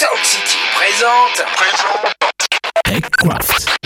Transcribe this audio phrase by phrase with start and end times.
[0.00, 1.44] Sound City présente.
[2.86, 3.79] TechCraft.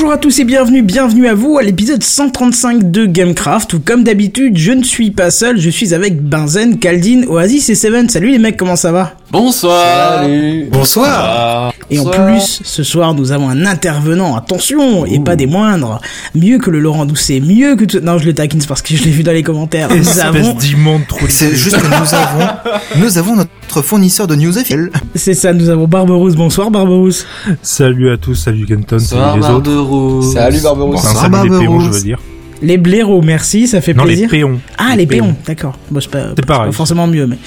[0.00, 4.02] Bonjour à tous et bienvenue, bienvenue à vous à l'épisode 135 de Gamecraft où comme
[4.02, 8.08] d'habitude je ne suis pas seul, je suis avec Benzen, Kaldin, Oasis et Seven.
[8.08, 9.14] Salut les mecs, comment ça va?
[9.32, 10.24] Bonsoir
[10.72, 16.00] Bonsoir Et en plus, ce soir nous avons un intervenant, attention, et pas des moindres,
[16.34, 18.00] mieux que le Laurent Doucet, mieux que tout...
[18.00, 19.88] Non je le taquine c'est parce que je l'ai vu dans les commentaires.
[19.94, 20.58] Nous avons...
[20.58, 21.26] Espèce trou.
[21.28, 22.48] C'est juste que nous avons,
[22.96, 24.90] nous avons notre fournisseur de news FL.
[25.14, 26.34] C'est ça, nous avons Barberousse.
[26.34, 27.24] Bonsoir Barberousse.
[27.62, 29.70] Salut à tous, salut Kenton, salut les autres.
[29.70, 31.00] Barberousse Salut Barberousse.
[31.04, 31.84] Enfin, salut les péons, Barberousse.
[31.84, 32.18] je veux dire.
[32.62, 34.28] Les blaireaux, merci, ça fait Non, les plaisir.
[34.30, 34.60] péons.
[34.78, 35.74] ah les péons, d'accord.
[35.90, 36.66] Bon, c'est pas, c'est pareil.
[36.66, 37.38] pas forcément mieux mais...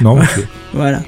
[0.00, 0.18] Non.
[0.74, 1.02] Voilà.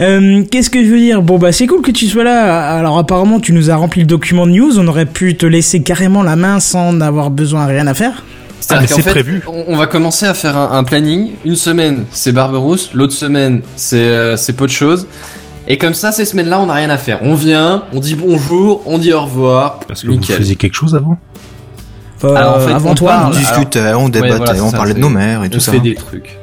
[0.00, 1.20] Euh, Qu'est-ce que je veux dire?
[1.20, 2.70] Bon bah c'est cool que tu sois là.
[2.78, 4.78] Alors apparemment tu nous as rempli le document de news.
[4.78, 8.24] On aurait pu te laisser carrément la main sans avoir besoin rien à faire.
[8.70, 9.42] Ah, c'est fait, prévu.
[9.46, 11.32] On, on va commencer à faire un, un planning.
[11.44, 12.92] Une semaine, c'est Barberousse.
[12.94, 15.06] L'autre semaine, c'est euh, c'est peu de choses.
[15.68, 17.18] Et comme ça, ces semaines-là, on n'a rien à faire.
[17.20, 19.80] On vient, on dit bonjour, on dit au revoir.
[19.86, 20.36] Parce que Nickel.
[20.36, 21.18] vous faisiez quelque chose avant?
[22.22, 23.10] Euh, Alors, en fait, avant on toi.
[23.10, 25.50] parle- On discute, euh, on débatte, Ouais, voilà, on ça, parlait de nos mères et
[25.50, 25.72] tout ça.
[25.72, 26.38] fait des trucs.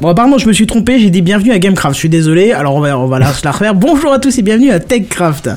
[0.00, 0.98] Bon apparemment je me suis trompé.
[0.98, 1.94] J'ai dit bienvenue à Gamecraft.
[1.94, 2.50] Je suis désolé.
[2.50, 3.72] Alors on va on va la, se la refaire.
[3.74, 5.50] Bonjour à tous et bienvenue à TechCraft.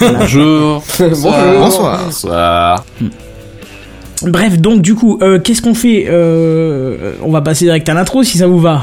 [0.00, 0.82] Bonjour.
[0.98, 1.32] Bonjour.
[1.58, 2.00] Bonsoir.
[2.04, 2.84] Bonsoir.
[4.22, 8.22] Bref donc du coup euh, qu'est-ce qu'on fait euh, On va passer direct à l'intro
[8.24, 8.82] si ça vous va.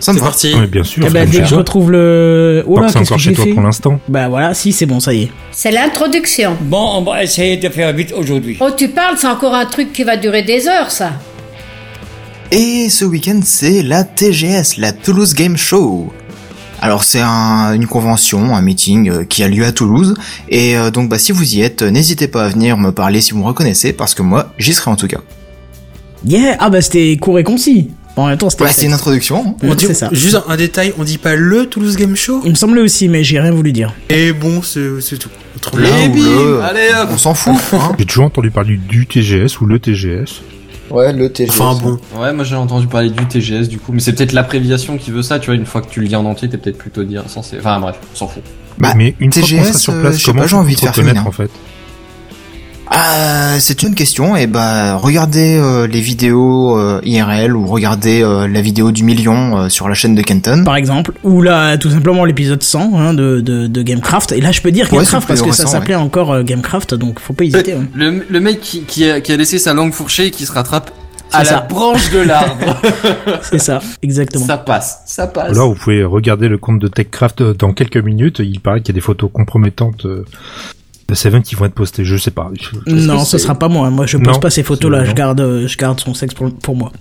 [0.00, 0.32] Ça me va.
[0.44, 1.04] Oui, bien sûr.
[1.06, 2.62] Eh ben, dès que je retrouve le.
[2.66, 4.00] Oh là qu'est-ce que encore j'ai chez toi fait pour l'instant.
[4.08, 5.32] Bah voilà si c'est bon ça y est.
[5.52, 6.56] C'est l'introduction.
[6.62, 8.56] Bon, on va essayer de faire vite aujourd'hui.
[8.60, 11.12] Oh, tu parles, c'est encore un truc qui va durer des heures, ça.
[12.50, 16.10] Et ce week-end, c'est la TGS, la Toulouse Game Show.
[16.80, 20.14] Alors c'est un- une convention, un meeting euh, qui a lieu à Toulouse,
[20.48, 23.20] et euh, donc bah si vous y êtes, euh, n'hésitez pas à venir me parler
[23.20, 25.18] si vous me reconnaissez, parce que moi j'y serai en tout cas.
[26.24, 27.90] Yeah ah bah c'était court et concis.
[28.18, 28.64] Bon, en même temps c'était.
[28.64, 29.44] Ouais, c'est une introduction.
[29.46, 29.54] hein.
[29.62, 30.08] On dit- ça.
[30.10, 33.08] Juste un, un détail, on dit pas le Toulouse Game Show Il me semblait aussi
[33.08, 33.94] mais j'ai rien voulu dire.
[34.08, 35.28] Et bon, c'est c'est tout.
[35.74, 37.10] Et bim, le, allez, hop.
[37.12, 37.54] on s'en fout.
[37.74, 37.92] Hein.
[37.96, 40.42] J'ai toujours entendu parler du TGS ou le TGS.
[40.90, 41.50] Ouais, le TGS.
[41.50, 41.98] Enfin bon.
[42.20, 45.22] Ouais, moi j'ai entendu parler du TGS du coup, mais c'est peut-être l'abréviation qui veut
[45.22, 45.54] ça, tu vois.
[45.54, 47.56] Une fois que tu le lis en entier, t'es peut-être plutôt dire censé.
[47.60, 48.42] Enfin bref, on s'en fout.
[48.78, 50.80] Bah, mais une fois qu'on TGS, sera sur euh, place, sais comment j'ai envie de
[50.80, 51.50] faire te connaître en fait?
[52.90, 54.34] Ah, c'est une question.
[54.36, 59.58] Et bah, regardez euh, les vidéos euh, IRL ou regardez euh, la vidéo du million
[59.58, 60.62] euh, sur la chaîne de Kenton.
[60.64, 64.32] par exemple, ou là tout simplement l'épisode 100 hein, de, de, de Gamecraft.
[64.32, 67.20] Et là je peux dire Ouais, Gamecraft parce que ça s'appelait encore euh, Gamecraft, donc
[67.20, 67.72] faut pas hésiter.
[67.74, 67.86] hein.
[67.94, 70.52] Le, le mec qui, qui, a, qui a laissé sa langue fourchée et qui se
[70.52, 70.90] rattrape
[71.30, 72.80] à la branche de l'arbre.
[73.42, 74.46] C'est ça, exactement.
[74.46, 75.54] ça passe, ça passe.
[75.54, 78.38] Là, vous pouvez regarder le compte de TechCraft dans quelques minutes.
[78.38, 80.24] Il paraît qu'il y a des photos compromettantes euh,
[81.14, 82.04] Seven qui vont être postées.
[82.04, 82.50] Je sais pas.
[82.86, 83.88] Je- Non, ce sera pas moi.
[83.88, 85.04] Moi, je pose Non, pas ces photos-là.
[85.06, 86.92] Je garde, euh, je garde son sexe pour, pour moi.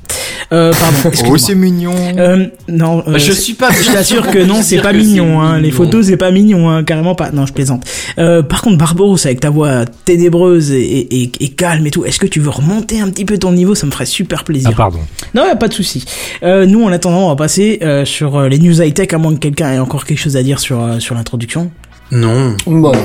[0.54, 1.18] Euh, pardon.
[1.30, 1.94] Oh, c'est mignon.
[2.18, 3.70] Euh, non, euh, je c'est- suis pas.
[3.72, 5.60] Je t'assure que non, c'est pas mignon, hein.
[5.60, 6.86] Les photos, c'est pas mignon, hein.
[6.86, 7.32] Carrément pas.
[7.32, 7.84] Non, je plaisante.
[8.18, 12.06] Euh, par contre, Barbaros, avec ta voix ténébreuse et, et, et- et calme et tout,
[12.06, 13.76] est-ce que tu veux remonter un petit peu ton niveau?
[13.76, 14.70] Ça me ferait super plaisir.
[14.72, 15.00] Ah, pardon.
[15.36, 16.06] Non, y a pas de souci.
[16.44, 19.34] Euh, nous, en attendant, on va passer euh, sur les news high tech, à moins
[19.34, 21.72] que quelqu'un ait encore quelque chose à dire sur euh, sur l'introduction.
[22.12, 22.56] Non.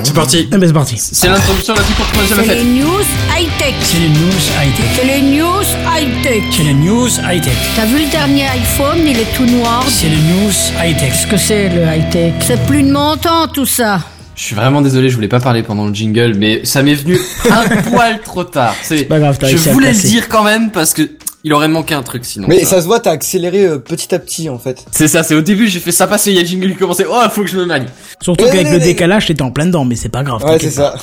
[0.04, 0.48] C'est parti.
[0.52, 0.96] Eh ben, c'est parti.
[0.96, 3.02] C'est l'introduction la plus courte qu'on ait jamais C'est les news
[3.36, 3.74] high-tech.
[3.82, 4.86] C'est les news high-tech.
[4.94, 6.42] C'est les news high-tech.
[6.52, 7.56] C'est les news high-tech.
[7.74, 9.84] T'as vu le dernier iPhone, il est tout noir.
[9.88, 11.10] C'est les news high-tech.
[11.10, 12.34] Qu'est-ce que c'est le high-tech?
[12.46, 14.00] C'est plus de mon temps, tout ça.
[14.34, 17.18] Je suis vraiment désolé, je voulais pas parler pendant le jingle, mais ça m'est venu
[17.50, 18.74] un poil trop tard.
[18.82, 21.02] C'est pas grave, t'as Je voulais le dire quand même parce que
[21.44, 22.46] Il aurait manqué un truc sinon.
[22.48, 24.84] Mais ça se voit, t'as accéléré euh, petit à petit en fait.
[24.92, 26.76] C'est ça, c'est au début, j'ai fait ça passer, il y a le jingle qui
[26.76, 27.86] commençait, oh, faut que je me manie.
[28.20, 28.84] Surtout Ouais, qu'avec ouais, le ouais.
[28.84, 30.44] décalage, t'étais en plein dedans, mais c'est pas grave.
[30.44, 30.94] Ouais, c'est ça.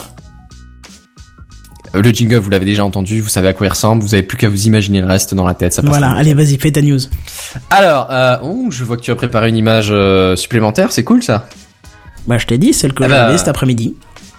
[1.95, 4.24] Euh, Le jingle, vous l'avez déjà entendu, vous savez à quoi il ressemble, vous avez
[4.24, 5.89] plus qu'à vous imaginer le reste dans la tête, ça passe.
[5.89, 7.00] Voilà, allez, vas-y, fais ta news.
[7.69, 11.21] Alors, euh, oh, je vois que tu as préparé une image euh, supplémentaire, c'est cool
[11.24, 11.47] ça.
[12.27, 13.15] Bah, je t'ai dit, celle que Ah bah.
[13.25, 13.95] j'avais cet après-midi.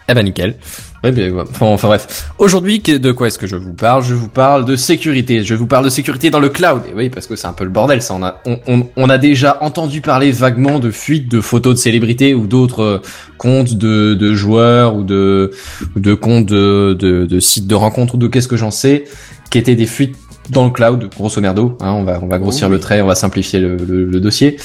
[0.08, 0.56] Eh ben nickel.
[1.02, 1.42] Ouais, ouais.
[1.50, 2.30] Enfin, enfin, bref.
[2.38, 4.04] Aujourd'hui, de quoi est-ce que je vous parle?
[4.04, 5.42] Je vous parle de sécurité.
[5.42, 6.82] Je vous parle de sécurité dans le cloud.
[6.90, 8.02] Et oui, parce que c'est un peu le bordel.
[8.02, 11.74] Ça, on a, on, on, on a déjà entendu parler vaguement de fuites de photos
[11.74, 13.02] de célébrités ou d'autres euh,
[13.38, 15.52] comptes de, de joueurs ou de,
[15.96, 19.04] de comptes de, de, de sites de rencontres ou de qu'est-ce que j'en sais,
[19.50, 20.16] qui étaient des fuites
[20.50, 21.78] dans le cloud, grosso merdo.
[21.80, 24.58] Hein, on va, on va grossir le trait, on va simplifier le, le, le dossier.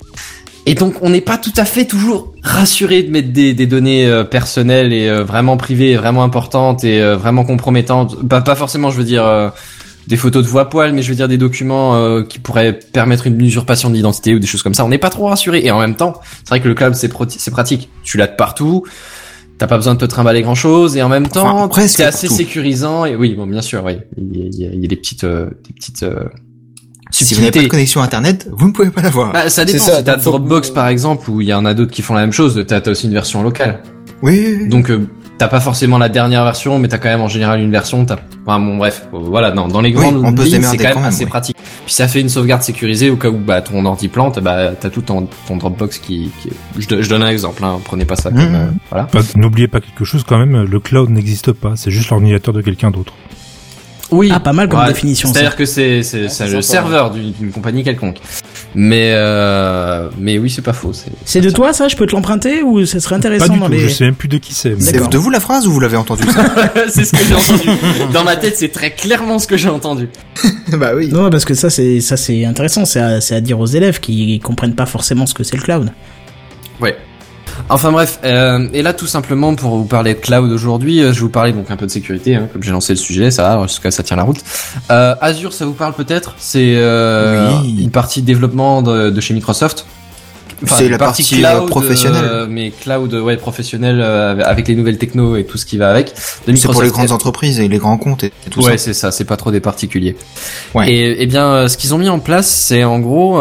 [0.68, 4.08] Et donc, on n'est pas tout à fait toujours rassuré de mettre des, des données
[4.08, 8.28] euh, personnelles et euh, vraiment privées, et vraiment importantes et euh, vraiment compromettantes.
[8.28, 9.50] Pas, pas forcément, je veux dire, euh,
[10.08, 13.28] des photos de voix poil, mais je veux dire des documents euh, qui pourraient permettre
[13.28, 14.84] une usurpation de l'identité ou des choses comme ça.
[14.86, 15.62] On n'est pas trop rassuré.
[15.64, 16.14] Et en même temps,
[16.44, 17.90] c'est vrai que le cloud, c'est c'est pratique.
[18.04, 18.84] Tu l'as de partout.
[19.58, 22.28] T'as pas besoin de te trimballer grand chose et en même temps, Enfin, c'est assez
[22.28, 22.38] partout.
[22.42, 24.86] sécurisant et oui, bon, bien sûr, oui, il y a, il y a- il y
[24.86, 26.26] a des petites, euh, des petites euh,
[27.24, 29.32] Si vous n'avez pas de connexion internet, vous ne pouvez pas l'avoir.
[29.32, 29.80] Bah, ça dépend.
[29.80, 32.22] Ça, si t'as Dropbox par exemple, où il y en a d'autres qui font la
[32.22, 33.82] même chose, t'as t'as aussi une version locale.
[34.22, 34.70] oui, oui, oui.
[34.70, 35.08] Donc euh,
[35.38, 38.06] t'as pas forcément la dernière version, mais t'as quand même en général une version.
[38.06, 39.52] T'as, enfin bon bref, euh, voilà.
[39.52, 41.10] Dans, dans les Oui, grandes on peut se lignes, démerder c'est quand même quand même,
[41.10, 41.58] assez pratique.
[41.86, 44.90] Puis ça fait une sauvegarde sécurisée au cas où bah ton ordi plante, bah t'as
[44.90, 46.32] tout ton, ton Dropbox qui.
[46.42, 46.50] qui...
[46.80, 47.64] Je, do- je donne un exemple.
[47.64, 48.56] Hein, prenez pas ça comme Mhm.
[48.56, 49.08] euh, voilà.
[49.36, 52.92] N'oubliez pas quelque chose quand même, le cloud n'existe pas, c'est juste l'ordinateur de quelqu'un
[52.92, 53.14] d'autre.
[54.12, 54.30] Oui.
[54.34, 55.32] Ah, pas mal comme définition.
[55.32, 58.18] C'est-à-dire que c'est c'est le serveur d'une d'une compagnie quelconque.
[58.78, 60.92] Mais euh, mais oui, c'est pas faux.
[61.24, 61.88] C'est de toi, ça?
[61.88, 63.80] Je peux te l'emprunter ou ça serait Pas intéressant du dans tout, les...
[63.80, 64.72] je sais même plus de qui c'est.
[64.72, 66.46] mais- C'est de vous la phrase ou vous l'avez entendu ça
[66.90, 67.70] c'est ce que j'ai entendu.
[68.14, 70.10] Dans ma tête, c'est très clairement ce que j'ai entendu.
[70.74, 71.10] Bah oui.
[71.10, 72.86] Non, parce que ça, c'est, ça, c'est intéressant.
[72.86, 75.62] C'est à, c'est à dire aux élèves qui comprennent pas forcément ce que c'est le
[75.62, 75.92] cloud.
[76.82, 76.98] Ouais.
[77.70, 81.16] Enfin bref, euh, et là tout simplement pour vous parler de cloud aujourd'hui, euh, je
[81.16, 83.44] vais vous parler donc un peu de sécurité, hein, comme j'ai lancé le sujet, ça
[83.44, 84.40] va, jusqu'à ça tient la route.
[84.92, 87.78] Euh, Azure, ça vous parle peut-être C'est euh, Oui.
[87.82, 89.86] une partie développement de, de chez Microsoft.
[90.68, 92.48] C'est la partie, euh, professionnelle.
[92.50, 96.14] mais cloud, ouais, professionnel avec les nouvelles techno et tout ce qui va avec.
[96.16, 98.86] C'est pour les grandes entreprises et les grands comptes et, tout ouais, ça.
[98.86, 100.16] c'est ça, c'est pas trop des particuliers.
[100.74, 100.90] Ouais.
[100.90, 103.38] Et, et bien, ce qu'ils ont mis en place, c'est en gros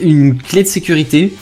[0.00, 1.34] une clé de sécurité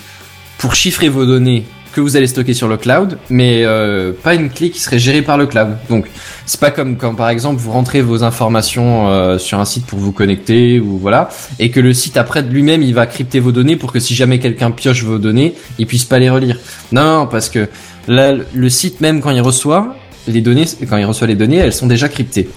[0.58, 1.64] pour chiffrer vos données
[1.94, 5.22] que vous allez stocker sur le cloud, mais euh, pas une clé qui serait gérée
[5.22, 5.76] par le cloud.
[5.88, 6.06] Donc,
[6.44, 10.00] c'est pas comme quand par exemple vous rentrez vos informations euh, sur un site pour
[10.00, 11.28] vous connecter ou voilà,
[11.60, 14.40] et que le site après lui-même il va crypter vos données pour que si jamais
[14.40, 16.58] quelqu'un pioche vos données, il puisse pas les relire.
[16.90, 17.68] Non, parce que
[18.08, 19.96] le site même quand il reçoit
[20.26, 22.48] les données, quand il reçoit les données, elles sont déjà cryptées.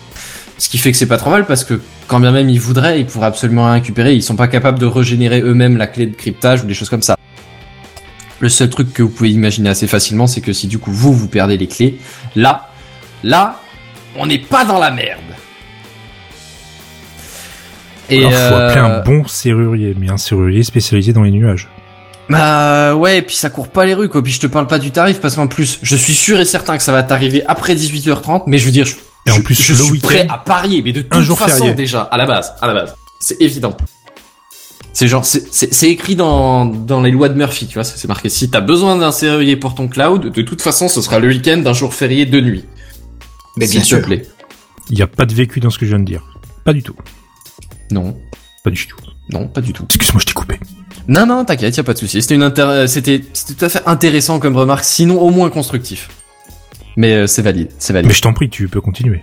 [0.57, 2.99] Ce qui fait que c'est pas trop mal parce que quand bien même ils voudraient,
[2.99, 4.15] ils pourraient absolument récupérer.
[4.15, 7.03] Ils sont pas capables de régénérer eux-mêmes la clé de cryptage ou des choses comme
[7.03, 7.16] ça.
[8.39, 11.13] Le seul truc que vous pouvez imaginer assez facilement, c'est que si du coup vous
[11.13, 11.99] vous perdez les clés,
[12.35, 12.69] là,
[13.23, 13.59] là,
[14.15, 15.21] on n'est pas dans la merde.
[18.09, 21.67] Et Alors, faut euh, appeler un bon serrurier, mais un serrurier spécialisé dans les nuages.
[22.29, 24.21] Bah ouais, et puis ça court pas les rues quoi.
[24.21, 26.77] Puis je te parle pas du tarif parce qu'en plus, je suis sûr et certain
[26.77, 28.95] que ça va t'arriver après 18h30, mais je veux dire, je,
[29.25, 31.73] Et en plus, je suis prêt à parier, mais de toute un jour façon férié.
[31.73, 33.75] déjà, à la base, à la base, c'est évident.
[34.99, 38.29] C'est genre, c'est- écrit dans dans les lois de Murphy, tu vois, c'est c'est marqué.
[38.29, 41.57] Si t'as besoin d'un serrurier pour ton cloud, de toute façon, ce sera le week-end
[41.57, 42.65] d'un jour férié de nuit.
[43.57, 44.01] Mais S'il bien te sûr.
[44.01, 44.25] plaît.
[44.89, 46.23] Il n'y a pas de vécu dans ce que je viens de dire.
[46.65, 46.95] Pas du tout.
[47.91, 48.17] Non,
[48.63, 48.97] Pas du tout.
[49.29, 49.83] non, pas du tout.
[49.87, 50.59] Excuse-moi, je t'ai coupé.
[51.07, 52.19] Non, non, t'inquiète, y a pas de souci.
[52.23, 56.09] C'était une intér- c'était c'était tout à fait intéressant comme remarque, sinon au moins constructif.
[56.95, 58.07] Mais euh, c'est valide, c'est valide.
[58.09, 59.21] Mais je t'en prie, tu peux continuer.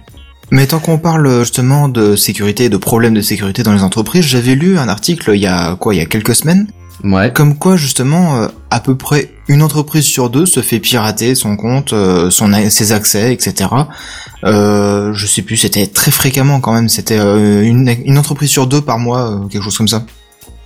[0.50, 3.82] Mais tant qu'on parle euh, justement de sécurité et de problèmes de sécurité dans les
[3.82, 6.66] entreprises, j'avais lu un article il y a quoi, il y a quelques semaines,
[7.02, 7.32] Ouais.
[7.32, 11.56] comme quoi justement euh, à peu près une entreprise sur deux se fait pirater son
[11.56, 13.68] compte, euh, son ses accès, etc.
[14.44, 18.66] Euh, je sais plus, c'était très fréquemment quand même, c'était euh, une, une entreprise sur
[18.66, 20.04] deux par mois, euh, quelque chose comme ça.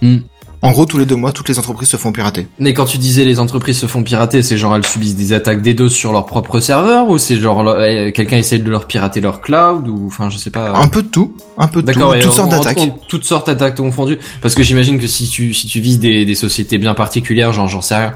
[0.03, 0.19] Hmm.
[0.61, 2.49] En gros, tous les deux mois, toutes les entreprises se font pirater.
[2.59, 5.63] Mais quand tu disais les entreprises se font pirater, c'est genre elles subissent des attaques
[5.63, 9.41] DDoS sur leur propre serveur ou c'est genre euh, quelqu'un essaie de leur pirater leur
[9.41, 10.73] cloud ou enfin je sais pas.
[10.77, 12.93] Un peu de tout, un peu de tout, toutes sortes d'attaques.
[13.09, 14.19] Toutes sortes d'attaques confondues.
[14.43, 17.69] Parce que j'imagine que si tu si tu vises des, des sociétés bien particulières, genre
[17.69, 18.15] j'en sais rien,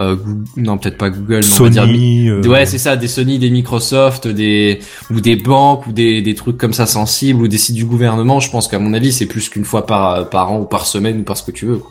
[0.00, 2.96] euh, Google- non peut-être pas Google, mais on va dire Sony, euh, Ouais, c'est ça,
[2.96, 7.42] des Sony, des Microsoft, des ou des banques ou des, des trucs comme ça sensibles
[7.42, 8.40] ou des sites du gouvernement.
[8.40, 11.20] Je pense qu'à mon avis, c'est plus qu'une fois par par an ou par semaine
[11.20, 11.78] ou par ce que tu veux.
[11.78, 11.90] Quoi.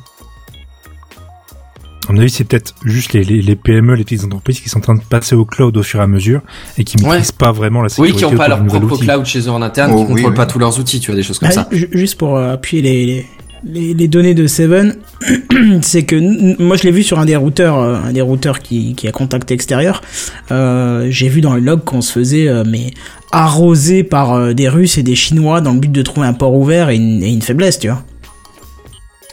[2.10, 4.82] mon avis, c'est peut-être juste les, les, les PME, les petites entreprises qui sont en
[4.82, 6.42] train de passer au cloud au fur et à mesure
[6.78, 8.18] et qui maîtrisent pas vraiment la Oui, sécurité.
[8.18, 9.06] qui ont pas leur propre outil.
[9.06, 10.36] cloud chez eux en interne, Oh, qui oui, contrôlent oui.
[10.38, 11.68] pas tous leurs outils, tu vois, des choses comme Ah, ça.
[11.72, 13.26] ju- Juste pour euh, appuyer les,
[13.66, 14.96] les, données de Seven,
[15.82, 18.96] c'est que moi je l'ai vu sur un des routeurs, euh, un des routeurs qui,
[19.08, 20.02] a contact extérieur.
[20.52, 22.92] Euh, J'ai vu dans le log qu'on se faisait euh, mais
[23.32, 26.54] arrosé par euh, des Russes et des Chinois dans le but de trouver un port
[26.54, 28.04] ouvert et une, faiblesse, tu vois.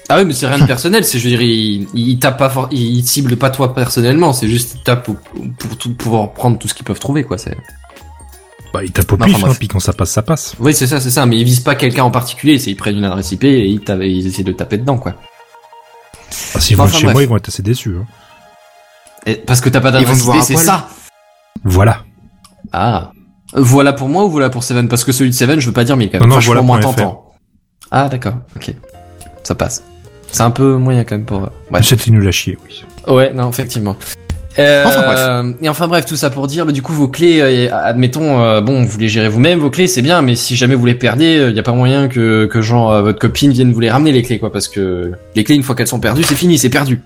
[0.08, 2.49] Ah oui, mais c'est rien de personnel, c'est, je veux dire, il, il tape pas
[3.38, 5.16] pas toi personnellement, c'est juste, il tape pour,
[5.56, 7.56] pour tout, pouvoir prendre tout ce qu'ils peuvent trouver, quoi, c'est.
[8.72, 9.58] Bah, ils tapent au Enfin, pif, hein, bref.
[9.58, 10.54] puis quand ça passe, ça passe.
[10.60, 12.96] Oui, c'est ça, c'est ça, mais ils visent pas quelqu'un en particulier, c'est, ils prennent
[12.98, 15.14] une adresse IP et ils, tapent- ils essaient de taper dedans, quoi.
[16.54, 17.14] Ah, S'ils Enfin, vont chez bref.
[17.14, 17.96] moi, ils vont être assez déçus.
[18.00, 18.06] hein.
[19.26, 20.88] Et, parce que t'as pas d'adresse IP, c'est ça!
[21.64, 22.04] Voilà.
[22.72, 23.10] Ah.
[23.52, 24.86] Voilà pour moi ou voilà pour Seven?
[24.88, 26.38] Parce que celui de Seven, je veux pas dire, mais il est quand même Non,
[26.38, 27.32] voilà moins tentant.
[27.90, 28.72] Ah, d'accord, ok.
[29.42, 29.82] Ça passe.
[30.30, 31.40] C'est un peu moyen quand même pour,
[31.72, 31.82] ouais.
[31.82, 32.84] C'était nul à chier, oui.
[33.12, 33.96] Ouais, non, effectivement.
[34.60, 35.56] Euh, Enfin, bref.
[35.62, 38.60] Et enfin bref, tout ça pour dire, bah, du coup vos clés, euh, admettons, euh,
[38.60, 41.46] bon, vous les gérez vous-même, vos clés c'est bien, mais si jamais vous les perdez,
[41.50, 44.22] il y a pas moyen que que genre votre copine vienne vous les ramener les
[44.22, 47.00] clés quoi, parce que les clés une fois qu'elles sont perdues, c'est fini, c'est perdu.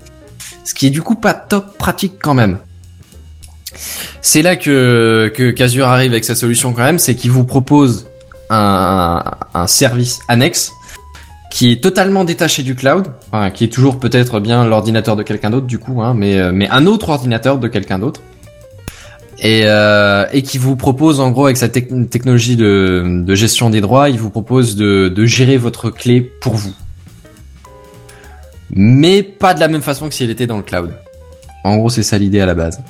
[0.65, 2.59] Ce qui est du coup pas top pratique quand même.
[4.23, 8.07] C'est là que que Casure arrive avec sa solution quand même, c'est qu'il vous propose
[8.51, 9.23] un
[9.55, 10.73] un service annexe
[11.55, 13.07] qui est totalement détaché du cloud,
[13.55, 16.69] qui est toujours peut-être bien l'ordinateur de quelqu'un d'autre du coup, hein, mais euh, mais
[16.69, 18.23] un autre ordinateur de quelqu'un d'autre,
[19.39, 24.11] et euh, qui vous propose en gros avec sa tec- technologie de gestion des droits,
[24.11, 26.75] il vous propose de de gérer votre clé pour vous,
[28.71, 30.91] mais pas de la même façon que si elle était dans le cloud.
[31.63, 32.81] En gros, c'est ça l'idée à la base.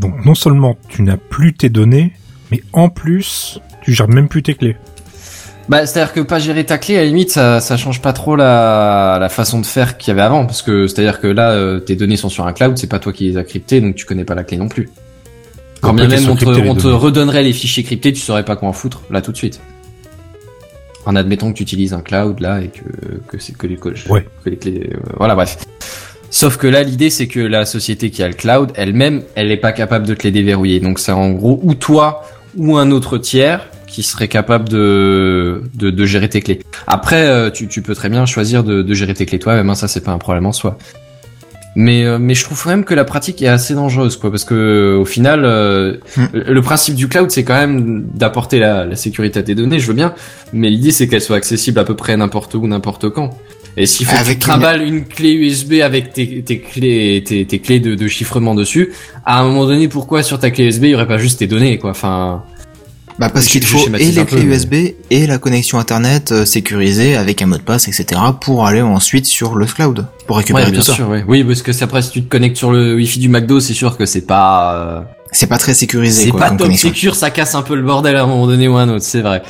[0.00, 2.12] Donc, non seulement tu n'as plus tes données,
[2.50, 4.76] mais en plus, tu gères même plus tes clés.
[5.68, 8.34] Bah, c'est-à-dire que pas gérer ta clé, à la limite, ça, ça change pas trop
[8.36, 11.78] la, la façon de faire qu'il y avait avant, parce que c'est-à-dire que là, euh,
[11.78, 14.04] tes données sont sur un cloud, c'est pas toi qui les as cryptées, donc tu
[14.04, 14.90] connais pas la clé non plus.
[15.80, 18.72] Quand bien même on te, on redonnerait les fichiers cryptés, tu saurais pas quoi en
[18.72, 19.60] foutre là tout de suite.
[21.06, 23.88] En admettant que tu utilises un cloud là et que que c'est que les que,
[24.08, 24.24] Ouais.
[24.44, 25.58] que les clés, euh, voilà bref.
[26.30, 29.56] Sauf que là, l'idée c'est que la société qui a le cloud, elle-même, elle est
[29.56, 30.78] pas capable de te les déverrouiller.
[30.78, 32.24] Donc c'est en gros ou toi
[32.56, 36.60] ou un autre tiers qui serait capable de de, de gérer tes clés.
[36.86, 39.70] Après, euh, tu, tu peux très bien choisir de, de gérer tes clés toi-même.
[39.70, 40.78] hein, ça c'est pas un problème en soi.
[41.74, 44.44] Mais euh, mais je trouve quand même que la pratique est assez dangereuse quoi parce
[44.44, 46.26] que au final euh, Hmm.
[46.34, 49.86] le principe du cloud c'est quand même d'apporter la, la sécurité à tes données je
[49.86, 50.12] veux bien
[50.52, 53.30] mais l'idée c'est qu'elles soient accessibles à peu près n'importe où n'importe quand
[53.78, 55.06] et s'il faut que Avec tu trimbales une...
[55.06, 58.92] clé USB avec tes, tes clés tes, tes clés de, de chiffrement dessus
[59.24, 61.46] à un moment donné pourquoi sur ta clé USB il y aurait pas juste tes
[61.46, 62.44] données quoi enfin
[63.18, 64.74] Bah parce qu'il faut et les peu, clés mais- USB
[65.10, 68.20] et la connexion internet euh, sécurisée avec un mot de passe, etc.
[68.40, 70.94] pour aller ensuite sur le cloud pour récupérer ouais, bien tout ça.
[70.94, 71.24] sûr ouais.
[71.28, 73.74] oui parce que c'est après si tu te connectes sur le wifi du McDo c'est
[73.74, 75.00] sûr que c'est pas euh,
[75.30, 76.88] C'est pas très sécurisé c'est pas comme top connexion.
[76.88, 79.04] secure ça casse un peu le bordel à un moment donné ou à un autre
[79.04, 79.42] c'est vrai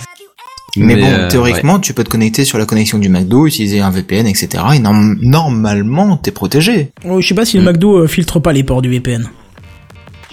[0.76, 3.90] Mais, bon, euh, théoriquement, tu peux te connecter sur la connexion du McDo, utiliser un
[3.90, 4.48] VPN, etc.
[4.74, 6.92] Et norm- normalement, t'es protégé.
[7.06, 9.28] Oh, je sais pas si le McDo euh, filtre pas les ports du VPN.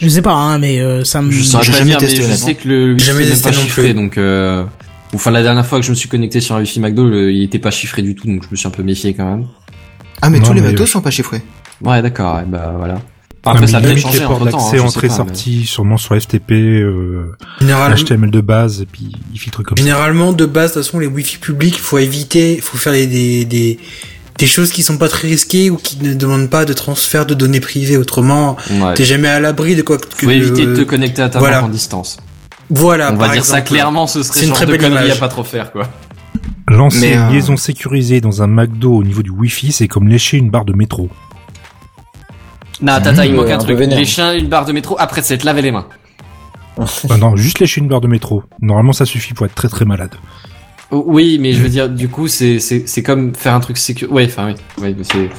[0.02, 1.32] Je sais pas, hein, mais euh, ça me.
[1.32, 3.84] Je pas jamais mais testé, je sais que le wifi Jamais testé pas non chiffré,
[3.84, 3.94] plus.
[3.94, 4.64] donc euh...
[5.14, 7.44] Enfin, la dernière fois que je me suis connecté sur un wifi McDo, le- il
[7.44, 9.48] était pas chiffré du tout, donc je me suis un peu méfié quand même.
[10.22, 11.42] Ah, mais Non, tous les mais- McDo sont pas chiffrés.
[11.82, 13.02] Ouais, d'accord, bah voilà.
[13.46, 14.58] Ah, Après, ça a il peut-être changé les ports entre temps.
[14.58, 18.82] d'accès, Hein, je sais entrée, pas, sortie, sûrement sur FTP, euh, Généralement, HTML de base,
[18.82, 19.84] et puis il filtre comme ça.
[19.84, 22.92] généralement, de base, de toute façon, les wifi publics, il faut éviter, il faut faire
[22.94, 23.80] des, des, des,
[24.40, 27.34] des choses qui sont pas très risquées ou qui ne demandent pas de transfert de
[27.34, 27.98] données privées.
[27.98, 28.94] Autrement, Ouais.
[28.96, 30.06] t'es jamais à l'abri de quoi que...
[30.16, 31.60] Faut éviter de te connecter à ta voilà.
[31.62, 32.18] banque en distance.
[32.70, 35.28] Voilà, On va dire ça clairement, ce serait une très de belle connerie à pas
[35.28, 35.90] trop faire, quoi.
[36.68, 40.08] Lancer Mais, une euh, liaison sécurisée dans un McDo au niveau du Wi-Fi, c'est comme
[40.08, 41.10] lécher une barre de métro.
[42.82, 44.06] Non, tata, il manque un un truc.
[44.06, 45.88] chiens, une barre de métro, après c'est te laver les mains.
[47.10, 48.44] Ah non, juste lécher une barre de métro.
[48.62, 50.14] Normalement, ça suffit pour être très très malade.
[50.92, 54.12] Oui, mais je veux dire, du coup, c'est c'est c'est comme faire un truc sécur.
[54.12, 55.30] Ouais, enfin oui, ouais, mais c'est.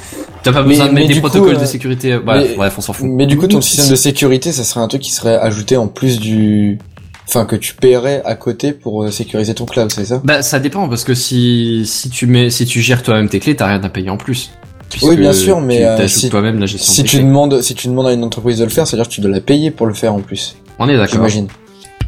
[0.43, 2.17] T'as pas Mais- besoin de mettre des du coup, protocoles de euh, sécurité.
[2.23, 3.07] Bref, mais- bref, on s'en fout.
[3.09, 5.87] Mais du coup, ton système de sécurité, ça serait un truc qui serait ajouté en
[5.87, 6.79] plus du,
[7.27, 10.21] enfin que tu paierais à côté pour euh, sécuriser ton cloud, c'est ça?
[10.23, 13.55] Bah ça dépend parce que si si tu mets si tu gères toi-même tes clés,
[13.55, 14.51] t'as rien à payer en plus.
[15.03, 16.91] Oui, bien sûr, mais, tu euh, si- toi-même la gestion.
[16.93, 17.25] Si des tu clés.
[17.25, 19.39] demandes, si tu demandes à une entreprise de le faire, c'est-à-dire que tu dois la
[19.41, 20.55] payer pour le faire en plus.
[20.79, 21.15] on est d'accord.
[21.15, 21.47] J'imagine.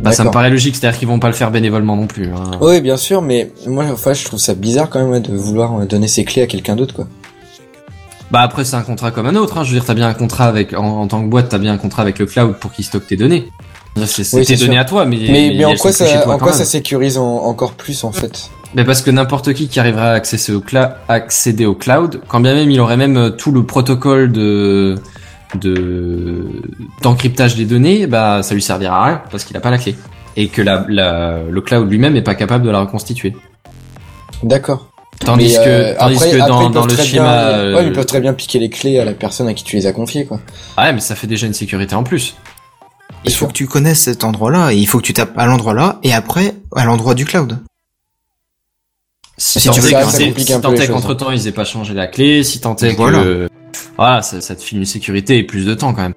[0.01, 2.25] Bah ça me paraît logique, c'est-à-dire qu'ils vont pas le faire bénévolement non plus.
[2.27, 2.51] hein.
[2.61, 5.79] Oui, bien sûr, mais moi, enfin, je trouve ça bizarre quand même ouais, de vouloir
[5.79, 7.07] euh, donner ses clés à quelqu'un d'autre, quoi.
[8.31, 9.57] Bah après c'est un contrat comme un autre.
[9.59, 9.63] Hein.
[9.63, 11.71] Je veux dire, t'as bien un contrat avec en, en tant que boîte, t'as bien
[11.73, 13.49] un contrat avec le cloud pour qu'il stocke tes données.
[14.07, 16.47] C'est Oui, tes données à toi, mais Mais, mais en quoi ça, toi en quoi
[16.47, 16.57] même.
[16.57, 18.49] ça sécurise en- encore plus en fait?
[18.73, 22.39] Mais parce que n'importe qui qui arriverait à accéder au, cla- accéder au cloud, quand
[22.39, 24.95] bien même il aurait même euh, tout le protocole de
[25.55, 26.45] de
[27.01, 29.95] d'encryptage des données, bah ça lui servira à rien parce qu'il a pas la clé
[30.35, 33.35] et que la, la le cloud lui-même est pas capable de la reconstituer.
[34.43, 34.89] D'accord.
[35.19, 37.85] Tandis Mais, que euh, tandis après- que après, dans, le très schéma bien- euh, Ouais,
[37.87, 39.93] ils peuvent très bien piquer les clés à la personne à qui tu les as
[39.93, 40.39] confiées, quoi.
[40.77, 42.35] ouais, mais ça fait déjà une sécurité en plus.
[43.25, 45.73] Il faut que tu connaisses cet endroit-là et il faut que tu tapes à l'endroit
[45.73, 47.59] là et après à l'endroit du cloud.
[49.37, 52.43] Si, Si tant tu veux, est choses, qu'entre temps ils aient pas changé la clé,
[52.43, 53.19] si tant est Voilà.
[53.23, 53.49] que
[53.97, 56.13] voilà, ça, ça te file une sécurité et plus de temps quand même.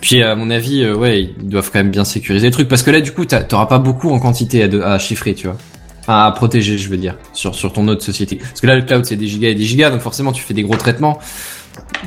[0.00, 2.82] Puis à mon avis, euh, ouais, ils doivent quand même bien sécuriser le truc parce
[2.82, 5.56] que là du coup t'auras pas beaucoup en quantité à, chiffrer, tu vois.
[6.00, 8.36] Enfin, à protéger, je veux dire, sur sur ton autre société.
[8.36, 10.54] Parce que là le cloud c'est des gigas et des gigas, donc forcément tu fais
[10.54, 11.18] des gros traitements.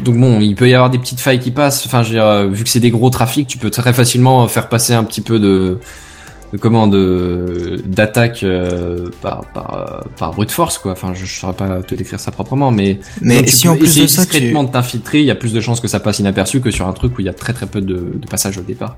[0.04, 1.86] Donc bon, il peut y avoir des petites failles qui passent.
[1.86, 4.94] Enfin, je euh, vu que c'est des gros trafics, tu peux très facilement faire passer
[4.94, 5.80] un petit peu de,
[6.54, 10.92] de comment de d'attaque euh, par par euh, par brute force quoi.
[10.92, 13.76] Enfin, je, je saurais pas te décrire ça proprement, mais Mais donc, tu si en
[13.78, 16.00] plus de ça tu discrètement de t'infiltrer, il y a plus de chances que ça
[16.00, 18.28] passe inaperçu que sur un truc où il y a très très peu de, de
[18.30, 18.98] passages au départ.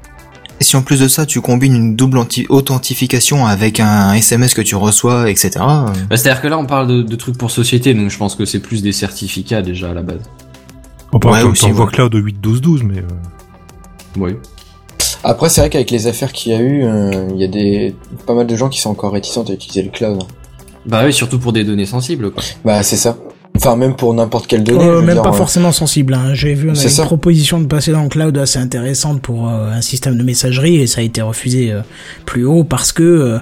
[0.59, 2.19] et si en plus de ça tu combines une double
[2.49, 5.51] authentification avec un SMS que tu reçois etc.
[5.59, 8.35] euh, Bah, C'est-à-dire que là, on parle de, de trucs pour société, donc je pense
[8.35, 10.21] que c'est plus des certificats déjà à la base.
[11.11, 11.85] On peut Ouais, aussi, ouais.
[11.91, 12.97] cloud au 8.12.12, mais...
[12.99, 13.03] euh,
[14.17, 14.35] Oui.
[15.23, 17.95] Après, c'est vrai qu'avec les affaires qu'il y a eu, euh, il y a des
[18.27, 20.23] pas mal de gens qui sont encore réticents à utiliser le cloud.
[20.85, 22.31] Bah oui, surtout pour des données sensibles.
[22.31, 22.43] Quoi.
[22.65, 23.17] Bah, c'est ça.
[23.55, 24.83] Enfin, même pour n'importe quelle donnée.
[24.83, 26.15] Euh, même dire, pas euh, forcément sensible.
[26.15, 26.33] Hein.
[26.33, 27.05] J'ai vu on avait une ça.
[27.05, 30.87] proposition de passer dans le cloud assez intéressante pour euh, un système de messagerie et
[30.87, 31.81] ça a été refusé euh,
[32.25, 33.39] plus haut parce que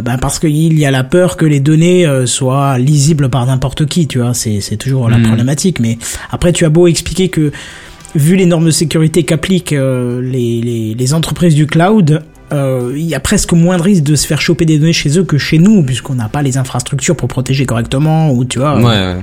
[0.00, 3.86] ben parce qu'il y a la peur que les données euh, soient lisibles par n'importe
[3.86, 4.06] qui.
[4.06, 5.26] Tu vois, c'est c'est toujours la Mhm.
[5.28, 5.80] problématique.
[5.80, 5.96] Mais
[6.30, 7.50] après, tu as beau expliquer que
[8.14, 12.22] vu les normes de sécurité qu'appliquent euh, les, les les entreprises du cloud.
[12.52, 15.18] euh, Il y a presque moins de risque de se faire choper des données chez
[15.18, 18.76] eux que chez nous, puisqu'on n'a pas les infrastructures pour protéger correctement, ou tu vois.
[18.76, 19.22] Ouais, euh, ouais.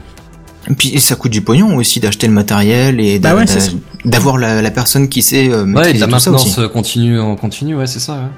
[0.70, 3.46] Et puis ça coûte du pognon aussi d'acheter le matériel et Bah ouais,
[4.06, 7.20] d'avoir la, la personne qui sait euh, Ouais, maîtriser de la tout ça maintenance continue
[7.20, 8.30] en continu, ouais, c'est ça.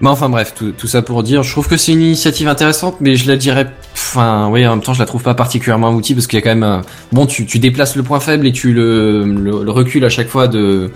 [0.00, 3.16] Mais enfin bref, tout, ça pour dire, je trouve que c'est une initiative intéressante, mais
[3.16, 6.26] je la dirais, enfin, oui, en même temps, je la trouve pas particulièrement outil parce
[6.26, 8.72] qu'il y a quand même, un- bon, tu, tu déplaces le point faible et tu
[8.74, 10.90] le, le, le recules à chaque fois de,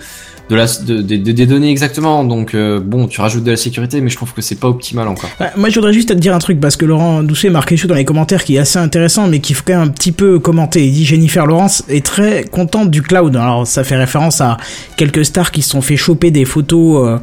[0.51, 2.23] de la, de, de- de- des données exactement.
[2.25, 5.07] Donc euh, bon, tu rajoutes de la sécurité, mais je trouve que c'est pas optimal
[5.07, 5.29] encore.
[5.55, 7.87] Moi, je voudrais juste te dire un truc parce que Laurent Doucet marque quelque chose
[7.89, 10.39] dans les commentaires qui est assez intéressant, mais qu'il faut quand même un petit peu
[10.39, 10.85] commenter.
[10.85, 13.35] Il dit Jennifer Lawrence est très contente du cloud.
[13.35, 14.57] Alors, ça fait référence à
[14.97, 17.17] quelques stars qui se sont fait choper des photos euh,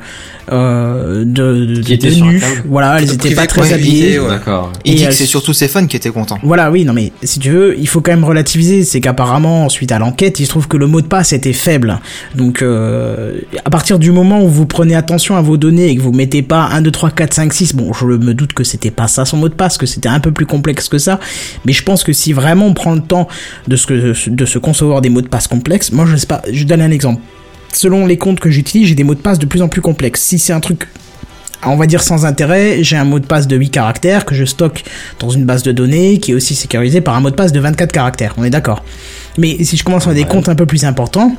[0.52, 2.40] euh, de, de, Qui étaient cloud.
[2.66, 4.18] Voilà, elles étaient pas très habillées.
[4.18, 4.28] ouais.
[4.28, 4.72] D'accord.
[4.84, 6.38] Il Et dit elle- que c'est surtout ses fans qui étaient contents.
[6.42, 8.84] Voilà, oui, non mais si tu veux, il faut quand même relativiser.
[8.84, 12.00] C'est qu'apparemment, suite à l'enquête, il se trouve que le mot de passe était faible.
[12.34, 13.16] Donc, euh,
[13.64, 16.42] à partir du moment où vous prenez attention à vos données et que vous mettez
[16.42, 19.24] pas 1, 2, 3, 4, 5, 6, bon, je me doute que c'était pas ça
[19.24, 21.20] son mot de passe, que c'était un peu plus complexe que ça.
[21.64, 23.28] Mais je pense que si vraiment on prend le temps
[23.66, 26.64] de se, de se concevoir des mots de passe complexes, moi je sais pas, je
[26.64, 27.22] donne un exemple.
[27.72, 30.22] Selon les comptes que j'utilise, j'ai des mots de passe de plus en plus complexes.
[30.22, 30.88] Si c'est un truc
[31.66, 34.44] on va dire sans intérêt, j'ai un mot de passe de 8 caractères que je
[34.44, 34.84] stocke
[35.18, 37.60] dans une base de données qui est aussi sécurisée par un mot de passe de
[37.60, 38.34] 24 caractères.
[38.36, 38.84] On est d'accord.
[39.38, 41.34] Mais si je commence à des comptes un peu plus importants,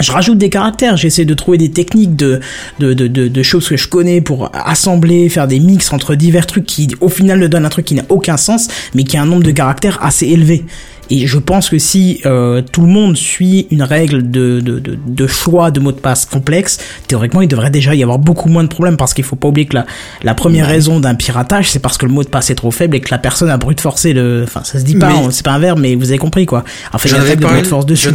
[0.00, 2.40] je rajoute des caractères, j'essaie de trouver des techniques de,
[2.80, 6.46] de, de, de, de choses que je connais pour assembler, faire des mix entre divers
[6.46, 9.22] trucs qui au final ne donnent un truc qui n'a aucun sens, mais qui a
[9.22, 10.64] un nombre de caractères assez élevé.
[11.08, 14.98] Et je pense que si euh, tout le monde suit une règle de, de, de,
[15.06, 18.64] de choix de mots de passe complexe, théoriquement il devrait déjà y avoir beaucoup moins
[18.64, 19.86] de problèmes parce qu'il faut pas oublier que la,
[20.24, 22.96] la première raison d'un piratage c'est parce que le mot de passe est trop faible
[22.96, 24.42] et que la personne a brute forcé le...
[24.42, 26.44] Enfin ça se dit pas, Mais- on- c'est pas un verbe mais vous avez compris
[26.44, 26.64] quoi.
[26.92, 28.08] En fait il y J'en a une règle de brute force dessus.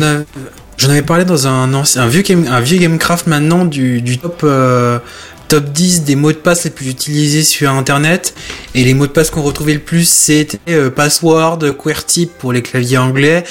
[0.82, 4.18] J'en avais- parlé dans un, ancien- un vieux game, un vieux Gamecraft maintenant du, du
[4.18, 5.00] top, euh,
[5.48, 8.34] top 10 des mots de passe les plus utilisés sur Internet.
[8.76, 12.62] Et les mots de passe qu'on retrouvait le plus, c'était euh, password, QWERTY pour les
[12.62, 13.44] claviers anglais.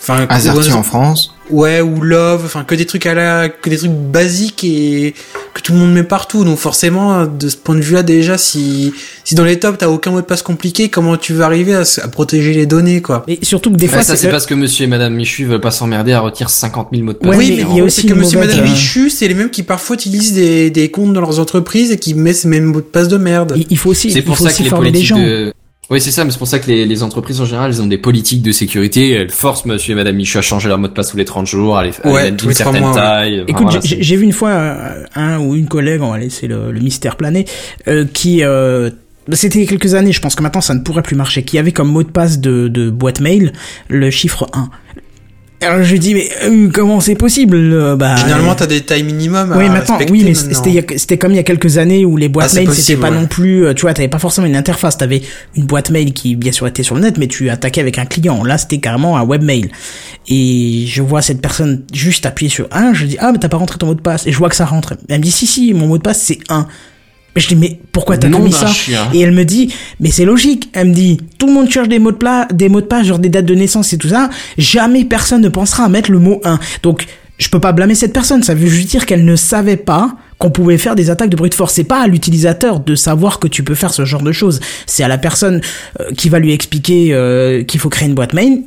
[0.00, 1.34] Enfin, Azerty en France.
[1.50, 5.14] Ouais, ou Love, enfin que des trucs à la, que des trucs basiques et
[5.54, 6.44] que tout le monde met partout.
[6.44, 8.92] Donc forcément, de ce point de vue-là, déjà, si
[9.24, 11.84] si dans les tops t'as aucun mot de passe compliqué, comment tu vas arriver à,
[12.08, 13.24] protéger les données, quoi?
[13.28, 15.44] Et surtout que des Ouais, fois ça c'est que- parce que Monsieur et Madame Michu
[15.44, 17.30] veulent pas s'emmerder à retirer 50 000 mots de passe.
[17.30, 19.34] Ouais, oui, mais il y a aussi que Monsieur et Madame euh, Michu, c'est les
[19.34, 22.64] mêmes qui parfois utilisent des, des comptes dans leurs entreprises et qui mettent ces mêmes
[22.64, 23.54] mots de passe de merde.
[23.56, 25.52] il- il faut aussi, C'est il pour faut ça aussi que les politiques de...
[25.90, 27.86] Oui, c'est ça, mais c'est pour ça que les, les entreprises en général, elles ont
[27.86, 29.10] des politiques de sécurité.
[29.12, 31.46] Elles forcent monsieur et madame Michu à changer leur mot de passe tous les 30
[31.46, 33.44] jours, à les, Ouais, trois certaine mois, taille.
[33.48, 36.72] Écoute, voilà, j'ai vu une fois euh, un ou une collègue, on va laisser le,
[36.72, 37.46] le mystère planer,
[37.88, 38.90] euh, qui euh,
[39.32, 41.42] c'était il y a quelques années, je pense que maintenant ça ne pourrait plus marcher,
[41.42, 43.52] qui avait comme mot de passe de, de boîte mail
[43.88, 44.68] le chiffre 1.
[45.60, 49.52] Alors je dis mais euh, comment c'est possible euh, Bah Généralement, t'as des tailles minimum
[49.56, 50.72] oui, à maintenant, oui, mais maintenant.
[50.96, 53.16] c'était comme il y a quelques années où les boîtes Ah, mail c'était pas ouais.
[53.16, 55.20] non plus, euh, tu vois, t'avais pas forcément une interface, t'avais
[55.56, 58.06] une boîte mail qui bien sûr était sur le net, mais tu attaquais avec un
[58.06, 58.44] client.
[58.44, 59.68] Là, c'était carrément un webmail.
[60.28, 63.56] Et je vois cette personne juste appuyer sur un, je dis ah mais t'as pas
[63.56, 64.94] rentré ton mot de passe, et je vois que ça rentre.
[65.08, 66.68] Elle me dit si si, mon mot de passe c'est un.
[67.38, 69.08] Mais je dis mais pourquoi t'as d'un ça chien.
[69.14, 70.70] Et elle me dit mais c'est logique.
[70.72, 73.06] Elle me dit tout le monde cherche des mots de pla des mots de passe
[73.06, 74.28] genre des dates de naissance et tout ça.
[74.56, 76.58] Jamais personne ne pensera à mettre le mot 1.
[76.82, 77.06] Donc
[77.38, 78.42] je peux pas blâmer cette personne.
[78.42, 81.54] Ça veut juste dire qu'elle ne savait pas qu'on pouvait faire des attaques de brute
[81.54, 81.74] force.
[81.74, 84.58] C'est pas à l'utilisateur de savoir que tu peux faire ce genre de choses.
[84.86, 85.60] C'est à la personne
[86.00, 88.62] euh, qui va lui expliquer euh, qu'il faut créer une boîte mail.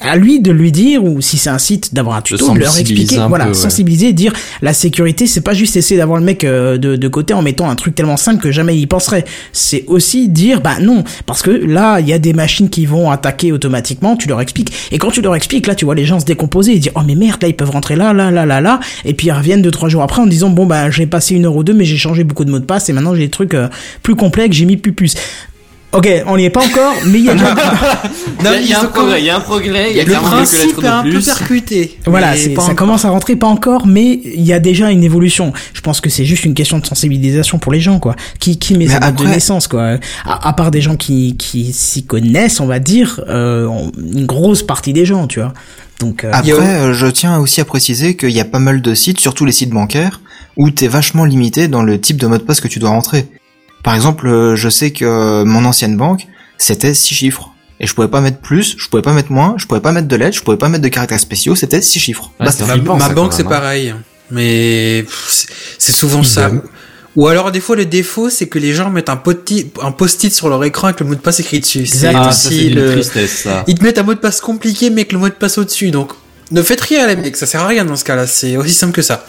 [0.00, 2.76] À lui de lui dire, ou si c'est un site, d'avoir un tuto, de leur
[2.76, 3.56] expliquer, voilà, peu, ouais.
[3.56, 4.32] sensibiliser, dire
[4.62, 7.70] la sécurité, c'est pas juste essayer d'avoir le mec euh, de, de côté en mettant
[7.70, 9.24] un truc tellement simple que jamais il y penserait.
[9.52, 13.10] C'est aussi dire, bah non, parce que là, il y a des machines qui vont
[13.10, 14.72] attaquer automatiquement, tu leur expliques.
[14.92, 17.00] Et quand tu leur expliques, là, tu vois les gens se décomposer et dire, oh
[17.06, 19.62] mais merde, là, ils peuvent rentrer là, là, là, là, là, et puis ils reviennent
[19.62, 21.84] deux, trois jours après en disant, bon, bah, j'ai passé une heure ou deux, mais
[21.84, 23.68] j'ai changé beaucoup de mots de passe et maintenant j'ai des trucs euh,
[24.02, 25.14] plus complexes, j'ai mis plus plus.
[25.96, 27.54] Ok, on n'y est pas encore, mais il y a déjà...
[28.40, 30.00] Il y a- il y a un progrès, il y a un progrès, il y
[30.00, 31.98] a Le principe est un peu percuté.
[32.06, 32.76] Voilà, mais c'est- pas ça encore.
[32.76, 35.52] commence à rentrer, pas encore, mais il y a déjà une évolution.
[35.72, 38.14] Je pense que c'est juste une question de sensibilisation pour les gens, quoi.
[38.40, 39.98] Qui, qui met sa date de naissance, quoi.
[40.24, 44.62] À, à part des gens qui, qui s'y connaissent, on va dire, euh, une grosse
[44.62, 45.52] partie des gens, tu vois.
[46.00, 48.94] Donc, euh, Après, euh, je tiens aussi à préciser qu'il y a pas mal de
[48.94, 50.20] sites, surtout les sites bancaires,
[50.58, 53.26] où t'es vachement limité dans le type de mot de passe que tu dois rentrer.
[53.86, 56.26] Par exemple, euh, je sais que mon ancienne banque,
[56.58, 57.52] c'était six chiffres.
[57.78, 60.08] Et je pouvais pas mettre plus, je pouvais pas mettre moins, je pouvais pas mettre
[60.08, 62.32] de lettres, je pouvais pas mettre de caractères spéciaux, c'était six chiffres.
[62.40, 62.64] Ouais, Basta.
[62.64, 63.48] c'est Ma, flippant, ma ça, banque c'est hein.
[63.48, 63.94] pareil,
[64.32, 65.04] mais
[65.78, 66.50] c'est- souvent ça.
[67.14, 70.34] Ou alors des fois le défaut c'est que les gens mettent un post-it un post-it
[70.34, 71.86] sur leur écran avec le mot de passe écrit dessus.
[71.86, 72.08] C'est.
[72.12, 72.90] Ah, aussi le...
[72.92, 73.62] tristesse, ça.
[73.68, 75.92] Ils te mettent un mot de passe compliqué mais avec le mot de passe au-dessus.
[75.92, 76.10] Donc
[76.50, 78.26] ne faites rien les mecs, ça sert à rien dans ce cas-là.
[78.26, 79.24] C'est aussi simple que ça.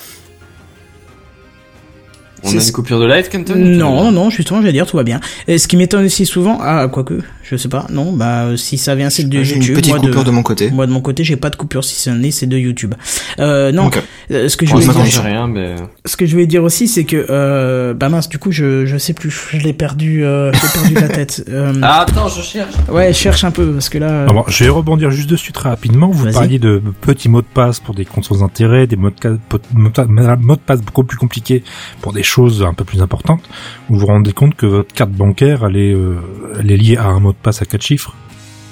[2.44, 5.20] On a une coupure de live, non, non, non, justement, j'allais dire, tout va bien.
[5.48, 8.78] Et ce qui m'étonne aussi souvent, ah, quoique, je sais pas, non, bah, euh, si
[8.78, 9.70] ça vient, c'est de J'ai YouTube.
[9.70, 10.32] une petite moi, coupure de...
[10.32, 10.70] mon côté.
[10.70, 12.94] Moi, de mon côté, j'ai pas de coupure, si c'est né, c'est de YouTube.
[13.40, 14.02] Euh, non, Ok.
[14.32, 15.76] euh, ce que je me dire, rien, mais...
[16.06, 18.98] ce que je voulais dire aussi, c'est que, euh, bah mince, du coup, je, je
[18.98, 21.44] sais plus, je l'ai perdu, euh, j'ai perdu la tête.
[21.58, 22.74] Euh, Ah, attends, je cherche.
[22.90, 25.70] Ouais, je cherche un peu, parce que là, bon, je vais rebondir juste dessus très
[25.70, 26.10] rapidement.
[26.10, 26.34] Vous Vas-y.
[26.34, 29.40] parliez de petits mots de passe pour des comptes sans intérêt, des mots de,
[29.74, 31.64] mots de de passe beaucoup plus compliqués
[32.02, 33.42] pour des choses un peu plus importantes.
[33.90, 36.16] Vous vous rendez compte que votre carte bancaire, elle est, euh,
[36.60, 38.14] elle est liée à un mot de passe à quatre chiffres.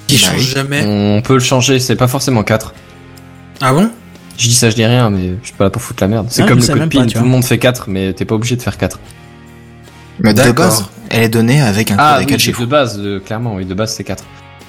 [0.06, 0.84] Qui change jamais.
[0.86, 2.74] On peut le changer, c'est pas forcément 4.
[3.60, 3.90] Ah bon?
[4.38, 6.26] Je dis ça, je dis rien, mais je suis pas là pour foutre la merde.
[6.30, 7.22] C'est Ah, comme je le code même PIN, tu tout vois.
[7.22, 9.00] le monde fait 4, mais t'es pas obligé de faire 4.
[10.20, 10.54] Mais de D'accord.
[10.54, 12.60] base, elle est donnée avec un code Ah, à oui, chiffres.
[12.60, 14.24] de base, de- clairement, oui, de base c'est 4.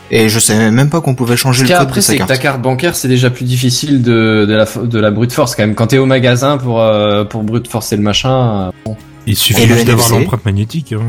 [0.10, 2.00] Et je savais même pas qu'on pouvait changer Ce le qu'il y a code après,
[2.00, 2.62] de sa c'est que ta carte.
[2.62, 5.76] bancaire, c'est déjà plus difficile de, de, la, de la brute force quand même.
[5.76, 8.96] Quand t'es au magasin pour, euh, pour brute forcer le machin, euh, bon.
[9.26, 10.20] Il suffit Et le juste d'avoir NFC?
[10.22, 10.94] l'empreinte magnétique.
[10.94, 11.02] Hein.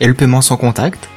[0.00, 1.08] Et le paiement sans contact.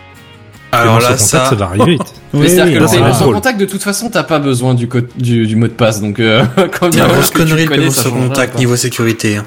[0.71, 1.45] Alors là ça.
[1.45, 2.01] ça va arriver vite.
[2.34, 4.73] oui, mais c'est-à-dire oui, que le paiement sans contact, de toute façon, t'as pas besoin
[4.75, 5.99] du, code, du, du mot de passe.
[6.01, 6.43] Donc, euh,
[6.79, 8.60] quand bien grosse connerie le paiement contact pas.
[8.60, 9.38] niveau sécurité.
[9.38, 9.45] hein.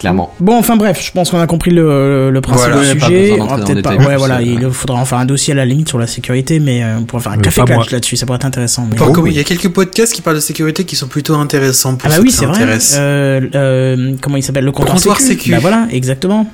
[0.00, 0.32] Clairement.
[0.38, 2.92] Bon, enfin bref, je pense qu'on a compris le, le principe Voilà.
[2.92, 3.36] du Pas sujet.
[3.36, 3.96] d'entrer dans peut-être pas.
[3.96, 6.84] Ouais, voilà, il faudra en faire un dossier à la limite sur la sécurité, mais
[6.84, 8.86] euh, on pourrait faire un Mais café pas clutch là-dessus, ça pourrait être intéressant.
[8.88, 9.30] mais- Oh, oui.
[9.32, 12.10] il y a quelques podcasts qui parlent de sécurité qui sont plutôt intéressants pour Ah
[12.10, 12.60] bah ceux oui, c'est vrai.
[12.96, 14.64] Euh, euh, comment il s'appelle?
[14.66, 15.30] Le comptoir, comptoir sécu.
[15.40, 15.50] sécu.
[15.50, 16.48] Bah voilà, exactement.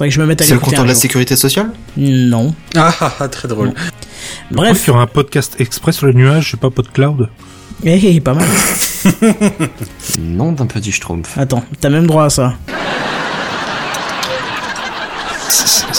[0.00, 1.02] Faudrait que je me mette à C'est le compteur de la jour.
[1.02, 2.54] sécurité sociale Non.
[2.74, 3.74] Ah, ah, ah, très drôle.
[4.50, 7.28] Bref, Il y aura un podcast express sur les nuages, je sais pas, PodCloud.
[7.84, 8.48] eh, eh, pas mal.
[10.18, 11.36] Nom d'un petit schtroumpf.
[11.36, 12.54] Attends, t'as même droit à ça.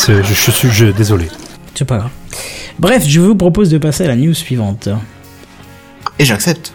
[0.08, 1.28] Je, je suis je, désolé.
[1.76, 2.10] C'est pas grave.
[2.80, 4.90] Bref, je vous propose de passer à la news suivante.
[6.18, 6.74] Et j'accepte.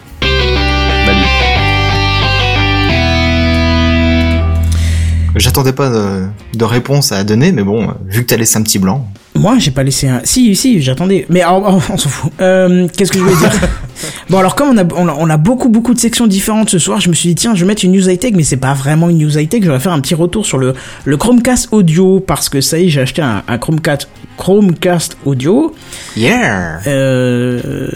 [5.37, 8.79] J'attendais pas de, de réponse à donner, mais bon, vu que t'as laissé un petit
[8.79, 9.07] blanc.
[9.35, 10.21] Moi, j'ai pas laissé un.
[10.23, 11.25] Si, si, j'attendais.
[11.29, 12.31] Mais oh, oh, on s'en fout.
[12.41, 13.51] Euh, Qu'est-ce que je voulais dire?
[14.29, 16.79] Bon, alors comme on a, on a, on a beaucoup, beaucoup de sections différentes ce
[16.79, 18.57] soir, je me suis dit tiens, je vais mettre une news high tech, mais c'est
[18.57, 19.63] pas vraiment une news high tech.
[19.63, 20.73] Je vais faire un petit retour sur le
[21.05, 24.07] le Chromecast audio parce que ça y est, j'ai acheté un, un Chromecast
[24.37, 25.73] Chromecast audio.
[26.15, 27.87] Yeah Euh,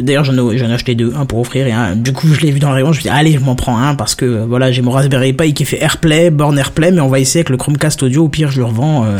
[0.00, 1.94] D'ailleurs, j'en ai, j'en ai acheté deux, un pour offrir et un.
[1.96, 2.86] Du coup, je l'ai vu dans le rayon.
[2.92, 5.32] Je me suis dit, allez, je m'en prends un parce que voilà, j'ai mon Raspberry
[5.32, 8.24] Pi qui fait AirPlay, borne AirPlay, mais on va essayer avec le Chromecast audio.
[8.24, 9.04] Au pire, je le revends.
[9.04, 9.18] euh,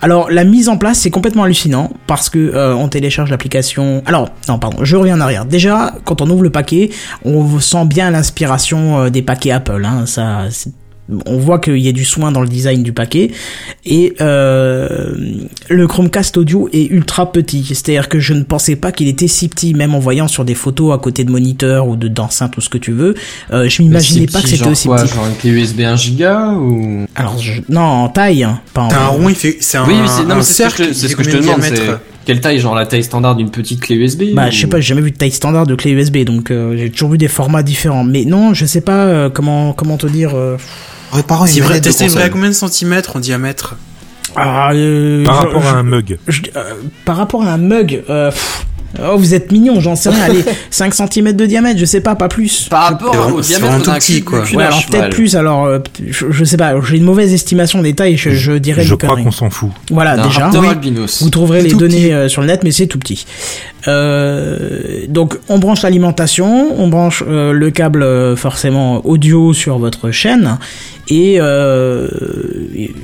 [0.00, 4.02] Alors, la mise en place, c'est complètement hallucinant parce que euh, on télécharge l'application.
[4.06, 5.44] Alors, non, pardon, je reviens en arrière.
[5.44, 6.90] Déjà, quand on ouvre le paquet,
[7.24, 9.84] on sent bien l'inspiration euh, des paquets Apple.
[9.84, 10.44] Hein, ça,
[11.26, 13.30] on voit qu'il y a du soin dans le design du paquet
[13.84, 15.14] et euh,
[15.68, 17.64] le Chromecast audio est ultra petit.
[17.64, 20.54] C'est-à-dire que je ne pensais pas qu'il était si petit, même en voyant sur des
[20.54, 23.14] photos à côté de moniteur ou de d'enceinte ou ce que tu veux.
[23.52, 25.14] Euh, je m'imaginais pas que c'était aussi quoi, petit.
[25.14, 27.06] Genre une clé USB 1 giga ou?
[27.14, 28.88] Alors je- non, en taille, hein, pas en.
[28.88, 30.68] T'as un rond, il fait, c'est un, Oui, oui, c'est non, un mais c'est ce
[30.68, 30.84] que cercle.
[30.88, 31.60] je c'est ce que je te demande.
[32.24, 34.80] Quelle taille, genre la taille standard d'une petite clé USB Bah, ou- je sais pas,
[34.80, 37.28] j'ai jamais vu de taille standard de clé USB, donc euh, j'ai toujours vu des
[37.28, 38.02] formats différents.
[38.02, 40.32] Mais non, je sais pas euh, comment comment te dire.
[40.34, 40.56] euh,
[41.12, 43.76] Réparant C'est une vrai, manette de tester une vraie à combien de centimètres en diamètre
[44.34, 46.18] ah, euh, Par je- rapport je- à un mug.
[46.28, 46.72] je- euh,
[47.04, 48.02] par rapport à un mug.
[48.10, 48.66] euh, pff,
[49.00, 50.24] oh, vous êtes mignon, j'en sais rien.
[50.24, 52.68] Allez, 5 cm de diamètre, je sais pas, pas plus.
[52.68, 54.40] Par rapport au diamètre d'un petit, quoi.
[54.52, 55.36] Ouais, alors peut-être plus.
[55.36, 56.74] Alors, euh, je, je sais pas.
[56.82, 58.16] J'ai une mauvaise estimation des tailles.
[58.18, 59.70] Je, je dirais Je crois qu'on s'en fout.
[59.90, 60.50] Voilà, déjà.
[60.54, 60.92] Oui.
[61.20, 63.24] Vous trouverez les données euh, sur le net, mais c'est tout petit.
[63.88, 70.10] Euh, donc, on branche l'alimentation, on branche euh, le câble euh, forcément audio sur votre
[70.10, 70.58] chaîne,
[71.08, 71.38] et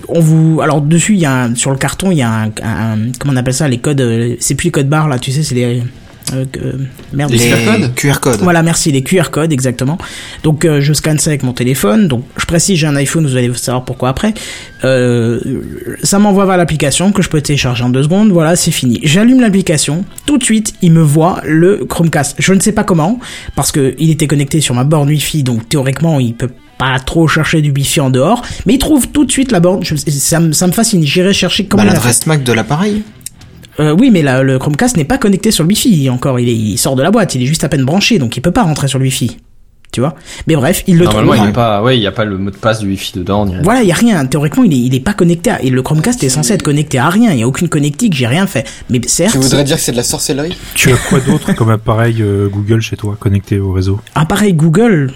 [0.08, 0.60] on vous.
[0.62, 3.32] Alors dessus, il y a un- sur le carton, il y a un, un- comment
[3.32, 4.36] on appelle ça, les codes.
[4.40, 5.82] C'est plus les codes barres là, tu sais, c'est les
[6.34, 6.72] euh,
[7.12, 7.30] merde.
[7.32, 8.40] Les QR codes QR codes.
[8.42, 9.98] Voilà, merci, les QR codes, exactement.
[10.42, 12.08] Donc, euh, je scanne ça avec mon téléphone.
[12.08, 14.34] Donc, je précise, j'ai un iPhone, vous allez savoir pourquoi après.
[14.84, 15.40] Euh,
[16.02, 18.30] ça m'envoie vers l'application que je peux télécharger en deux secondes.
[18.32, 19.00] Voilà, c'est fini.
[19.02, 20.04] J'allume l'application.
[20.26, 22.36] Tout de suite, il me voit le Chromecast.
[22.38, 23.20] Je ne sais pas comment,
[23.54, 27.28] parce que il était connecté sur ma borne Wi-Fi, donc théoriquement, il peut pas trop
[27.28, 29.84] chercher du Wi-Fi en dehors, mais il trouve tout de suite la borne.
[29.84, 31.04] Je- ça, me- ça me fascine.
[31.04, 33.02] J'irai chercher comment Bah, l'adresse MAC de l'appareil.
[33.80, 36.38] Euh, oui, mais la- le Chromecast n'est pas connecté sur le Wi-Fi encore.
[36.40, 38.40] Il, est- il sort de la boîte, il est juste à peine branché, donc il
[38.40, 39.36] peut pas rentrer sur le Wi-Fi.
[39.92, 40.14] Tu vois?
[40.46, 41.44] Mais bref, il le Normalement, trouve.
[41.44, 43.12] il y a pas, ouais, il y a pas le mot de passe du Wi-Fi
[43.18, 43.46] dedans.
[43.62, 44.24] Voilà, il y a rien.
[44.24, 45.50] Théoriquement, il est, il est pas connecté.
[45.50, 47.30] À, et le Chromecast est censé être connecté à rien.
[47.32, 48.14] Il y a aucune connectique.
[48.14, 48.66] J'ai rien fait.
[48.88, 50.56] Mais certes, Tu voudrais dire que c'est de la sorcellerie?
[50.74, 54.00] Tu as quoi d'autre comme appareil euh, Google chez toi connecté au réseau?
[54.14, 55.12] Appareil Google?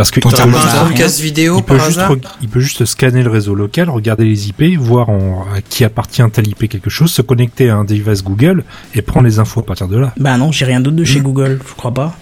[0.00, 3.22] Parce que ça un vidéo il peut par juste hasard re- il peut juste scanner
[3.22, 7.10] le réseau local, regarder les IP, voir en- à qui appartient tel IP quelque chose,
[7.10, 10.14] se connecter à un device Google et prendre les infos à partir de là.
[10.18, 11.60] Bah non, j'ai rien d'autre de chez Google.
[11.68, 12.16] Je crois pas.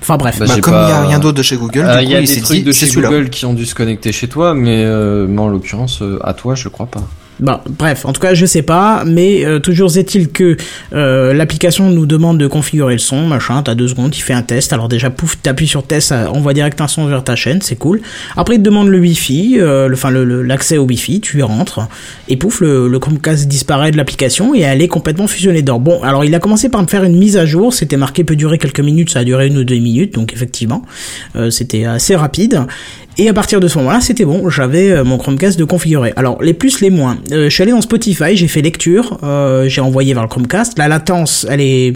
[0.00, 0.38] Enfin bref.
[0.38, 2.12] Bah, Bah, comme il y a rien d'autre de chez Google, Euh, du Il coup,
[2.12, 2.88] y a il des trucs dit, de chez.
[2.92, 6.32] Google qui ont dû se connecter chez toi, mais, euh, mais en l'occurrence, euh, à
[6.32, 7.02] toi, je crois pas.
[7.40, 10.56] Bref, en tout cas, je sais pas, mais euh, toujours est-il que
[10.92, 14.42] euh, l'application nous demande de configurer le son, machin, t'as deux secondes, il fait un
[14.42, 17.62] test, alors déjà, pouf, t'appuies sur test, ça envoie direct un son vers ta chaîne,
[17.62, 18.00] c'est cool.
[18.36, 21.80] Après, il te demande le Wi-Fi, euh, enfin, l'accès au Wi-Fi, tu y rentres,
[22.28, 25.78] et pouf, le, le Chromecast disparaît de l'application, et elle est complètement fusionnée dedans.
[25.78, 28.36] Bon, alors, il a commencé par me faire une mise à jour, c'était marqué peut
[28.36, 30.82] durer quelques minutes, ça a duré une ou deux minutes, donc effectivement,
[31.50, 32.66] c'était assez rapide.
[33.20, 36.12] Et à partir de ce moment-là, c'était bon, j'avais euh, mon Chromecast de configurer.
[36.14, 37.18] Alors, les plus, les moins.
[37.32, 40.78] Euh, je suis allé dans Spotify, j'ai fait lecture, euh, j'ai envoyé vers le Chromecast.
[40.78, 41.94] La latence, elle est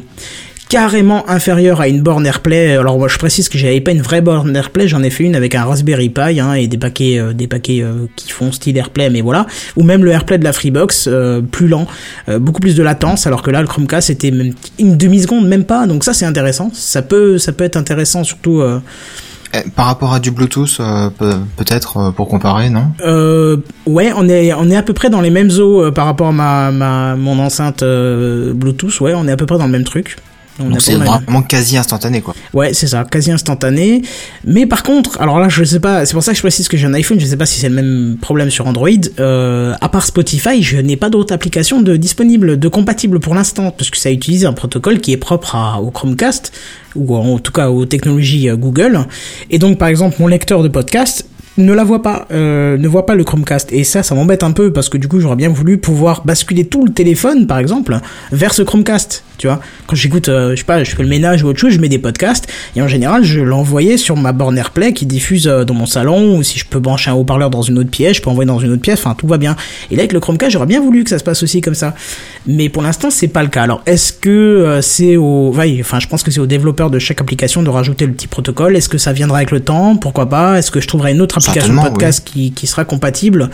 [0.72, 2.78] carrément inférieure à une borne AirPlay.
[2.78, 5.36] Alors moi je précise que j'avais pas une vraie borne AirPlay, j'en ai fait une
[5.36, 8.78] avec un Raspberry Pi hein, et des paquets euh, des paquets euh, qui font style
[8.78, 11.86] AirPlay mais voilà, ou même le AirPlay de la Freebox euh, plus lent,
[12.30, 15.46] euh, beaucoup plus de latence alors que là le Chromecast c'était même une demi seconde
[15.46, 15.86] même pas.
[15.86, 18.80] Donc ça c'est intéressant, ça peut ça peut être intéressant surtout euh,
[19.76, 22.84] Par rapport à du Bluetooth, euh, peut- peut-être euh, pour comparer, non?
[23.04, 26.06] Euh, ouais, on est on est à peu près dans les mêmes eaux euh, par
[26.06, 26.70] rapport à
[27.16, 29.00] mon enceinte Bluetooth.
[29.00, 30.16] Ouais, on est à peu près dans le même truc.
[30.62, 32.34] On c'est vraiment quasi instantané, quoi.
[32.52, 34.02] Ouais, c'est ça, quasi instantané.
[34.44, 36.76] Mais par contre, alors là, je sais pas, c'est pour ça que je précise que
[36.76, 38.88] j'ai un iPhone, je sais pas si c'est le même problème sur Android.
[39.20, 43.70] Euh, à part Spotify, je n'ai pas d'autres applications de disponibles, de compatibles pour l'instant,
[43.70, 46.52] parce que ça utilise un protocole qui est propre à, au Chromecast,
[46.94, 49.06] ou en tout cas aux technologies euh, Google.
[49.50, 51.26] Et donc, par exemple, mon lecteur de podcast,
[51.58, 53.72] ne la voit pas, euh, ne voit pas le Chromecast.
[53.72, 56.64] Et ça, ça m'embête un peu parce que du coup, j'aurais bien voulu pouvoir basculer
[56.66, 57.98] tout le téléphone, par exemple,
[58.30, 59.24] vers ce Chromecast.
[59.38, 61.72] Tu vois, quand j'écoute, euh, je sais pas, je fais le ménage ou autre chose,
[61.72, 65.48] je mets des podcasts et en général, je l'envoyais sur ma borne AirPlay qui diffuse
[65.48, 68.18] euh, dans mon salon ou si je peux brancher un haut-parleur dans une autre pièce,
[68.18, 69.00] je peux envoyer dans une autre pièce.
[69.00, 69.56] Enfin, tout va bien.
[69.90, 71.94] Et là, avec le Chromecast, j'aurais bien voulu que ça se passe aussi comme ça.
[72.46, 73.62] Mais pour l'instant, c'est pas le cas.
[73.62, 77.62] Alors, est-ce que c'est au, enfin, je pense que c'est aux développeurs de chaque application
[77.62, 78.76] de rajouter le petit protocole.
[78.76, 79.96] Est-ce que ça viendra avec le temps?
[79.96, 80.58] Pourquoi pas?
[80.58, 83.50] Est-ce que je trouverai une autre application de Certainement, podcast qui, qui sera compatible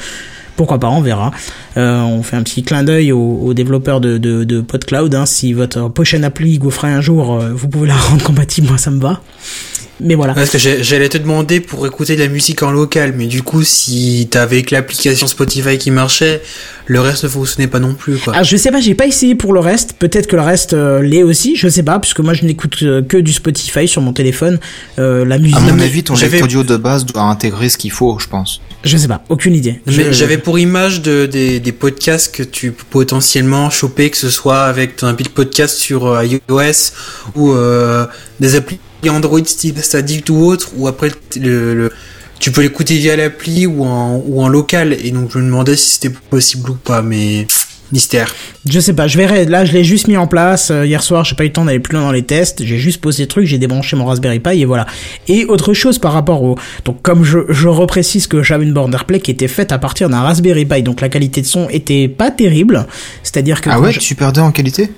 [0.58, 1.30] pourquoi pas, on verra.
[1.76, 5.14] Euh, on fait un petit clin d'œil aux, aux développeurs de, de, de PodCloud.
[5.14, 5.24] Hein.
[5.24, 8.76] Si votre prochaine appli vous ferait un jour, euh, vous pouvez la rendre compatible, moi
[8.76, 9.20] ça me va.
[10.00, 10.34] Mais voilà.
[10.34, 13.62] Parce que j'allais te demander pour écouter de la musique en local, mais du coup,
[13.64, 16.40] si t'avais que l'application Spotify qui marchait,
[16.86, 18.32] le reste ne fonctionnait pas non plus, quoi.
[18.34, 19.94] Alors je sais pas, j'ai pas essayé pour le reste.
[19.98, 23.02] Peut-être que le reste euh, l'est aussi, je sais pas, puisque moi je n'écoute euh,
[23.02, 24.58] que du Spotify sur mon téléphone.
[24.98, 27.90] Euh, la musique, À mon avis, ton lecteur audio de base doit intégrer ce qu'il
[27.90, 28.60] faut, je pense.
[28.84, 29.80] je sais pas, aucune idée.
[29.86, 34.16] Mais Je- j'avais pour image de, des, des podcasts que tu peux potentiellement choper, que
[34.16, 36.92] ce soit avec ton appli de podcast sur iOS
[37.34, 38.06] ou euh,
[38.40, 41.92] des applis Android style Static ou autre, ou après le, le,
[42.40, 44.96] tu peux l'écouter via l'appli ou en, ou en local.
[45.02, 47.46] Et donc, je me demandais si c'était possible ou pas, mais
[47.90, 48.34] mystère.
[48.68, 49.46] Je sais pas, je verrai.
[49.46, 50.70] Là, je l'ai juste mis en place.
[50.70, 52.62] Euh, hier soir, j'ai pas eu le temps d'aller plus loin dans les tests.
[52.64, 54.86] J'ai juste posé le truc, j'ai débranché mon Raspberry Pi et voilà.
[55.26, 56.56] Et autre chose par rapport au...
[56.84, 60.10] Donc, comme je, je reprécise que j'avais une borne AirPlay qui était faite à partir
[60.10, 62.86] d'un Raspberry Pi, donc la qualité de son était pas terrible.
[63.22, 63.70] C'est-à-dire que...
[63.70, 64.90] Ah ouais, je- Super 2 en qualité?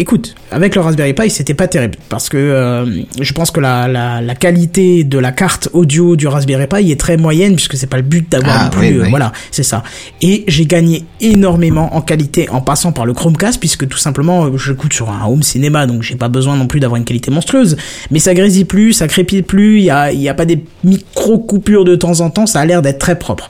[0.00, 3.86] Écoute, avec le Raspberry Pi, c'était pas terrible parce que euh, je pense que la,
[3.86, 7.86] la, la qualité de la carte audio du Raspberry Pi est très moyenne puisque c'est
[7.86, 8.88] pas le but d'avoir Ah, non plus.
[8.88, 9.10] oui, euh, oui.
[9.10, 9.84] Voilà, c'est ça.
[10.20, 14.56] Et j'ai gagné énormément en qualité en passant par le Chromecast puisque tout simplement euh,
[14.58, 17.76] j'écoute sur un home cinéma donc j'ai pas besoin non plus d'avoir une qualité monstrueuse.
[18.10, 21.38] Mais ça grésille plus, ça crépite plus, il y a, y a pas des micro
[21.38, 23.48] coupures de temps en temps, ça a l'air d'être très propre.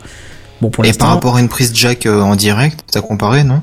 [0.60, 3.62] Bon pour Et par rapport à une prise jack euh, en direct, t'as comparé, non?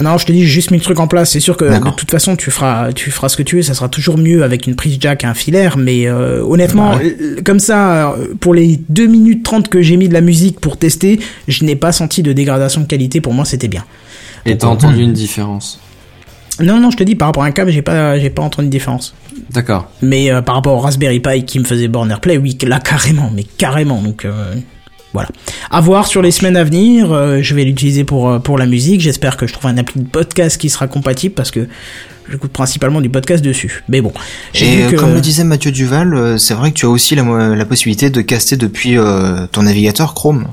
[0.00, 1.30] Non, je te dis, j'ai juste mis le truc en place.
[1.30, 3.62] C'est sûr que de toute façon, tu feras, tu feras ce que tu veux.
[3.62, 5.76] Ça sera toujours mieux avec une prise jack et un filaire.
[5.76, 9.96] Mais euh, honnêtement, Bah euh, comme ça, euh, pour les 2 minutes 30 que j'ai
[9.96, 13.20] mis de la musique pour tester, je n'ai pas senti de dégradation de qualité.
[13.20, 13.84] Pour moi, c'était bien.
[14.46, 15.80] Et t'as entendu une différence.
[16.60, 18.68] Non, non, je te dis, par rapport à un câble, j'ai pas, j'ai pas entendu
[18.68, 19.14] de différence.
[19.50, 19.90] D'accord.
[20.02, 23.30] Mais euh, par rapport au Raspberry Pi qui me faisait born AirPlay, oui, là carrément,
[23.34, 24.00] mais carrément.
[24.02, 24.54] Donc euh,
[25.14, 25.28] voilà.
[25.70, 27.12] À voir sur les semaines à venir.
[27.12, 29.00] euh, je vais l'utiliser pour euh, pour la musique.
[29.00, 31.68] J'espère que je trouverai un appli de podcast qui sera compatible parce que
[32.28, 33.84] j'écoute principalement du podcast dessus.
[33.88, 34.12] Mais bon,
[34.54, 37.64] Et euh, que comme le disait Mathieu Duval, c'est vrai que tu as aussi la,
[37.64, 40.48] possibilité de caster depuis euh, ton navigateur Chrome.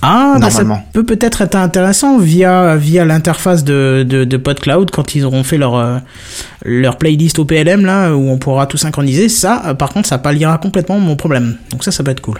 [0.00, 5.16] ah, bah, ça peut peut-être être intéressant via via l'interface de, de de PodCloud quand
[5.16, 6.00] ils auront fait leur
[6.64, 9.28] leur playlist au PLM là où on pourra tout synchroniser.
[9.28, 11.56] Ça, par contre, ça palliera complètement mon problème.
[11.72, 12.38] Donc ça, ça peut être cool.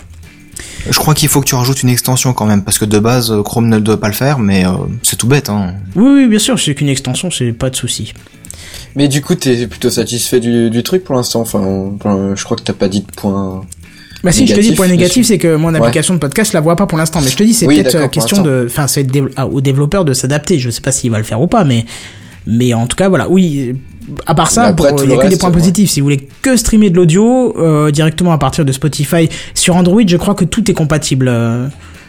[0.91, 3.31] Je crois qu'il faut que tu rajoutes une extension quand même, parce que de base,
[3.31, 4.71] euh, Chrome ne doit pas le faire, mais euh,
[5.03, 5.49] c'est tout bête.
[5.49, 5.75] Hein.
[5.95, 8.13] Oui, oui, bien sûr, c'est qu'une extension, c'est pas de souci.
[8.97, 11.41] Mais du coup, t'es plutôt satisfait du, du truc pour l'instant?
[11.41, 11.93] Enfin,
[12.35, 13.63] je crois que t'as pas dit de point.
[14.25, 16.77] Bah si, je te dis, point négatif, c'est que mon application de podcast la voit
[16.77, 17.21] pas pour l'instant.
[17.21, 19.61] Mais je te dis, c'est Oui, peut-être euh, question de, enfin, c'est dév- ah, au
[19.61, 20.59] développeur de s'adapter.
[20.59, 21.87] Je sais pas s'il va le faire ou pas, mais,
[22.47, 23.29] mais en tout cas, voilà.
[23.29, 23.75] Oui.
[24.27, 25.55] À part ça, bon, tout il y a que des points ouais.
[25.55, 25.91] positifs.
[25.91, 30.03] Si vous voulez que streamer de l'audio euh, directement à partir de Spotify sur Android,
[30.07, 31.29] je crois que tout est compatible.
[31.29, 31.69] euh,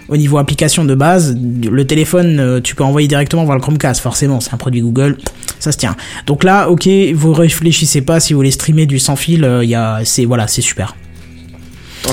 [0.10, 4.02] au niveau application de base, le téléphone, euh, tu peux envoyer directement vers le Chromecast,
[4.02, 5.18] forcément, c'est un produit Google,
[5.60, 5.96] ça se tient.
[6.28, 9.76] Donc là, ok, vous réfléchissez pas si vous voulez streamer du sans fil, il y
[9.76, 10.94] a, c'est voilà, c'est super.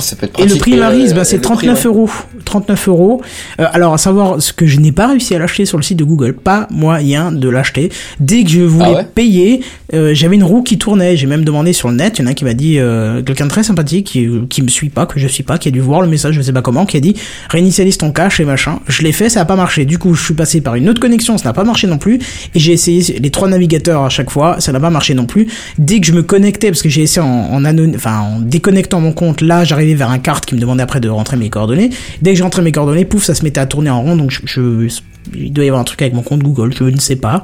[0.01, 1.87] Ça peut être Et le prix Maryse, euh, bah, c'est le prix, 39 ouais.
[1.89, 2.11] euros.
[2.45, 3.23] 39 euros.
[3.61, 5.99] Euh, alors, à savoir ce que je n'ai pas réussi à l'acheter sur le site
[5.99, 6.35] de Google.
[6.35, 7.91] Pas moyen de l'acheter.
[8.21, 9.61] Dès que je voulais Ah ouais payer,
[9.95, 11.17] euh, j'avais une roue qui tournait.
[11.17, 12.19] J'ai même demandé sur le net.
[12.19, 14.69] Il y en a qui m'a dit, euh, quelqu'un de très sympathique, qui, qui me
[14.69, 16.63] suit pas, que je suis pas, qui a dû voir le message, je sais pas
[16.63, 17.15] comment, qui a dit,
[17.51, 18.81] réinitialise ton cache et machin.
[18.89, 19.85] Je l'ai fait, ça a pas marché.
[19.85, 22.17] Du coup, je suis passé par une autre connexion, ça n'a pas marché non plus.
[22.55, 25.49] Et j'ai essayé les trois navigateurs à chaque fois, ça n'a pas marché non plus.
[25.79, 29.01] Dès que je me connectais, parce que j'ai essayé en, en, anon- enfin, en déconnectant
[29.01, 31.91] mon compte, là, j'arrivais vers un carte qui me demandait après de rentrer mes coordonnées.
[32.21, 34.17] Dès que j'ai rentré mes coordonnées, pouf, ça se mettait à tourner en rond.
[34.17, 35.01] Donc, je, je-
[35.35, 37.43] il doit y avoir un truc avec mon compte Google, je ne sais pas.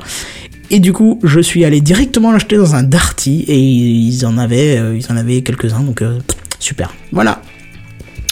[0.71, 4.77] Et du coup, je suis allé directement l'acheter dans un Darty et ils en avaient,
[4.79, 5.81] euh, ils en avaient quelques-uns.
[5.81, 6.19] Donc, euh,
[6.59, 6.93] super.
[7.13, 7.41] Voilà,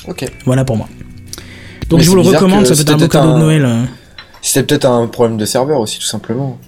[0.06, 0.24] Ok.
[0.44, 0.88] voilà pour moi.
[1.88, 2.66] Donc, Mais je vous le recommande.
[2.66, 3.68] Ça peut être un beau cadeau de Noël.
[4.42, 6.58] C'était peut-être un problème de serveur aussi, tout simplement.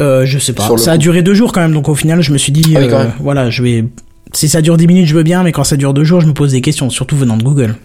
[0.00, 0.66] Euh, je sais pas.
[0.78, 2.80] Ça a duré deux jours quand même, donc au final, je me suis dit, Ah
[2.80, 3.84] oui, euh, voilà, je vais.
[4.32, 6.26] Si ça dure 10 minutes, je veux bien, mais quand ça dure deux jours, je
[6.26, 7.76] me pose des questions, surtout venant de Google.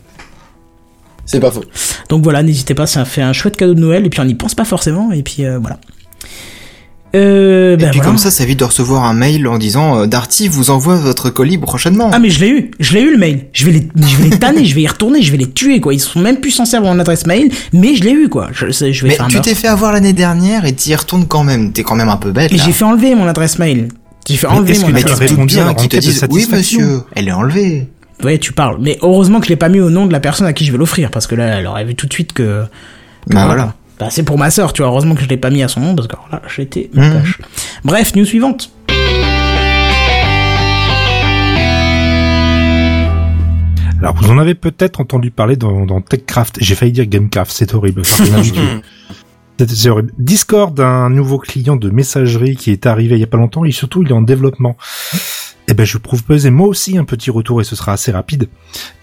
[1.26, 1.64] C'est pas faux.
[2.10, 4.36] Donc voilà, n'hésitez pas, ça fait un chouette cadeau de Noël, et puis on n'y
[4.36, 5.80] pense pas forcément, et puis euh, voilà.
[7.16, 8.10] Euh, Et ben puis voilà.
[8.12, 11.30] comme ça, ça évite de recevoir un mail en disant euh, Darty vous envoie votre
[11.30, 12.10] colis prochainement.
[12.12, 13.46] Ah mais je l'ai eu, je l'ai eu le mail.
[13.54, 15.80] Je vais les, je vais les tanner, je vais y retourner, je vais les tuer
[15.80, 15.94] quoi.
[15.94, 18.50] Ils sont même plus censés avoir mon adresse mail, mais je l'ai eu quoi.
[18.52, 21.46] Je, je vais Mais faire tu t'es fait avoir l'année dernière et t'y retournes quand
[21.46, 21.72] même.
[21.72, 22.52] T'es quand même un peu bête.
[22.52, 23.88] Et j'ai fait enlever mon adresse mail.
[24.28, 26.26] J'ai fait Mais enlever mon que Mais tu tu te bien la qu'ils te disent
[26.32, 27.88] oui monsieur, elle est enlevée.
[28.24, 28.78] Ouais, tu parles.
[28.80, 30.72] Mais heureusement que je l'ai pas mis au nom de la personne à qui je
[30.72, 32.64] vais l'offrir, parce que là, elle aurait vu tout de suite que.
[33.30, 33.74] que Bah voilà.
[34.00, 34.90] Bah, c'est pour ma sœur, tu vois.
[34.90, 37.40] Heureusement que je l'ai pas mis à son nom, parce que alors là, j'étais cash.
[37.84, 38.72] Bref, news suivante.
[44.02, 46.58] Alors, vous en avez peut-être entendu parler dans, dans TechCraft.
[46.62, 48.04] J'ai failli dire GameCraft, c'est horrible.
[50.18, 53.72] Discord, un nouveau client de messagerie qui est arrivé il y a pas longtemps et
[53.72, 54.76] surtout il est en développement.
[55.68, 58.50] Eh ben, je prouve peser moi aussi un petit retour et ce sera assez rapide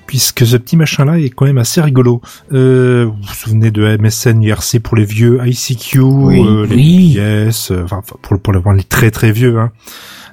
[0.07, 2.21] puisque ce petit machin-là est quand même assez rigolo.
[2.53, 6.45] Euh, vous vous souvenez de MSN, IRC pour les vieux, ICQ, Oui.
[6.47, 7.13] euh, les Oui.
[7.17, 9.59] yes, euh, enfin pour pour le- pour les très très vieux.
[9.59, 9.73] Hein.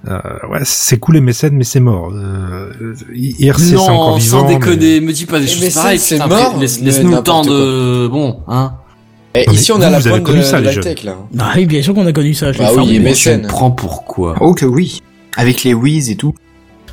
[0.07, 2.11] Euh, ouais, c'est cool MSN, mais c'est mort.
[2.13, 2.71] Euh,
[3.13, 4.39] IRC c'est encore Non, vivant.
[4.41, 5.99] sans mais- déconner, me dis pas des choses mais ça, pareilles.
[5.99, 8.73] c'est mort, Laisse, mais laisse-nous le temps de, bon, hein.
[9.35, 10.73] Et Non, mais ici, on à la vous avez pointe de connu ça, la les
[10.73, 10.83] jeunes.
[10.83, 11.15] tech, là.
[11.39, 12.51] Ah oui, bien sûr qu'on a connu ça.
[12.51, 13.47] Je Bah oui, mais Tu me MSN.
[13.47, 14.35] prends pour quoi?
[14.41, 15.01] Oh que oui.
[15.37, 16.33] Avec les whiz et tout.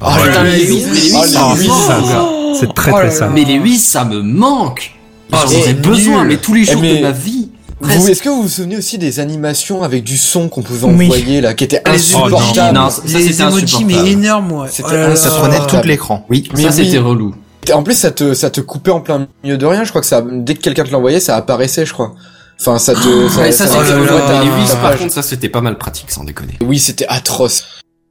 [0.00, 2.28] Ah, putain, les les Wiz, Wiz, ah, Wiz, Wiz, ça, ça, ça.
[2.60, 3.30] C'est très Oh très sale.
[3.34, 4.92] Mais les 8, ça me manque.
[5.32, 7.48] Ah, J'en aurais besoin, mais tous les Eh, jours de ma vie.
[7.80, 11.06] Vous, est-ce que vous vous souvenez aussi des animations avec du son qu'on pouvait Oui.
[11.06, 12.76] envoyer là, qui étaient Les insupportables?
[12.76, 14.02] Non, ça, les c'était emojis, insupportable.
[14.04, 14.68] mais énormes, ouais.
[14.70, 15.16] C'était Oh là là.
[15.16, 16.24] Ça prenait tout l'écran.
[16.30, 16.48] Oui.
[16.54, 16.84] Mais ça, oui.
[16.84, 17.34] c'était relou.
[17.74, 19.84] En plus, ça te, ça te coupait en plein milieu de rien.
[19.84, 22.14] Je crois que ça, dès que quelqu'un te l'envoyait, ça apparaissait, je crois.
[22.60, 24.04] Enfin, ça te, ça, Ouais, ça, ça- c'était là relou.
[24.06, 24.42] là.
[24.42, 26.54] Et les 8, ta par contre, ça, c'était pas mal pratique, sans déconner.
[26.64, 27.64] Oui, c'était atroce.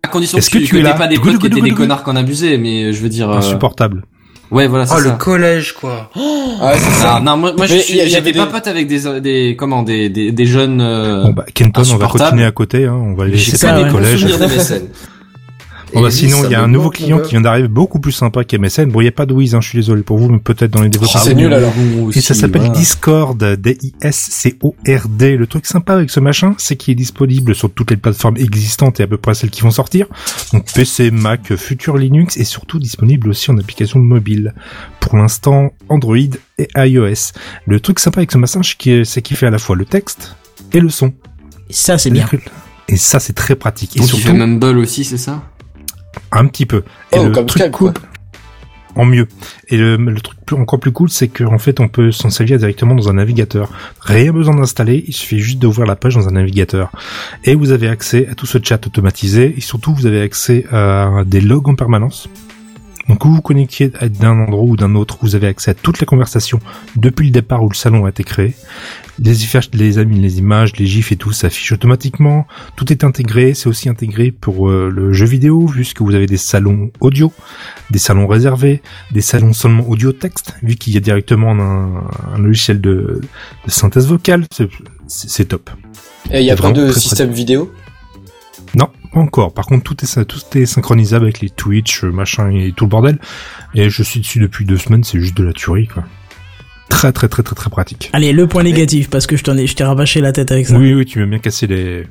[0.03, 1.71] À condition Est-ce que que tu tu es n'aies pas des potes qui étaient des
[1.71, 3.29] connards qu'on abusait, mais je veux dire.
[3.31, 4.03] euh, Insupportable.
[4.51, 6.11] Ouais, voilà, c'est Oh, le collège, quoi.
[6.61, 7.19] Ah, ouais, c'est ça.
[7.19, 10.45] Non, non, moi, moi j'étais pas des- pote avec des, des, comment, des, des, des
[10.45, 12.93] jeunes, euh, Bon bah Kenton, on va continuer à côté, hein.
[12.93, 14.25] on va j'ai laisser les des collèges.
[15.93, 18.11] Bon bah Et sinon il y a un nouveau client qui vient d'arriver beaucoup plus
[18.11, 18.85] sympa qu'MSN.
[18.85, 20.71] Bon il n'y a pas de Wiz, hein, je suis désolé pour vous, mais peut-être
[20.71, 21.21] dans les développeurs.
[21.21, 21.73] c'est nul, alors.
[22.13, 23.37] Et ça s'appelle Discord,
[24.17, 25.37] D-I-S-C-O-R-D.
[25.37, 28.99] Le truc sympa avec ce machin, c'est qu'il est disponible sur toutes les plateformes existantes
[28.99, 30.07] et à peu près celles qui vont sortir.
[30.53, 34.53] Donc PC, Mac, futur Linux et surtout disponible aussi en application mobile.
[34.99, 36.17] Pour l'instant, Android
[36.57, 37.31] et iOS.
[37.67, 40.35] Le truc sympa avec ce machin, c'est qu'il fait à la fois le texte
[40.73, 41.13] et le son.
[41.69, 42.27] Ça, c'est bien.
[42.87, 43.95] Et ça, c'est très pratique.
[43.95, 45.43] Et Donc, il fait surtout, Mumble aussi, c'est ça?
[46.31, 46.83] Un petit peu.
[47.11, 47.93] Et Oh, le comme truc cool,
[48.95, 49.27] en mieux.
[49.67, 52.57] Et le, le truc plus- encore plus cool, c'est qu'en fait, on peut s'en servir
[52.57, 53.69] directement dans un navigateur.
[53.99, 56.91] Rien besoin d'installer, il suffit juste d'ouvrir la page dans un navigateur.
[57.43, 61.23] Et vous avez accès à tout ce chat automatisé, et surtout, vous avez accès à
[61.25, 62.29] des logs en permanence.
[63.07, 65.99] Donc, où vous vous connectiez d'un endroit ou d'un autre, vous avez accès à toutes
[65.99, 66.59] les conversations
[66.95, 68.53] depuis le départ où le salon a été créé.
[69.19, 72.47] Les, images- les amis, les images, les gifs et tout s'affichent automatiquement.
[72.75, 73.53] Tout est intégré.
[73.53, 77.31] C'est aussi intégré pour euh, le jeu vidéo, vu que vous avez des salons audio,
[77.91, 78.81] des salons réservés,
[79.11, 82.03] des salons seulement audio-texte, vu qu'il y a directement un,
[82.33, 83.21] un logiciel de,
[83.65, 84.45] de synthèse vocale.
[85.07, 85.69] C'est- top.
[86.31, 87.71] Et il y a pas de système vidéo?
[88.73, 89.53] Non, pas encore.
[89.53, 92.89] Par contre, tout est, tout est synchronisable avec les Twitch, euh, machin et tout le
[92.89, 93.17] bordel.
[93.73, 96.03] Et je suis dessus depuis deux semaines, c'est juste de la tuerie, quoi.
[96.89, 98.09] Très, très, très, très, très pratique.
[98.13, 100.67] Allez, le point négatif, parce que je t'en ai, je t'ai rabâché la tête avec
[100.67, 100.77] ça.
[100.77, 102.03] Oui, oui, tu m'as bien cassé les...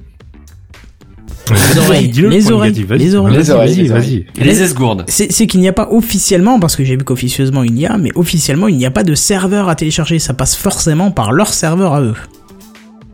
[1.51, 2.83] Les oreilles, les oreilles.
[2.85, 3.35] Vas-y, les oreilles.
[3.35, 4.27] vas-y, Les oreilles, vas-y, les vas-y.
[4.39, 5.05] Et les esgourdes.
[5.09, 7.99] C'est c'est qu'il n'y a pas officiellement, parce que j'ai vu qu'officieusement il y a,
[7.99, 10.19] mais officiellement il n'y a pas de serveur à télécharger.
[10.19, 12.15] Ça passe forcément par leur serveur à eux.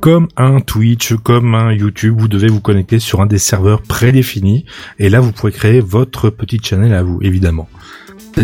[0.00, 4.64] Comme un Twitch, comme un YouTube, vous devez vous connecter sur un des serveurs prédéfinis.
[4.98, 7.68] Et là, vous pourrez créer votre petit channel à vous, évidemment.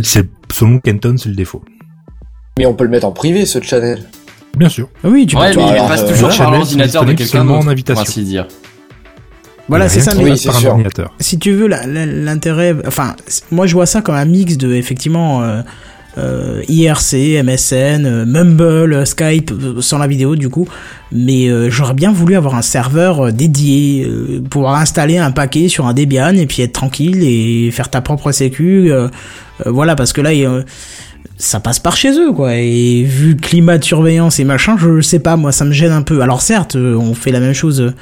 [0.02, 1.64] C'est, selon Kenton, c'est le défaut.
[2.59, 4.02] Mais on peut le mettre en privé, ce channel.
[4.57, 4.88] Bien sûr.
[5.02, 5.61] Ah Oui, tu Ouais, peux.
[5.61, 8.02] mais il passe euh, toujours par l'ordinateur de quelqu'un en invitation.
[8.02, 8.46] ainsi dire.
[9.68, 10.14] Voilà, c'est ça.
[10.14, 10.38] Mais Oui,
[11.20, 13.16] si tu veux l'intérêt, enfin,
[13.50, 15.62] moi je vois ça comme un mix de effectivement euh,
[16.18, 20.68] euh, IRC, MSN, euh, Mumble, euh, Skype, euh, sans la vidéo du coup.
[21.12, 25.94] Mais euh, j'aurais bien voulu avoir un serveur dédié, euh, installer un paquet sur un
[25.94, 28.90] Debian et puis être tranquille et faire ta propre sécu.
[29.64, 30.30] voilà, parce que là,
[31.38, 35.02] ça passe par chez eux quoi et vu le climat de surveillance et machin je
[35.02, 37.92] sais pas moi ça me gêne un peu alors certes on fait la même chose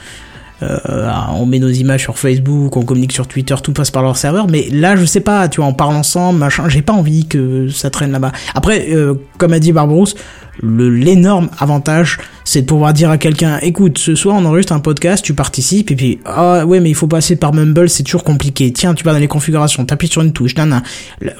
[0.62, 4.02] euh, euh, on met nos images sur Facebook, on communique sur Twitter, tout passe par
[4.02, 6.92] leur serveur, mais là je sais pas, tu vois, on parle ensemble, machin, j'ai pas
[6.92, 8.32] envie que ça traîne là-bas.
[8.54, 10.14] Après, euh, comme a dit Barbarousse,
[10.62, 14.78] le l'énorme avantage, c'est de pouvoir dire à quelqu'un, écoute, ce soir on enregistre un
[14.78, 18.22] podcast, tu participes, et puis, ah ouais, mais il faut passer par Mumble, c'est toujours
[18.22, 18.72] compliqué.
[18.72, 20.82] Tiens, tu vas dans les configurations, t'appuies sur une touche, nan, nan.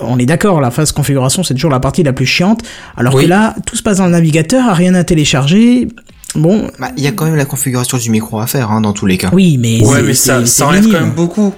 [0.01, 2.63] On est d'accord, la phase configuration, c'est toujours la partie la plus chiante,
[2.97, 3.25] alors Oui.
[3.25, 5.87] que là, tout se passe dans le navigateur, rien à télécharger.
[6.35, 8.93] Bon, Bah, il y a quand même la configuration du micro à faire, hein, dans
[8.93, 9.31] tous les cas.
[9.33, 10.99] oui, mais Ouais, c'est- mais ça, ça enlève minime.
[10.99, 11.53] quand même beaucoup.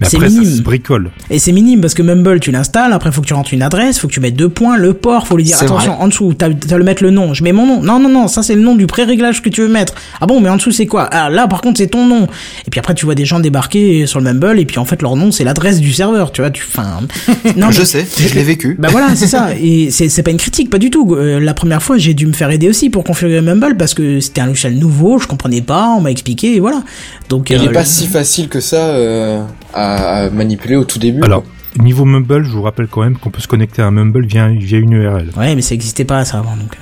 [0.00, 0.56] Mais C'est après, ça minime.
[0.56, 1.10] se bricole.
[1.30, 3.98] Et c'est minime parce que Mumble, tu l'installes, après faut que tu rentres une adresse,
[3.98, 6.02] faut que tu mettes deux points, le port, faut lui dire attention, vrai.
[6.02, 7.82] en dessous, t'as t'as le mettre le nom, je mets mon nom.
[7.82, 9.94] Non, non, non, ça c'est le nom du pré-réglage que tu veux mettre.
[10.20, 11.08] Ah bon, mais en dessous c'est quoi?
[11.10, 12.28] Ah là par contre c'est ton nom.
[12.66, 15.02] Et puis après tu vois des gens débarquer sur le Mumble et puis en fait
[15.02, 17.00] leur nom c'est l'adresse du serveur, tu vois, tu enfin
[17.56, 18.76] non Je mais- sais, je l'ai vécu.
[18.78, 19.48] bah voilà, c'est ça.
[19.60, 21.14] Et c'est c'est pas une critique, pas du tout.
[21.14, 24.20] Euh, la première fois, j'ai dû me faire aider aussi pour configurer Mumble parce que
[24.20, 26.82] c'était un logiciel nouveau, je comprenais pas, on m'a expliqué et voilà.
[27.28, 29.42] Donc Il euh, est pas si facile que ça euh,
[29.74, 31.22] à, à manipuler au tout début.
[31.22, 31.44] Alors,
[31.78, 34.48] niveau Mumble, je vous rappelle quand même qu'on peut se connecter à un Mumble via,
[34.48, 35.30] via une URL.
[35.36, 36.76] Ouais, mais ça existait pas ça avant donc.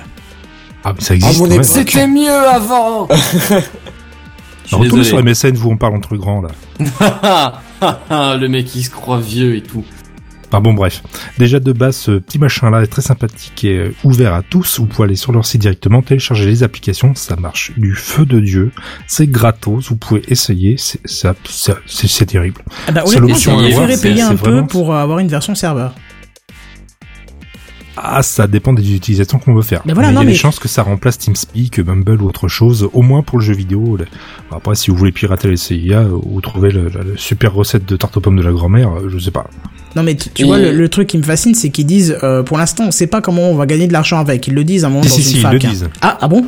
[0.83, 3.07] Ah, mais ça existe Ah, C'était mieux avant
[4.67, 5.23] Je suis Retournez sur.
[5.23, 7.61] MSN, vous on parle entre grands là.
[8.37, 9.85] le mec il se croit vieux et tout.
[10.49, 11.03] Enfin bon bref.
[11.37, 14.79] Déjà de base, ce petit machin là est très sympathique et euh, ouvert à tous.
[14.79, 18.39] Vous pouvez aller sur leur site directement, télécharger les applications, ça marche du feu de
[18.39, 18.71] Dieu.
[19.07, 22.61] C'est gratos, vous pouvez essayer, c'est ça- ça- c'est c'est terrible.
[22.87, 25.93] Ah bah, honnêtement, je payer un peu vraiment- pour euh, avoir une version serveur.
[27.99, 29.81] Ah, ça dépend des utilisations qu'on veut faire.
[29.85, 32.47] Mais voilà, il y a des mais- chances que ça remplace TeamSpeak, Mumble ou autre
[32.47, 33.97] chose, au moins pour le jeu vidéo.
[34.51, 38.15] Après, si vous voulez pirater les CIA ou trouver la, la super recette de tarte
[38.15, 39.49] aux pommes de la grand-mère, euh, je sais pas.
[39.97, 42.57] Non mais tu, vois le, le truc qui me fascine c'est qu'ils disent euh, pour
[42.57, 44.47] l'instant on sait pas comment on va gagner de l'argent avec.
[44.47, 45.53] Ils le disent à un moment Si, dans si, une si, ils fac.
[45.53, 45.69] le hein.
[45.71, 45.89] disent.
[46.01, 46.45] Ah ah bon?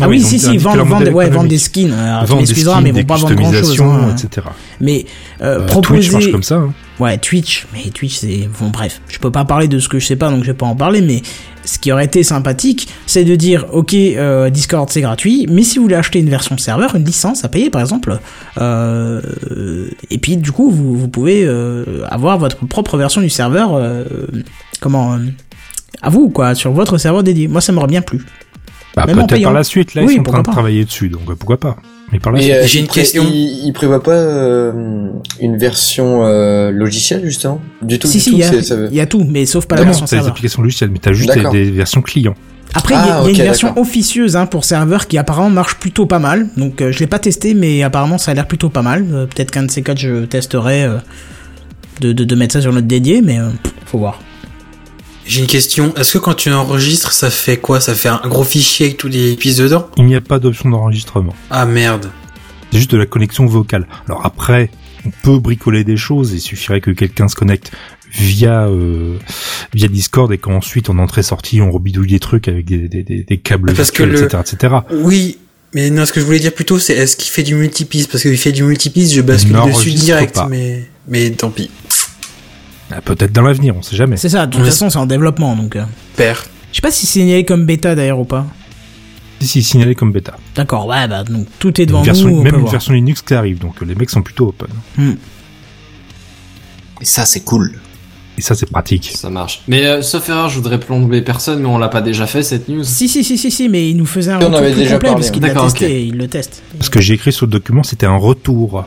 [0.00, 1.92] Ah, Ah oui, oui, si si vendent vendent ouais vendent des skins.
[1.92, 4.24] Alors, tu Vendre des skins, mais ils vont pas vendre grand chose.
[4.24, 4.46] etc.
[4.80, 5.06] Mais
[5.42, 6.56] euh, Euh, proposer Twitch marche comme ça.
[6.56, 6.72] hein.
[7.00, 10.06] Ouais, Twitch, mais Twitch c'est bon bref, je peux pas parler de ce que je
[10.06, 11.22] sais pas donc je vais pas en parler mais
[11.64, 15.78] ce qui aurait été sympathique, c'est de dire OK, euh, Discord c'est gratuit, mais si
[15.78, 18.18] vous voulez acheter une version serveur, une licence à payer par exemple
[18.60, 19.20] euh,
[20.10, 24.04] et puis du coup vous, vous pouvez euh, avoir votre propre version du serveur euh,
[24.80, 25.18] comment euh,
[26.02, 27.48] à vous quoi, sur votre serveur dédié.
[27.48, 28.24] Moi ça m'aurait bien plu.
[29.06, 31.22] Bah, peut-être par la suite, là, Oui, ils sont en train de travailler dessus, donc
[31.28, 31.76] euh, pourquoi pas.
[32.12, 32.54] Mais par la Mais suite.
[32.56, 33.24] euh, J'ai une question.
[33.28, 37.60] Il, il prévoit pas euh, une version euh, logicielle justement?
[37.82, 38.06] Du tout.
[38.08, 40.06] Si du si, tout, il y, a- ça y tout mais sauf pas la version
[40.06, 40.28] serveur.
[40.30, 42.34] applications logicielles, mais t'as juste des, des versions clients.
[42.74, 45.50] Après, il y a- Ah, y, a une version officieuse hein, pour serveur qui apparemment
[45.50, 46.48] marche plutôt pas mal.
[46.56, 49.04] Donc euh, je l'ai pas testé, mais apparemment ça a l'air plutôt pas mal.
[49.12, 50.96] Euh, Peut-être qu'un de ces quatre je testerai euh,
[52.00, 53.48] de, de, de mettre ça sur notre dédié, mais euh,
[53.86, 54.20] faut voir.
[55.28, 55.94] J'ai une question.
[55.94, 57.80] Est-ce que quand tu enregistres, ça fait quoi?
[57.80, 59.86] Ça fait un gros fichier avec tous les pistes dedans?
[59.98, 61.34] Il n'y a pas d'option d'enregistrement.
[61.50, 62.10] Ah merde.
[62.72, 63.86] C'est juste de la connexion vocale.
[64.08, 64.70] Alors après,
[65.04, 66.32] on peut bricoler des choses.
[66.32, 67.70] Il suffirait que quelqu'un se connecte
[68.10, 69.16] via euh,
[69.74, 73.36] via Discord et qu'ensuite en entrée-sortie on rebidouille des trucs avec des, des, des, des
[73.36, 74.74] câbles Parce que virtuels, le- etc., etc.
[74.92, 75.36] Oui,
[75.74, 78.10] mais non, ce que je voulais dire plutôt, c'est est-ce qu'il fait du multipiste?
[78.10, 80.48] Parce qu'il fait du multipiste, je bascule dessus direct, pas.
[80.48, 81.70] mais mais tant pis.
[82.90, 84.16] Ah, Peut-être dans l'avenir, on sait jamais.
[84.16, 85.54] C'est ça, de toute façon c'est en développement.
[85.56, 85.84] Donc, euh,
[86.16, 86.44] Père.
[86.72, 88.46] je sais pas si c'est signalé comme bêta d'ailleurs ou pas.
[89.40, 90.36] Si, si, signalé comme bêta.
[90.56, 92.42] D'accord, ouais, bah donc tout est devant Une version, nous.
[92.42, 92.72] même une voir.
[92.72, 94.68] version Linux qui arrive, donc les mecs sont plutôt open.
[97.00, 97.78] Et ça, c'est cool.
[98.36, 99.12] Et ça, c'est pratique.
[99.14, 99.62] Ça marche.
[99.68, 102.68] Mais euh, sauf erreur, je voudrais plomber personne, mais on l'a pas déjà fait cette
[102.68, 102.84] news.
[102.84, 104.94] Si si si si si, mais il nous faisait un On retour avait plus déjà
[104.94, 105.90] complet parlé, parce qu'il l'a testé, ok.
[105.90, 106.62] et il le teste.
[106.80, 108.84] Ce que j'ai écrit sur le document, c'était un retour.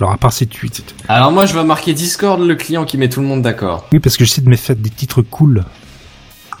[0.00, 0.82] Alors à part ces tweets.
[1.08, 3.86] Alors moi, je vais marquer Discord, le client qui met tout le monde d'accord.
[3.92, 5.64] Oui, parce que j'essaie de me faire des titres cool.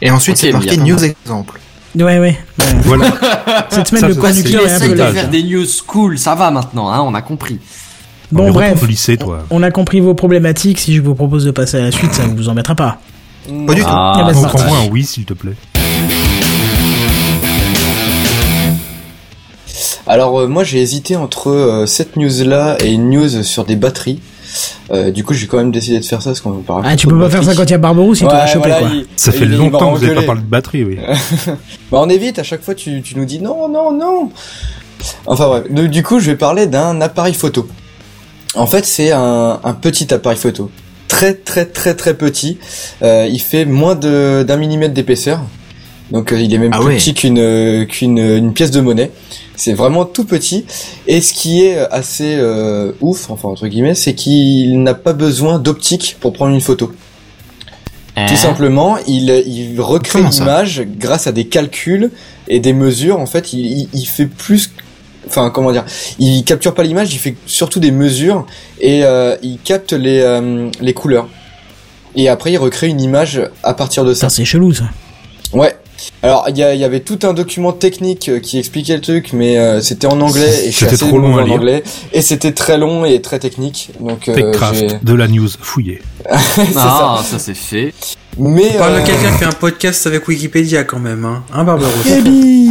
[0.00, 1.60] Et ensuite, c'est marqué news exemple.
[1.96, 2.18] Ouais ouais.
[2.18, 2.38] ouais.
[2.82, 3.06] Voilà.
[3.70, 5.64] Cette semaine Ça, le ça, conducteur c'est- est un c'est peu de faire des news
[5.86, 7.60] cool, ça va maintenant, hein, on a compris.
[8.32, 8.82] Bon bref.
[8.86, 9.44] lycée, toi.
[9.50, 10.80] On a compris vos problématiques.
[10.80, 12.98] Si je vous propose de passer à la suite, ça ne vous embêtera pas.
[13.66, 13.86] Pas du tout.
[13.88, 15.54] Ah, Ah, bah, un oui, s'il te plaît.
[20.06, 23.76] Alors euh, moi j'ai hésité entre euh, cette news là et une news sur des
[23.76, 24.20] batteries.
[24.92, 26.82] Euh, du coup j'ai quand même décidé de faire ça parce qu'on parle.
[26.84, 28.68] Ah, tu peux pas faire ça quand il y a Barberousse, il Ouais, t'aura chopé
[28.68, 28.88] voilà, quoi.
[28.94, 30.98] il- Ça fait il- longtemps que vous n'avez pas parlé de batterie, oui.
[31.90, 34.30] Bah on évite, à chaque fois tu, tu nous dis non, non, non.
[35.26, 37.66] Enfin bref, Donc, du coup je vais parler d'un appareil photo.
[38.54, 40.70] En fait c'est un, un petit appareil photo.
[41.08, 42.58] Très très très très petit.
[43.02, 45.40] Euh, il fait moins de- d'un millimètre d'épaisseur.
[46.10, 46.96] Donc euh, il est même Ah plus ouais.
[46.96, 49.10] petit qu'une euh, qu'une une pièce de monnaie.
[49.56, 50.64] C'est vraiment tout petit.
[51.06, 55.58] Et ce qui est assez euh, ouf, enfin entre guillemets, c'est qu'il n'a pas besoin
[55.58, 56.92] d'optique pour prendre une photo.
[58.28, 62.12] Tout simplement, il, il recrée l'image grâce à des calculs
[62.46, 63.18] et des mesures.
[63.18, 64.70] En fait, il, il, il fait plus,
[65.26, 65.84] enfin comment dire,
[66.20, 68.46] il capture pas l'image, il fait surtout des mesures
[68.80, 71.28] et euh, il capte les euh, les couleurs.
[72.14, 74.28] Et après, il recrée une image à partir de ça.
[74.28, 74.84] C'est chelou ça.
[75.52, 75.74] Ouais.
[76.22, 79.80] Alors il y, avait tout un document technique euh, qui expliquait le truc, mais euh,
[79.80, 81.82] c'était en anglais et je suis C'était assez trop long en anglais
[82.12, 83.90] et c'était très long et très technique.
[84.00, 86.02] Donc euh, Techcraft, de la news, fouillé.
[86.54, 87.20] c'est ça.
[87.24, 87.92] Ça c'est fait.
[88.38, 91.44] Mais On parle euh, de quelqu'un qui fait un podcast avec Wikipédia quand même, hein,
[91.52, 92.06] hein Barbarousse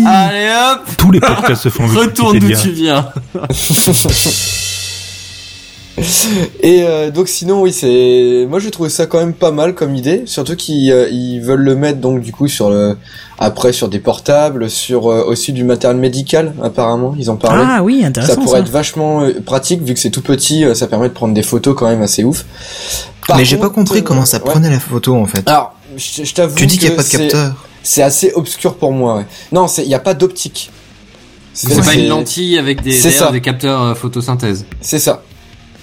[0.05, 3.11] Allez hop, Tous les podcasts se font avec retourne d'où Wikipédia.
[3.33, 3.49] tu viens.
[6.61, 9.95] Et euh, donc sinon oui c'est moi j'ai trouvé ça quand même pas mal comme
[9.95, 12.97] idée surtout qu'ils euh, ils veulent le mettre donc du coup sur le
[13.37, 17.83] après sur des portables sur euh, aussi du matériel médical apparemment ils en parlaient Ah
[17.83, 18.65] oui, ça intéressant pourrait ça.
[18.65, 21.43] être vachement euh, pratique vu que c'est tout petit euh, ça permet de prendre des
[21.43, 22.45] photos quand même assez ouf
[23.27, 24.49] Par Mais j'ai pas compris euh, comment ça ouais.
[24.49, 25.47] prenait la photo en fait.
[25.47, 27.67] alors je, je t'avoue tu dis qu'il y a pas de capteur.
[27.83, 29.25] c'est assez obscur pour moi ouais.
[29.51, 30.71] non c'est il y a pas d'optique
[31.53, 32.99] C'est pas une lentille avec des,
[33.43, 34.65] capteurs photosynthèse.
[34.81, 35.21] C'est ça.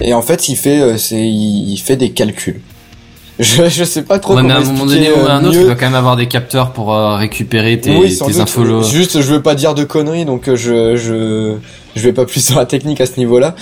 [0.00, 2.60] Et en fait, il fait, euh, c'est, il, il fait des calculs.
[3.40, 5.32] Je, je sais pas trop Ouais, mais comment à un moment donné ou euh, à
[5.36, 5.60] un autre, mieux.
[5.62, 8.82] il doit quand même avoir des capteurs pour euh, récupérer tes, oui, sans tes infos.
[8.82, 11.54] Juste, je veux pas dire de conneries, donc euh, je, je,
[11.96, 13.54] je vais pas plus dans la technique à ce niveau-là.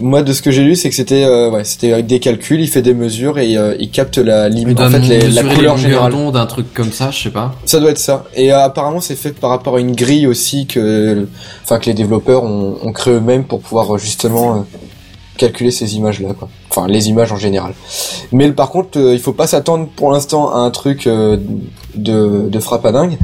[0.00, 2.60] Moi, de ce que j'ai lu, c'est que c'était, euh, ouais, c'était avec des calculs,
[2.60, 5.54] il fait des mesures et euh, il capte la limite, en fait, les- la les
[5.54, 6.10] couleur longueurs générale.
[6.12, 7.54] d'onde, un truc comme ça, je sais pas.
[7.66, 8.24] Ça doit être ça.
[8.34, 11.28] Et euh, apparemment, c'est fait par rapport à une grille aussi que,
[11.62, 14.58] enfin, que les développeurs ont, ont créé eux-mêmes pour pouvoir euh, justement euh,
[15.40, 16.48] calculer ces images-là, quoi.
[16.70, 17.72] Enfin, les images en général.
[18.32, 21.36] Mais par contre, euh, il faut pas s'attendre pour l'instant à un truc euh,
[21.94, 23.18] de, de frappe à dingue.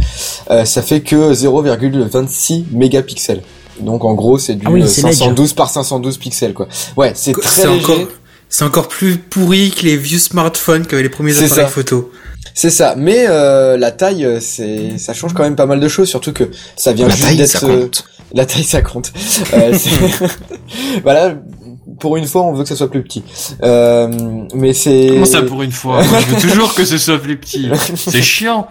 [0.51, 3.43] Euh, ça fait que 0,26 mégapixels.
[3.81, 5.15] Donc en gros, c'est du Ah oui, euh, c'est ledge.
[5.19, 6.67] 512 par 512 pixels, quoi.
[6.97, 7.85] Ouais, c'est très léger.
[7.85, 8.07] encore,
[8.49, 11.71] C'est encore plus pourri que les vieux smartphones qu'avaient les premiers C'est appareils ça.
[11.71, 12.11] photo.
[12.55, 16.09] C'est ça, mais euh, la taille, c'est, ça change quand même pas mal de choses,
[16.09, 16.45] surtout que
[16.77, 17.49] ça vient La juste taille, d'être.
[17.51, 18.05] ça compte.
[18.35, 19.13] La taille, ça compte.
[19.53, 20.27] Euh, c'est-
[21.03, 21.35] voilà,
[21.99, 23.23] pour une fois, on veut que ça soit plus petit.
[23.63, 24.09] Euh,
[24.55, 25.09] mais c'est.
[25.13, 27.69] Comment ça pour une fois Moi, Je veux toujours que ce soit plus petit.
[27.97, 28.69] C'est chiant.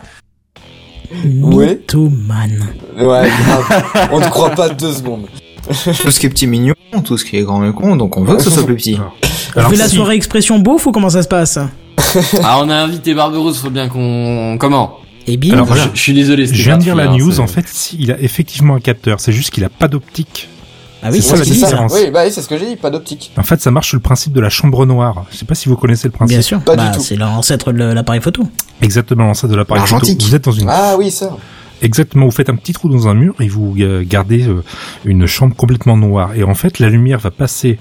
[1.42, 1.76] Ouais.
[1.76, 2.66] Mythomane.
[2.98, 4.10] Ouais, grave.
[4.12, 5.28] on ne croit pas deux secondes.
[5.68, 8.24] Tout ce qui est petit mignon, tout ce qui est grand et con, donc on
[8.24, 9.00] veut que ce soit plus petit.
[9.56, 11.58] On Alors, fait la soirée expression beauf ou comment ça se passe
[12.44, 14.58] Ah, on a invité Barberousse, faut bien qu'on...
[14.60, 15.86] Comment Eh bien, Alors, voilà.
[15.86, 18.12] je, je suis désolé, Je viens de dire la hein, news, en fait, si, il
[18.12, 20.50] a effectivement un capteur, c'est juste qu'il a pas d'optique.
[21.06, 21.66] Ah oui, c'est ça, ce la qu'il dit, ça.
[21.68, 21.94] différence.
[21.94, 23.32] Oui, bah oui, c'est ce que j'ai dit, pas d'optique.
[23.38, 25.26] En fait, ça marche sur le principe de la chambre noire.
[25.32, 26.36] Je sais pas si vous connaissez le principe.
[26.36, 26.60] Bien sûr.
[26.62, 27.02] Pas du Bah, tout.
[27.02, 28.44] C'est l'ancêtre de l'appareil photo.
[28.82, 29.96] Exactement, ça de l'appareil photo.
[29.96, 30.22] Argentique.
[30.24, 31.38] Vous êtes dans une Ah oui, ça.
[31.82, 34.64] Exactement, vous faites un petit trou dans un mur et vous euh, gardez euh,
[35.04, 36.32] une chambre complètement noire.
[36.36, 37.78] Et en fait, la lumière va passer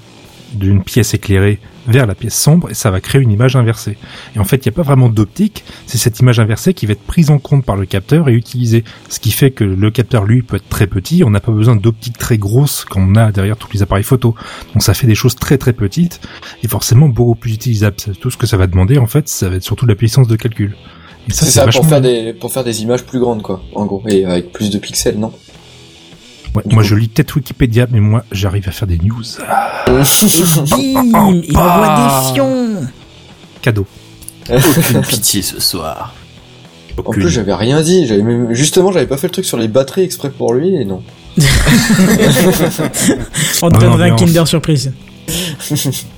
[0.53, 3.97] d'une pièce éclairée vers la pièce sombre et ça va créer une image inversée.
[4.37, 6.93] Et en fait, il n'y a pas vraiment d'optique, c'est cette image inversée qui va
[6.93, 8.85] être prise en compte par le capteur et utilisée.
[9.09, 11.77] Ce qui fait que le capteur, lui, peut être très petit, on n'a pas besoin
[11.77, 14.35] d'optique très grosse comme on a derrière tous les appareils photo.
[14.73, 16.21] Donc ça fait des choses très très petites
[16.63, 17.97] et forcément beaucoup plus utilisables.
[18.21, 20.29] Tout ce que ça va demander, en fait, ça va être surtout de la puissance
[20.29, 20.77] de calcul.
[21.29, 23.63] Et ça, C'est ça, vachement pour faire des, pour faire des images plus grandes, quoi,
[23.75, 25.33] en gros, et avec plus de pixels, non?
[26.55, 29.25] Ouais, moi, je lis peut-être Wikipédia, mais moi, j'arrive à faire des news.
[29.87, 32.87] Bim Il envoie des fions
[33.61, 33.87] Cadeau.
[34.51, 36.15] Aucune pitié ce soir.
[37.05, 38.07] En plus, j'avais rien dit.
[38.07, 40.85] J'avais même, justement, j'avais pas fait le truc sur les batteries exprès pour lui, et
[40.85, 41.03] non.
[41.39, 44.17] On te Bonne donnerait un.
[44.17, 44.93] Kinder Surprise.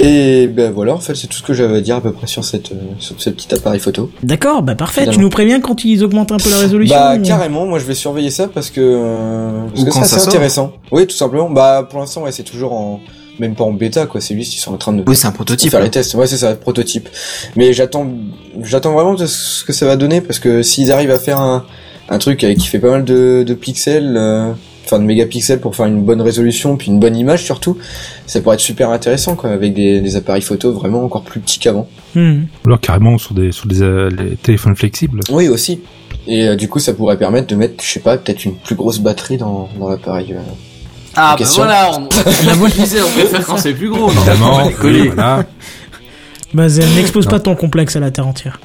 [0.00, 2.26] Et ben voilà, en fait, c'est tout ce que j'avais à dire à peu près
[2.26, 4.10] sur cette, euh, sur ce petit appareil photo.
[4.22, 5.02] D'accord, bah parfait.
[5.02, 5.18] Finalement.
[5.18, 7.84] Tu nous préviens quand ils augmentent un peu la résolution Bah ou- carrément, moi je
[7.84, 10.72] vais surveiller ça parce que euh, parce Ou que quand ça ça c'est intéressant.
[10.90, 11.48] Oui, tout simplement.
[11.48, 13.00] Bah pour l'instant, ouais, c'est toujours en
[13.38, 14.20] même pas en bêta quoi.
[14.20, 15.70] C'est juste qu'ils sont en train de Oui, c'est un prototype.
[15.70, 15.84] faire hein.
[15.84, 16.14] les tests.
[16.14, 17.08] Ouais, c'est ça, prototype.
[17.56, 18.06] Mais j'attends,
[18.62, 21.64] j'attends vraiment de ce que ça va donner parce que s'ils arrivent à faire un,
[22.10, 24.50] un truc avec- qui fait pas mal de, de pixels, euh,
[24.84, 27.78] enfin de mégapixels pour faire une bonne résolution puis une bonne image surtout,
[28.26, 31.58] ça pourrait être super intéressant quoi avec des, des appareils photo vraiment encore plus petits
[31.58, 31.88] qu'avant.
[32.16, 35.20] Ou alors carrément sur des sur des euh, les téléphones flexibles.
[35.30, 35.80] Oui aussi.
[36.26, 38.76] Et euh, du coup, ça pourrait permettre de mettre, je sais pas, peut-être une plus
[38.76, 40.32] grosse batterie dans, dans l'appareil.
[40.32, 40.38] euh.
[41.16, 41.64] Ah bah question.
[41.64, 44.10] voilà, on, on, je disais, on préfère quand c'est plus gros.
[44.10, 44.70] Évidemment.
[44.82, 45.44] oui, voilà.
[46.54, 48.58] Bah, n'expose pas ton complexe à la terre entière.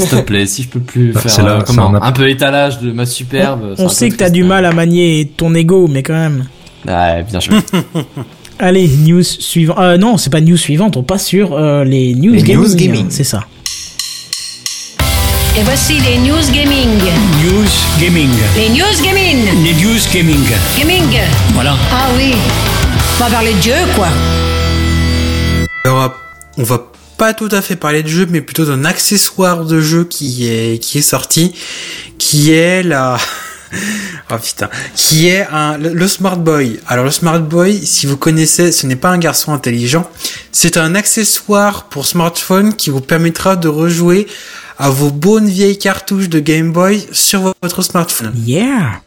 [0.00, 2.12] S'il te plaît, si je peux plus Bah, faire c'est là, euh, comment, un un,
[2.12, 3.74] peu étalage de ma superbe.
[3.78, 4.46] On sait que t'as du hein.
[4.46, 6.44] mal à manier ton ego, mais quand même.
[6.86, 7.54] Ouais, bien sûr.
[8.58, 9.78] Allez, news suivante.
[9.78, 12.64] Euh, non, c'est pas news suivante, on passe sur euh, les news Les gaming.
[12.66, 13.06] news gaming.
[13.10, 13.40] C'est ça.
[15.56, 16.88] Et voici les news gaming.
[17.44, 17.68] News
[18.00, 18.30] Gaming.
[18.56, 19.64] Les news gaming.
[19.64, 20.44] Les News Gaming.
[20.78, 21.20] Gaming.
[21.54, 21.76] Voilà.
[21.92, 22.34] Ah oui.
[23.20, 24.08] On va parler de jeu, quoi.
[25.84, 26.12] Alors,
[26.58, 26.86] on va
[27.16, 30.78] pas tout à fait parler de jeu, mais plutôt d'un accessoire de jeu qui est
[30.78, 31.54] qui est sorti,
[32.18, 33.18] qui est la
[34.30, 36.80] oh putain, qui est un le, Smart Boy.
[36.86, 40.08] Alors le Smart Boy, si vous connaissez, ce n'est pas un garçon intelligent,
[40.52, 44.26] c'est un accessoire pour smartphone qui vous permettra de rejouer
[44.78, 48.32] à vos bonnes vieilles cartouches de Game Boy sur votre smartphone.
[48.44, 49.00] Yeah.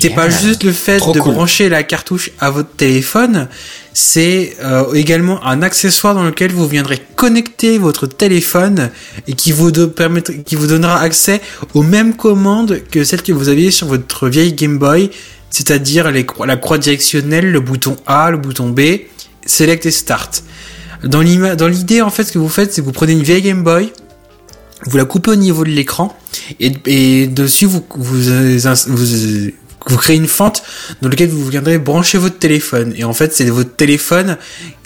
[0.00, 1.32] C'est pas juste le fait Trop de cool.
[1.34, 3.48] brancher la cartouche à votre téléphone,
[3.92, 8.90] c'est euh, également un accessoire dans lequel vous viendrez connecter votre téléphone
[9.26, 9.72] et qui vous,
[10.44, 11.40] qui vous donnera accès
[11.74, 15.10] aux mêmes commandes que celles que vous aviez sur votre vieille Game Boy,
[15.50, 18.80] c'est-à-dire la croix directionnelle, le bouton A, le bouton B,
[19.46, 20.44] Select et Start.
[21.02, 23.64] Dans l'idée, en fait, ce que vous faites, c'est que vous prenez une vieille Game
[23.64, 23.90] Boy,
[24.86, 26.16] vous la coupez au niveau de l'écran
[26.58, 29.50] et, et dessus vous vous, ins- vous euh,
[29.86, 30.62] vous créez une fente
[31.02, 34.36] dans laquelle vous viendrez brancher votre téléphone et en fait c'est votre téléphone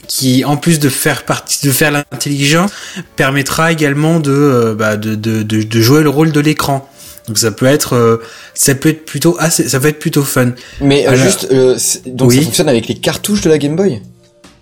[0.07, 2.71] qui en plus de faire partie de faire l'intelligence
[3.17, 6.89] permettra également de, euh, bah, de, de, de, de jouer le rôle de l'écran
[7.27, 8.19] donc ça peut être euh,
[8.53, 11.77] ça peut être plutôt assez ça peut être plutôt fun Mais euh, Alors- juste, euh,
[12.07, 12.37] donc Oui.
[12.37, 14.03] ça fonctionne avec les cartouches de la Game Boy?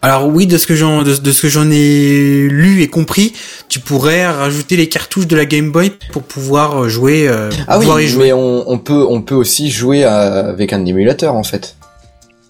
[0.04, 3.32] Alors oui, de ce que j'en de, de ce que j'en ai lu et compris,
[3.68, 7.28] tu pourrais rajouter les cartouches de la Game Boy pour pouvoir euh, jouer.
[7.28, 8.24] euh, Ah oui, pouvoir y jouer.
[8.26, 11.76] mais on, on peut on peut aussi jouer à- avec un émulateur en fait.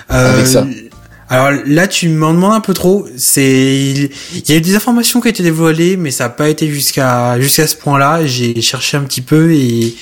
[0.08, 0.60] avec ça.
[0.60, 0.88] Euh,
[1.28, 3.06] Alors là, tu m'en demandes un peu trop.
[3.16, 3.92] C'est,
[4.34, 6.68] il y a eu des informations qui ont été dévoilées, mais ça n'a pas été
[6.68, 8.24] jusqu'à jusqu'à ce point-là.
[8.26, 9.94] J'ai cherché un petit peu et il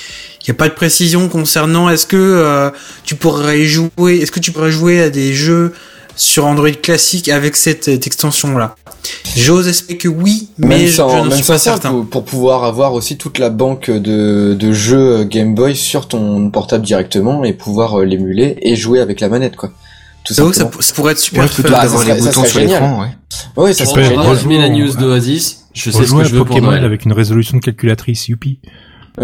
[0.46, 1.88] n'y a pas de précision concernant.
[1.90, 2.70] Est-ce que euh,
[3.04, 5.72] tu pourrais jouer Est-ce que tu pourrais jouer à des jeux
[6.16, 8.76] sur Android classique avec cette, cette extension-là
[9.36, 11.90] J'ose espérer que oui, mais même je, sans, je même suis pas certain.
[11.90, 16.50] pour, pour pouvoir avoir aussi toute la banque de, de jeux Game Boy sur ton
[16.50, 19.70] portable directement et pouvoir euh, l'émuler et jouer avec la manette quoi.
[20.24, 20.82] Tout ça, simplement.
[20.82, 21.62] ça pourrait être super Ouais, fun.
[21.62, 23.08] Bah, d'avoir les ça boutons sur l'écran, ouais.
[23.56, 24.26] Oui, ça serait génial.
[24.26, 25.64] Résumé la news d'Oasis.
[25.72, 26.84] Je sais ce que je veux pour Pokémon Noël.
[26.84, 28.58] avec une résolution de calculatrice, youpi.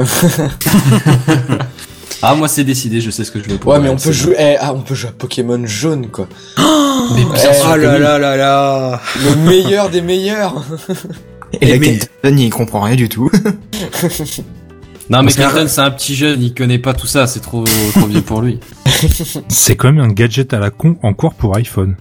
[2.22, 4.12] Ah, moi c'est décidé, je sais ce que je veux pour Ouais, mais on peut
[4.12, 6.26] jouer, eh, ah, on peut jouer à Pokémon jaune, quoi.
[6.56, 6.62] bon.
[7.14, 9.00] Mais bien Eh, sûr Oh là là là là.
[9.22, 10.64] Le meilleur des meilleurs.
[11.60, 13.30] Et la mais- Kenton, il comprend rien du tout.
[15.08, 17.62] Non, mais Clinton, c'est un petit jeune, il connaît pas tout ça, c'est trop,
[17.94, 18.58] trop vieux pour lui.
[19.48, 21.94] C'est quand même un gadget à la con en cours pour iPhone.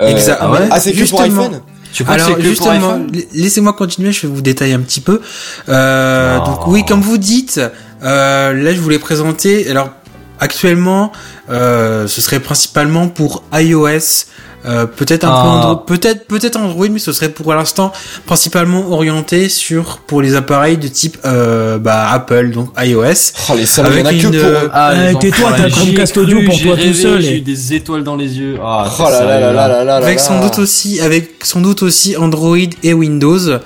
[0.00, 1.60] Euh, Exact- ah ouais Ah, c'est que pour iPhone?
[1.92, 3.00] Tu crois Alors que c'est que pour justement,
[3.34, 5.20] laissez-moi continuer, je vais vous détailler un petit peu.
[5.68, 6.46] Euh, Oh.
[6.46, 7.60] Donc oui, comme vous dites,
[8.02, 9.68] euh, là je voulais présenter.
[9.70, 9.90] Alors
[10.38, 11.12] actuellement,
[11.50, 14.26] euh, ce serait principalement pour iOS,
[14.64, 15.54] euh, peut-être un peu Ah.
[15.56, 17.92] Android, peut-être peut-être Android, mais ce serait pour l'instant
[18.26, 23.02] principalement orienté sur pour les appareils de type euh, bah, Apple, donc iOS.
[23.50, 24.70] Oh, les il y en a Avec que une, pour euh, eux.
[24.72, 28.04] Ah, Euh, tais-toi, t'as un Chromecast audio pour toi tout seul, J'ai eu des étoiles
[28.04, 28.56] dans les yeux.
[28.62, 31.60] Ah, Oh là là là là là là là avec sans doute aussi avec sans
[31.60, 33.58] doute aussi Android et Windows.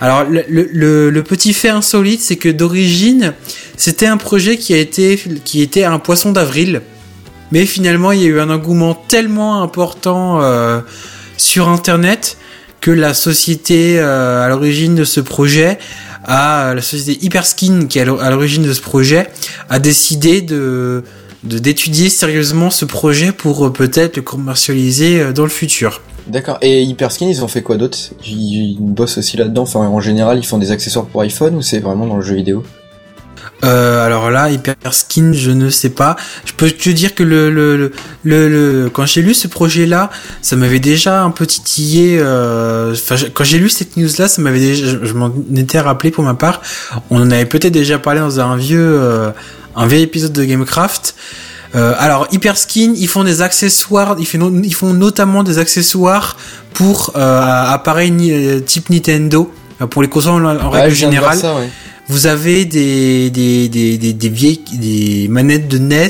[0.00, 3.32] Alors le, le, le- le petit fait insolite, c'est que d'origine,
[3.78, 6.82] c'était un projet qui a été qui était un poisson d'avril,
[7.52, 10.80] mais finalement il y a eu un engouement tellement important euh,
[11.36, 12.36] sur Internet
[12.80, 15.78] que la société euh, à l'origine de ce projet
[16.24, 19.28] a la société Hyperskin qui est à l'o- à l'origine de ce projet
[19.68, 21.04] a décidé de
[21.44, 26.02] d'étudier sérieusement ce projet pour euh, peut-être le commercialiser euh, dans le futur.
[26.26, 26.58] D'accord.
[26.60, 27.98] Et Hyperskin, ils ont fait quoi d'autre?
[28.26, 29.62] Ils bossent aussi là-dedans?
[29.62, 32.34] Enfin, en général, ils font des accessoires pour iPhone ou c'est vraiment dans le jeu
[32.34, 32.64] vidéo?
[33.64, 36.16] Euh, alors là, Hyperskin, je ne sais pas.
[36.44, 37.90] Je peux te dire que le, le,
[38.22, 40.10] le, le, quand j'ai lu ce projet-là,
[40.42, 42.18] ça m'avait déjà un peu titillé.
[42.20, 42.94] euh,
[43.34, 46.34] quand j'ai lu cette news-là, ça m'avait déjà, je, je m'en étais rappelé pour ma
[46.34, 46.60] part.
[47.10, 49.30] On en avait peut-être déjà parlé dans un vieux, euh,
[49.74, 51.14] un vieil épisode de Gamecraft.
[51.74, 56.36] Euh, alors Hyperskin, ils font des accessoires, ils font, ils font notamment des accessoires
[56.74, 59.50] pour euh, appareils ni- euh, type Nintendo,
[59.90, 61.36] pour les consoles en, en Ouais, règle générale.
[61.38, 61.68] ça, ouais.
[62.08, 66.08] Vous avez des, des, des, des, des vieilles des manettes de NES,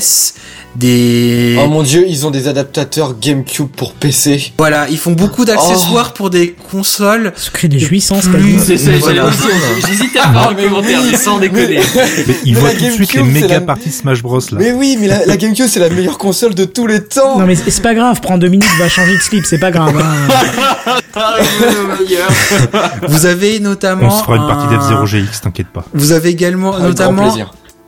[0.75, 1.57] des...
[1.59, 4.53] Oh mon dieu, ils ont des adaptateurs GameCube pour PC.
[4.59, 7.33] Voilà, ils font beaucoup d'accessoires pour des consoles.
[7.35, 8.59] Secret des jouissances, Plus-.
[8.63, 9.23] C'est ça, Voilà.
[9.23, 11.79] j'allais aussi- j'hésitais à faire un commentaire, mais sans déconner.
[12.27, 14.57] Mais ils voient tout de suite les méga la- parties Smash Bros là.
[14.59, 17.39] Mais oui, mais la, la GameCube, c'est la meilleure console de tous les temps.
[17.39, 19.99] Non mais c'est pas grave, prends deux minutes, va changer de slip, c'est pas grave.
[19.99, 20.99] hein.
[23.07, 24.07] Vous avez notamment...
[24.07, 25.83] On se fera une partie un- d'F0 GX, t'inquiète pas.
[25.93, 27.35] Vous avez également Avec notamment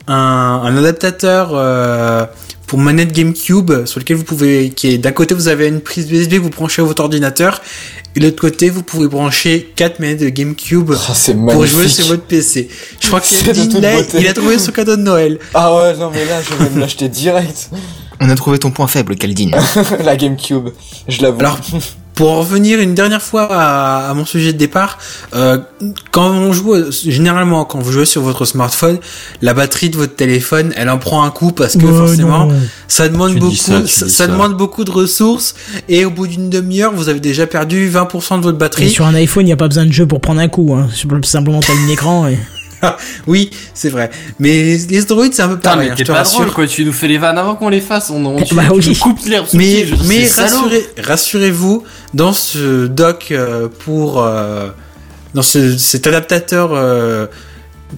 [0.06, 0.14] un,
[0.64, 2.24] un adaptateur euh,
[2.66, 6.10] pour manette GameCube sur lequel vous pouvez, qui est d'un côté vous avez une prise
[6.10, 7.60] USB que vous branchez à votre ordinateur
[8.16, 11.88] et de l'autre côté vous pouvez brancher quatre manettes de GameCube Ah, c'est pour jouer
[11.88, 12.68] sur votre PC.
[13.00, 14.18] Je crois C'est de qu'Eldin toute là, beauté.
[14.20, 15.38] il a trouvé son cadeau de Noël.
[15.54, 17.70] Ah ouais, non mais là, je vais me l'acheter direct.
[18.20, 19.50] On a trouvé ton point faible, Kaldin.
[20.04, 20.70] la GameCube,
[21.08, 21.40] je l'avoue.
[21.40, 21.58] Alors,
[22.20, 24.98] pour en revenir une dernière fois à, à mon sujet de départ,
[25.34, 25.56] euh,
[26.10, 28.98] quand on joue, généralement quand vous jouez sur votre smartphone,
[29.40, 32.54] la batterie de votre téléphone, elle en prend un coup parce que Ouais, forcément, non.
[32.88, 33.56] ça demande Tu beaucoup,
[33.86, 35.54] ça, demande beaucoup de ressources
[35.88, 38.90] et au bout d'une demi-heure, vous avez déjà perdu 20% de votre Et batterie.
[38.90, 40.74] sur un iPhone, il n'y a pas besoin de jeu pour prendre un coup.
[40.74, 40.88] Hein.
[41.22, 42.38] Simplement, t'as un écran et...
[43.26, 44.10] Oui, c'est vrai.
[44.38, 45.86] Mais les, les Android, c'est un peu pareil.
[45.88, 46.40] mais hein, t'es pas rassure.
[46.40, 46.66] drôle, quoi.
[46.66, 48.10] Tu nous fais les vannes avant qu'on les fasse.
[48.10, 48.84] On, on tu, Bah tu oui.
[48.88, 54.68] nous coupes l'herbe sous le Mais, je- rassurez, rassurez-vous, dans ce dock euh, pour euh,
[55.34, 57.26] dans ce, cet adaptateur, euh,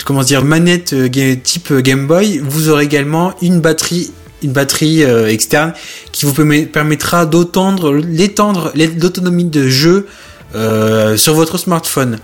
[0.04, 0.94] comment dire, manette
[1.42, 4.10] type Game Boy, vous aurez également une batterie,
[4.42, 5.72] une batterie euh, externe
[6.12, 10.06] qui vous permet- permettra d'autendre, l'étendre, l'é- l'autonomie de jeu
[10.54, 12.18] euh, sur votre smartphone.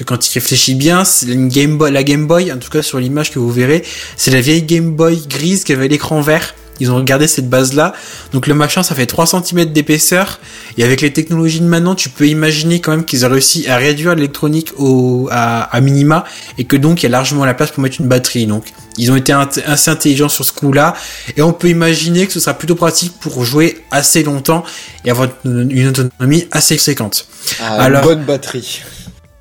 [0.00, 2.80] Que quand il réfléchit bien, c'est une Game Boy, la Game Boy, en tout cas
[2.80, 3.84] sur l'image que vous verrez,
[4.16, 6.54] c'est la vieille Game Boy grise qui avait l'écran vert.
[6.82, 7.92] Ils ont regardé cette base-là.
[8.32, 10.40] Donc le machin, ça fait 3 cm d'épaisseur.
[10.78, 13.76] Et avec les technologies de maintenant, tu peux imaginer quand même qu'ils ont réussi à
[13.76, 16.24] réduire l'électronique au, à, à minima.
[16.56, 18.46] Et que donc, il y a largement la place pour mettre une batterie.
[18.46, 18.64] Donc,
[18.96, 20.94] ils ont été assez intelligents sur ce coup-là.
[21.36, 24.64] Et on peut imaginer que ce sera plutôt pratique pour jouer assez longtemps
[25.04, 27.26] et avoir une une autonomie assez conséquente.
[27.60, 28.80] Ah, Alors- bonne batterie.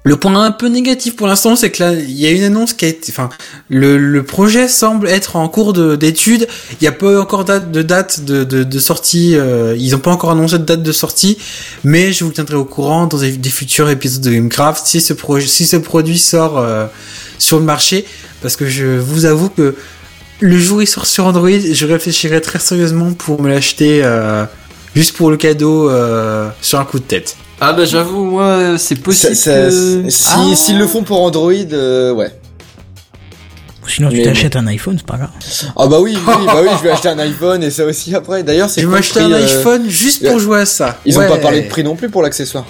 [0.09, 2.73] Le point un peu négatif pour l'instant, c'est que là, il y a une annonce
[2.73, 3.29] qui a été, enfin,
[3.69, 6.47] le, projet semble être en cours de- d'étude.
[6.71, 9.35] Il n'y a pas encore de date de, sortie.
[9.35, 11.37] euh, ils n'ont pas encore annoncé de date de sortie,
[11.83, 15.13] mais je vous tiendrai au courant dans des, futurs épisodes de Gamecraft si ce
[15.45, 16.87] si ce produit sort euh,
[17.37, 18.03] sur le marché,
[18.41, 19.75] parce que je vous avoue que
[20.39, 24.45] le jour où il sort sur Android, je réfléchirai très sérieusement pour me l'acheter euh,
[24.95, 25.87] juste pour le cadeau
[26.63, 27.37] sur un coup de tête.
[27.61, 30.09] Ah bah j'avoue, moi, c'est possible Ça- ça- que...
[30.09, 30.55] si Ah.
[30.55, 32.31] s'ils le font pour Android, euh, ouais.
[33.87, 35.31] Sinon, tu Mais t'achètes un iPhone, c'est pas grave.
[35.75, 38.43] Ah bah oui, oui, bah oui, je vais acheter un iPhone et ça aussi après.
[38.43, 40.99] D'ailleurs, c'est Je vais m'acheter un euh, iPhone juste pour jouer à ça.
[41.05, 42.65] Ils ont pas parlé de prix non plus pour l'accessoire.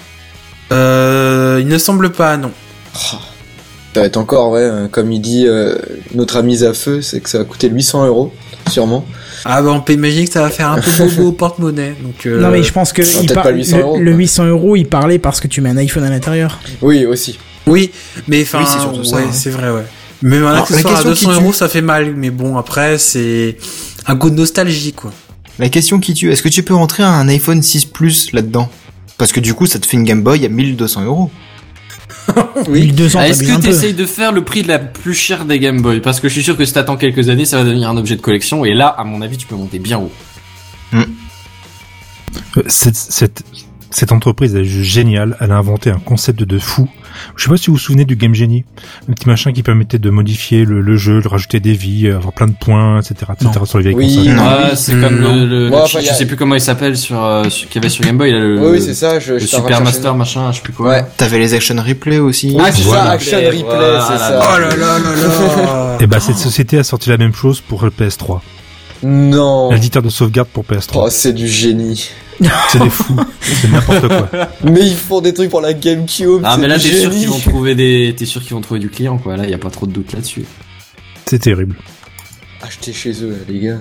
[0.72, 2.52] Euh, il ne semble pas, non.
[2.94, 5.74] Ça va être encore, ouais, euh, comme il dit euh,
[6.14, 8.32] notre ami à feu, c'est que ça va coûter 800 euros,
[8.70, 9.04] sûrement.
[9.44, 11.94] Ah bah on peut imaginer que ça va faire un peu bobo au porte-monnaie.
[12.02, 13.82] Donc euh, Non, mais je pense que ça va il peut-être par- pas 800 le,
[13.82, 14.18] euros, le quoi.
[14.18, 16.58] 800 euros, il parlait parce que tu mets un iPhone à l'intérieur.
[16.82, 17.38] Oui, aussi.
[17.66, 17.90] oui,
[18.28, 19.32] mais enfin, Oui, c'est surtout ça, ouais, hein.
[19.32, 19.84] c'est vrai, ouais.
[20.22, 22.14] Même un Alors, accessoire la à question qui 200 tue- euros, ça fait mal.
[22.16, 23.56] Mais bon, après, c'est
[24.06, 25.12] un coup de nostalgie, quoi.
[25.58, 28.68] La question qui tue, est-ce que tu peux rentrer un iPhone 6 Plus là-dedans?
[29.18, 31.30] Parce que du coup, ça te fait une Game Boy à 1200 euros.
[32.68, 32.86] Oui.
[32.86, 33.60] 1200, Ah, Est-ce que peu.
[33.60, 36.00] t'essayes de faire le prix de la plus chère des Game Boy?
[36.00, 38.16] Parce que je suis sûr que si t'attends quelques années, ça va devenir un objet
[38.16, 38.64] de collection.
[38.64, 40.12] Et là, à mon avis, tu peux monter bien haut.
[40.94, 41.04] Euh,
[42.66, 43.42] Cette, cette,
[43.90, 45.36] cette entreprise elle est juste géniale.
[45.40, 46.88] Elle a inventé un concept de fou.
[47.36, 48.64] Je sais pas si vous vous souvenez du Game Genie,
[49.08, 52.16] un petit machin qui permettait de modifier le, le jeu, de rajouter des vies, euh,
[52.16, 53.50] avoir plein de points, etc., etc.
[53.58, 53.64] Non.
[53.64, 54.34] sur les vieilles Oui, consoles.
[54.34, 54.42] Non.
[54.44, 56.36] Ouais, c'est Mm, comme le, le- Ouais, le enfin, cheat, y a- je sais plus
[56.36, 58.32] comment il s'appelle sur, euh, sur- qu'il y avait sur Game Boy.
[58.32, 60.72] Là, le, oui, oui, c'est ça, je, Le je Super Master, machin, je sais plus
[60.72, 60.88] quoi.
[60.88, 61.04] Ouais.
[61.16, 62.56] T'avais les Action Replay aussi.
[62.60, 63.04] Ah, c'est Voilà.
[63.04, 64.00] ça, Action Replay, Voilà.
[64.10, 64.40] c'est ça.
[64.42, 67.84] Oh là là là là Et bah cette société a sorti la même chose pour
[67.84, 68.40] le PS3.
[69.02, 69.70] Non.
[69.70, 70.90] L'éditeur de sauvegarde pour PS3.
[70.94, 72.10] Oh, c'est du génie.
[72.70, 73.16] C'est des fous.
[73.40, 74.28] C'est n'importe quoi.
[74.64, 76.40] Mais ils font des trucs pour la GameCube.
[76.44, 78.88] Ah, mais là, t'es sûr qu'ils vont trouver des, t'es sûr qu'ils vont trouver du
[78.88, 79.36] client, quoi.
[79.36, 80.44] Là, y a pas trop de doute là-dessus.
[81.26, 81.76] C'est terrible.
[82.62, 83.78] Achetez chez eux, les gars.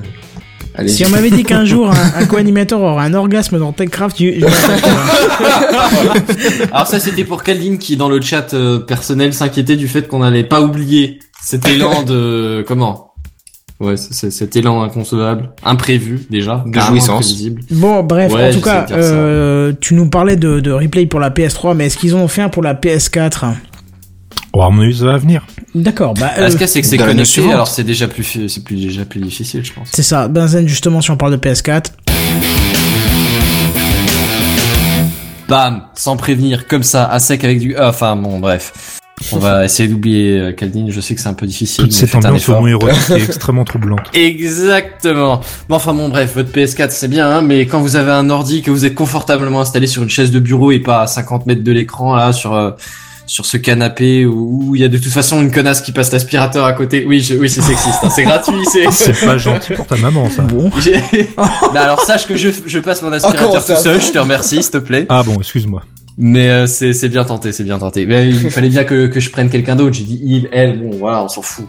[0.76, 0.90] Allez.
[0.90, 4.46] Si on m'avait dit qu'un jour un, un co-animateur aurait un orgasme dans TechCraft, je.
[6.72, 10.20] Alors ça, c'était pour Caldine qui, dans le chat euh, personnel, s'inquiétait du fait qu'on
[10.20, 13.09] n'allait pas oublier cet élan de, comment?
[13.80, 16.64] Ouais, c'est- cet élan inconcevable, imprévu, déjà.
[16.68, 17.34] De jouissance.
[17.72, 21.30] Bon, bref, Ouais, en tout cas, euh, tu nous parlais de, de replay pour la
[21.30, 23.46] PS3, mais est-ce qu'ils en ont fait un pour la PS4
[24.52, 25.46] Oh, à mon avis, ça va venir.
[25.76, 28.64] D'accord, bah, Ah, euh, Ce cas, c'est que c'est connecté, alors c'est déjà plus, c'est
[28.64, 29.90] plus déjà plus difficile, je pense.
[29.94, 30.28] c'est ça.
[30.28, 31.94] Benzen, justement, si on parle de PS4.
[35.48, 39.00] Bam, sans prévenir, comme ça, à sec avec du, ah, enfin bon, bref.
[39.32, 40.92] On va essayer d'oublier euh, Caldine.
[40.92, 41.86] Je sais que c'est un peu difficile.
[41.86, 42.60] Toute mais cette ambiance effort.
[42.60, 44.02] homo-érotique est extrêmement troublante.
[44.14, 45.42] Exactement.
[45.68, 48.62] Bon, enfin bon, bref, votre PS4 c'est bien, hein, mais quand vous avez un ordi
[48.62, 51.64] que vous êtes confortablement installé sur une chaise de bureau et pas à 50 mètres
[51.64, 52.72] de l'écran là, sur euh,
[53.30, 56.66] sur ce canapé où il y a de toute façon une connasse qui passe l'aspirateur
[56.66, 57.06] à côté.
[57.08, 58.90] Oui, je, oui, c'est sexiste, hein, c'est gratuit, c'est.
[58.92, 60.42] C'est pas gentil pour ta maman, ça.
[60.42, 60.72] Bon.
[61.74, 64.72] Bah, alors sache que je, je passe mon aspirateur tout seul, je te remercie, s'il
[64.72, 65.06] te plaît.
[65.10, 65.84] Ah bon, excuse-moi.
[66.22, 68.06] Mais euh, c'est c'est bien tenté, c'est bien tenté.
[68.06, 69.94] Mais il fallait bien que, que je prenne quelqu'un d'autre.
[69.94, 71.66] J'ai dit il, elle, bon voilà, on s'en fout.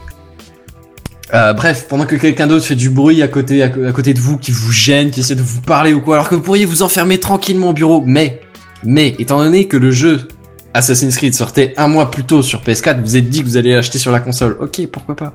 [1.33, 4.37] Euh, bref, pendant que quelqu'un d'autre fait du bruit à côté, à côté de vous,
[4.37, 6.83] qui vous gêne, qui essaie de vous parler ou quoi, alors que vous pourriez vous
[6.83, 8.41] enfermer tranquillement au bureau, mais,
[8.83, 10.27] mais, étant donné que le jeu
[10.75, 13.75] Assassin's Creed sortait un mois plus tôt sur PS4, vous êtes dit que vous allez
[13.75, 14.57] l'acheter sur la console.
[14.61, 15.33] Ok, pourquoi pas.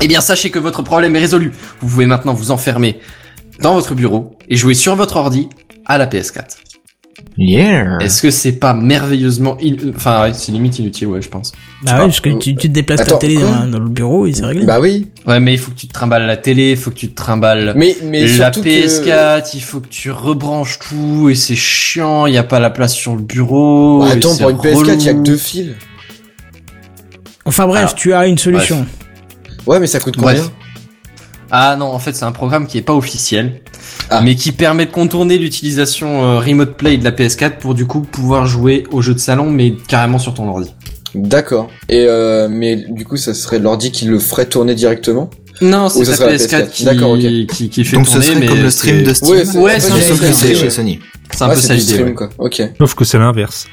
[0.00, 1.52] Eh bien, sachez que votre problème est résolu.
[1.80, 2.98] Vous pouvez maintenant vous enfermer
[3.60, 5.48] dans votre bureau et jouer sur votre ordi
[5.84, 6.65] à la PS4.
[7.38, 7.98] Yeah.
[8.00, 11.52] Est-ce que c'est pas merveilleusement, in- enfin, ouais, c'est limite inutile, ouais, je pense.
[11.82, 14.26] Bah ouais, parce que tu, tu te déplaces Attends, ta télé dans, dans le bureau
[14.26, 14.64] et c'est réglé.
[14.64, 15.08] Bah oui.
[15.26, 17.14] Ouais, mais il faut que tu te trimbales la télé, il faut que tu te
[17.14, 21.56] trimbales Mais, mais la surtout que- PS4, il faut que tu rebranches tout et c'est
[21.56, 24.00] chiant, il y a pas la place sur le bureau.
[24.00, 25.72] Bah, attends, pour une PS4, il y a que deux fils.
[27.44, 28.86] Enfin bref, Alors, tu as une solution.
[29.66, 30.32] Ouais, mais ça coûte combien?
[30.34, 30.50] Bref.
[31.50, 33.60] Ah non, en fait, c'est un programme qui est pas officiel,
[34.10, 34.20] Ah.
[34.22, 38.00] mais qui permet de contourner l'utilisation euh, remote play de la PS4 pour du coup
[38.00, 40.72] pouvoir jouer aux jeux de salon, mais carrément sur ton ordi.
[41.14, 41.68] D'accord.
[41.88, 45.30] Et euh, mais du coup, ça serait l'ordi qui le ferait tourner directement?
[45.62, 46.70] Non, c'est ça la serait la PS4, PS4.
[46.70, 47.20] qui, D'accord, ok.
[47.20, 49.30] qui, qui fait Donc ce tourner, serait mais comme le stream c'est- de Steam.
[49.30, 49.90] Ouais, c'est- Ouais, un j'ai peu
[50.26, 50.54] ça, c'est ouais.
[50.54, 50.98] chez Sony.
[51.30, 52.14] C'est un peu c'est ça l'idée.
[52.38, 52.62] Ok.
[52.78, 53.66] Sauf que c'est l'inverse.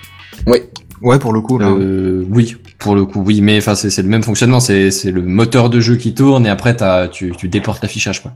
[0.48, 0.60] Oui.
[1.04, 1.68] Ouais, pour le coup, là.
[1.68, 5.12] Euh, oui, pour le coup, oui, mais enfin c'est c'est le même fonctionnement, c'est c'est
[5.12, 8.32] le moteur de jeu qui tourne et après t'as tu tu déportes l'affichage quoi.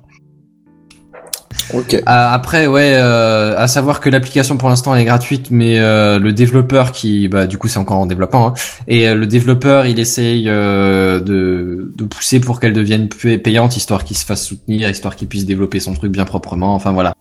[1.74, 1.94] Ok.
[1.96, 6.18] Euh, après ouais, euh, à savoir que l'application pour l'instant elle est gratuite, mais euh,
[6.20, 8.54] le développeur qui bah du coup c'est encore en développement hein,
[8.88, 13.76] et euh, le développeur il essaye euh, de de pousser pour qu'elle devienne pay- payante
[13.76, 16.74] histoire qu'il se fasse soutenir, histoire qu'il puisse développer son truc bien proprement.
[16.76, 17.14] Enfin voilà.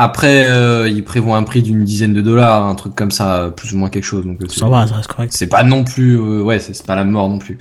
[0.00, 3.72] Après, euh, il prévoit un prix d'une dizaine de dollars, un truc comme ça, plus
[3.74, 4.24] ou moins quelque chose.
[4.24, 5.32] Donc euh, c'est- Ça va, ça reste correct.
[5.36, 7.58] c'est pas non plus, euh, ouais, c'est pas la mort non plus.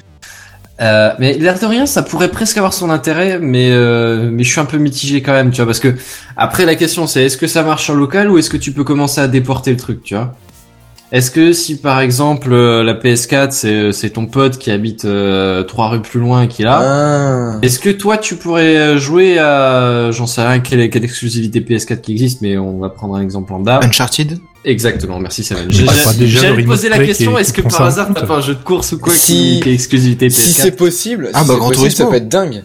[0.79, 3.71] Euh, mais l'air de rien, ça pourrait presque avoir son intérêt, mais
[4.29, 5.95] mais je suis un peu mitigé quand même, tu vois, parce que
[6.35, 8.83] après la question c'est est-ce que ça marche en local ou est-ce que tu peux
[8.83, 10.35] commencer à déporter le truc, tu vois?
[11.10, 15.64] Est-ce que si par exemple euh, la PS4 c'est c'est ton pote qui habite euh,
[15.64, 17.60] trois rues plus loin et qui l'a, Ah.
[17.62, 22.01] est-ce que toi tu pourrais euh, jouer à, j'en sais rien quelle, quelle exclusivité PS4
[22.01, 23.80] qui existe, mais on va prendre un exemple lambda.
[23.84, 28.36] Uncharted Exactement, merci déjà J'allais poser la question, est-ce que par en hasard t'as pas
[28.38, 31.30] un jeu de course ou quoi Si- qui, qui est exclusivité Si PS4 c'est possible,
[31.34, 32.64] Ah, si bah, possible, ça peut être dingue.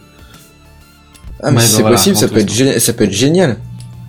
[1.45, 3.57] Ah, mais Ouais, si bah c'est voilà, possible, ça peut, être ça peut être génial.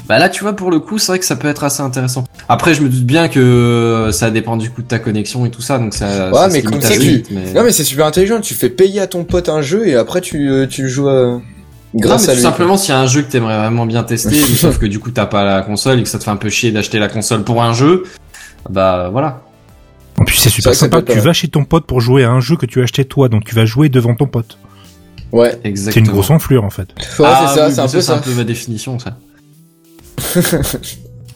[0.07, 2.25] Bah là, tu vois, pour le coup, c'est vrai que ça peut être assez intéressant.
[2.49, 5.61] Après, je me doute bien que ça dépend du coup de ta connexion et tout
[5.61, 6.29] ça, donc ça.
[6.29, 8.41] Ouais, ça mais comme à ça, tu- mais- Non, mais c'est super intelligent.
[8.41, 11.13] Tu fais payer à ton pote un jeu et après tu, euh, tu joues à...
[11.25, 11.41] Non,
[11.95, 12.43] grâce mais à tout lui.
[12.43, 15.11] simplement, s'il y a un jeu que t'aimerais vraiment bien tester, sauf que du coup
[15.11, 17.43] t'as pas la console et que ça te fait un peu chier d'acheter la console
[17.43, 18.03] pour un jeu,
[18.69, 19.41] bah voilà.
[20.19, 21.01] En plus, c'est super sympa.
[21.01, 23.29] Tu vas chez ton pote pour jouer à un jeu que tu as acheté toi,
[23.29, 24.57] donc tu vas jouer devant ton pote.
[25.31, 26.05] Ouais, C'est Exactement.
[26.05, 26.89] une grosse enflure en fait.
[27.19, 29.17] ouais Ah c'est ça, oui, c'est un C'est peu ma définition, ça.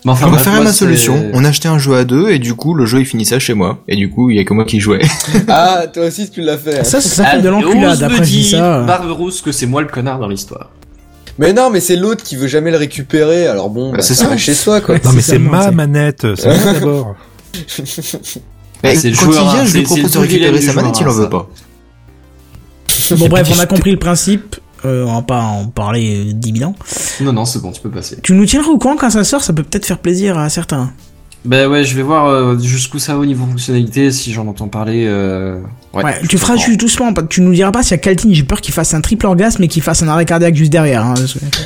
[0.05, 1.32] Mais enfin, Je préférais ma solution.
[1.34, 3.80] On achetait un jeu à deux et du coup le jeu il finissait chez moi.
[3.88, 5.01] Et du coup il y a que moi qui jouais.
[5.49, 6.80] Ah, toi aussi tu l'as fait.
[6.80, 6.84] hein.
[6.84, 8.01] Ça, ça fait de l'enculade.
[8.03, 8.84] Après, je dis ça.
[8.84, 10.69] Barberousse, que c'est moi le connard dans l'histoire.
[11.39, 13.47] Mais non, mais c'est l'autre qui veut jamais le récupérer.
[13.47, 14.95] Alors bon, bah, c'est ça chez soi quoi.
[15.03, 17.15] Non mais c'est ma manette, c'est moi d'abord.
[18.84, 21.07] Mais quand joueur, il vient, hein, je lui propose de récupérer sa manette, il hein,
[21.09, 21.30] en veut ça.
[21.30, 21.49] pas.
[23.17, 24.55] Bon, bref, on a compris le principe.
[24.88, 26.75] Euh, on va pas en parler euh, 10 000 ans.
[27.21, 28.17] Non, non, c'est bon, tu peux passer.
[28.23, 30.91] Tu nous tiendras au courant quand ça sort, ça peut peut-être faire plaisir à certains.
[31.45, 34.67] Ben ouais, je vais voir euh, jusqu'où ça va au niveau fonctionnalité, si j'en entends
[34.67, 35.05] parler.
[35.07, 35.59] Euh...
[35.93, 38.59] Ouais, Ouais, tu feras juste doucement, tu nous diras pas y a Caltine, j'ai peur
[38.59, 41.05] qu'il fasse un triple orgasme et qu'il fasse un arrêt cardiaque juste derrière.
[41.05, 41.13] Hein,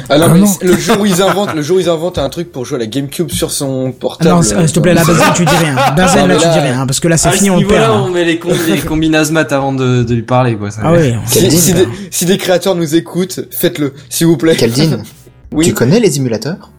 [0.09, 0.53] Ah non, Ah non.
[0.61, 2.79] le jour où ils inventent, le jour où ils inventent un truc pour jouer à
[2.79, 4.29] la GameCube sur son Ah portable.
[4.29, 5.73] non, c'est- euh, s'il te plaît, là, Benzen, tu dis rien.
[5.75, 7.47] Non, là, mais tu là- dis rien, hein, parce que là, c'est Ah, à fini,
[7.47, 7.71] ce on perd.
[7.71, 8.03] niveau-là, hein.
[8.07, 10.69] on met les, com les combinasmat avant de, de lui parler, quoi.
[10.69, 10.81] Ça.
[10.83, 11.13] Ah oui.
[11.25, 14.55] Si, si des, si des créateurs nous écoutent, faites-le, s'il vous plaît.
[14.55, 15.01] Caldine,
[15.51, 15.65] Oui.
[15.65, 16.69] tu connais les émulateurs?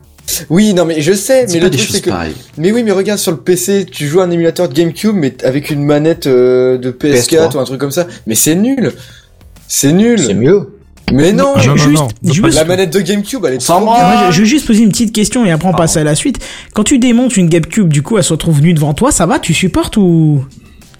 [0.51, 2.11] Oui, non, mais je sais, mais pas le des truc c'est que.
[2.11, 2.35] pareilles.
[2.57, 5.35] Mais oui, mais regarde sur le PC, tu joues à un émulateur de GameCube, mais
[5.45, 7.57] avec une manette euh, de PS4 PS3.
[7.57, 8.07] ou un truc comme ça.
[8.27, 8.93] Mais c'est nul.
[9.69, 10.19] C'est nul.
[10.19, 10.79] C'est mieux.
[11.13, 11.53] Mais non.
[11.57, 12.49] Ah non, non, juste- non.
[12.55, 13.99] La manette de GameCube, elle est Sans trop moi.
[14.01, 16.15] Moi, je, je veux juste poser une petite question et après on passe à la
[16.15, 16.39] suite.
[16.73, 19.39] Quand tu démontes une GameCube, du coup, elle se retrouve nue devant toi, ça va
[19.39, 20.45] Tu supportes ou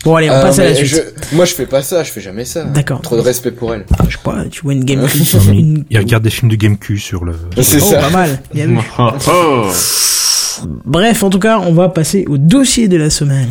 [0.05, 0.89] Bon, allez, on Ah, passe à la suite.
[0.89, 2.65] je- Moi, je fais pas ça, je fais jamais ça.
[2.65, 3.01] D'accord.
[3.03, 3.85] Trop de respect pour elle.
[4.09, 5.21] Je sais pas, tu vois une GameCube.
[5.35, 5.85] Non, mais une...
[5.91, 7.35] Il regarde des films de GameCube sur le.
[7.61, 7.99] C'est Oh, ça.
[7.99, 8.41] pas mal.
[8.53, 8.79] Bien vu.
[8.99, 9.11] Oh.
[10.85, 13.49] Bref, en tout cas, on va passer au dossier de la semaine.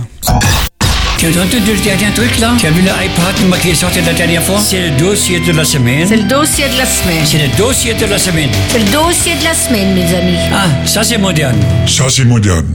[1.18, 2.52] Tu as entendu le dernier truc là?
[2.60, 4.60] Tu as vu l'iPad qui est sorti la dernière fois?
[4.60, 6.08] C'est le dossier de la semaine.
[6.08, 7.26] C'est le dossier de la semaine.
[7.26, 8.49] C'est le dossier de la semaine.
[8.70, 10.38] C'est le dossier de la semaine, mes amis.
[10.52, 11.58] Ah, ça c'est moderne.
[11.88, 12.74] Ça, c'est moderne.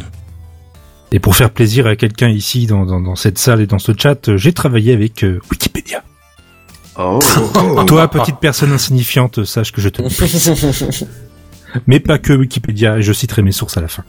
[1.12, 3.92] Et pour faire plaisir à quelqu'un ici dans, dans, dans cette salle et dans ce
[3.96, 6.02] chat, euh, j'ai travaillé avec euh, Wikipédia.
[6.98, 7.18] Oh.
[7.86, 10.02] Toi, petite personne insignifiante, sache que je te
[11.86, 14.04] Mais pas que Wikipédia, et je citerai mes sources à la fin.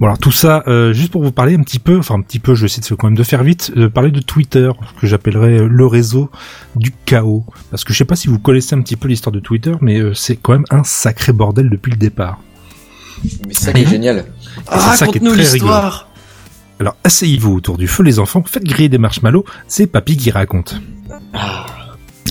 [0.00, 2.54] Voilà, tout ça, euh, juste pour vous parler un petit peu, enfin un petit peu,
[2.54, 4.70] je cite quand même de faire vite, euh, parler de Twitter,
[5.00, 6.30] que j'appellerais le réseau
[6.74, 7.44] du chaos.
[7.70, 10.00] Parce que je sais pas si vous connaissez un petit peu l'histoire de Twitter, mais
[10.00, 12.40] euh, c'est quand même un sacré bordel depuis le départ.
[13.46, 14.24] Mais c'est ça qui est génial.
[14.66, 16.08] ça qui est Raconte-nous l'histoire.
[16.80, 20.74] Alors asseyez-vous autour du feu les enfants, faites griller des marshmallows, c'est Papy qui raconte.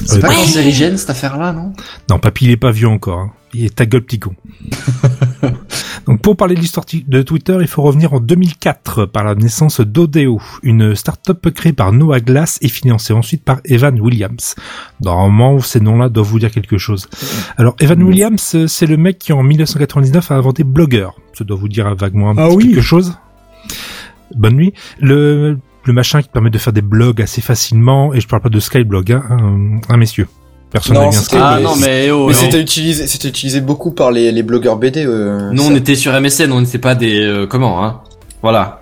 [0.05, 1.71] C'est Euh, pas cancérigène cette affaire-là, non?
[2.09, 3.31] Non, Papy il est pas vieux encore, hein.
[3.53, 4.35] il est ta gueule petit con.
[6.05, 9.79] Donc pour parler de l'histoire de Twitter, il faut revenir en 2004 par la naissance
[9.79, 14.55] d'Odeo, une start-up créée par Noah Glass et financée ensuite par Evan Williams.
[15.01, 17.07] Normalement, ces noms-là doivent vous dire quelque chose.
[17.57, 21.07] Alors Evan Williams, c'est le mec qui en 1999 a inventé Blogger.
[21.33, 22.63] Ça doit vous dire vaguement un Ah petit oui.
[22.73, 23.17] quelque chose.
[24.35, 24.73] Bonne nuit.
[24.99, 28.49] Le, le machin qui permet de faire des blogs assez facilement, et je parle pas
[28.49, 30.27] de Skyblog, hein, un, un messieurs.
[30.73, 33.61] Personne Non, n'a bien c'était- Ah mais non, mais oh, Mais c'était utilisé, c'était utilisé
[33.61, 35.05] beaucoup par les, les blogueurs BD.
[35.05, 35.69] Euh, Nous, ça.
[35.71, 37.21] on était sur MSN, on n'était pas des...
[37.21, 38.01] euh, comment, hein
[38.41, 38.81] Voilà.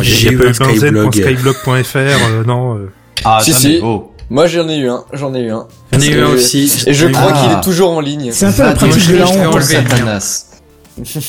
[0.00, 1.12] J'ai eu un Skyblog.
[1.14, 2.76] Skyblog.fr, euh, non.
[2.76, 2.90] euh,
[3.24, 3.80] Ah, Si, si.
[3.82, 4.12] oh.
[4.30, 5.04] Moi, j'en ai eu un.
[5.12, 5.66] J'en ai eu un.
[5.92, 6.70] J'en ai eu un aussi.
[6.86, 8.28] Et je eu crois qu'il est toujours en ligne.
[8.32, 9.62] C'est un peu la pratique de la honte.
[9.62, 10.44] Satanas.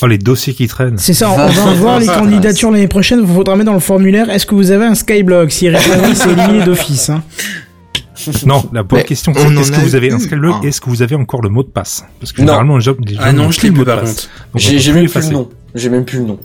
[0.02, 0.98] Oh, les dossiers qui traînent.
[0.98, 4.28] C'est ça, on va voir les candidatures l'année prochaine, vous faudra mettre dans le formulaire,
[4.30, 5.50] est-ce que vous avez un Skyblog?
[5.50, 7.08] S'il répond oui, c'est éliminé d'office.
[7.10, 7.22] Hein.
[8.46, 10.62] Non, la bonne Mais question, on c'est est-ce que vous avez un eu Skyblog un.
[10.62, 12.04] et est-ce que vous avez encore le mot de passe?
[12.20, 12.46] Parce que Non.
[12.48, 14.28] généralement, les gens, les gens Ah non, je l'ai le mot plus de par passe.
[14.52, 14.64] contre.
[14.64, 15.48] J'ai même plus le nom.
[15.74, 16.38] J'ai même plus le nom.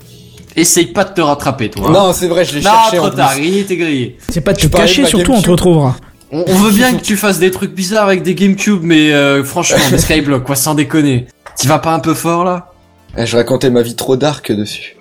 [0.54, 1.90] Essaye pas de te rattraper, toi.
[1.90, 4.16] Non, c'est vrai, je l'ai Non, cherché trop en tard, il était grillé.
[4.28, 5.96] C'est pas de te cacher, surtout on te retrouvera.
[6.32, 9.44] On, on veut bien que tu fasses des trucs bizarres avec des GameCube, mais euh,
[9.44, 11.26] franchement, des Skyblock, quoi, sans déconner.
[11.60, 12.72] Tu vas pas un peu fort, là?
[13.16, 14.96] Eh, Je racontais ma vie trop dark dessus.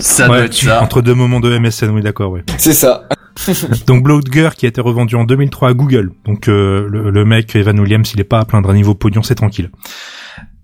[0.00, 0.82] Ça doit Ouais, être ça.
[0.82, 2.40] entre deux moments de MSN, oui, d'accord, oui.
[2.58, 3.04] C'est ça.
[3.86, 6.12] Donc Blogger qui a été revendu en 2003 à Google.
[6.24, 9.22] Donc euh, le, le mec Evan Williams, il est pas à plaindre à niveau pognon,
[9.22, 9.70] c'est tranquille.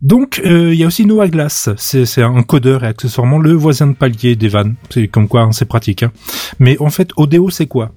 [0.01, 3.53] Donc euh, il y a aussi Noah Glass, c'est c'est un codeur et accessoirement le
[3.53, 4.75] voisin de palier d'Evan.
[4.91, 6.05] C'est comme quoi hein, c'est pratique.
[6.05, 6.13] Hein.
[6.61, 7.91] Mais en fait Odeo c'est quoi?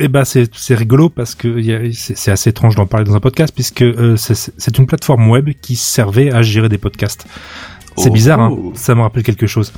[0.00, 2.86] Eh ben c'est c'est rigolo parce que il y a- c'est c'est assez étrange d'en
[2.86, 6.68] parler dans un podcast puisque euh, c'est- c'est une plateforme web qui servait à gérer
[6.68, 7.26] des podcasts.
[7.96, 8.12] C'est Oh.
[8.12, 9.72] bizarre, hein ça me rappelle quelque chose.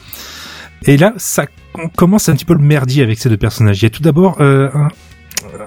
[0.87, 3.79] Et là, ça on commence un petit peu le merdier avec ces deux personnages.
[3.81, 4.89] Il y a tout d'abord euh, un-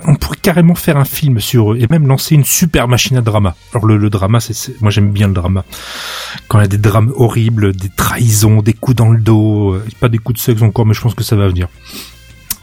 [0.06, 3.22] on pourrait carrément faire un film sur eux et même lancer une super machine à
[3.22, 3.56] drama.
[3.74, 5.64] Alors le, le drama, c'est, moi j'aime bien le drama.
[6.48, 9.86] Quand il y a des drames horribles, des trahisons, des coups dans le dos, euh,
[10.00, 11.68] pas des coups de sexe encore, mais je pense que ça va venir.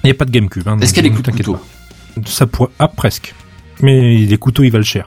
[0.04, 0.66] Il n'y a pas de GameCube.
[0.68, 2.22] Hein, Est-ce qu'il y a des coups de couteau pas.
[2.26, 3.34] Ça pourrait, ah presque.
[3.82, 5.06] Mais les couteaux ils valent cher.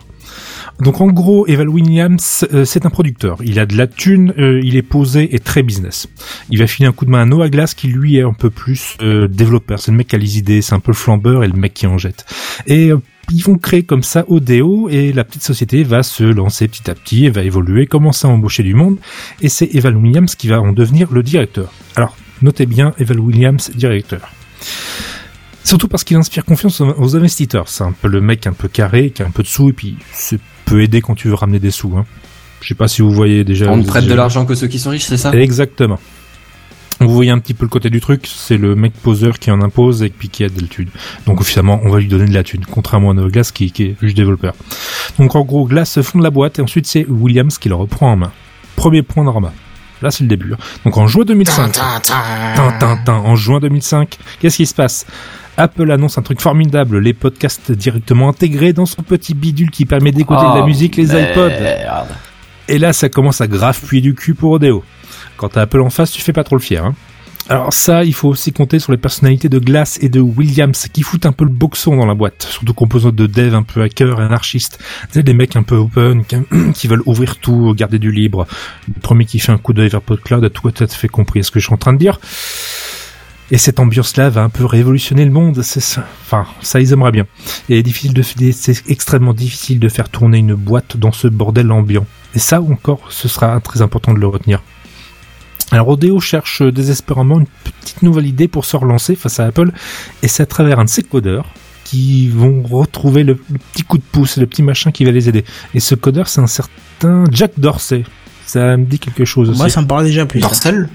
[0.80, 3.38] Donc en gros, Eval Williams, euh, c'est un producteur.
[3.44, 6.08] Il a de la thune, euh, il est posé et très business.
[6.50, 8.50] Il va filer un coup de main à Noah Glass qui lui est un peu
[8.50, 9.80] plus euh, développeur.
[9.80, 11.74] C'est le mec qui a les idées, c'est un peu le flambeur et le mec
[11.74, 12.26] qui en jette.
[12.68, 12.98] Et euh,
[13.32, 16.96] ils vont créer comme ça Odeo et la petite société va se lancer petit à
[16.96, 18.98] petit et va évoluer, commencer à embaucher du monde.
[19.42, 21.72] Et c'est Eval Williams qui va en devenir le directeur.
[21.96, 24.32] Alors notez bien Eval Williams directeur.
[25.64, 27.68] Surtout parce qu'il inspire confiance aux investisseurs.
[27.70, 29.74] C'est un peu le mec un peu carré, qui a un peu de sous, et
[29.74, 31.96] puis c'est peut aider quand tu veux ramener des sous.
[31.98, 32.06] Hein.
[32.62, 33.70] Je sais pas si vous voyez déjà.
[33.70, 35.32] On ne prête de l'argent que ceux qui sont riches, c'est ça?
[35.34, 36.00] Exactement.
[37.00, 39.62] Vous voyez un petit peu le côté du truc, c'est le mec poseur qui en
[39.62, 40.90] impose et puis qui a de la thune.
[41.26, 43.96] Donc officiellement, on va lui donner de la thune, contrairement à Glass qui, qui est
[44.02, 44.54] juste développeur.
[45.18, 48.12] Donc en gros, Glass fond de la boîte et ensuite c'est Williams qui le reprend
[48.14, 48.32] en main.
[48.76, 49.48] Premier point de.
[50.02, 50.54] Là, c'est le début.
[50.54, 50.58] hein.
[50.86, 52.00] Donc en juin 2005, Tin,
[52.80, 53.14] tin, tin.
[53.14, 55.06] En juin 2005, qu'est-ce qui se passe?
[55.58, 60.12] Apple annonce un truc formidable, les podcasts directement intégrés dans son petit bidule qui permet
[60.12, 61.52] d'écouter de la Oh, musique, les iPods.
[62.68, 64.84] Et là, ça commence à grave puer du cul pour Odeo.
[65.38, 66.84] Quand t'as Apple en face, tu fais pas trop le fier.
[66.84, 66.96] Hein.
[67.50, 71.02] Alors ça, il faut aussi compter sur les personnalités de Glass et de Williams qui
[71.02, 74.22] foutent un peu le boxon dans la boîte, surtout composant de devs un peu hackers
[74.22, 74.80] et anarchistes.
[75.12, 76.38] Sais, des mecs un peu open, qui,
[76.74, 78.48] qui veulent ouvrir tout, garder du libre.
[78.88, 81.52] Le premier qui fait un coup d'œil vers PodCloud a tout à fait compris ce
[81.52, 82.20] que je suis en train de dire.
[83.52, 85.62] Et cette ambiance-là va un peu révolutionner le monde.
[85.64, 86.06] C'est ça.
[86.26, 87.26] Enfin, ça, ils aimeraient bien.
[87.70, 92.06] Et difficile de, c'est extrêmement difficile de faire tourner une boîte dans ce bordel ambiant.
[92.36, 94.62] Et ça encore, ce sera très important de le retenir.
[95.72, 99.72] Alors Odeo cherche désespérément une petite nouvelle idée pour se relancer face à Apple,
[100.22, 101.48] et c'est à travers un de ses codeurs
[101.84, 105.30] qui vont retrouver le, le petit coup de pouce, le petit machin qui va les
[105.30, 105.46] aider.
[105.74, 108.04] Et ce codeur, c'est un certain Jack Dorsey.
[108.46, 109.60] Ça me dit quelque chose aussi.
[109.60, 110.42] Moi, ça me parle déjà plus.
[110.42, 110.48] ça.
[110.48, 110.90] Dorsel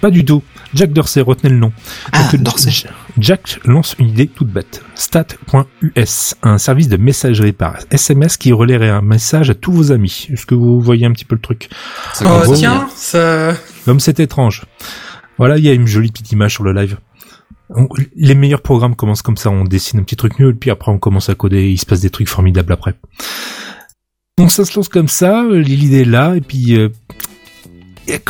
[0.00, 0.42] Pas du tout.
[0.74, 1.72] Jack Dorsey, retenez le nom.
[2.12, 2.70] Ah, Donc, Dorsey.
[3.18, 4.82] Jack lance une idée toute bête.
[4.94, 10.28] Stat.us, un service de messagerie par SMS qui relaierait un message à tous vos amis.
[10.32, 11.68] Est-ce que vous voyez un petit peu le truc
[12.24, 13.54] Oh tiens, ça.
[13.84, 14.62] Comme c'est étrange.
[15.38, 16.98] Voilà, il y a une jolie petite image sur le live.
[17.74, 20.92] On- les meilleurs programmes commencent comme ça, on dessine un petit truc nul, puis après
[20.92, 22.94] on commence à coder, et il se passe des trucs formidables après.
[24.38, 26.90] Donc ça se lance comme ça, euh, l'idée est là, et puis euh,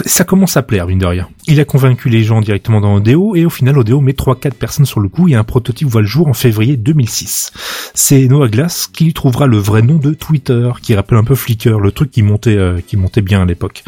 [0.04, 1.28] ça commence à plaire, mine de rien.
[1.46, 4.86] Il a convaincu les gens directement dans Odeo, et au final Odeo met 3-4 personnes
[4.86, 7.52] sur le coup, et un prototype voit le jour en février 2006.
[7.94, 11.78] C'est Noah Glass qui trouvera le vrai nom de Twitter, qui rappelle un peu Flickr,
[11.78, 13.82] le truc qui montait, euh, qui montait bien à l'époque.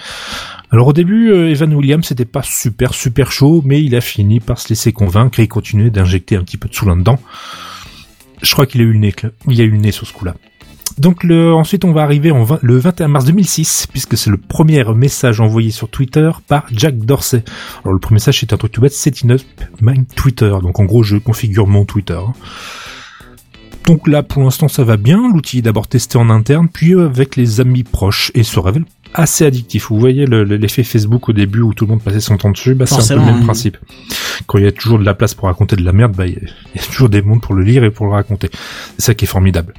[0.71, 4.41] Alors au début, euh, Evan Williams c'était pas super super chaud, mais il a fini
[4.41, 7.21] par se laisser convaincre et il continuait d'injecter un petit peu de sous là-dedans.
[8.43, 9.15] Je crois qu'il a eu le nez,
[9.49, 10.35] il a eu le nez sur ce coup-là.
[10.99, 14.85] Donc ensuite on va arriver en vingt- le 21 mars 2006, puisque c'est le premier
[14.95, 17.43] message envoyé sur Twitter par Jack Dorsey.
[17.83, 19.41] Alors le premier message c'est un truc tout bête, setting up
[19.81, 20.55] my Twitter.
[20.63, 22.21] Donc en gros je configure mon Twitter.
[23.87, 27.37] Donc là pour l'instant ça va bien, l'outil est d'abord testé en interne, puis avec
[27.37, 28.85] les amis proches, et se révèle
[29.15, 29.89] assez addictif.
[29.89, 32.51] Vous voyez le- le- l'effet Facebook au début où tout le monde passait son temps
[32.51, 33.45] dessus, bah, c'est un peu le même hein.
[33.45, 33.77] principe.
[34.47, 36.35] Quand il y a toujours de la place pour raconter de la merde, bah, il
[36.35, 36.41] y, a-
[36.75, 38.51] il y a toujours des mondes pour le lire et pour le raconter.
[38.99, 39.73] C'est ça qui est formidable.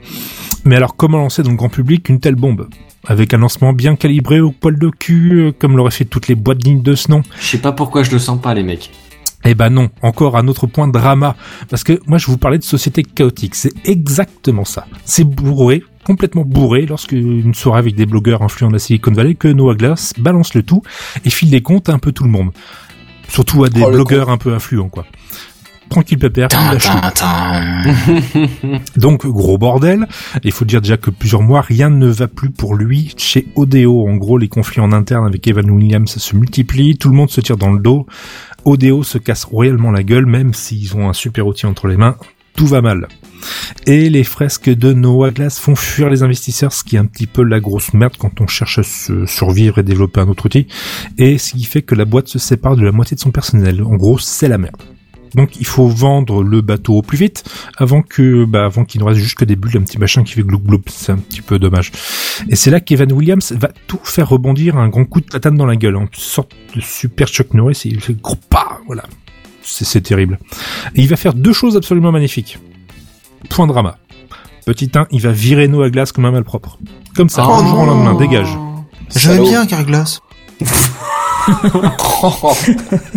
[0.63, 2.67] Mais alors comment lancer dans le grand public une telle bombe?
[3.07, 6.33] Avec un lancement bien calibré au poil de cul, euh, comme l'auraient fait toutes les
[6.33, 7.21] boîtes dignes de ce nom?
[7.39, 8.89] Je sais pas pourquoi je le sens pas, les mecs.
[9.45, 11.35] Eh ben non, encore un autre point de drama.
[11.69, 14.85] Parce que moi je vous parlais de société chaotique, c'est exactement ça.
[15.05, 19.35] C'est bourré, complètement bourré, lorsque une soirée avec des blogueurs influents de la Silicon Valley,
[19.35, 20.81] que Noah Glass balance le tout
[21.23, 22.51] et file des comptes à un peu tout le monde.
[23.27, 25.05] Surtout à des Oh, blogueurs un peu influents, quoi.
[25.89, 26.47] Tranquille pépère.
[28.97, 30.07] Donc gros bordel.
[30.43, 34.07] Il faut dire déjà que plusieurs mois rien ne va plus pour lui chez Odeo.
[34.07, 37.39] En gros, les conflits en interne avec Evan Williams se multiplient, tout le monde se
[37.39, 38.07] tire dans le dos.
[38.65, 42.17] Odeo se casse royalement la gueule, même s'ils ont un super outil entre les mains.
[42.55, 43.07] Tout va mal.
[43.85, 47.27] Et les fresques de Noah Glass font fuir les investisseurs, ce qui est un petit
[47.27, 50.67] peu la grosse merde quand on cherche à se survivre et développer un autre outil.
[51.17, 53.83] Et ce qui fait que la boîte se sépare de la moitié de son personnel.
[53.83, 54.81] En gros, c'est la merde.
[55.35, 57.43] Donc il faut vendre le bateau au plus vite
[57.77, 60.33] avant que bah, avant qu'il ne reste juste que des bulles, un petit machin qui
[60.33, 60.61] fait gloup.
[60.87, 61.91] C'est un petit peu dommage.
[62.49, 65.65] Et c'est là qu'Evan Williams va tout faire rebondir un grand coup de platane dans
[65.65, 67.81] la gueule, en sorte de super Chuck Norris.
[67.85, 68.54] Et il fait gros pas,
[68.85, 69.03] voilà.
[69.63, 70.39] C'est c'est terrible.
[70.95, 72.59] Et il va faire deux choses absolument magnifiques.
[73.49, 73.97] Point drama.
[74.65, 76.79] Petit 1, il va virer Noah Glass comme un malpropre.
[77.15, 78.49] Comme ça, Oh du jour au lendemain, dégage.
[79.15, 80.21] J'aime bien Carglass.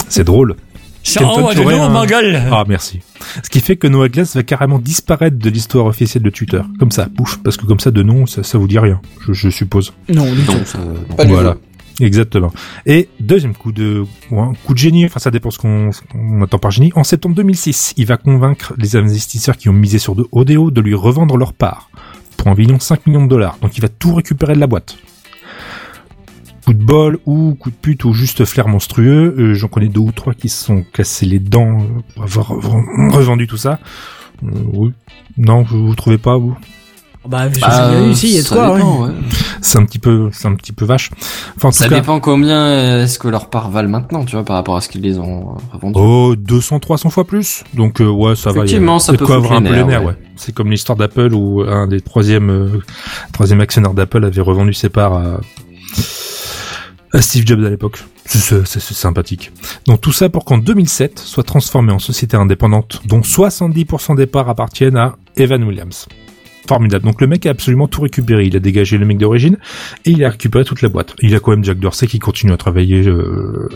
[0.08, 0.56] C'est drôle.
[1.02, 2.50] Ça Kenton, envoie tu de aurais l'eau, un-.
[2.52, 3.00] Ah, merci.
[3.42, 6.60] Ce qui fait que Noah Glass va carrément disparaître de l'histoire officielle de Twitter.
[6.78, 7.38] Comme ça, pouf.
[7.42, 9.94] Parce que comme ça, de nom, ça, ça vous dit rien, je, je suppose.
[10.10, 10.26] Non.
[10.26, 11.14] Non, ça- non.
[11.16, 11.56] Pas du voilà.
[12.00, 12.52] Exactement.
[12.86, 16.58] Et deuxième coup de un coup de génie, enfin ça dépend ce qu'on on attend
[16.58, 16.92] par génie.
[16.94, 20.80] En septembre 2006, il va convaincre les investisseurs qui ont misé sur de Odeo de
[20.80, 21.90] lui revendre leur part
[22.36, 23.58] pour environ 5 millions de dollars.
[23.62, 24.96] Donc il va tout récupérer de la boîte.
[26.66, 29.34] Coup de bol ou coup de pute ou juste flair monstrueux.
[29.38, 31.78] Euh, J'en connais deux ou trois qui se sont cassés les dents
[32.14, 33.80] pour avoir re- revendu tout ça.
[34.44, 34.92] Euh, oui.
[35.36, 36.56] Non, vous, vous trouvez pas vous?
[37.28, 39.08] Bah, je Ah, sais ici, il y a de ça quoi, dépend, ouais.
[39.10, 39.14] ouais.
[39.60, 41.10] C'est un petit peu, c'est un petit peu vache.
[41.56, 44.34] Enfin, en Ça tout cas, dépend combien euh, est-ce que leur part valent maintenant, tu
[44.36, 45.98] vois, par rapport à ce qu'ils les ont euh, revendus.
[46.00, 47.64] Oh, 200, 300 fois plus.
[47.74, 48.62] Donc, euh, ouais, ça va.
[48.62, 50.06] a- Effectivement, ça peut quoi un peu les nerfs, nerfs, ouais.
[50.08, 50.16] ouais.
[50.36, 52.68] C'est comme l'histoire d'Apple où un des troisième, euh,
[53.32, 55.40] troisième actionnaires d'Apple avait revendu ses parts à,
[57.12, 58.02] à Steve Jobs à l'époque.
[58.24, 59.52] C'est sympathique.
[59.86, 64.50] Donc tout ça pour qu'en 2007 soit transformé en société indépendante dont 70% des parts
[64.50, 66.06] appartiennent à Evan Williams.
[66.68, 67.04] Formidable.
[67.06, 68.44] Donc le mec a absolument tout récupéré.
[68.44, 69.56] Il a dégagé le mec d'origine
[70.04, 71.16] et il a récupéré toute la boîte.
[71.22, 73.68] Il a quand même Jack Dorsey qui continue à travailler euh,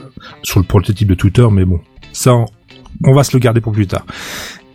[0.42, 1.80] sur le prototype de Twitter, mais bon,
[2.12, 2.34] ça,
[3.04, 4.04] on- va se le garder pour plus tard.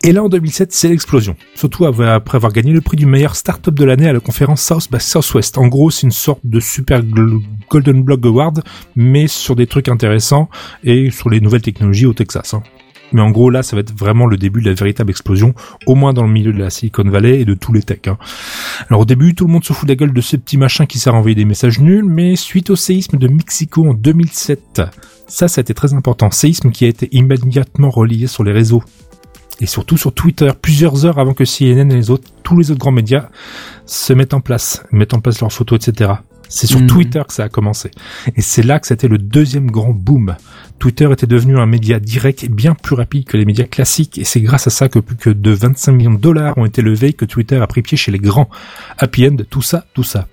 [0.04, 1.36] Et là, en 2007, c'est l'explosion.
[1.54, 4.88] Surtout après avoir gagné le prix du meilleur startup de l'année à la conférence South
[4.92, 5.56] by Southwest.
[5.58, 7.02] En gros, c'est une sorte de super
[7.68, 8.62] Golden Blog Award,
[8.96, 10.48] mais sur des trucs intéressants
[10.84, 12.54] et sur les nouvelles technologies au Texas.
[12.54, 12.62] hein.
[13.12, 15.54] Mais en gros, là, ça va être vraiment le début de la véritable explosion,
[15.86, 18.08] au moins dans le milieu de la Silicon Valley et de tous les techs.
[18.08, 18.18] hein.
[18.88, 20.86] Alors au début, tout le monde se fout de la gueule de ce petit machin
[20.86, 24.82] qui sert à envoyer des messages nuls, mais suite au séisme de Mexico en 2007,
[25.26, 26.30] ça, ça a été très important.
[26.30, 28.82] Séisme qui a été immédiatement relié sur les réseaux.
[29.60, 32.78] Et surtout sur Twitter, plusieurs heures avant que CNN et les autres, tous les autres
[32.78, 33.28] grands médias
[33.86, 36.12] se mettent en place, mettent en place leurs photos, etc.
[36.48, 36.86] C'est sur Mhm.
[36.86, 37.90] Twitter que ça a commencé.
[38.36, 40.36] Et c'est là que c'était le deuxième grand boom.
[40.78, 44.18] Twitter était devenu un média direct et bien plus rapide que les médias classiques.
[44.18, 46.82] Et c'est grâce à ça que plus que de 25 millions de dollars ont été
[46.82, 48.48] levés que Twitter a pris pied chez les grands.
[48.98, 50.28] Happy End, tout ça, tout ça.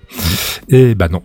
[0.68, 1.22] Et bah non.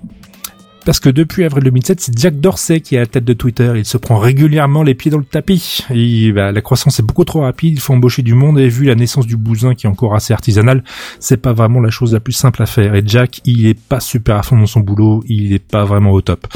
[0.83, 3.71] Parce que depuis avril 2007, c'est Jack Dorsey qui est à la tête de Twitter.
[3.75, 5.85] Il se prend régulièrement les pieds dans le tapis.
[6.33, 7.73] Bah, la croissance est beaucoup trop rapide.
[7.75, 8.59] Il faut embaucher du monde.
[8.59, 10.83] Et vu la naissance du bousin qui est encore assez artisanale,
[11.19, 12.95] c'est pas vraiment la chose la plus simple à faire.
[12.95, 15.23] Et Jack, il est pas super à fond dans son boulot.
[15.27, 16.47] Il est pas vraiment au top.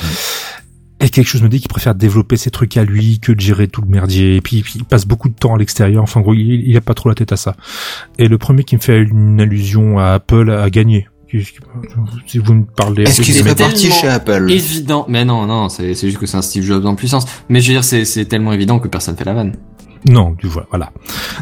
[1.02, 3.68] Et quelque chose me dit qu'il préfère développer ses trucs à lui que de gérer
[3.68, 4.38] tout le merdier.
[4.38, 6.02] Et puis, il passe beaucoup de temps à l'extérieur.
[6.02, 7.56] Enfin, en gros, il, il a pas trop la tête à ça.
[8.18, 11.07] Et le premier qui me fait une allusion à Apple a gagné.
[12.26, 13.03] Si vous me parlez...
[13.03, 16.26] Est-ce qu'il c'est serait parti tellement chez Apple Évident, mais non, non, c'est juste que
[16.26, 17.26] c'est un Steve Jobs en puissance.
[17.49, 19.56] Mais je veux dire, c'est c'est tellement évident que personne fait la vanne.
[20.07, 20.91] Non, tu vois, voilà.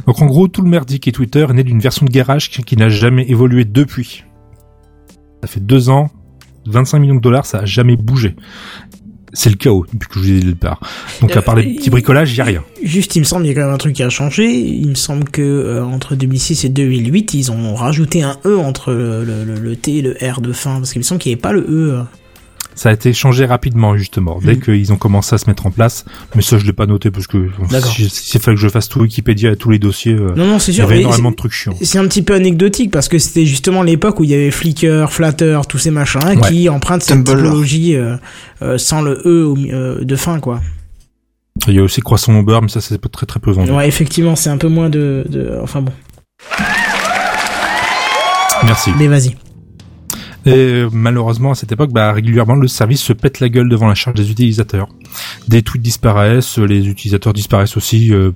[0.07, 2.63] Donc en gros, tout le merdique et Twitter est né d'une version de garage qui,
[2.63, 4.23] qui n'a jamais évolué depuis.
[5.41, 6.09] Ça fait deux ans,
[6.67, 8.35] 25 millions de dollars, ça a jamais bougé.
[9.35, 10.79] C'est le chaos depuis que je vous ai dit le départ.
[11.21, 12.63] Donc à part les Euh, petits bricolages, il y a rien.
[12.83, 14.51] Juste, il me semble, il y a quand même un truc qui a changé.
[14.53, 18.93] Il me semble que euh, entre 2006 et 2008, ils ont rajouté un E entre
[18.93, 21.31] le, le, le- le T et le R de fin, parce qu'il me semble qu'il
[21.31, 22.03] n'y avait pas le E.
[22.75, 24.61] Ça a été changé rapidement justement dès Mhm.
[24.61, 26.05] qu'ils ont commencé à se mettre en place.
[26.35, 27.91] Mais ça, je l'ai pas noté parce que D'accord.
[27.91, 30.59] si- s'il fallait que je fasse tout Wikipédia et tous les dossiers, euh, Non, non,
[30.59, 30.85] c'est il y sûr.
[30.85, 31.75] avait mais énormément de trucs chiants.
[31.81, 35.11] C'est un petit peu anecdotique parce que c'était justement l'époque où il y avait Flickr,
[35.11, 36.49] Flatter, tous ces machins Ouais.
[36.49, 37.43] qui empruntent cette Tumblr.
[37.43, 38.15] typologie euh,
[38.61, 40.61] euh, sans le E au euh, de fin, quoi.
[41.67, 43.71] Il y a aussi Croissant au beurre, mais ça c'est pas très très peu vendu.
[43.71, 45.59] Ouais, effectivement, c'est un peu moins de, de...
[45.61, 45.91] Enfin bon,
[48.65, 48.91] Merci.
[48.97, 49.35] mais vas-y.
[50.45, 53.87] Et euh, malheureusement, à cette époque, bah, régulièrement, le service se pète la gueule devant
[53.87, 54.89] la charge des utilisateurs.
[55.47, 58.31] Des tweets disparaissent, les utilisateurs disparaissent aussi, euh,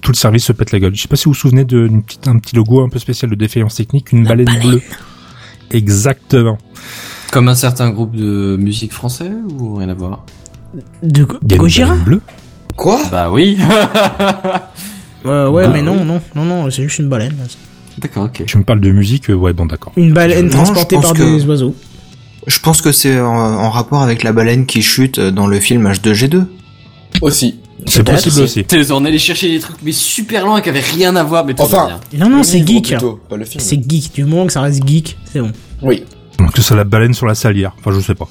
[0.00, 0.94] tout le service se pète la gueule.
[0.94, 3.74] Je sais pas si vous vous souvenez d'un petit logo un peu spécial de défaillance
[3.74, 4.80] technique, une baleine bleue.
[5.70, 6.56] Exactement.
[7.30, 10.24] Comme un certain groupe de musique français ou rien à voir?
[11.02, 12.20] De une Gojira bleue.
[12.76, 13.00] Quoi?
[13.10, 13.58] Bah oui.
[15.26, 16.04] Euh, Ouais, Bah mais non, oui.
[16.04, 17.34] non, non, non, c'est juste une baleine.
[17.98, 18.44] D'accord, ok.
[18.46, 19.92] Tu me parles de musique, euh, ouais, bon, d'accord.
[19.96, 21.74] Une baleine transportée par que- des oiseaux.
[22.46, 25.86] Je pense que c'est en, en rapport avec la baleine qui chute dans le film
[25.88, 26.44] H2G2.
[27.22, 27.56] Aussi.
[27.86, 28.64] C'est possible aussi.
[28.92, 31.62] On allait chercher des trucs mais super loin qui avaient rien à voir, mais tout
[31.62, 31.98] Enfin.
[32.16, 32.86] Non, non, c'est geek.
[32.88, 33.14] film.
[33.58, 34.14] C'est geek.
[34.14, 35.52] Du moment que ça reste geek, c'est bon.
[35.82, 36.04] Oui.
[36.38, 37.74] Donc c'est la baleine sur la salière.
[37.78, 38.28] Enfin, je sais pas.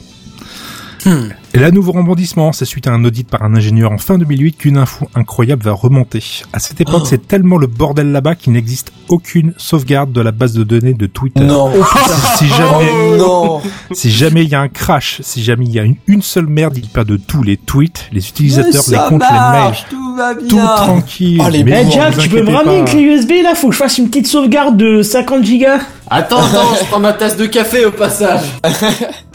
[1.05, 1.30] Hmm.
[1.53, 4.53] Et là, nouveau rebondissement, c'est suite à un audit par un ingénieur en fin 2008
[4.57, 6.23] qu'une info incroyable va remonter.
[6.53, 7.07] À cette époque, Oh.
[7.07, 11.05] c'est tellement le bordel là-bas qu'il n'existe aucune sauvegarde de la base de données de
[11.05, 11.41] Twitter.
[11.41, 11.71] Non.
[12.38, 13.61] Si jamais, Oh non.
[13.91, 16.47] si jamais il y a un crash, si jamais il y a une, une seule
[16.47, 20.57] merde, ils perdent tous les tweets, les utilisateurs, les comptes, les mails, tout va tout
[20.57, 21.41] tranquille.
[21.45, 23.80] Oh, les Mais Jack, tu peux me ramener une clé USB là Faut que je
[23.80, 25.80] fasse une petite sauvegarde de 50 gigas.
[26.09, 28.41] Attends, attends, je prends ma tasse de café au passage.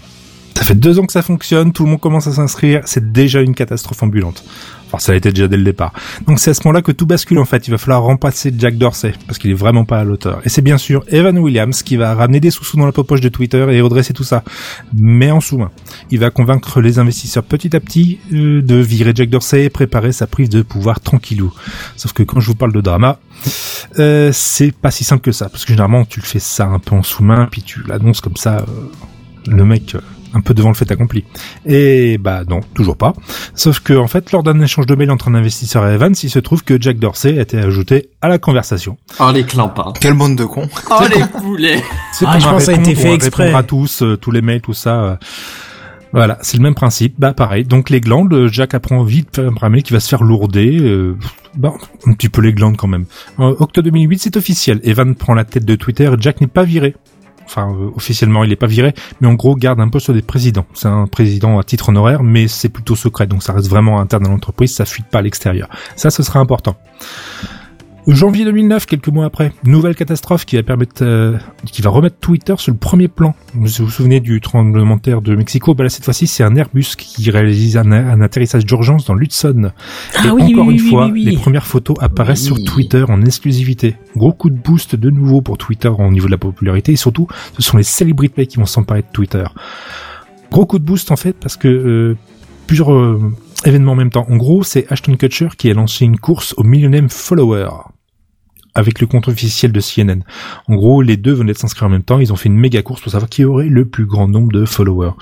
[0.58, 3.40] Ça fait deux ans que ça fonctionne, tout le monde commence à s'inscrire, c'est déjà
[3.42, 4.42] une catastrophe ambulante.
[4.86, 5.92] Enfin, ça a été déjà dès le départ.
[6.26, 7.68] Donc c'est à ce moment-là que tout bascule en fait.
[7.68, 10.40] Il va falloir remplacer Jack Dorsey parce qu'il est vraiment pas à l'auteur.
[10.44, 13.28] Et c'est bien sûr Evan Williams qui va ramener des sous-sous dans la poche de
[13.28, 14.42] Twitter et redresser tout ça,
[14.96, 15.70] mais en sous-main.
[16.10, 20.10] Il va convaincre les investisseurs petit à petit euh, de virer Jack Dorsey et préparer
[20.10, 21.52] sa prise de pouvoir tranquillou.
[21.96, 23.20] Sauf que quand je vous parle de drama,
[24.00, 26.80] euh, c'est pas si simple que ça parce que généralement tu le fais ça un
[26.80, 28.56] peu en sous-main puis tu l'annonces comme ça.
[28.56, 28.64] euh,
[29.46, 29.96] le mec.
[30.34, 31.24] Un peu devant le fait accompli.
[31.66, 33.12] Et bah non, toujours pas.
[33.54, 36.30] Sauf que en fait, lors d'un échange de mail entre un investisseur et Evans, il
[36.30, 38.96] se trouve que Jack Dorsey a été ajouté à la conversation.
[39.20, 39.92] Oh les clampins.
[40.00, 40.68] Quelle bande de cons.
[40.90, 41.82] Oh les poulets.
[42.12, 43.44] C'est Ah, je pense que ça a été fait exprès.
[43.44, 45.00] répondre à tous, euh, tous les mails, tout ça.
[45.02, 45.16] euh,
[46.12, 47.14] voilà, c'est le même principe.
[47.18, 47.64] Bah pareil.
[47.64, 50.78] Donc les glandes, euh, Jack apprend vite un mail qui va se faire lourder.
[50.80, 51.16] euh,
[51.54, 51.74] bah,
[52.06, 53.04] un petit peu les glandes quand même.
[53.36, 54.80] En octobre 2008, c'est officiel.
[54.84, 56.10] Evan prend la tête de Twitter.
[56.18, 56.94] Jack n'est pas viré.
[57.48, 58.92] Enfin, euh, officiellement, il n'est pas viré,
[59.22, 60.66] mais en gros, garde un poste des présidents.
[60.74, 64.26] C'est un président à titre honoraire, mais c'est plutôt secret, donc ça reste vraiment interne
[64.26, 65.68] à l'entreprise, ça fuite pas à l'extérieur.
[65.96, 66.76] Ça, ce sera important.
[68.14, 71.36] Janvier 2009, quelques mois après, nouvelle catastrophe qui va permettre, euh,
[71.70, 73.34] qui va remettre Twitter sur le premier plan.
[73.52, 75.74] Vous vous souvenez du tremblement de terre de Mexico?
[75.74, 79.72] Bah là, cette fois-ci, c'est un Airbus qui réalise un, un atterrissage d'urgence dans l'Hudson.
[80.16, 81.24] Ah Et oui, encore oui, une oui, fois, oui, oui.
[81.24, 83.96] les premières photos apparaissent sur Twitter en exclusivité.
[84.16, 87.28] Gros coup de boost de nouveau pour Twitter au niveau de la popularité et surtout,
[87.58, 89.44] ce sont les célébrités qui vont s'emparer de Twitter.
[90.50, 92.16] Gros coup de boost en fait parce que euh,
[92.66, 93.20] plusieurs euh,
[93.66, 94.24] événements en même temps.
[94.30, 97.68] En gros, c'est Ashton Kutcher qui a lancé une course au Millennium Follower
[98.78, 100.20] avec le compte officiel de CNN.
[100.68, 102.20] En gros, les deux venaient de s'inscrire en même temps.
[102.20, 104.64] Ils ont fait une méga course pour savoir qui aurait le plus grand nombre de
[104.64, 105.12] followers.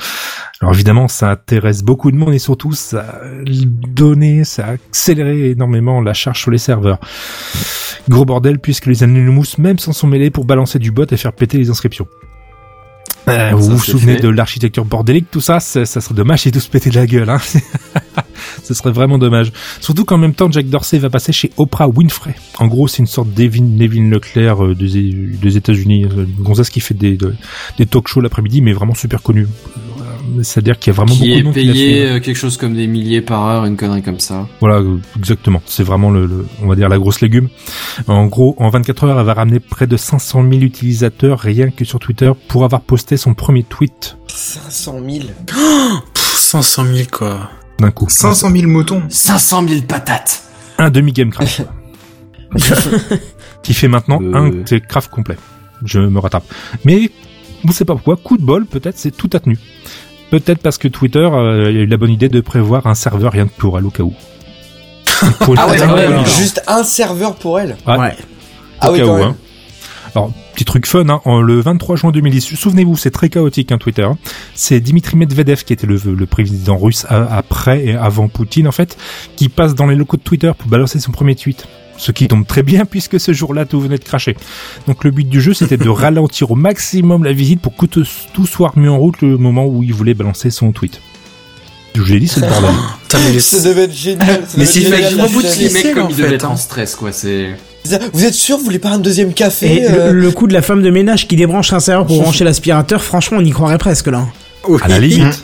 [0.60, 5.50] Alors évidemment, ça intéresse beaucoup de monde et surtout, ça a donné, ça a accéléré
[5.50, 7.00] énormément la charge sur les serveurs.
[8.10, 11.32] Gros bordel puisque les Anonymous même s'en sont mêlés pour balancer du bot et faire
[11.32, 12.06] péter les inscriptions.
[13.28, 14.22] Euh, vous vous souvenez fait.
[14.22, 17.28] de l'architecture bordélique, tout ça, ça, serait dommage si tout se pétait de la gueule.
[17.28, 17.38] Hein.
[18.62, 19.52] Ce serait vraiment dommage.
[19.80, 22.34] Surtout qu'en même temps, Jack Dorsey va passer chez Oprah Winfrey.
[22.58, 23.78] En gros, c'est une sorte d'Evin
[24.10, 27.34] Leclerc euh, des, des États-Unis, euh, une gonzesse qui fait des, de-
[27.78, 29.46] des talk shows l'après-midi, mais vraiment super connu.
[30.42, 32.10] C'est-à-dire qu'il y a vraiment Qui beaucoup de est qui l'a payé fait.
[32.10, 34.46] euh, quelque chose comme des milliers par heure, une connerie comme ça.
[34.60, 34.82] Voilà,
[35.18, 35.62] exactement.
[35.66, 37.48] C'est vraiment le, le- on va dire la grosse légume.
[38.06, 41.84] En gros, en 24 heures, elle va ramener près de 500 000 utilisateurs rien que
[41.84, 45.24] sur Twitter pour avoir posté son premier tweet 500 000.
[45.46, 47.50] Pff, 500 000 quoi.
[47.78, 48.06] d'un coup.
[48.08, 49.02] 500 000 moutons.
[49.08, 50.42] 500 000 patates.
[50.78, 51.62] Un demi game craft.
[53.62, 54.62] qui fait maintenant Euh.
[54.72, 55.36] un craft complet.
[55.84, 56.44] Je me rattrape.
[56.84, 57.10] Mais,
[57.64, 59.58] vous savez pas pourquoi, coup de bol, peut-être c'est tout a tenu.
[60.30, 63.46] Peut-être parce que Twitter euh, a eu la bonne idée de prévoir un serveur rien
[63.46, 64.12] que pour elle au cas où.
[65.56, 67.76] Ah ouais, juste un serveur pour elle.
[67.86, 67.96] Ouais.
[67.96, 68.16] Ouais.
[68.80, 69.28] Ah au oui, cas quand où, même.
[69.28, 69.36] hein.
[70.16, 73.76] Alors, petit truc fun, hein, en- le 23 juin 2010, souvenez-vous, c'est très chaotique, hein,
[73.76, 74.02] Twitter.
[74.02, 74.16] hein.
[74.54, 78.96] C'est Dimitri Medvedev qui était le, le président russe après et avant Poutine, en fait,
[79.36, 81.68] qui passe dans les locaux de Twitter pour balancer son premier tweet.
[81.98, 84.36] Ce qui tombe très bien puisque ce jour-là, tout venait de cracher.
[84.86, 88.06] Donc le but du jeu, c'était de ralentir au maximum la visite pour que tout
[88.32, 91.00] tout soit remis en route le moment où il voulait balancer son tweet.
[91.96, 92.70] Je vous l'ai dit, c'est le bordel.
[93.32, 94.26] Mais Ça devait être génial.
[94.46, 96.34] ça Mais devait c'est vraiment bout de Vous ficelle, Les mecs, comme en ils devaient
[96.34, 96.48] être hein.
[96.50, 97.56] en stress, quoi, c'est...
[98.12, 100.52] Vous êtes sûr, vous voulez pas un deuxième café Et euh, le, le coup de
[100.52, 103.78] la femme de ménage qui débranche un serveur pour brancher l'aspirateur, franchement, on y croirait
[103.78, 104.26] presque là.
[104.82, 105.40] À la limite.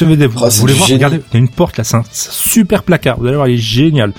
[0.00, 0.06] Vous
[0.36, 2.32] Oh, c'est voulez voir, regardez, il y a une porte là, c'est un c'est un
[2.32, 3.20] super placard.
[3.20, 4.12] Vous allez voir, il est génial.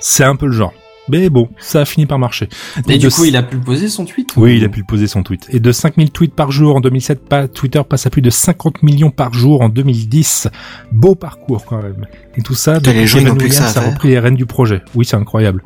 [0.00, 0.74] C'est un peu le genre.
[1.08, 2.48] Mais bon, ça a fini par marcher.
[2.88, 4.86] Et Donc, du coup, il a pu poser son tweet Oui, il a pu le
[4.86, 5.48] poser son tweet.
[5.50, 8.82] Et de 5000 tweets par jour en 2007, pas- Twitter passe à plus de 50
[8.84, 10.48] millions par jour en 2010.
[10.92, 12.06] Beau parcours quand même.
[12.36, 13.18] Et tout ça, Putain, les gens,
[13.50, 14.82] ça à a repris les rênes du projet.
[14.94, 15.64] Oui, c'est incroyable.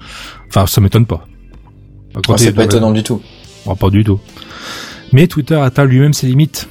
[0.48, 1.26] Enfin, ça m'étonne pas.
[2.26, 3.20] Côté C'est pas étonnant du tout.
[3.66, 4.18] Oh, pas du tout.
[5.12, 6.68] Mais Twitter atteint lui-même ses limites.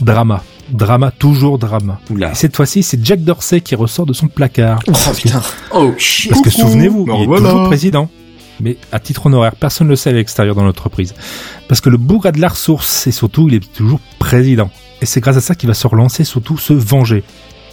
[0.00, 0.42] Drama.
[0.70, 1.98] Drama, toujours drama.
[2.10, 2.32] Oula.
[2.32, 4.80] Et cette fois-ci, c'est Jack Dorsey qui ressort de son placard.
[4.88, 5.42] Oh putain.
[5.72, 6.30] Oh, shit.
[6.30, 7.50] Parce que souvenez-vous, Ben il est voilà.
[7.50, 8.10] toujours président.
[8.60, 11.14] Mais à titre honoraire, personne ne le sait à l'extérieur dans l'entreprise.
[11.68, 14.70] Parce que le bougre a de la ressource et surtout, il est toujours président.
[15.00, 17.22] Et c'est grâce à ça qu'il va se relancer, surtout se venger.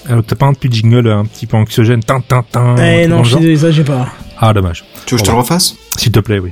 [0.07, 2.75] Alors, t'as pas un petit jingle un petit peu anxiogène, tin, tin, tin.
[2.77, 4.07] Eh non, je suis genre désolé, ça j'ai pas.
[4.39, 4.85] Ah, dommage.
[5.07, 5.75] Tu veux que je te le refasse?
[5.97, 6.51] S'il te plaît, oui.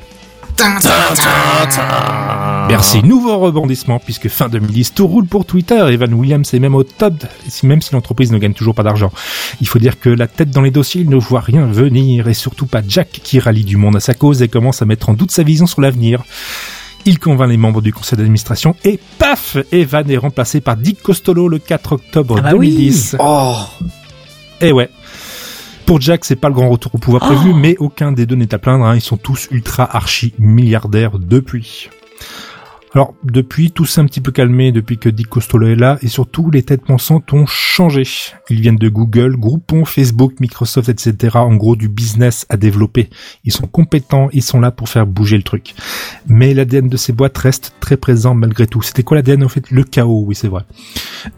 [2.69, 3.03] Merci.
[3.03, 5.85] Nouveau rebondissement puisque fin 2010, tout roule pour Twitter.
[5.89, 7.13] Evan Williams est même au top,
[7.63, 9.11] même si l'entreprise ne gagne toujours pas d'argent.
[9.61, 12.33] Il faut dire que la tête dans les dossiers, il ne voit rien venir et
[12.33, 15.13] surtout pas Jack qui rallie du monde à sa cause et commence à mettre en
[15.13, 16.23] doute sa vision sur l'avenir.
[17.05, 21.49] Il convainc les membres du conseil d'administration et paf, Evan est remplacé par Dick Costolo
[21.49, 22.69] le 4 octobre Ah bah oui.
[22.69, 23.17] 2010.
[23.19, 23.55] Oh.
[24.61, 24.89] Et ouais.
[25.85, 27.33] Pour Jack, c'est pas le grand retour au pouvoir Oh.
[27.33, 28.85] prévu, mais aucun des deux n'est à plaindre.
[28.85, 28.95] hein.
[28.95, 31.89] Ils sont tous ultra archi milliardaires depuis.
[32.95, 36.07] Alors depuis, tout s'est un petit peu calmé depuis que Dick Costolo est là et
[36.07, 38.03] surtout les têtes pensantes ont changé.
[38.51, 41.37] Ils viennent de Google, Groupon, Facebook, Microsoft, etc.
[41.39, 43.09] En gros du business à développer.
[43.45, 45.73] Ils sont compétents, ils sont là pour faire bouger le truc.
[46.27, 48.83] Mais l'ADN de ces boîtes reste très présent malgré tout.
[48.83, 49.71] C'était quoi l'ADN en fait?
[49.71, 50.61] Le chaos, oui c'est vrai.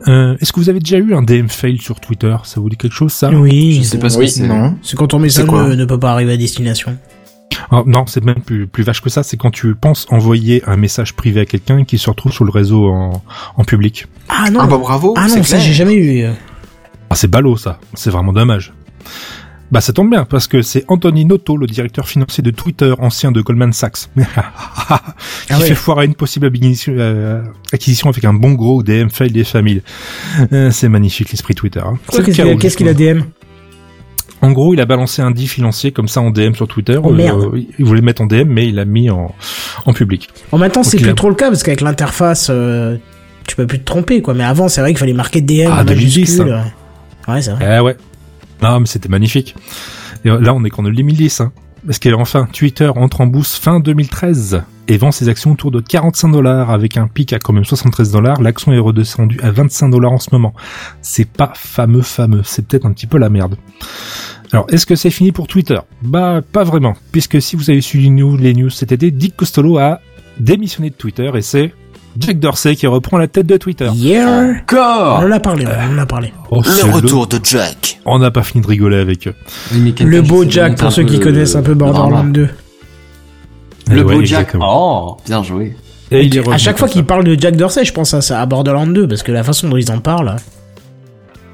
[0.10, 2.36] Euh, Est-ce que vous avez déjà eu un DM fail sur Twitter?
[2.44, 3.30] Ça vous dit quelque chose ça?
[3.32, 4.48] Oui, Je sais pas ce Oui, que c'est.
[4.48, 4.76] Non.
[4.82, 6.98] c'est quand message quoi ne, ne peut pas arriver à destination.
[7.72, 9.24] Ah, non, c'est même plus, plus vache que ça.
[9.24, 12.52] C'est quand tu penses envoyer un message privé à quelqu'un qui se retrouve sur le
[12.52, 13.24] réseau en,
[13.58, 14.08] en public.
[14.30, 15.14] Ah non, Ah bah bravo.
[15.18, 16.24] ah non, c'est ça j'ai jamais eu.
[16.24, 16.34] euh.
[17.10, 17.80] Ah, c'est ballot ça.
[17.94, 18.74] C'est vraiment dommage.
[19.72, 23.32] Bah ça tombe bien parce que c'est Anthony Noto, le directeur financier de Twitter, ancien
[23.32, 25.02] de Goldman Sachs, qui Ah
[25.60, 25.66] ouais.
[25.68, 27.42] fait foire à une possible acquisition, euh,
[27.74, 29.82] acquisition avec un bon gros DM fail des familles.
[30.54, 31.80] Euh, c'est magnifique l'esprit Twitter.
[31.84, 31.98] Hein.
[32.12, 33.22] Qu'est-ce qu'il a, chaos, qu'est-ce qu'il a justement.
[33.22, 33.26] DM
[34.46, 37.00] En gros, il a balancé un dit financier comme ça en DM sur Twitter.
[37.02, 37.50] Oh, merde.
[37.80, 39.34] il voulait mettre en DM, mais il l'a mis en,
[39.86, 40.30] en public.
[40.52, 42.98] Bon, maintenant c'est plus trop le cas parce qu'avec l'interface, euh,
[43.48, 44.36] tu peux plus te tromper quoi.
[44.36, 46.66] Mais avant, c'est vrai qu'il fallait marquer DM Ah, en 2010, hein.
[47.28, 47.78] Ouais, c'est vrai.
[47.78, 47.98] Eh ouais.
[48.62, 49.56] Non, mais c'était magnifique.
[50.24, 51.52] Et là, on est qu'en 2010, hein.
[51.86, 55.82] Parce que enfin, Twitter entre en bourse fin 2013 et vend ses actions autour de
[55.82, 58.42] 45 dollars avec un pic à quand même 73 dollars.
[58.42, 60.54] L'action est redescendue à 25 dollars en ce moment.
[61.02, 62.42] C'est pas fameux, fameux.
[62.44, 63.56] C'est peut-être un petit peu la merde.
[64.52, 65.78] Alors, est-ce que c'est fini pour Twitter?
[66.02, 66.94] Bah, pas vraiment.
[67.12, 70.00] Puisque si vous avez suivi nous, les news cet été, Dick Costolo a
[70.40, 71.74] démissionné de Twitter et c'est
[72.18, 73.90] Jack Dorsey qui reprend la tête de Twitter.
[73.94, 76.32] Yeah On en a parlé, on en a parlé.
[76.52, 78.00] Oh, Le retour de Jack.
[78.06, 79.36] On n'a pas fini de rigoler avec eux.
[79.74, 82.30] Oui, Le beau Jack pour ceux qui connaissent un peu le Borderlands drama.
[82.32, 82.50] 2.
[83.92, 84.56] Le Eh beau ouais, Jack.
[84.60, 85.76] Oh, bien joué.
[86.12, 88.40] Et il est À chaque fois qu'il parle de Jack Dorsey, je pense à ça,
[88.42, 90.36] à Borderlands 2 parce que la façon dont ils en parlent.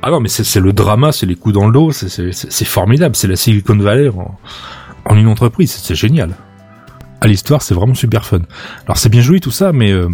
[0.03, 3.28] Ah non, mais c'est le drama, c'est les coups dans le dos, c'est- formidable, c'est
[3.28, 4.10] la Silicon Valley
[5.06, 6.36] en, une entreprise, c'est génial.
[7.22, 8.40] À l'histoire, c'est vraiment super fun.
[8.88, 10.07] Alors c'est bien joli tout ça, mais euh,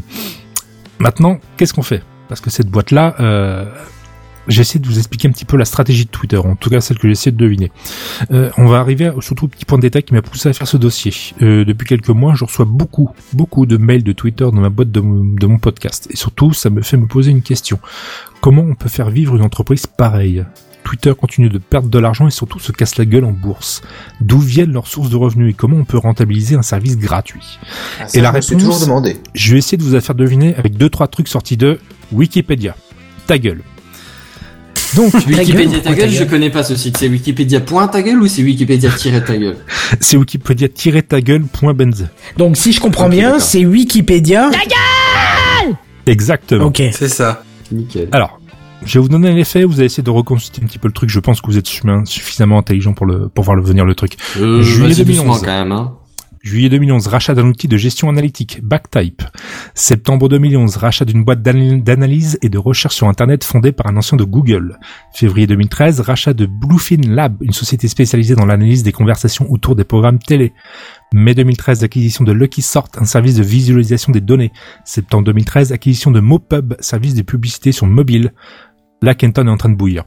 [1.00, 2.04] maintenant, qu'est-ce qu'on fait?
[2.28, 3.66] Parce que cette boîte-là, euh,
[4.48, 6.82] j'ai essayé de vous expliquer un petit peu la stratégie de Twitter, en tout cas
[6.82, 7.72] celle que j'ai essayé de deviner.
[8.32, 10.54] Euh, on va arriver à, surtout au petit point de détail qui m'a poussé à
[10.54, 11.14] faire ce dossier.
[11.42, 14.92] Euh, depuis quelques mois, je reçois beaucoup, beaucoup de mails de Twitter dans ma boîte
[14.92, 16.08] de, mon- de mon podcast.
[16.12, 17.80] Et surtout, ça me fait me poser une question.
[18.42, 20.46] Comment on peut faire vivre une entreprise pareille?
[20.84, 23.82] Twitter continue de perdre de l'argent et surtout se casse la gueule en bourse.
[24.22, 27.60] D'où viennent leurs sources de revenus et comment on peut rentabiliser un service gratuit?
[28.08, 29.18] Ça, Et la réponse- toujours demandé.
[29.36, 31.78] Je vais essayer de vous la faire deviner avec deux trois trucs sortis de
[32.14, 32.78] Wikipédia.
[33.26, 33.64] Ta gueule.
[34.96, 36.10] Donc, Wikipédia ta gueule, gueule.
[36.10, 36.98] je connais pas ce site.
[36.98, 39.58] C'est Wikipédia point ta gueule ou c'est Wikipédia tiré ta gueule
[40.00, 42.08] c'est wikipédia-ta-gueule.benz.
[42.38, 44.50] Donc si je comprends bien, c'est Wikipédia.
[46.06, 46.66] Exactement.
[46.66, 46.82] Ok.
[46.92, 47.44] C'est ça.
[47.72, 48.08] Nickel.
[48.12, 48.40] Alors,
[48.86, 50.94] je vais vous donner les faits, vous allez essayer de reconstituer un petit peu le
[50.94, 51.10] truc.
[51.10, 53.96] Je pense que vous êtes humain suffisamment intelligent pour le pour voir le venir le
[53.96, 54.14] truc.
[54.40, 55.26] Euh, Juillet vas-y 2011.
[55.26, 55.94] doucement quand même, hein.
[56.44, 59.24] Juillet 2011, rachat d'un outil de gestion analytique, Backtype.
[59.74, 63.98] Septembre 2011, rachat d'une boîte d'anal- d'analyse et de recherche sur Internet fondée par un
[63.98, 64.80] ancien de Google.
[65.14, 69.84] Février 2013, rachat de Bluefin Lab, une société spécialisée dans l'analyse des conversations autour des
[69.84, 70.54] programmes télé.
[71.14, 74.52] Mai 2013, acquisition de Lucky Sort, un service de visualisation des données.
[74.86, 78.34] Septembre 2013, acquisition de Mopub, service de publicité sur mobile.
[79.02, 80.04] Là, Kenton est en train de bouillir.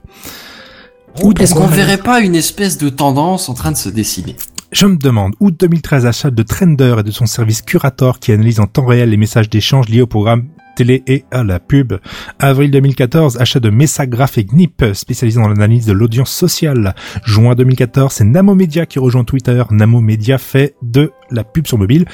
[1.38, 4.36] Est-ce qu'on verrait pas une espèce de tendance en train de se dessiner?
[4.72, 8.60] Je me demande, août 2013, achat de Trender et de son service Curator qui analyse
[8.60, 11.94] en temps réel les messages d'échange liés au programme télé et à la pub.
[12.38, 16.94] Avril 2014, achat de Messagraph et Gnip, spécialisé dans l'analyse de l'audience sociale.
[17.24, 19.60] Juin 2014, c'est Namomedia qui rejoint Twitter.
[19.72, 22.04] Namomedia fait de la pub sur mobile.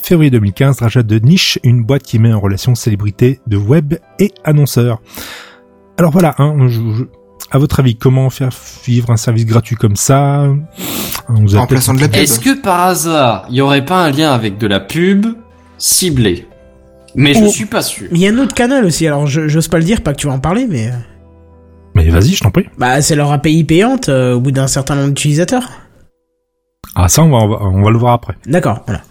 [0.00, 4.30] Février 2015, rachat de Niche, une boîte qui met en relation célébrités de web et
[4.44, 5.02] annonceurs.
[5.98, 6.68] Alors voilà, hein,
[7.50, 8.50] à votre avis, comment faire
[8.84, 10.48] vivre un service gratuit comme ça
[11.28, 12.16] vous En plaçant de la pub.
[12.20, 15.26] Est-ce que par hasard, il y aurait pas un lien avec de la pub
[15.78, 16.48] ciblée?
[17.14, 17.48] Mais je Oh.
[17.48, 18.08] suis pas sûr.
[18.10, 20.18] Il y a un autre canal aussi, alors je- j'ose pas le dire, pas que
[20.18, 20.88] tu vas en parler, mais...
[20.88, 20.96] euh,
[21.94, 22.66] Mais vas-y, je t'en prie.
[22.76, 25.70] Bah c'est leur API payante euh, au bout d'un certain nombre d'utilisateurs.
[26.96, 28.34] Ah ça, on va, on va, on va le voir après.
[28.46, 29.02] D'accord, voilà.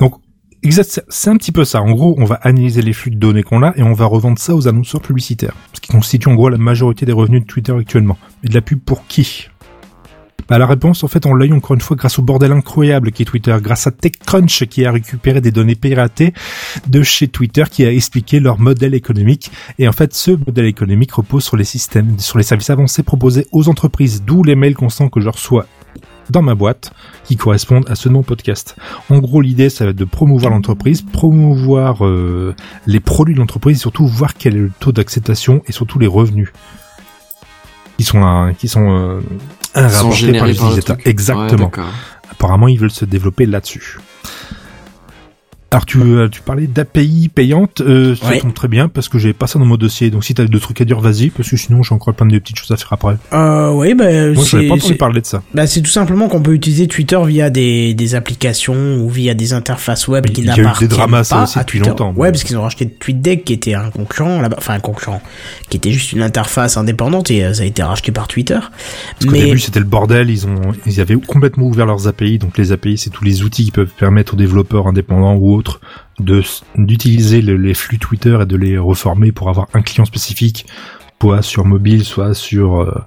[0.00, 0.14] Donc,
[0.62, 1.80] exact, c'est- un petit peu ça.
[1.82, 4.38] En gros, on va analyser les flux de données qu'on a et on va revendre
[4.38, 5.54] ça aux annonceurs publicitaires.
[5.72, 8.18] Ce qui constitue en gros la majorité des revenus de Twitter actuellement.
[8.42, 9.48] Mais de la pub pour qui?
[10.48, 13.12] Bah, la réponse, en fait, on l'a eu encore une fois grâce au bordel incroyable
[13.12, 16.34] qui est Twitter, grâce à TechCrunch qui a récupéré des données piratées
[16.88, 19.50] de chez Twitter, qui a expliqué leur modèle économique.
[19.78, 23.46] Et en fait, ce modèle économique repose sur les systèmes, sur les services avancés proposés
[23.52, 25.66] aux entreprises, d'où les mails constants que je reçois
[26.30, 26.92] dans ma boîte
[27.24, 28.76] qui correspondent à ce nom podcast.
[29.10, 32.54] En gros, l'idée, ça va être de promouvoir l'entreprise, promouvoir euh,
[32.86, 36.06] les produits de l'entreprise, et surtout voir quel est le taux d'acceptation et surtout les
[36.06, 36.52] revenus
[37.98, 39.20] qui sont un- qui sont euh,
[39.74, 40.96] un rapportés par les utilisateurs.
[41.04, 41.70] Exactement.
[41.76, 41.82] Ouais.
[42.30, 43.98] Apparemment, ils veulent se développer là-dessus.
[45.72, 48.38] Alors tu, euh, tu parlais d'API payante, euh, ça Ouais.
[48.40, 50.10] tombe très bien parce que j'ai pas ça dans mon dossier.
[50.10, 52.38] Donc si t'as deux trucs à dire, vas-y, parce que sinon j'ai encore plein de
[52.38, 53.16] petites choses à faire après.
[53.32, 55.42] Euh, oui, bah, Moi j'avais c'est- pas entendu parler de ça.
[55.54, 59.54] Bah, c'est tout simplement qu'on peut utiliser Twitter via des, des applications ou via des
[59.54, 61.88] interfaces web qui des n'appartiennent dramas, ça pas aussi, à depuis Twitter.
[61.90, 62.12] longtemps.
[62.16, 65.22] Ouais, parce qu'ils ont racheté TweetDeck qui était un concurrent là-bas, enfin un concurrent,
[65.70, 68.58] qui était juste une interface indépendante et euh, ça a été racheté par Twitter.
[69.20, 72.36] Parce Mais début c'était le bordel, ils ont ils avaient complètement ouvert leurs API.
[72.38, 75.61] Donc les API c'est tous les outils qui peuvent permettre aux développeurs indépendants ou autres
[76.76, 80.66] d'utiliser le- les flux Twitter et de les reformer pour avoir un client spécifique,
[81.20, 83.00] soit sur mobile, soit sur euh,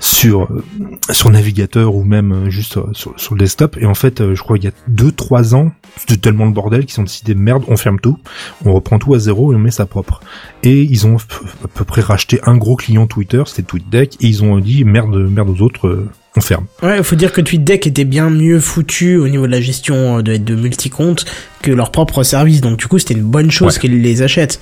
[0.00, 0.64] sur euh,
[1.10, 3.76] sur navigateur ou même euh, juste sur, le desktop.
[3.78, 6.86] Et en fait, je crois qu'il y a deux trois ans, c'était tellement le bordel
[6.86, 8.16] qu'ils ont décidé merde, on ferme tout,
[8.64, 10.22] on reprend tout à zéro et on met ça propre.
[10.62, 14.42] Et ils ont à peu près racheté un gros client Twitter, c'était TweetDeck, et ils
[14.42, 16.06] ont dit merde merde aux autres,
[16.36, 16.64] on ferme.
[16.82, 20.18] ouais, il faut dire que TweetDeck était bien mieux foutu au niveau de la gestion
[20.18, 21.26] euh, de, de multi-comptes
[21.60, 22.60] que leur propre service.
[22.62, 23.80] Donc du coup, c'était une bonne chose Ouais.
[23.80, 24.58] qu'ils les achètent.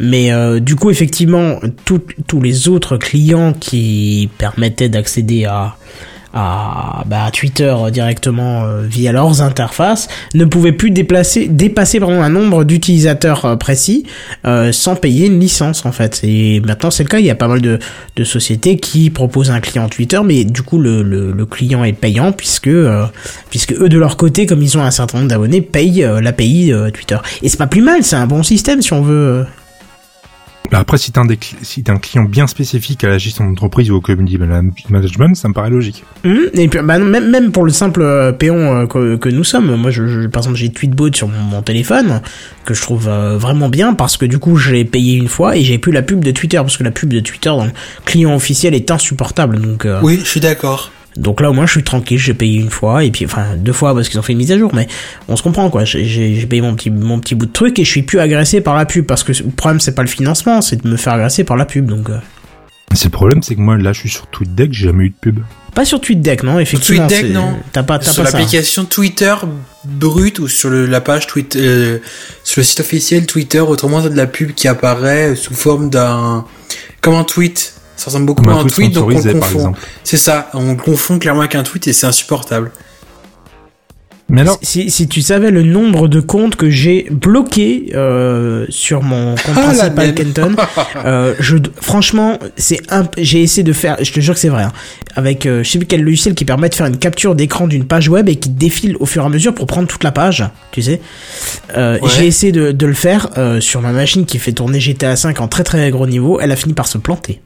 [0.00, 5.76] Mais euh, du coup, effectivement, tout- tous les autres clients qui permettaient d'accéder à
[6.34, 12.20] à, bah, Twitter euh, directement euh, via leurs interfaces ne pouvaient plus déplacer, dépasser pardon,
[12.20, 14.04] un nombre d'utilisateurs euh, précis
[14.72, 16.20] sans payer une licence en fait.
[16.24, 17.78] Et maintenant c'est le cas, il y a pas mal de,
[18.16, 22.32] de sociétés qui proposent un client Twitter, mais du coup le, le, client est payant
[22.32, 22.70] puisque
[23.50, 27.18] puisque eux de leur côté, comme ils ont un certain nombre d'abonnés, payent l'API Twitter.
[27.42, 29.46] Et c'est pas plus mal, c'est un bon système si on veut.
[30.70, 31.26] Bah après, si t'as un,
[31.62, 35.48] si un client bien spécifique à la gestion d'entreprise ou au community mana- management, ça
[35.48, 36.02] me paraît logique.
[36.24, 36.50] Mhm.
[36.54, 39.76] Et puis, bah, même, même pour le simple euh, péon euh, que, que nous sommes,
[39.76, 42.22] moi, je, je- par exemple, j'ai Tweetbot sur mon, mon téléphone
[42.64, 45.62] que je trouve euh, vraiment bien parce que du coup, j'ai payé une fois et
[45.62, 47.72] j'ai plus la pub de Twitter parce que la pub de Twitter dans le
[48.06, 49.60] client officiel est insupportable.
[49.60, 50.90] Donc, euh, Oui, je suis d'accord.
[51.16, 52.18] Donc là, au moins, je suis tranquille.
[52.18, 54.52] J'ai payé une fois et puis, enfin, deux fois parce qu'ils ont fait une mise
[54.52, 54.88] à jour, mais
[55.28, 55.84] on se comprend quoi.
[55.84, 58.74] J'ai- payé mon petit mon petit bout de truc et je suis plus agressé par
[58.76, 61.44] la pub parce que le problème c'est pas le financement, c'est de me faire agresser
[61.44, 61.86] par la pub.
[61.86, 62.18] Donc, euh,
[62.94, 65.14] C'est le problème, c'est que moi, là, je suis sur TweetDeck, j'ai jamais eu de
[65.20, 65.40] pub.
[65.74, 67.56] pas sur TweetDeck, non Effectivement, TweetDeck, non.
[67.72, 68.38] T'as pas, t'as Sur pas ça.
[68.38, 69.34] l'application Twitter
[69.84, 71.98] brute ou sur le, la page Twitter, euh,
[72.44, 76.44] sur le site officiel Twitter, autrement t'as de la pub qui apparaît sous forme d'un,
[77.00, 77.74] comme un tweet.
[77.96, 79.72] Ça ressemble beaucoup à un un tweet donc on le confond.
[80.02, 82.70] C'est ça, on le confond clairement avec un tweet et c'est insupportable.
[84.30, 89.02] Mais alors, Si, si tu savais le nombre de comptes que j'ai bloqués euh, sur
[89.02, 90.14] mon compte Ah, principal.
[90.14, 90.56] Kenton,
[91.04, 94.62] euh, je, franchement, c'est un, j'ai essayé de faire, je te jure que c'est vrai,
[94.62, 94.72] hein,
[95.14, 97.84] avec euh, je sais plus quel logiciel qui permet de faire une capture d'écran d'une
[97.84, 100.42] page web et qui défile au fur et à mesure pour prendre toute la page,
[100.72, 101.00] tu sais.
[101.76, 102.08] Euh, Ouais.
[102.16, 105.38] J'ai essayé de, de le faire euh, sur ma machine qui fait tourner GTA 5
[105.42, 107.42] en très très gros niveau, elle a fini par se planter.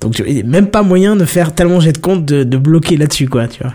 [0.00, 3.28] Donc tu- même pas moyen de faire tellement j'ai de compte de, de bloquer là-dessus
[3.28, 3.72] quoi, tu vois.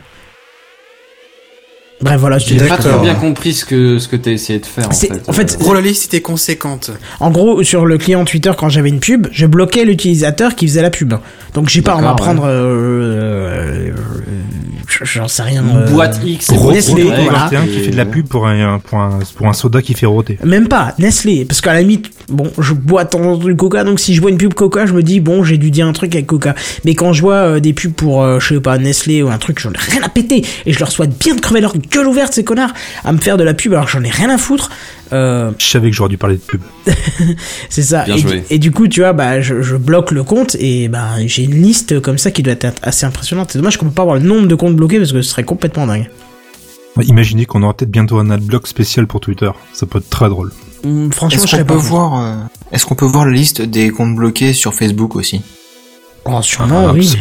[2.02, 4.66] Bref voilà, je te J'ai pas bien compris ce que ce que t'as essayé de
[4.66, 5.22] faire en fait.
[5.28, 6.90] en fait, Euh, Oh la liste était conséquente.
[7.20, 10.82] En gros, sur le client Twitter, quand j'avais une pub, je bloquais l'utilisateur qui faisait
[10.82, 11.14] la pub.
[11.54, 13.92] Donc, j'ai pas, on va D'accord, prendre, euh, euh,
[15.04, 15.64] j'en sais rien.
[15.64, 16.52] une euh, boîte X.
[16.52, 17.46] Nestlé, gros, voilà.
[17.46, 20.06] un qui fait de la pub pour un, pour un, pour un soda qui fait
[20.06, 20.38] roter.
[20.44, 21.46] Même pas, Nestlé.
[21.46, 24.38] Parce qu'à la limite, bon, je bois temps du coca, donc si je vois une
[24.38, 26.56] pub coca, je me dis, bon, j'ai dû dire un truc avec coca.
[26.86, 29.38] Mais quand je vois euh, des pubs pour, euh, je sais pas, Nestlé ou un
[29.38, 30.46] truc, j'en ai rien à péter.
[30.66, 32.74] Et je leur souhaite bien de crever leur gueule ouverte, ces connards,
[33.04, 34.70] à me faire de la pub alors que j'en ai rien à foutre.
[35.14, 36.62] Euh, Je savais que j'aurais dû parler de pub.
[37.70, 38.04] C'est ça.
[38.06, 38.40] Bien et, joué.
[38.40, 41.44] Du, et du coup, tu vois, bah, je, je bloque le compte et bah, j'ai
[41.44, 43.52] une liste comme ça qui doit être assez impressionnante.
[43.52, 45.44] C'est dommage qu'on peut pas avoir le nombre de comptes bloqués parce que ce serait
[45.44, 46.10] complètement dingue.
[47.02, 49.50] Imaginez qu'on aura peut-être bientôt un adblock spécial pour Twitter.
[49.74, 50.52] Ça peut être très drôle.
[50.84, 51.90] Hum, franchement, Est-ce je serais qu'on pas peut contre.
[51.90, 52.34] voir, euh,
[52.72, 55.42] est-ce qu'on peut voir la liste des comptes bloqués sur Facebook aussi?
[56.26, 57.18] Oh, sûrement, Ah, oui.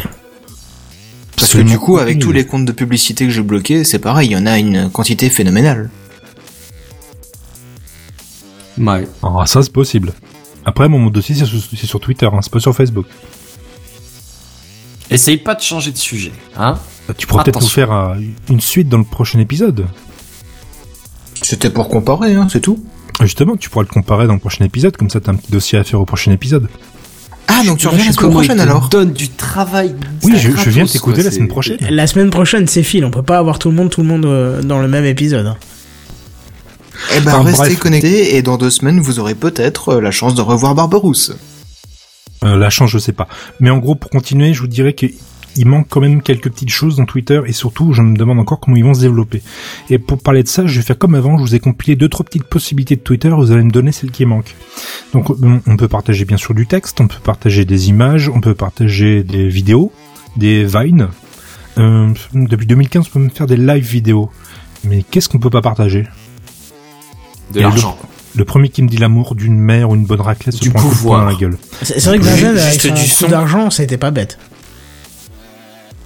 [1.36, 4.28] Parce que du coup, avec tous les comptes de publicité que j'ai bloqués, c'est pareil,
[4.28, 5.88] il y en a une quantité phénoménale.
[8.80, 9.06] Ouais.
[9.22, 10.12] Ah, ça c'est possible.
[10.64, 13.06] Après, mon mot dossier c'est sur, Twitter, hein, c'est pas sur Facebook.
[15.10, 16.78] Essaye pas de changer de sujet, hein.
[17.18, 18.14] Tu pourras peut-être nous faire euh,
[18.48, 19.86] une suite dans le prochain épisode.
[21.42, 22.84] C'était pour comparer, hein, c'est tout.
[23.20, 25.78] Justement, tu pourras le comparer dans le prochain épisode, comme ça t'as un petit dossier
[25.78, 26.68] à faire au prochain épisode.
[27.48, 29.94] Ah, donc tu reviens la semaine prochaine te alors donne du travail.
[30.22, 31.78] Oui, je, viens t'écouter la semaine prochaine.
[31.90, 33.04] La semaine prochaine, c'est fil.
[33.04, 35.54] On peut pas avoir tout le monde, tout le monde euh, dans le même épisode.
[37.16, 37.78] Eh ben, Enfin, restez bref.
[37.78, 41.32] connectés et dans deux semaines, vous aurez peut-être euh, la chance de revoir Barberousse.
[42.44, 43.28] Euh, la chance, je sais pas.
[43.58, 45.06] Mais en gros, pour continuer, je vous dirais que
[45.56, 48.60] il manque quand même quelques petites choses dans Twitter et surtout, je me demande encore
[48.60, 49.42] comment ils vont se développer.
[49.90, 52.08] Et pour parler de ça, je vais faire comme avant, je vous ai compilé deux
[52.08, 54.54] trois petites possibilités de Twitter, vous allez me donner celles qui manquent.
[55.12, 58.40] Donc on on peut partager bien sûr du texte, on peut partager des images, on
[58.40, 59.92] peut partager des vidéos,
[60.36, 61.08] des vines.
[61.78, 64.30] Euh, depuis 2015, on peut même faire des live vidéos.
[64.84, 66.06] Mais qu'est-ce qu'on peut pas partager?
[67.52, 67.96] De l'argent.
[68.36, 70.78] Le premier qui me dit l'amour d'une mère ou une bonne raclette se Du prend
[70.80, 71.20] un coup de poing pouvoir.
[71.24, 71.58] dans la gueule.
[71.82, 73.28] C'est vrai que Juste- Vincennes, avec juste son du son.
[73.28, 74.38] d'argent, c'était pas bête.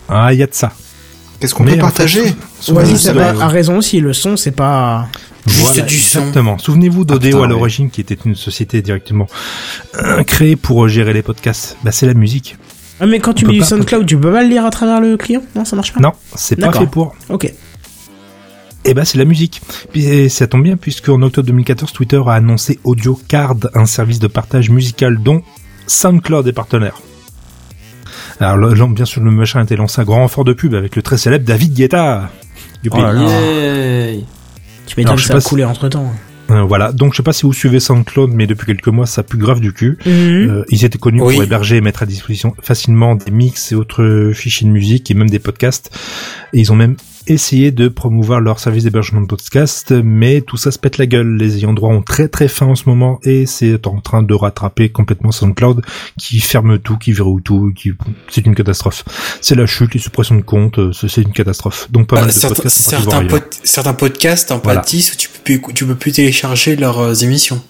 [0.09, 0.73] Ah, il y a de ça.
[1.41, 2.23] Qu'est-ce qu'on peut fait, partager
[2.69, 5.09] Ouais, c'est de- pas- a raison aussi, le son, c'est pas...
[5.47, 6.19] Juste Voilà, du son.
[6.21, 6.57] Exactement.
[6.59, 9.27] Souvenez-vous d'Odeo putain, à l'origine, qui était une société directement
[10.03, 11.77] euh, créée pour euh, gérer les podcasts.
[11.85, 12.57] Bah, c'est la musique.
[13.01, 14.71] Ah, mais quand tu On mets du pas- SoundCloud, tu peux pas le lire à
[14.71, 15.43] travers le client?
[15.55, 16.01] Non, ça marche pas?
[16.01, 17.15] Non, c'est pas fait pour.
[17.29, 17.53] Ok.
[18.85, 19.61] Eh ben, c'est la musique.
[19.93, 23.87] Puis et ça tombe bien puisque en octobre 2014, Twitter a annoncé Audio Card, un
[23.87, 25.43] service de partage musical dont
[25.87, 27.01] SoundCloud est partenaire.
[28.41, 30.97] Alors, là, bien sûr, le machin a été lancé à grand renfort de pub avec
[30.97, 32.31] le très célèbre David Guetta.
[32.83, 32.99] Youpi.
[33.01, 34.25] Oh.
[34.87, 36.13] Tu m'étonnes que ça a si- coulé entre temps.
[36.51, 36.93] Euh, voilà.
[36.93, 39.61] Donc, je sais pas si vous suivez SoundCloud, mais depuis quelques mois, ça pue grave
[39.61, 39.97] du cul.
[40.05, 40.13] Mhm.
[40.13, 41.35] Euh, ils étaient connus Oui.
[41.35, 45.15] pour héberger et mettre à disposition facilement des mix et autres fichiers de musique et
[45.15, 45.91] même des podcasts.
[46.53, 46.97] Et ils ont même
[47.27, 51.37] essayé de promouvoir leur service d'hébergement de podcast, mais tout ça se pète la gueule.
[51.37, 54.35] Les ayants droit ont très très faim en ce moment et c'est en train de
[54.35, 55.83] rattraper complètement SoundCloud
[56.19, 57.93] qui ferme tout, qui verrouille tout, qui
[58.29, 59.05] c'est une catastrophe.
[59.41, 61.89] C'est la chute, les suppressions de comptes, euh, c'est une catastrophe.
[61.91, 64.81] Donc pas Bah, mal de certains, podcasts certains, pod- certains podcasts en Voilà.
[64.81, 67.61] pâtissent où tu peux plus, tu peux plus télécharger leurs euh, émissions.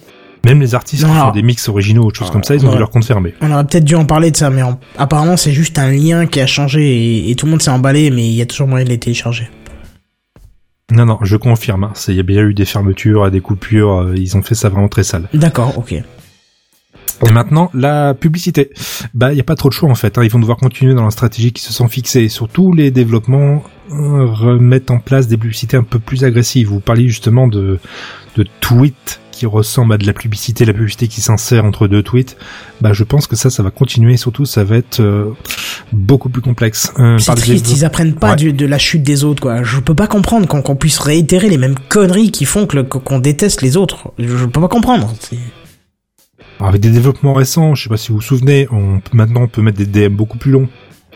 [0.45, 2.55] Même les artistes Non, qui font alors- des mix originaux ou autre chose comme ça,
[2.55, 3.35] ils ont vu leur compte fermé.
[3.41, 6.27] On aurait peut-être dû en parler de ça, mais en- apparemment c'est juste un lien
[6.27, 8.69] qui a changé et, et tout le monde s'est emballé, mais il y a toujours
[8.69, 9.49] moyen de les télécharger.
[10.93, 11.85] Non, non, je confirme.
[11.85, 11.91] hein.
[11.95, 14.01] C'est- Il y a bien eu des fermetures, des coupures.
[14.01, 15.29] euh, ils ont fait ça vraiment très sale.
[15.33, 15.93] D'accord, ok.
[17.27, 18.71] Et maintenant, la publicité.
[19.15, 20.19] Bah, il n'y a pas trop de choix en fait.
[20.19, 20.25] hein.
[20.25, 22.29] Ils vont devoir continuer dans la stratégie qui se sont fixés.
[22.29, 23.63] Surtout, les développements
[23.93, 26.69] euh, remettent en place des publicités un peu plus agressives.
[26.69, 27.79] Vous parliez justement de,
[28.37, 32.37] de tweets qui ressemblent à de la publicité, la publicité qui s'insère entre deux tweets.
[32.81, 34.15] Bah, je pense que ça, ça va continuer.
[34.15, 35.33] Et surtout, ça va être euh,
[35.93, 36.93] beaucoup plus complexe.
[36.99, 38.37] Euh, C'est des triste, ils apprennent pas Ouais.
[38.37, 39.63] du- de la chute des autres, quoi.
[39.63, 43.63] Je peux pas comprendre qu'on puisse réitérer les mêmes conneries qui font que qu'on déteste
[43.63, 44.13] les autres.
[44.19, 45.13] Je, peux pas comprendre.
[46.59, 49.49] Alors, avec des développements récents, je sais pas si vous vous souvenez, on, maintenant on
[49.49, 50.69] peut mettre des DM beaucoup plus longs.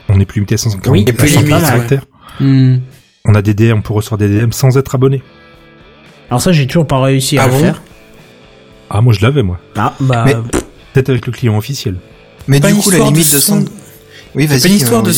[0.08, 1.68] On n'est plus limité à 140 Oui, et plus à 140 limite, ouais.
[1.70, 2.04] caractères.
[2.40, 2.76] Hmm.
[3.24, 5.22] On a des DM, on peut recevoir des DM sans être abonné.
[6.30, 7.82] Alors ça, j'ai toujours pas réussi à Ah le bon faire.
[8.90, 9.58] Ah, moi je l'avais moi.
[9.76, 10.24] Ah, bah...
[10.26, 10.34] Mais-
[10.94, 11.96] Peut-être avec le client officiel.
[12.46, 13.64] Mais du coup, la limite de son- 100...
[14.34, 14.62] Oui, vas-y.
[14.62, 15.12] pas une histoire euh, de.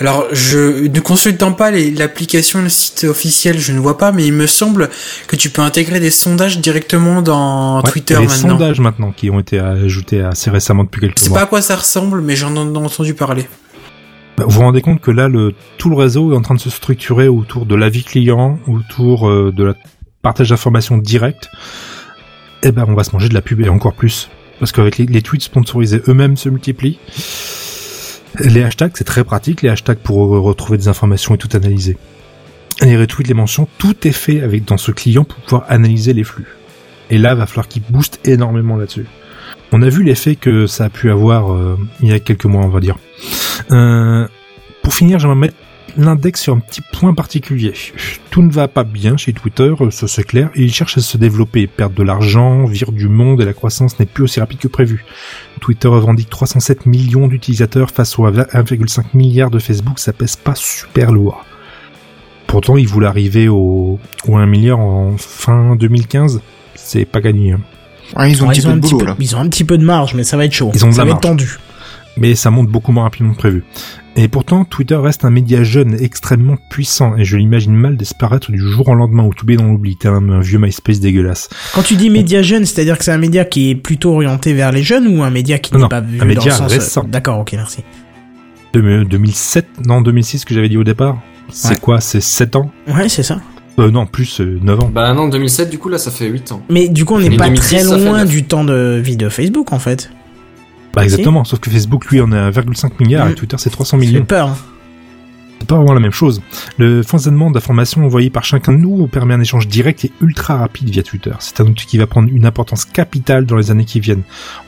[0.00, 4.32] Alors, je ne consultant pas l'application, le site officiel, je ne vois pas, mais il
[4.32, 4.88] me semble
[5.26, 8.50] que tu peux intégrer des sondages directement dans Ouais, Twitter il y a les maintenant.
[8.50, 11.38] sondages maintenant qui ont été ajoutés assez récemment depuis quelques Je sais mois.
[11.40, 13.46] pas à quoi ça ressemble, mais j'en ai entendu parler.
[14.36, 16.60] Bah, vous vous rendez compte que là, le, tout le réseau est en train de
[16.60, 19.74] se structurer autour de l'avis client, autour euh, de la
[20.22, 21.48] partage d'informations directe.
[22.62, 24.28] Eh ben, on va se manger de la pub et encore plus.
[24.58, 26.98] Parce qu'avec les, tweets sponsorisés eux-mêmes se multiplient.
[28.40, 31.96] Les hashtags, c'est très pratique, les hashtags pour retrouver des informations et tout analyser.
[32.80, 36.24] Les retweets, les mentions, tout est fait avec dans ce client pour pouvoir analyser les
[36.24, 36.46] flux.
[37.10, 39.06] Et là, va falloir qu'il booste énormément là-dessus.
[39.72, 42.64] On a vu l'effet que ça a pu avoir euh, il y a quelques mois,
[42.64, 42.96] on va dire.
[43.70, 44.26] Euh,
[44.82, 45.56] pour finir, j'aimerais mettre
[45.98, 47.74] l'index sur un petit point particulier.
[48.30, 51.00] Tout ne va pas bien chez Twitter, euh, ça c'est clair, et ils cherchent à
[51.02, 54.58] se développer, perdre de l'argent, vire du monde, et la croissance n'est plus aussi rapide
[54.60, 55.04] que prévu.
[55.60, 61.12] Twitter revendique 307 millions d'utilisateurs face aux 1,5 milliard de Facebook, ça pèse pas super
[61.12, 61.44] lourd.
[62.46, 66.40] Pourtant, ils voulaient arriver au, au 1 milliard en fin 2015,
[66.74, 67.52] c'est pas gagné.
[67.52, 67.60] hein.
[68.16, 69.16] Ouais, ils ont un petit peu de boulot, peu, là.
[69.18, 70.70] ils ont un petit peu de marge, mais ça va être chaud.
[70.74, 71.38] Ils ont de ça la va être marge.
[71.38, 71.58] tendu.
[72.16, 73.64] mais ça monte beaucoup moins rapidement que prévu.
[74.20, 78.58] Et pourtant, Twitter reste un média jeune extrêmement puissant, et je l'imagine mal disparaître du
[78.58, 81.48] jour au lendemain ou tomber dans l'oubli, tel un, vieux MySpace dégueulasse.
[81.72, 84.72] Quand tu dis média jeune, c'est-à-dire que c'est un média qui est plutôt orienté vers
[84.72, 86.72] les jeunes ou un média qui n'est pas vu un média dans le sens...
[86.72, 87.04] euh, récent.
[87.08, 87.84] D'accord, ok, merci.
[88.72, 91.18] De- 2007, non 2006 que j'avais dit au départ.
[91.50, 91.76] C'est Ouais.
[91.80, 93.38] quoi C'est 7 ans Ouais, c'est ça.
[93.78, 94.90] euh, Non, plus euh, 9 ans.
[94.92, 96.62] Bah non, 2007, du coup, là, ça fait 8 ans.
[96.68, 99.72] Mais du coup, on n'est pas 2006, très loin du temps de vie de Facebook,
[99.72, 100.10] en fait.
[100.94, 103.30] Bah exactement, sauf que Facebook, lui, en a 1,5 milliard, Mm.
[103.30, 104.24] et Twitter, c'est 300 Ça fait millions.
[104.24, 104.48] peur.
[104.48, 104.56] hein.
[105.60, 106.40] C'est pas vraiment la même chose.
[106.78, 110.88] Le foisonnement d'informations envoyées par chacun de nous permet un échange direct et ultra rapide
[110.88, 111.32] via Twitter.
[111.40, 114.22] C'est un outil qui va prendre une importance capitale dans les années qui viennent.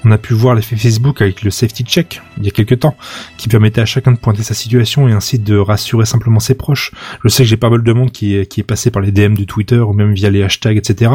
[0.05, 2.97] On a pu voir l'effet Facebook avec le safety check il y a quelques temps,
[3.36, 6.90] qui permettait à chacun de pointer sa situation et ainsi de rassurer simplement ses proches.
[7.22, 9.12] Je sais que j'ai pas mal de monde qui est, qui est passé par les
[9.12, 11.12] DM de Twitter ou même via les hashtags, etc.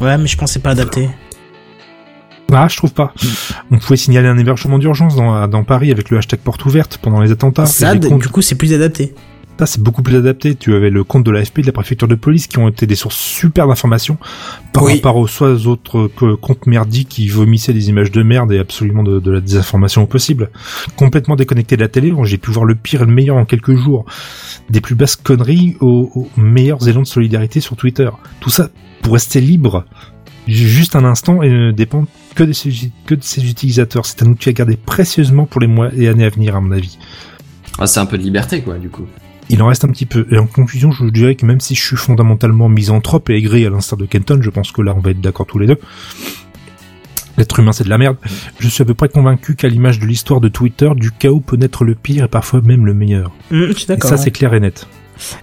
[0.00, 1.08] Ouais, mais je pensais pas adapté.
[2.52, 3.12] Ah, je trouve pas.
[3.70, 7.20] On pouvait signaler un hébergement d'urgence dans, dans Paris avec le hashtag porte ouverte pendant
[7.20, 7.66] les attentats.
[7.66, 9.14] Ça, Et les comptes- du coup, c'est plus adapté.
[9.58, 10.54] Ça, c'est beaucoup plus adapté.
[10.54, 12.94] Tu avais le compte de l'AFP, de la préfecture de police, qui ont été des
[12.94, 14.16] sources super d'informations
[14.72, 14.94] par Oui.
[14.94, 16.06] rapport aux soit aux autres
[16.40, 20.06] comptes merdiques qui vomissaient des images de merde et absolument de, de la désinformation au
[20.06, 20.50] possible.
[20.96, 23.74] Complètement déconnecté de la télé, j'ai pu voir le pire et le meilleur en quelques
[23.74, 24.06] jours.
[24.70, 28.08] Des plus basses conneries aux, aux meilleurs élans de solidarité sur Twitter.
[28.40, 28.70] Tout ça
[29.02, 29.84] pour rester libre
[30.46, 32.06] juste un instant et ne dépend
[32.38, 32.70] que de ses,
[33.04, 34.06] que de ses utilisateurs.
[34.06, 36.70] C'est un outil à garder précieusement pour les mois et années à venir, à mon
[36.70, 36.96] avis.
[37.80, 39.06] Ah, c'est un peu de liberté, quoi, du coup.
[39.50, 40.26] Il en reste un petit peu.
[40.30, 43.66] Et en conclusion, je vous dirais que même si je suis fondamentalement misanthrope et aigri
[43.66, 45.78] à l'instar de Kenton, je pense que là, on va être d'accord tous les deux.
[47.36, 48.16] L'être humain, c'est de la merde.
[48.58, 51.56] Je suis à peu près convaincu qu'à l'image de l'histoire de Twitter, du chaos peut
[51.56, 53.32] naître le pire et parfois même le meilleur.
[53.52, 54.10] Hum, je suis Et d'accord.
[54.10, 54.86] ça, c'est clair et net.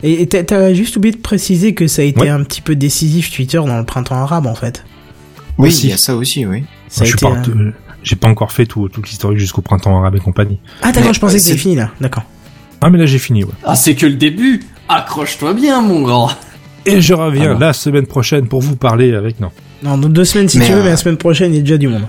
[0.04, 2.30] Et t'as- t'as juste oublié de préciser que ça a été Ouais.
[2.30, 4.86] un petit peu décisif Twitter dans le printemps arabe en fait.
[5.58, 5.88] Oui, Aussi.
[5.88, 6.64] il y a ça aussi, oui.
[6.88, 7.72] Ça a je pas, euh, euh,
[8.03, 10.60] j'ai pas encore fait tout, tout l'historique jusqu'au printemps arabe et compagnie.
[10.82, 11.90] Ah d'accord, Mais, je pensais euh, que c'était c'est- fini là.
[11.99, 12.24] D'accord.
[12.82, 13.52] Ah, mais là, j'ai fini, ouais.
[13.64, 16.30] Ah, c'est que le début Accroche-toi bien, mon grand
[16.86, 19.49] Et je reviens Ah la semaine prochaine pour vous parler avec, non.
[19.84, 21.60] Non, dans deux semaines si Mais, tu veux, euh, mais la semaine prochaine il y
[21.60, 22.03] a déjà du monde.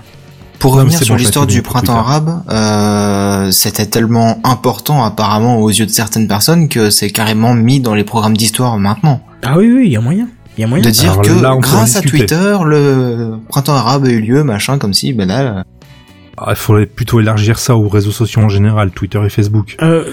[0.59, 5.69] Pour Non, revenir sur bon, l'histoire du printemps arabe, euh, c'était tellement important apparemment aux
[5.69, 9.21] yeux de certaines personnes que c'est carrément mis dans les programmes d'histoire maintenant.
[9.43, 10.27] Ah oui oui, il y a moyen.
[10.57, 10.83] Il y a moyen.
[10.83, 12.01] De dire Alors que là, grâce à.
[12.01, 15.63] Twitter, le printemps arabe a eu lieu, machin, comme si, ben là,
[16.37, 19.75] Ah, il faudrait plutôt élargir ça aux réseaux sociaux en général, Twitter et Facebook.
[19.81, 20.05] Euh,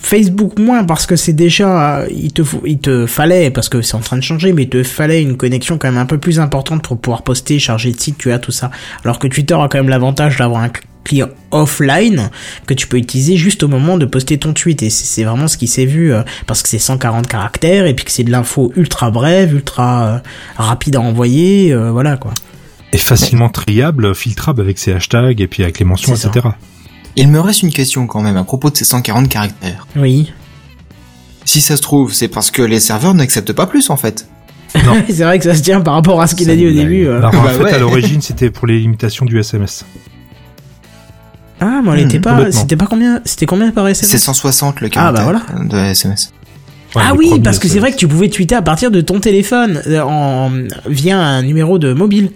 [0.00, 3.82] Facebook moins parce que c'est déjà euh, il te faut, il te fallait parce que
[3.82, 6.18] c'est en train de changer mais il te fallait une connexion quand même un peu
[6.18, 8.70] plus importante pour pouvoir poster, charger de sites, tu as tout ça.
[9.04, 10.70] Alors que Twitter a quand même l'avantage d'avoir un
[11.08, 12.30] client offline
[12.66, 15.56] que tu peux utiliser juste au moment de poster ton tweet et c'est vraiment ce
[15.56, 18.72] qui s'est vu euh, parce que c'est 140 caractères et puis que c'est de l'info
[18.76, 20.18] ultra brève, ultra euh,
[20.56, 22.32] rapide à envoyer, euh, voilà quoi.
[22.92, 26.28] Et facilement triable, filtrable avec ses hashtags et puis avec les mentions, ça.
[26.28, 26.48] etc.
[27.16, 29.86] il me reste une question quand même à propos de ces 140 caractères.
[29.96, 30.32] Oui.
[31.44, 34.28] Si ça se trouve, c'est parce que les serveurs n'acceptent pas plus en fait.
[35.08, 37.06] c'est vrai que ça se tient par rapport à ce qu'il a dit au début.
[37.06, 37.18] euh.
[37.18, 37.72] Alors, en Bah fait, ouais.
[37.72, 39.86] à l'origine, c'était pour les limitations du SMS.
[41.60, 44.80] Ah, mais on Hmm, était pas, c'était pas combien, c'était combien par SMS C'est 160
[44.80, 46.32] le Ah, bah caractère de SMS.
[46.94, 49.20] Ouais, ah oui, parce que c'est vrai que tu pouvais tweeter à partir de ton
[49.20, 50.50] téléphone euh, en
[50.86, 52.30] via un numéro de mobile.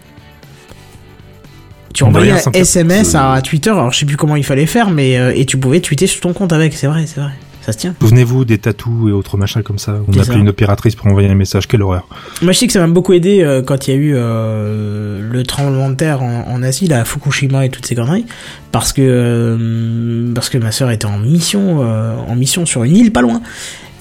[1.95, 4.91] Tu On envoyais un SMS à Twitter, alors je sais plus comment il fallait faire,
[4.91, 7.33] mais euh, et tu pouvais tweeter sur ton compte avec, c'est vrai, c'est vrai.
[7.65, 7.95] Ça se tient.
[8.01, 9.97] Souvenez-vous des tatous et autres machins comme ça.
[10.07, 10.35] On appelait ça.
[10.35, 11.69] une opératrice pour envoyer un message.
[11.69, 12.07] Quelle horreur.
[12.43, 15.21] Moi je sais que ça m'a beaucoup aidé euh, quand il y a eu euh,
[15.23, 18.27] le tremblement de terre en, en Asie, là, à Fukushima et toutes ces conneries,
[18.73, 22.97] parce que euh, parce que ma sœur était en mission euh, en mission sur une
[22.97, 23.41] île pas loin.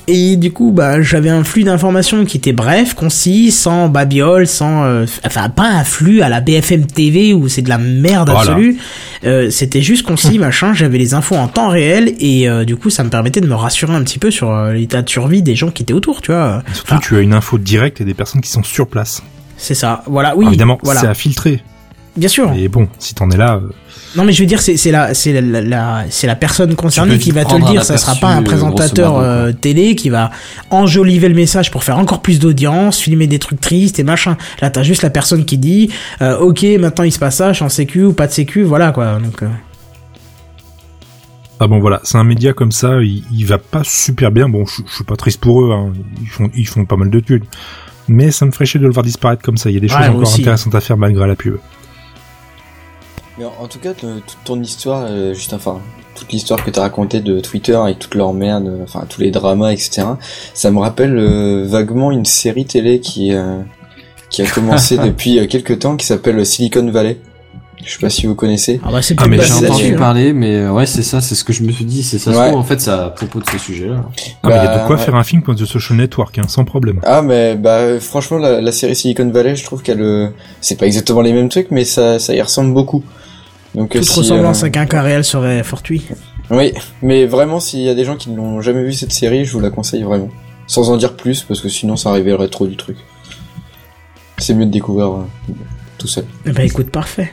[0.07, 4.83] Et du coup, bah, j'avais un flux d'informations qui était bref, concis, sans babiole, sans,
[4.83, 8.51] euh, enfin, pas un flux à la BFM TV où c'est de la merde Voilà.
[8.51, 8.77] absolue.
[9.23, 10.73] Euh, c'était juste concis, machin.
[10.73, 13.55] J'avais les infos en temps réel et euh, du coup, ça me permettait de me
[13.55, 16.63] rassurer un petit peu sur l'état de survie des gens qui étaient autour, tu vois.
[16.69, 19.21] Et surtout, Enfin, tu as une info directe et des personnes qui sont sur place.
[19.57, 20.03] c'est ça.
[20.07, 20.43] Voilà, oui.
[20.45, 21.01] Alors, évidemment, voilà.
[21.01, 21.61] c'est à filtrer.
[22.17, 22.51] Bien sûr.
[22.53, 23.69] Et bon, si t'en es là, euh,
[24.17, 26.75] Non, mais je veux dire, c'est c'est la, c'est la, la- la- c'est la personne
[26.75, 27.85] concernée qui va te le dire.
[27.85, 30.29] Ça sera pas un euh, présentateur euh, télé qui va
[30.71, 34.35] enjoliver le message pour faire encore plus d'audience, filmer des trucs tristes et machin.
[34.61, 35.89] Là, t'as juste la personne qui dit,
[36.21, 38.63] euh, ok, maintenant il se passe ça, je suis en sécu ou pas de sécu,
[38.63, 39.17] voilà quoi.
[39.17, 39.47] Donc, euh,
[41.61, 44.49] ah bon voilà, c'est un média comme ça, il, il va pas super bien.
[44.49, 45.93] Bon, je, je suis pas triste pour eux, hein.
[46.21, 47.45] ils font ils font pas mal de thunes.
[48.07, 49.69] Mais ça me ferait chier de le voir disparaître comme ça.
[49.69, 50.41] Il y a des Ouais, choses encore aussi.
[50.41, 51.55] intéressantes à faire malgré la pub.
[53.41, 55.79] Mais en en tout cas, te- toute ton histoire, euh, juste enfin,
[56.15, 59.31] toute l'histoire que t'as racontée de Twitter avec toute leur merde, euh, enfin tous les
[59.31, 60.03] dramas, etc.
[60.53, 63.59] Ça me rappelle euh, vaguement une série télé qui euh,
[64.29, 67.17] qui a commencé depuis quelques temps, qui s'appelle Silicon Valley.
[67.83, 68.79] Je sais pas si vous connaissez.
[68.85, 69.97] ah bah c'est Ah, mais J'ai là-dessus, entendu hein.
[69.97, 72.03] parler, mais ouais, c'est ça, c'est ce que je me suis dit.
[72.03, 72.51] C'est ça, Ouais.
[72.51, 74.03] en fait, ça à propos de ce sujet-là.
[74.43, 75.01] Ah, mais il y a Bah, de quoi ouais.
[75.01, 76.99] faire un film comme The Social Network, hein, sans problème.
[77.03, 80.27] Ah mais bah franchement la, la série Silicon Valley, je trouve qu'elle euh,
[80.59, 83.03] c'est pas exactement les mêmes trucs, mais ça ça y ressemble beaucoup.
[83.75, 86.03] Donc Toute si, ressemblance euh, avec un cas réel serait fortuit.
[86.49, 89.53] Oui, mais vraiment, s'il y a des gens qui n'ont jamais vu cette série, je
[89.53, 90.29] vous la conseille vraiment.
[90.67, 92.97] Sans en dire plus, parce que sinon ça révélerait trop du truc.
[94.37, 95.23] C'est mieux de découvrir euh,
[95.97, 96.25] tout seul.
[96.45, 97.31] Eh bah écoute, parfait.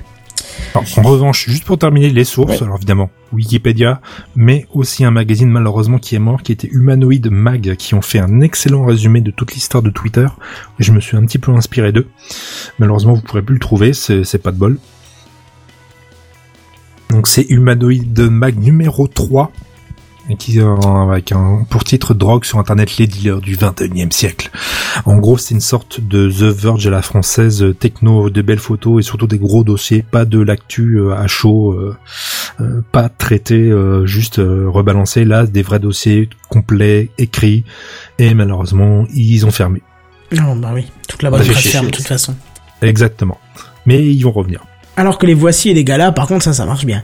[0.74, 2.62] Alors, en revanche, juste pour terminer les sources, Ouais.
[2.62, 4.00] alors évidemment Wikipédia,
[4.36, 8.18] mais aussi un magazine malheureusement qui est mort, qui était Humanoid Mag, qui ont fait
[8.18, 10.26] un excellent résumé de toute l'histoire de Twitter.
[10.78, 12.08] Je me suis un petit peu inspiré d'eux.
[12.78, 14.78] Malheureusement, vous pourrez plus le trouver, c'est pas de bol.
[17.10, 19.50] Donc c'est Humanoid Mag numéro 3,
[20.30, 24.50] et qui euh, avec un pour titre drogue sur internet les dealers du 21e siècle.
[25.06, 28.58] En gros, c'est une sorte de The Verge à la française, euh, techno, de belles
[28.58, 31.96] photos et surtout des gros dossiers, pas de l'actu euh, à chaud, euh,
[32.60, 35.24] euh, pas traité, euh, juste euh, rebalancé.
[35.24, 37.64] Là, des vrais dossiers complets, écrits,
[38.18, 39.82] et malheureusement, ils ont fermé.
[40.32, 40.86] Non, bah oui.
[41.08, 41.70] Toute la bonne fait presse chier.
[41.70, 42.34] ferme, de toute façon.
[42.82, 43.38] Exactement.
[43.86, 44.64] Mais ils vont revenir.
[44.98, 47.02] Alors que les voici et les galas, par contre, ça, ça marche bien.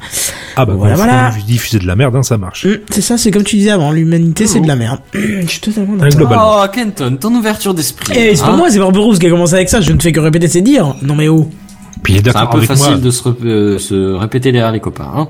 [0.56, 2.66] Ah bah Voilà, voilà, diffuser de la merde, hein, ça marche.
[2.66, 4.98] Hum, c'est ça, c'est comme tu disais avant, l'humanité c'est de la merde.
[5.14, 6.62] Je suis totalement d'accord.
[6.64, 8.12] Oh, Kenton, ton ouverture d'esprit.
[8.16, 8.56] Eh, c'est pas hein.
[8.56, 10.96] moi, c'est Barberousse qui a commencé avec ça, je ne fais que répéter ses dires.
[11.02, 11.48] Non mais oh,
[12.02, 12.98] Puis il est C'est un d'accord peu avec facile moi.
[12.98, 15.10] de se, euh, se répéter derrière les copains.
[15.16, 15.28] Hein.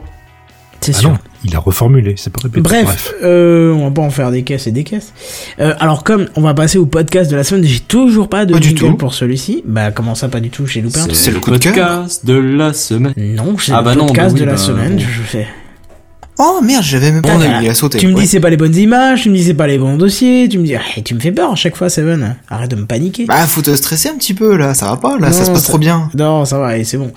[0.80, 1.10] c'est Ah sûr.
[1.10, 2.60] non, il a reformulé, c'est pas répété.
[2.62, 5.12] Bref, Euh, on va pas en faire des caisses et des caisses.
[5.60, 8.52] Euh, alors comme on va passer au podcast de la semaine, j'ai toujours pas de
[8.54, 8.94] Pas du tout.
[8.94, 9.62] pour celui-ci.
[9.66, 11.06] Bah comment ça pas du tout, j'ai loupé un.
[11.12, 13.12] C'est le de podcast de la semaine.
[13.16, 15.00] Non, c'est Ah le bah non, podcast bah oui, de la bah, semaine, bon.
[15.00, 15.46] je fais.
[16.38, 17.98] Oh merde, j'avais même pas vu, il a sauté.
[17.98, 18.22] Tu me Ouais.
[18.22, 20.58] dis c'est pas les bonnes images, tu me dis c'est pas les bons dossiers, tu
[20.58, 22.34] me dis, ah, tu me fais peur à chaque fois, Seven.
[22.50, 23.26] Arrête de me paniquer.
[23.26, 25.62] Bah faut te stresser un petit peu là, ça va pas là, ça se passe
[25.62, 26.10] ça- trop bien.
[26.18, 27.12] Non, ça va, allez, c'est bon.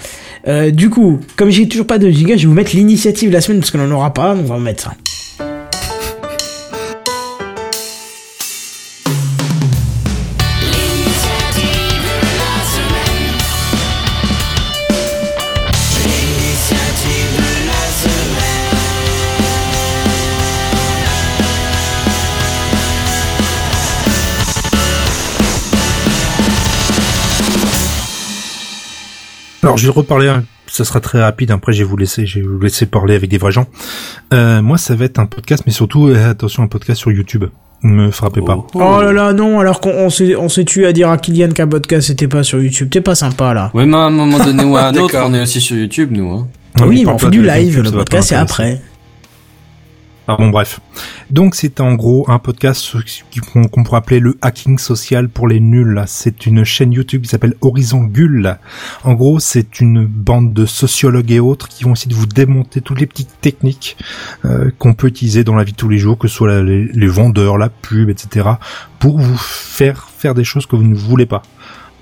[0.47, 3.41] Euh, du coup, comme j'ai toujours pas de giga, je vais vous mettre l'initiative la
[3.41, 4.93] semaine parce qu'on en aura pas, donc on va mettre ça.
[29.77, 32.39] Alors je vais reparler, hein, ça sera très rapide, après je vais vous laisser, je
[32.39, 33.67] vais vous laisser parler avec des vrais gens.
[34.33, 37.45] Euh, moi ça va être un podcast, mais surtout, euh, attention, un podcast sur YouTube.
[37.83, 38.57] Ne me frappez pas.
[38.73, 41.49] Oh là là, non, alors qu'on on s'est, on s'est tué à dire à Kylian
[41.49, 43.69] qu'un podcast c'était pas sur YouTube, t'es pas sympa là.
[43.75, 46.09] Ouais, mais à un moment donné ou à un autre, on est aussi sur YouTube,
[46.11, 46.31] nous.
[46.31, 46.47] Hein.
[46.79, 48.81] Non, oui, mais parle on fait du live, YouTube, le podcast c'est après.
[50.29, 50.81] Ah bon, bref.
[51.29, 52.93] Donc c'est en gros un podcast
[53.53, 56.03] qu'on pourrait appeler le hacking social pour les nuls.
[56.05, 58.57] C'est une chaîne YouTube qui s'appelle Horizon Gull.
[59.05, 62.81] En gros, c'est une bande de sociologues et autres qui vont essayer de vous démonter
[62.81, 63.95] toutes les petites techniques
[64.43, 66.85] euh, qu'on peut utiliser dans la vie de tous les jours, que ce soit les,
[66.85, 68.49] les vendeurs, la pub, etc.,
[68.99, 71.41] pour vous faire faire des choses que vous ne voulez pas.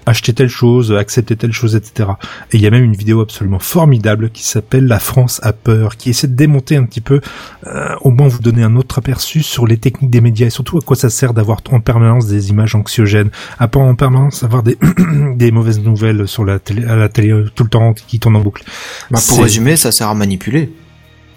[0.06, 2.10] Acheter telle chose, accepter telle chose, etc.
[2.52, 5.98] Et il y a même une vidéo absolument formidable qui s'appelle La France a peur,
[5.98, 7.22] qui essaie de démonter un petit peu
[7.68, 10.78] euh, au moins vous donner un autre aperçu sur les techniques des médias et surtout
[10.78, 13.30] à quoi ça sert d'avoir en permanence des images anxiogènes,
[13.60, 14.78] à pas en permanence avoir des,
[15.36, 18.36] des mauvaises nouvelles sur la télé, à la télé euh, tout le temps qui tournent
[18.36, 18.64] en boucle.
[19.12, 20.72] Bah, pour résumer, ça sert à manipuler.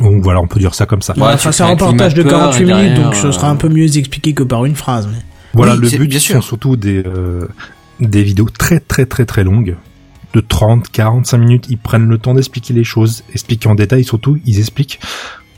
[0.01, 1.15] Bon, voilà, on peut dire ça comme ça.
[1.17, 3.53] Ouais, enfin, c'est un reportage de climat de peur 48 minutes, donc ce sera euh,
[3.53, 5.09] un peu mieux expliqué que par une phrase.
[5.11, 5.19] Mais...
[5.55, 6.35] Voilà, Oui, le but bien ce sûr.
[6.37, 7.47] sont surtout des euh,
[8.01, 9.77] des vidéos très très très très longues
[10.35, 14.39] de 30, 45 minutes, ils prennent le temps d'expliquer les choses, expliquer en détail, surtout
[14.45, 15.01] ils expliquent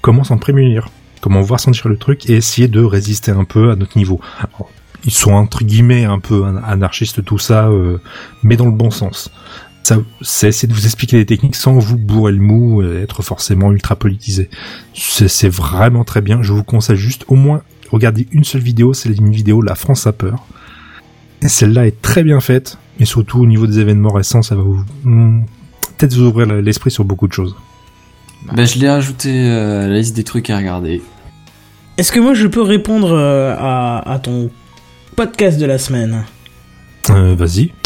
[0.00, 0.88] comment s'en prémunir,
[1.20, 4.20] comment voir sentir le truc et essayer de résister un peu à notre niveau.
[5.04, 7.98] Ils sont entre guillemets un peu an- anarchistes tout ça, euh,
[8.42, 9.30] mais dans le bon sens.
[9.82, 13.22] Ça, c'est essayer de vous expliquer les techniques sans vous bourrer le mou et être
[13.22, 14.50] forcément ultra politisé.
[14.94, 16.42] C'est vraiment très bien.
[16.42, 20.06] Je vous conseille juste au moins regarder une seule vidéo, c'est une vidéo La France
[20.06, 20.46] a peur.
[21.42, 24.62] Et celle-là est très bien faite et surtout au niveau des événements récents, ça va
[24.62, 25.44] vous hmm,
[25.96, 27.56] peut-être vous ouvrir l'esprit sur beaucoup de choses.
[28.54, 31.02] Ben, je l'ai ajouté euh, à la liste des trucs à regarder.
[31.98, 34.50] Est-ce que moi je peux répondre euh, à, à ton
[35.16, 36.24] podcast de la semaine?
[37.10, 37.72] Euh, Vas-y.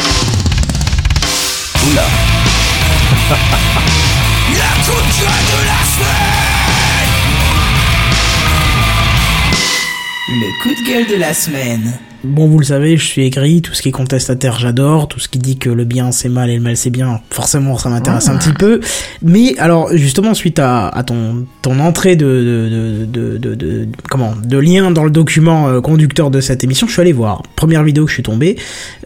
[10.28, 11.92] Le coup de gueule de la semaine.
[12.24, 15.28] Bon, vous le savez, je suis aigri, tout ce qui est contestataire, j'adore, tout ce
[15.28, 18.28] qui dit que le bien c'est mal et le mal c'est bien, forcément ça m'intéresse
[18.28, 18.80] un petit peu.
[19.20, 23.88] Mais alors, justement, suite à, à ton, ton entrée de, de, de, de, de, de-
[24.10, 27.42] comment, de lien dans le document euh, conducteur de cette émission, je suis allé voir.
[27.56, 28.56] Première vidéo que je suis tombé,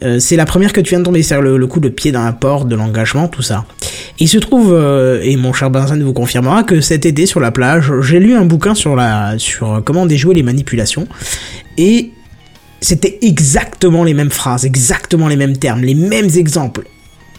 [0.05, 2.13] euh, c'est la première que tu viens de tomber, c'est-à-dire le, le coup de pied
[2.13, 3.65] dans la porte, de l'engagement, tout ça.
[4.21, 7.51] Il se trouve, euh, et mon cher Benzen vous confirmera, que cet été sur la
[7.51, 11.09] plage, j'ai lu un bouquin sur la, sur comment déjouer les manipulations,
[11.79, 12.13] et
[12.81, 16.85] c'était exactement les mêmes phrases, exactement les mêmes termes, les mêmes exemples.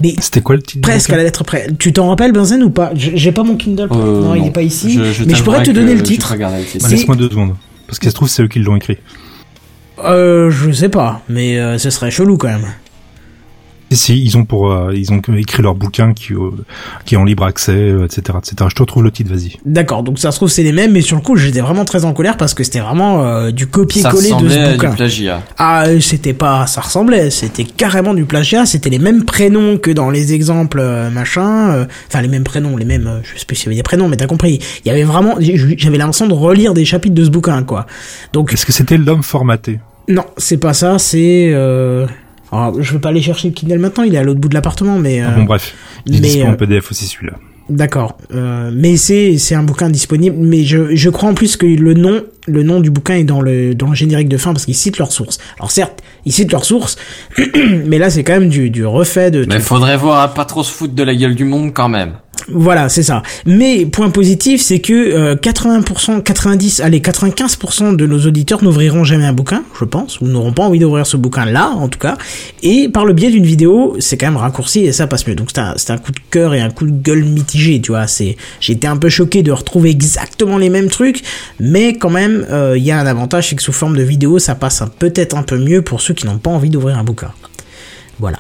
[0.02, 1.68] Mais C'était quoi le titre presque à la lettre près.
[1.78, 2.92] Tu t'en rappelles, Benzen, ou pas?
[2.96, 3.90] J'ai pas mon Kindle.
[3.92, 4.94] Euh, non, il est pas ici.
[4.94, 6.36] Je- je mais je pourrais te donner le titre.
[6.38, 7.56] Bah, c'est- Laisse-moi deux secondes.
[7.86, 8.98] Parce qu'il se trouve, c'est eux qui l'ont écrit.
[10.06, 12.68] Euh, je sais pas, mais euh, ce serait chelou quand même.
[13.92, 16.52] Si, ils ont pour, euh, ils ont écrit leur bouquin qui, euh,
[17.06, 18.56] qui est en libre accès, euh, etc., etc.
[18.70, 19.58] Je te retrouve le titre, vas-y.
[19.66, 22.06] D'accord, donc ça se trouve c'est les mêmes, mais sur le coup j'étais vraiment très
[22.06, 24.90] en colère parce que c'était vraiment euh, du copier-coller de ce bouquin.
[24.90, 25.42] du plagiat.
[25.58, 30.10] Ah, c'était pas, ça ressemblait, c'était carrément du plagiat, c'était les mêmes prénoms que dans
[30.10, 33.56] les exemples euh, machin, euh, enfin les mêmes prénoms, les mêmes, euh, je sais plus
[33.56, 34.60] s'il y avait des prénoms, mais t'as compris.
[34.86, 37.86] Il y avait vraiment, j'avais l'impression de relire des chapitres de ce bouquin, quoi.
[38.34, 39.80] Donc Est-ce que c'était l'homme formaté?
[40.08, 42.08] Non, c'est pas ça, c'est, euh...
[42.52, 44.54] alors, je vais pas aller chercher le Kindle maintenant, il est à l'autre bout de
[44.54, 45.22] l'appartement, mais.
[45.22, 45.76] Ah euh, Bon, bref.
[46.06, 47.34] Il est mais, dispo euh, en PDF aussi, celui-là.
[47.70, 51.68] D'accord, euh, mais c'est c'est un bouquin disponible, mais je, je crois en plus que
[51.68, 54.66] le nom le nom du bouquin est dans le dans le générique de fin parce
[54.66, 55.38] qu'ils citent leurs sources.
[55.60, 56.98] Alors certes, ils citent leurs sources,
[57.86, 59.46] mais là c'est quand même du, du refait de.
[59.48, 62.14] Mais faudrait voir à pas trop se foutre de la gueule du monde quand même.
[62.48, 63.22] Voilà, c'est ça.
[63.46, 69.26] Mais point positif, c'est que euh, 80%, 90, allez 95% de nos auditeurs n'ouvriront jamais
[69.26, 72.18] un bouquin, je pense, ou n'auront pas envie d'ouvrir ce bouquin-là, en tout cas.
[72.64, 75.36] Et par le biais d'une vidéo, c'est quand même raccourci et ça passe mieux.
[75.36, 78.08] Donc c'est un, coup de cœur et un coup de gueule mitigé, tu vois.
[78.08, 78.38] C'est,
[78.68, 81.24] été un peu choqué de retrouver exactement les mêmes trucs,
[81.60, 84.40] mais quand même, euh, il y a un avantage, c'est que sous forme de vidéo,
[84.40, 87.32] ça passe peut-être un peu mieux pour ceux qui n'ont pas envie d'ouvrir un bouquin.
[88.20, 88.38] Voilà.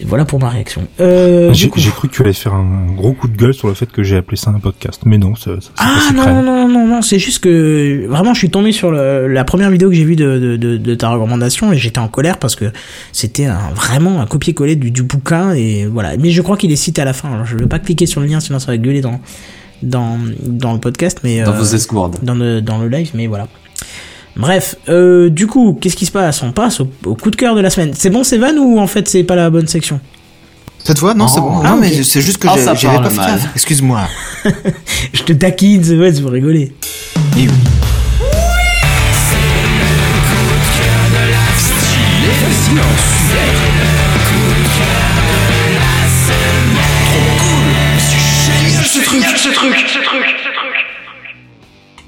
[0.00, 0.88] Et voilà pour ma réaction.
[1.00, 3.74] Euh, du J'ai cru que tu allais faire un gros coup de gueule sur le
[3.74, 6.68] fait que j'ai appelé ça un podcast, mais non, ça, ça, Ah non, non, non,
[6.68, 9.94] non, non, c'est juste que vraiment je suis tombé sur le- la première vidéo que
[9.94, 12.72] j'ai vue de, de, de, de ta recommandation et j'étais en colère parce que
[13.12, 16.16] c'était un- vraiment un copier-coller du, du bouquin et voilà.
[16.16, 18.20] Mais je crois qu'il est cité à la fin, alors je vais pas cliquer sur
[18.20, 19.20] le lien sinon ça va gueuler dans,
[19.82, 22.16] dans, dans le podcast, mais Dans euh, vos escouades.
[22.22, 23.46] dans le, dans le live, mais voilà.
[24.36, 27.54] Bref, euh, du coup, qu'est-ce qui se passe On passe au, au coup de cœur
[27.54, 27.92] de la semaine.
[27.94, 30.00] C'est bon, c'est van ou en fait c'est pas la bonne section
[30.82, 31.42] Cette fois, non, c'est Oh.
[31.50, 31.60] bon.
[31.64, 33.48] Ah, non, mais c'est juste que Oh, j'avais pas fait.
[33.54, 34.00] Excuse-moi.
[35.12, 36.74] Je te taquine, c'est vrai, c'est pour rigoler.
[37.36, 37.54] Oui, oui.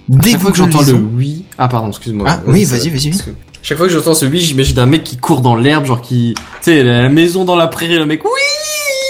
[0.09, 1.45] Dès Chaque fois que j'entends le oui.
[1.59, 2.27] Ah, pardon, excuse-moi.
[2.29, 3.13] Ah, Euh, oui, vas-y, vas-y.
[3.63, 6.35] Chaque fois que j'entends ce oui, j'imagine un mec qui court dans l'herbe, genre qui.
[6.37, 8.31] Tu sais, la maison dans la prairie, le mec, oui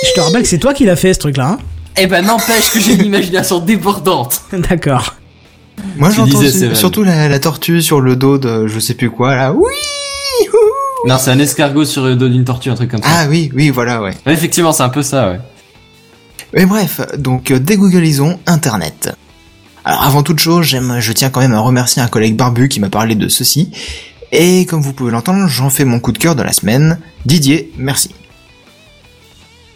[0.09, 1.59] Je te rappelle que c'est toi qui l'as fait ce truc-là, hein
[1.98, 4.40] Eh ben, n'empêche que j'ai une imagination débordante.
[4.52, 5.14] D'accord.
[5.98, 6.40] Moi, j'entends
[6.73, 9.52] surtout la, la tortue sur le dos de je sais plus quoi, là.
[9.52, 9.73] Oui!
[11.06, 13.09] Non, c'est un escargot sur le dos d'une tortue, un truc comme ça.
[13.10, 14.12] Ah oui, oui, voilà, ouais.
[14.27, 15.40] Ouais, effectivement, c'est un peu ça, ouais.
[16.55, 19.14] Mais bref, donc euh, dégooglisons Internet.
[19.86, 22.80] Alors avant toute chose, j'aime, je tiens quand même à remercier un collègue barbu qui
[22.80, 23.70] m'a parlé de ceci.
[24.32, 26.98] Et comme vous pouvez l'entendre, j'en fais mon coup de cœur de la semaine.
[27.24, 28.10] Didier, merci.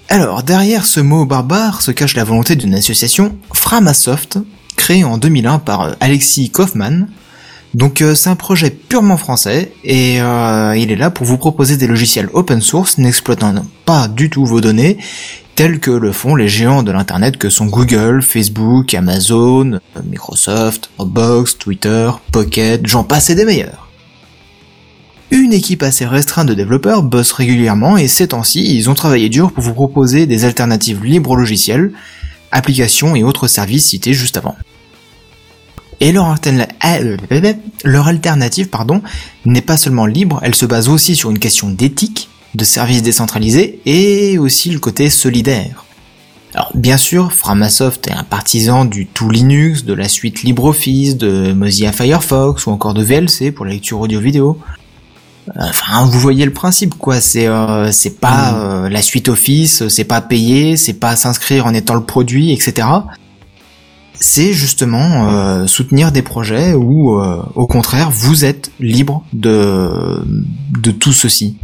[0.09, 4.39] Alors, derrière ce mot barbare se cache la volonté d'une association, Framasoft,
[4.75, 7.07] créée en 2001 par euh, Alexis Kaufmann.
[7.75, 11.77] Donc euh, c'est un projet purement français et euh, il est là pour vous proposer
[11.77, 13.55] des logiciels open source n'exploitant
[13.85, 14.99] pas du tout vos données
[15.61, 21.59] tels que le font les géants de l'internet que sont Google, Facebook, Amazon, Microsoft, Dropbox,
[21.59, 23.91] Twitter, Pocket, j'en passe et des meilleurs.
[25.31, 29.53] Une équipe assez restreinte de développeurs bosse régulièrement et ces temps-ci, ils ont travaillé dur
[29.53, 31.93] pour vous proposer des alternatives libres aux logiciels,
[32.53, 34.57] applications et autres services cités juste avant.
[36.01, 37.17] Et leur, euh,
[37.85, 39.03] leur alternative pardon,
[39.45, 43.81] n'est pas seulement libre, elle se base aussi sur une question d'éthique, de services décentralisés
[43.87, 45.85] et aussi le côté solidaire.
[46.55, 51.53] Alors bien sûr, Framasoft est un partisan du tout Linux, de la suite LibreOffice, de
[51.53, 54.59] Mozilla Firefox ou encore de VLC pour la lecture audio-vidéo.
[55.57, 60.05] Enfin, vous voyez le principe quoi, c'est euh, c'est pas euh, la suite Office, c'est
[60.05, 62.87] pas payer, c'est pas s'inscrire en étant le produit, etc.
[64.15, 70.23] C'est justement euh, soutenir des projets où, euh, au contraire, vous êtes libre de
[70.83, 71.57] de tout ceci.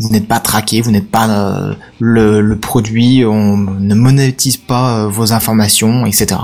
[0.00, 4.98] Vous n'êtes pas traqué, vous n'êtes pas euh, le, le produit, on ne monétise pas
[4.98, 6.40] euh, vos informations, etc.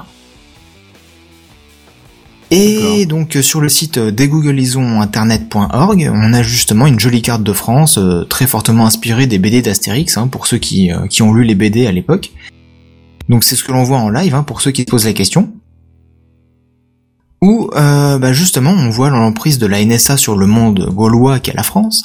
[2.50, 7.52] Et donc euh, sur le site euh, dégooglisonsinternet.org, on a justement une jolie carte de
[7.52, 11.34] France euh, très fortement inspirée des BD d'Astérix, hein, pour ceux qui, euh, qui ont
[11.34, 12.32] lu les BD à l'époque.
[13.28, 15.12] Donc c'est ce que l'on voit en live, hein, pour ceux qui se posent la
[15.12, 15.52] question.
[17.40, 21.54] Où euh, bah, justement on voit l'emprise de la NSA sur le monde gaulois qu'est
[21.54, 22.02] la France,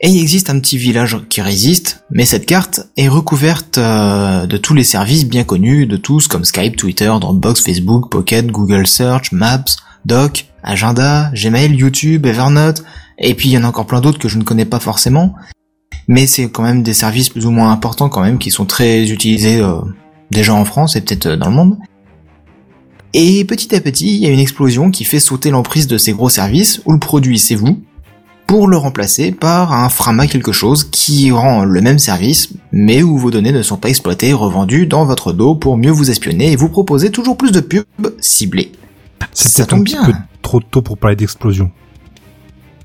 [0.00, 4.56] et il existe un petit village qui résiste, mais cette carte est recouverte euh, de
[4.56, 9.32] tous les services bien connus de tous comme Skype, Twitter, Dropbox, Facebook, Pocket, Google Search,
[9.32, 12.84] Maps, Doc, Agenda, Gmail, YouTube, Evernote,
[13.18, 15.34] et puis il y en a encore plein d'autres que je ne connais pas forcément,
[16.08, 19.10] mais c'est quand même des services plus ou moins importants quand même qui sont très
[19.10, 19.80] utilisés euh,
[20.30, 21.76] déjà en France et peut-être euh, dans le monde.
[23.12, 26.12] Et petit à petit, il y a une explosion qui fait sauter l'emprise de ces
[26.12, 27.82] gros services où le produit c'est vous,
[28.46, 33.16] pour le remplacer par un Frama quelque chose qui rend le même service, mais où
[33.18, 36.52] vos données ne sont pas exploitées et revendues dans votre dos pour mieux vous espionner
[36.52, 37.84] et vous proposer toujours plus de pubs
[38.20, 38.70] ciblées.
[39.32, 40.12] C'est Ça peut-être un tombe petit peu
[40.42, 41.70] trop tôt pour parler d'explosion.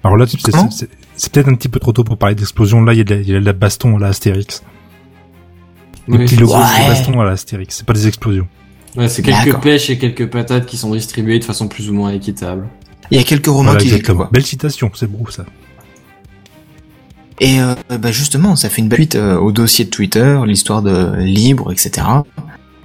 [0.03, 2.81] Alors là, c'est- Comment c'est c'est peut-être un petit peu trop tôt pour parler d'explosion.
[2.81, 4.63] Là, il y, a de la- il y a de la baston à la Astérix.
[6.07, 6.61] Des Oui, petits logos Ouais.
[6.83, 7.75] de baston à la Astérix.
[7.77, 8.47] C'est pas des explosions.
[8.97, 12.11] Ouais, c'est quelques pêches et quelques patates qui sont distribuées de façon plus ou moins
[12.11, 12.67] équitable.
[13.09, 14.17] Il y a quelques romans Voilà, qui exactement.
[14.19, 14.29] quoi.
[14.31, 15.45] Belle citation, c'est beau ça.
[17.39, 20.81] Et euh, bah justement, ça fait une belle suite euh, au dossier de Twitter, l'histoire
[20.81, 22.05] de libre, etc.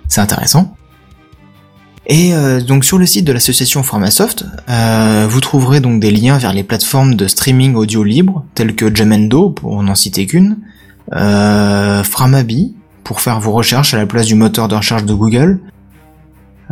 [0.08, 0.74] C'est intéressant.
[2.08, 6.38] Et euh, donc sur le site de l'association Framasoft, euh, vous trouverez donc des liens
[6.38, 10.58] vers les plateformes de streaming audio libre telles que Jamendo pour n'en citer qu'une,
[11.14, 15.60] euh, Framabi pour faire vos recherches à la place du moteur de recherche de Google.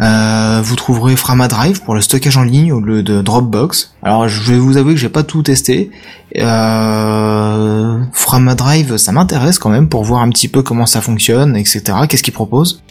[0.00, 3.94] Euh, vous trouverez Framadrive pour le stockage en ligne au lieu de Dropbox.
[4.02, 5.90] Alors je vais vous avouer que j'ai pas tout testé.
[6.36, 11.82] Euh, Framadrive, ça m'intéresse quand même pour voir un petit peu comment ça fonctionne, etc.
[12.08, 12.82] Qu'est-ce qu'il propose?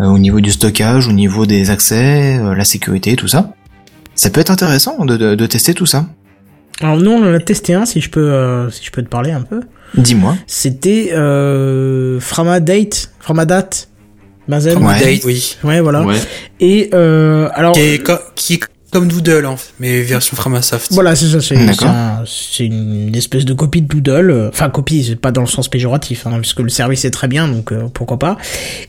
[0.00, 3.52] Euh, au niveau du stockage, au niveau des accès, euh, la sécurité, tout ça.
[4.14, 6.06] Ça peut être intéressant de, de, de tester tout ça.
[6.80, 9.08] Alors nous on en a testé un si je peux euh, si je peux te
[9.08, 9.60] parler un peu.
[9.96, 10.36] Dis-moi.
[10.46, 13.88] C'était euh, Framadate, Framadate,
[14.48, 14.78] Mazen.
[14.84, 14.98] Ouais.
[14.98, 15.56] Date, oui.
[15.64, 16.02] Ouais voilà.
[16.02, 16.16] Ouais.
[16.60, 18.60] Et euh, alors Qui est, co- qui est
[18.90, 20.92] comme Doodle, en fait, mais version Framasoft.
[20.94, 24.48] Voilà, c'est ça, c'est un- c'est une espèce de copie de Doodle.
[24.50, 27.48] Enfin, copie, c'est pas dans le sens péjoratif, hein, puisque le service est très bien,
[27.48, 28.38] donc euh, pourquoi pas.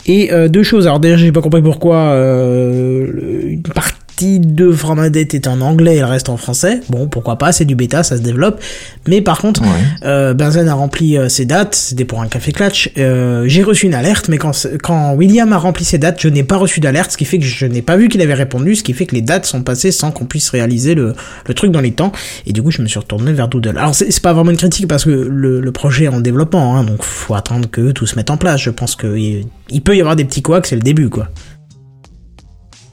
[0.06, 0.88] Et euh, deux choses.
[0.88, 3.08] Alors déjà, j'ai pas compris pourquoi euh,
[3.50, 6.82] une partie de Framadate est en anglais et le reste en français.
[6.90, 8.60] Bon, pourquoi pas, c'est du bêta, ça se développe.
[9.08, 9.68] Mais par contre, Ouais.
[10.04, 12.92] euh, Benzen a rempli euh, ses dates, c'était pour un café clutch.
[12.98, 14.52] Euh, j'ai reçu une alerte, mais quand,
[14.84, 17.46] quand William a rempli ses dates, je n'ai pas reçu d'alerte, ce qui fait que
[17.46, 19.92] je n'ai pas vu qu'il avait répondu, ce qui fait que les dates sont passées
[19.92, 21.14] sans qu'on puisse réaliser le,
[21.48, 22.12] le truc dans les temps.
[22.46, 23.78] Et du coup, je me suis retourné vers Doodle.
[23.78, 26.76] Alors, c'est c'est pas vraiment une critique parce que le, le projet est en développement,
[26.78, 28.60] hein, donc faut attendre que tout se mette en place.
[28.62, 31.30] Je pense que il, il peut y avoir des petits couacs, c'est le début, quoi.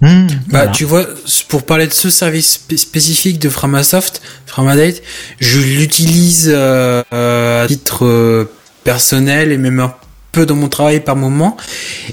[0.02, 0.26] Hmm.
[0.48, 1.06] Bah, tu vois,
[1.48, 5.02] pour parler de ce service spé- spécifique de Framasoft, Framadate,
[5.40, 8.50] je l'utilise euh, euh, à titre euh,
[8.84, 9.94] personnel et même un
[10.32, 11.56] peu dans mon travail par moment.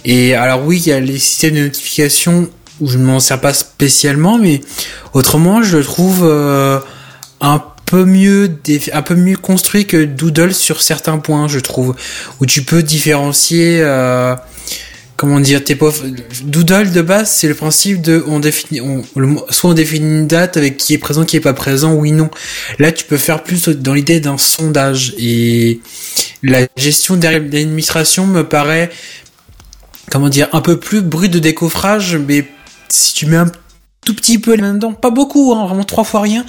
[0.06, 2.50] Et alors oui, il y a les systèmes de notification
[2.80, 4.62] où je ne m'en sers pas spécialement, mais
[5.14, 6.80] autrement, je le trouve euh,
[7.42, 8.50] un peu mieux
[8.94, 11.96] un peu mieux construit que Doodle sur certains points, je trouve,
[12.40, 13.84] où tu peux différencier.
[15.16, 15.92] Comment dire, t'es pas,
[16.44, 20.28] Doodle de base, c'est le principe de, on définit, on, le- soit on définit une
[20.28, 22.30] date avec qui est présent, qui est pas présent, oui, non.
[22.80, 25.80] Là, tu peux faire plus dans l'idée d'un sondage et
[26.42, 28.90] la gestion derrière l'administration me paraît,
[30.10, 32.48] comment dire, un peu plus brut de décoffrage, mais
[32.90, 33.52] si tu mets un
[34.06, 36.44] tout petit peu les mains dedans, pas beaucoup, hein, vraiment trois fois rien,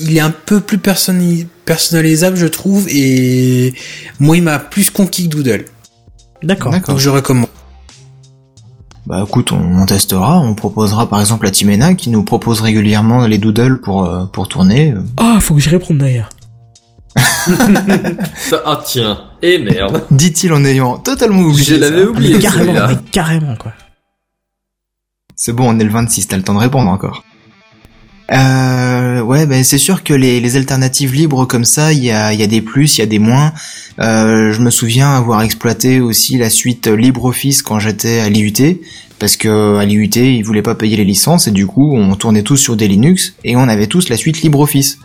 [0.00, 3.74] il est un peu plus personnali- personnalisable, je trouve, et
[4.18, 5.66] moi, il m'a plus conquis que Doodle.
[6.42, 6.72] D'accord.
[6.72, 6.94] D'accord.
[6.94, 7.47] Donc, je recommande.
[9.08, 13.26] Bah écoute, on, on testera, on proposera par exemple à Timena qui nous propose régulièrement
[13.26, 14.92] les doodles pour euh, pour tourner.
[15.16, 16.28] Ah, faut que j'y réponde d'ailleurs.
[18.66, 19.18] Ah tiens.
[19.40, 20.04] Et merde.
[20.10, 21.64] Dit-il en ayant totalement oublié.
[21.64, 22.38] Je l'avais oublié.
[22.38, 22.88] carrément, celui-là.
[22.88, 23.72] mais carrément, quoi.
[25.34, 27.24] C'est bon, on est le 26, t'as le temps de répondre encore.
[28.30, 32.32] Euh, ouais, ben c'est sûr que les, les alternatives libres comme ça, il y a,
[32.34, 33.52] il y a des plus, il y a des moins.
[34.00, 38.80] Euh, je me souviens avoir exploité aussi la suite LibreOffice quand j'étais à l'IUT,
[39.18, 42.42] parce que à l'IUT ils voulaient pas payer les licences et du coup on tournait
[42.42, 44.98] tous sur des Linux et on avait tous la suite LibreOffice.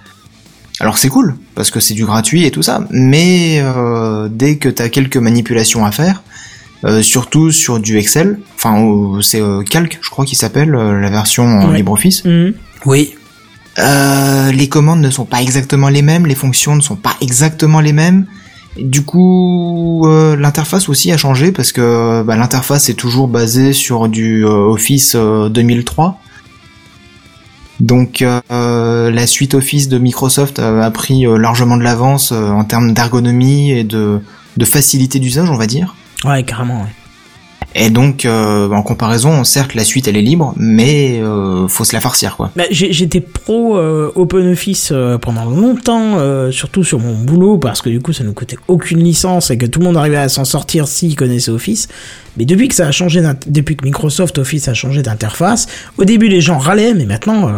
[0.82, 4.68] Alors c'est cool parce que c'est du gratuit et tout ça, mais euh, dès que
[4.68, 6.24] t'as quelques manipulations à faire,
[6.84, 8.76] euh, surtout sur du Excel, enfin
[9.22, 11.78] c'est euh, Calc, je crois qu'il s'appelle euh, la version en Ouais.
[11.78, 12.26] LibreOffice.
[12.26, 12.54] Mhm.
[12.86, 13.16] Oui.
[13.80, 17.80] Euh, les commandes ne sont pas exactement les mêmes, les fonctions ne sont pas exactement
[17.80, 18.28] les mêmes.
[18.78, 24.10] Du coup, euh, l'interface aussi a changé parce que bah, l'interface est toujours basée sur
[24.10, 26.20] du euh, Office euh, 2003.
[27.80, 33.84] Donc la suite Office de Microsoft a pris largement de l'avance en termes d'ergonomie et
[33.84, 34.22] de,
[34.56, 35.94] de facilité d'usage, on va dire.
[36.24, 36.94] Ouais, carrément, ouais.
[37.76, 41.94] Et donc, euh, en comparaison, certes, la suite elle est libre, mais euh, faut se
[41.94, 42.52] la farcir, quoi.
[42.56, 47.90] Bah, J'étais pro euh, OpenOffice euh, pendant longtemps, euh, surtout sur mon boulot, parce que
[47.90, 50.46] du coup ça nous coûtait aucune licence et que tout le monde arrivait à s'en
[50.46, 51.88] sortir s'il connaissait Office.
[52.38, 55.68] Mais depuis que ça a changé, depuis que Microsoft Office a changé d'interface,
[55.98, 57.50] au début les gens râlaient, mais maintenant,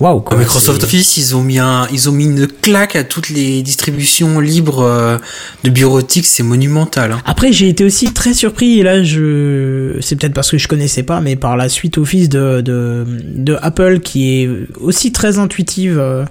[0.00, 0.36] waouh quoi.
[0.36, 3.62] Microsoft c'est- Office, ils ont mis un, ils ont mis une claque à toutes les
[3.62, 5.18] distributions libres euh,
[5.64, 7.12] de bureautique, c'est monumental.
[7.12, 7.22] Hein.
[7.24, 11.02] Après, j'ai été aussi très surpris, et là, je, c'est peut-être parce que je connaissais
[11.02, 13.04] pas, mais par la suite Office de, de,
[13.34, 14.50] de Apple, qui est
[14.80, 16.24] aussi très intuitive, euh,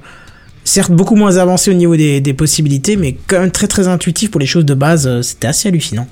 [0.64, 4.30] certes beaucoup moins avancée au niveau des, des possibilités, mais quand même très très intuitive
[4.30, 6.08] pour les choses de base, euh, c'était assez hallucinant.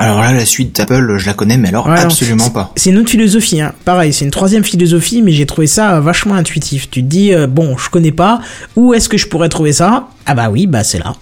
[0.00, 2.72] Alors là, la suite d'Apple, je la connais, mais alors Ouais, absolument pas.
[2.76, 3.74] C'est une autre philosophie, hein.
[3.84, 6.88] pareil, c'est une troisième philosophie, mais j'ai trouvé ça euh, vachement intuitif.
[6.88, 8.40] Tu te dis, euh, bon, je connais pas,
[8.76, 10.06] où est-ce que je pourrais trouver ça?
[10.24, 11.14] Ah bah oui, bah c'est là,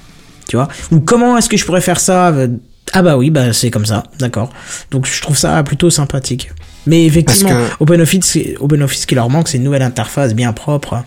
[0.46, 0.68] tu vois?
[0.92, 2.28] Ou comment est-ce que je pourrais faire ça?
[2.28, 2.48] Euh,
[2.92, 4.50] Ah bah oui, bah c'est comme ça, d'accord.
[4.90, 6.50] Donc je trouve ça plutôt sympathique.
[6.86, 11.02] Mais effectivement, que- OpenOffice, OpenOffice, ce qui leur manque, c'est une nouvelle interface bien propre.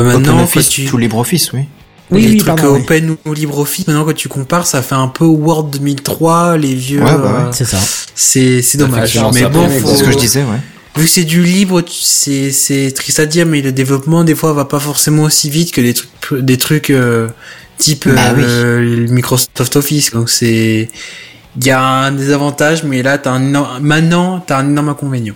[0.00, 1.66] Maintenant, OpenOffice tu, sous LibreOffice, oui.
[2.12, 2.80] Oui, les oui, trucs pardon, oui.
[2.82, 7.00] open ou LibreOffice, maintenant quand tu compares, ça fait un peu Word 2003, les vieux.
[7.02, 7.28] Ouais, bah ouais.
[7.48, 7.78] euh, C'est ça.
[8.14, 9.18] c'est c'est dommage.
[9.34, 10.58] Mais bon, faut- C'est ce que je disais, ouais.
[10.96, 14.34] vu que c'est du libre, tu- c'est c'est triste à dire, mais le développement des
[14.34, 17.28] fois va pas forcément aussi vite que des trucs des trucs euh,
[17.78, 20.10] type Bah euh, Microsoft Office.
[20.12, 20.88] Donc c'est
[21.60, 25.34] il y a un désavantage, mais là t'as un maintenant t'as un énorme inconvénient.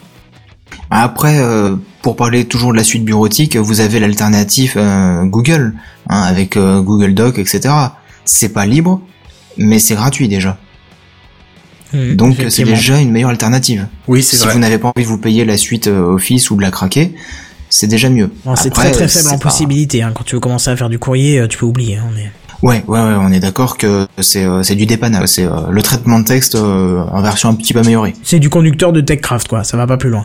[0.97, 5.75] Après, euh, pour parler toujours de la suite bureautique, vous avez l'alternative euh, Google,
[6.09, 7.75] hein, avec euh, Google Doc, etc.
[8.25, 9.01] C'est pas libre,
[9.59, 10.57] mais c'est gratuit déjà.
[11.93, 13.89] Mm, Donc c'est déjà une meilleure alternative.
[14.07, 14.53] Oui, c'est Si vrai.
[14.53, 17.13] vous n'avez pas envie de vous payer la suite euh, Office ou de la craquer,
[17.71, 18.31] c'est déjà mieux.
[18.55, 20.03] C'est très très faible en pas- possibilité.
[20.03, 20.13] Hein.
[20.15, 21.97] Quand tu veux commencer à faire du courrier, euh, tu peux oublier.
[21.97, 22.31] Hein, mais...
[22.63, 25.83] Ouais, ouais, ouais, on est d'accord que c'est euh, c'est du dépannage, c'est euh, le
[25.83, 28.15] traitement de texte euh, en version un petit peu améliorée.
[28.23, 29.65] C'est du conducteur de TechCraft, quoi.
[29.65, 30.25] Ça va pas plus loin.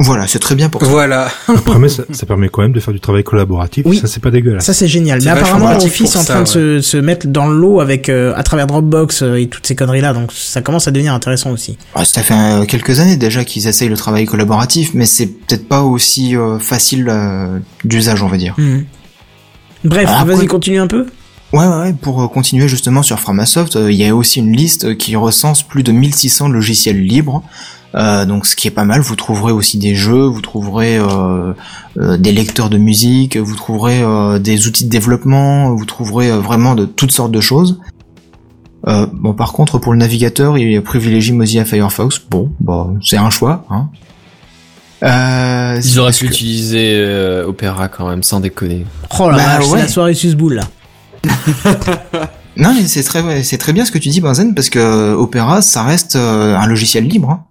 [0.00, 0.88] Voilà, c'est très bien pour ça.
[0.88, 1.28] Voilà.
[1.48, 3.84] Après, mais ça, ça permet quand même de faire du travail collaboratif.
[3.86, 3.96] Oui.
[3.98, 4.64] Ça, c'est pas dégueulasse.
[4.64, 5.20] Ça, c'est génial.
[5.24, 8.08] Mais apparemment, Office est en ça, train de se, se mettre dans le lot avec
[8.08, 10.12] euh, à travers Dropbox euh, et toutes ces conneries-là.
[10.12, 11.78] Donc, ça commence à devenir intéressant aussi.
[11.96, 15.66] Ouais, ça fait euh, quelques années déjà qu'ils essayent le travail collaboratif, mais c'est peut-être
[15.68, 18.54] pas aussi euh, facile euh, d'usage, on va dire.
[18.56, 18.84] Mhm.
[19.84, 21.06] Bref, Ah, vas-y, continue un peu.
[21.52, 24.96] Ouais, ouais, ouais, pour continuer justement sur Framasoft, euh, il y a aussi une liste
[24.98, 27.42] qui recense plus de 1600 logiciels libres.
[27.94, 31.54] Euh, donc ce qui est pas mal, vous trouverez aussi des jeux, vous trouverez euh,
[31.98, 36.36] euh, des lecteurs de musique, vous trouverez euh, des outils de développement, vous trouverez euh,
[36.38, 37.80] vraiment de toutes sortes de choses.
[38.86, 43.30] Euh, bon par contre pour le navigateur il privilégie Mozilla Firefox, bon bah c'est un
[43.30, 43.64] choix.
[43.70, 43.88] Hein.
[45.02, 48.84] Euh, Ils auraient pu que- utiliser euh, Opera quand même, sans déconner.
[49.18, 49.78] Oh la Bah, ouais.
[49.80, 50.64] la soirée susboule là.
[52.56, 55.14] Non, mais c'est très, c'est très bien ce que tu dis, Benzen, parce que euh,
[55.14, 57.30] Opera, ça reste euh, un logiciel libre.
[57.30, 57.44] hein.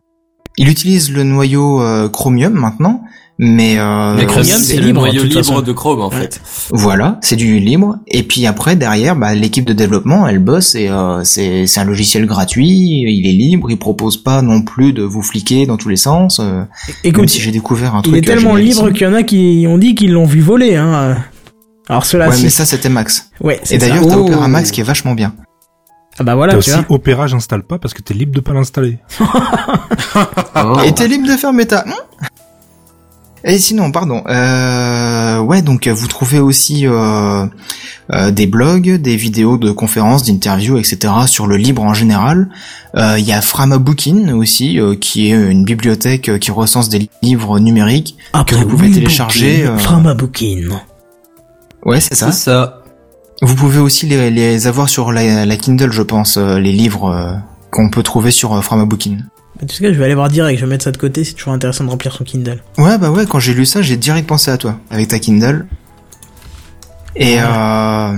[0.57, 3.03] Il utilise le noyau euh, Chromium maintenant,
[3.39, 5.61] mais, euh, Mais Chromium, c'est le libre, noyau toute libre façon.
[5.61, 6.15] de Chrome en Ouais.
[6.21, 6.41] fait.
[6.71, 7.99] voilà, c'est du libre.
[8.07, 11.83] Et puis après, derrière, bah, l'équipe de développement, elle bosse et euh, c'est, c'est un
[11.85, 12.67] logiciel gratuit.
[12.67, 16.39] Il est libre, il propose pas non plus de vous fliquer dans tous les sens.
[16.39, 16.65] euh, même
[17.03, 18.15] Écoute, si j'ai découvert un il truc.
[18.17, 18.93] est tellement euh, libre génialissime.
[18.97, 20.75] qu'il y en a qui ont dit qu'ils l'ont vu voler.
[20.75, 21.17] Hein.
[21.89, 23.29] Alors cela, Ouais, mais ça, c'était Max.
[23.41, 24.25] ouais, c'est Et d'ailleurs, t'as Oh.
[24.27, 25.33] Opera Max qui est vachement bien.
[26.19, 26.85] Ah bah voilà, tu aussi vois.
[26.89, 28.97] Opéra, j'installe pas parce que t'es libre de pas l'installer.
[29.21, 30.79] Oh.
[30.85, 31.85] Et t'es libre de faire méta.
[33.43, 34.23] Et sinon, pardon.
[34.27, 37.45] Euh, ouais, donc vous trouvez aussi euh,
[38.11, 41.13] euh, des blogs, des vidéos de conférences, d'interviews, etc.
[41.27, 42.49] sur le libre en général.
[42.95, 47.09] Euh, Il y a Framabookin aussi, euh, qui est une bibliothèque euh, qui recense des
[47.21, 48.17] livres numériques.
[48.33, 50.81] Après vous pouvez Will télécharger, Bookin, euh, Framabookin.
[51.85, 52.31] Ouais, c'est ça.
[52.31, 52.76] C'est ça.
[53.41, 57.09] Vous pouvez aussi les, les avoir sur la, la Kindle, je pense, euh, les livres
[57.09, 57.33] euh,
[57.71, 59.17] qu'on peut trouver sur euh, Framabookin.
[59.61, 61.33] En tout cas, je vais aller voir direct, je vais mettre ça de côté, c'est
[61.33, 62.61] toujours intéressant de remplir son Kindle.
[62.77, 65.65] Ouais, bah ouais, quand j'ai lu ça, j'ai direct pensé à toi, avec ta Kindle.
[67.15, 68.17] Et euh,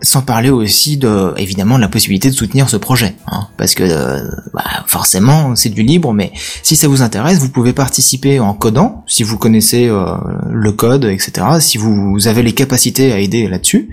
[0.00, 3.82] sans parler aussi de, évidemment, de la possibilité de soutenir ce projet, hein, parce que
[3.82, 4.20] euh,
[4.54, 6.32] bah, forcément, c'est du libre, mais
[6.62, 10.16] si ça vous intéresse, vous pouvez participer en codant, si vous connaissez euh,
[10.50, 13.90] le code, etc., si vous avez les capacités à aider là-dessus,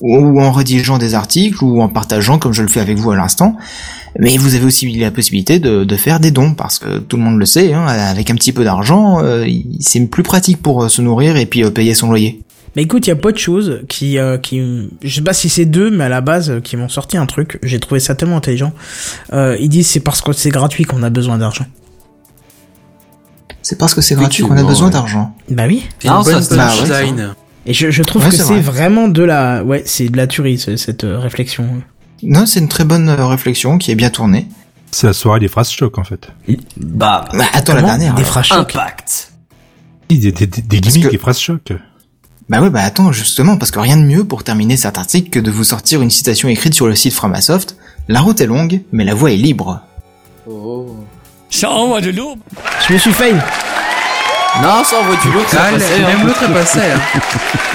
[0.00, 3.16] ou en rédigeant des articles, ou en partageant, comme je le fais avec vous à
[3.16, 3.56] l'instant.
[4.18, 7.22] Mais vous avez aussi la possibilité de, de faire des dons, parce que tout le
[7.22, 9.46] monde le sait, hein, avec un petit peu d'argent, euh,
[9.80, 12.40] c'est plus pratique pour euh, se nourrir et puis euh, payer son loyer.
[12.76, 15.48] Mais écoute, il y a pas de choses qui, euh, qui, je sais pas si
[15.48, 17.58] c'est deux, mais à la base, euh, qui m'ont sorti un truc.
[17.62, 18.72] J'ai trouvé ça tellement intelligent.
[19.32, 21.66] Euh, ils disent c'est parce que c'est gratuit qu'on a besoin d'argent.
[23.62, 24.92] C'est parce que c'est gratuit qu'on a besoin ouais.
[24.92, 25.34] d'argent.
[25.50, 25.84] Bah oui.
[26.04, 27.34] Bonne ça, c'est- bah.
[27.66, 28.60] Et je, je trouve Ouais, que c'est c'est vrai.
[28.62, 31.82] vraiment de la, ouais, c'est de la tuerie ce- cette euh, réflexion.
[32.22, 34.46] Non, c'est une très bonne euh, réflexion qui est bien tournée.
[34.90, 36.28] C'est la soirée des phrases choc en fait.
[36.78, 38.14] Bah, Bah, attends la dernière.
[38.14, 38.74] Des phrases chocs.
[38.74, 39.32] impact.
[40.08, 41.72] Des, des, des, des gimmicks que- et phrases choc.
[42.48, 45.38] Bah ouais, bah attends, justement, parce que rien de mieux pour terminer cet article que
[45.38, 47.76] de vous sortir une citation écrite sur le site Framasoft.
[48.08, 49.82] La route est longue, mais la voie est libre.
[51.48, 52.34] Ça envoie de l'eau.
[52.88, 53.36] Je me suis fail.
[54.62, 55.98] Non, ça envoie du lourd, ça Ah, passait.
[56.00, 56.26] même hein.
[56.26, 56.80] l'autre est passé.
[56.80, 57.20] Hein.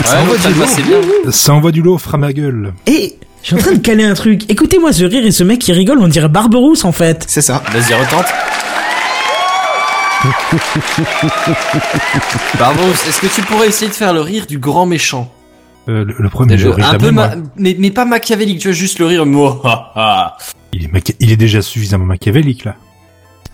[0.06, 0.98] Ouais, l'autre, ça passait bien.
[1.32, 2.74] Ça envoie du lot, fera ma gueule.
[2.86, 4.42] Et je suis en train de caler un truc.
[4.50, 7.24] Écoutez-moi ce rire et ce mec qui rigole, on dirait Barberousse en fait.
[7.28, 7.64] C'est ça.
[7.72, 8.26] Vas-y, retente.
[12.58, 15.32] Bravo, est-ce que tu pourrais essayer de faire le rire du grand méchant?
[15.88, 17.28] Euh, le, le Le- ris Un peu moi.
[17.28, 19.26] ma- mais, mais pas machiavélique, tu vois, juste le rire.
[19.26, 20.38] Mouah.
[20.74, 22.76] Il est, machi- il est déjà suffisamment machiavélique là.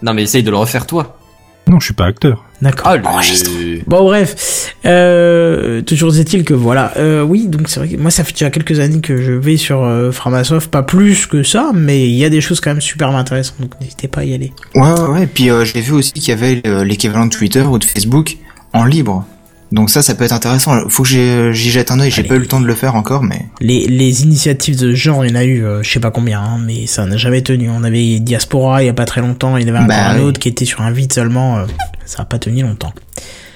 [0.01, 1.17] Non, mais essaye de le refaire toi.
[1.67, 2.43] Non, je suis pas acteur.
[2.61, 2.87] D'accord.
[2.87, 3.81] Ah, le-.
[3.87, 8.23] Bon bref, euh, toujours est-il que voilà, euh, oui donc c'est vrai que moi ça
[8.23, 12.07] fait déjà quelques années que je vais sur euh, Framasoft, pas plus que ça, mais
[12.07, 14.53] il y a des choses quand même super intéressantes, donc n'hésitez pas à y aller.
[14.75, 15.23] Ouais, ouais, ouais.
[15.23, 17.83] Et puis euh, j'ai vu aussi qu'il y avait euh, l'équivalent de Twitter ou de
[17.83, 18.37] Facebook
[18.73, 19.25] en libre.
[19.71, 20.87] Donc ça, ça peut être intéressant.
[20.89, 22.11] Faut que j'y jette un œil.
[22.11, 24.95] J'ai pas eu le temps de le faire encore, mais Les, les initiatives de ce
[24.95, 27.15] genre, il y en a eu, euh, je sais pas combien, hein, mais ça n'a
[27.15, 27.69] jamais tenu.
[27.69, 30.17] On avait Diaspora il y a pas très longtemps, il y en avait Bah un
[30.17, 30.23] oui.
[30.23, 31.65] autre qui était sur un vide seulement, euh,
[32.05, 32.91] ça a pas tenu longtemps.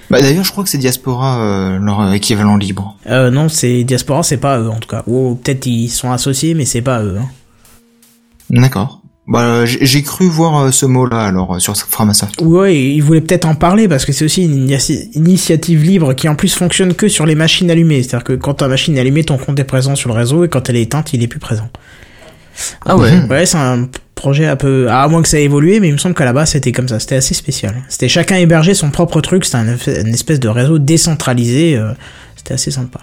[0.10, 2.96] bah d'ailleurs, je crois que c'est Diaspora euh, leur équivalent libre.
[3.08, 5.04] Euh, non, c'est Diaspora, c'est pas eux en tout cas.
[5.08, 7.18] Ou peut-être ils sont associés, mais c'est pas eux.
[7.20, 7.28] Hein.
[8.50, 9.02] D'accord.
[9.28, 12.40] Bah j'ai j'ai cru voir euh, ce mot-là alors euh, sur Framasoft.
[12.42, 16.30] Ouais, ils voulaient peut-être en parler parce que c'est aussi une initia- initiative libre qui
[16.30, 18.04] en plus fonctionne que sur les machines allumées.
[18.04, 20.50] C'est-à-dire que quand ta machine est allumée, ton compte est présent sur le réseau et
[20.50, 21.68] quand elle est éteinte, il est plus présent.
[22.86, 23.12] Ah ouais.
[23.30, 25.98] Ouais, c'est un projet un peu, à moins que ça ait évolué, mais il me
[25.98, 27.00] semble qu'à la base c'était comme ça.
[27.00, 27.74] C'était assez spécial.
[27.90, 29.44] C'était chacun hébergeait son propre truc.
[29.44, 29.76] C'était un,
[30.06, 31.76] une espèce de réseau décentralisé.
[31.78, 31.94] euh,
[32.36, 33.00] C'était assez sympa.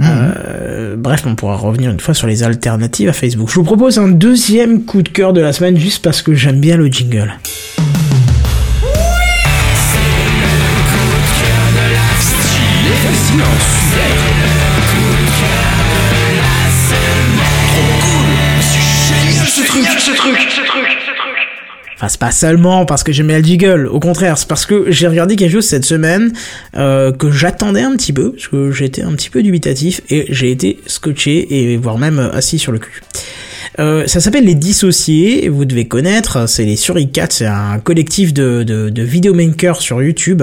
[0.00, 3.48] Euh, bref, on pourra revenir une fois sur les alternatives à Facebook.
[3.48, 6.60] Je vous propose un deuxième coup de cœur de la semaine juste parce que j'aime
[6.60, 7.34] bien le jingle.
[21.96, 25.08] Enfin, c'est pas seulement parce que j'aimais le jiggle, au contraire, c'est parce que j'ai
[25.08, 26.30] regardé quelque chose cette semaine
[26.76, 30.50] euh, que j'attendais un petit peu, parce que j'étais un petit peu dubitatif, et j'ai
[30.50, 33.00] été scotché, et voire même euh, assis sur le cul.
[33.78, 38.62] Euh, ça s'appelle Les Dissociés, vous devez connaître, c'est les Suricats, c'est un collectif de,
[38.62, 40.42] de, de vidéomakers sur YouTube,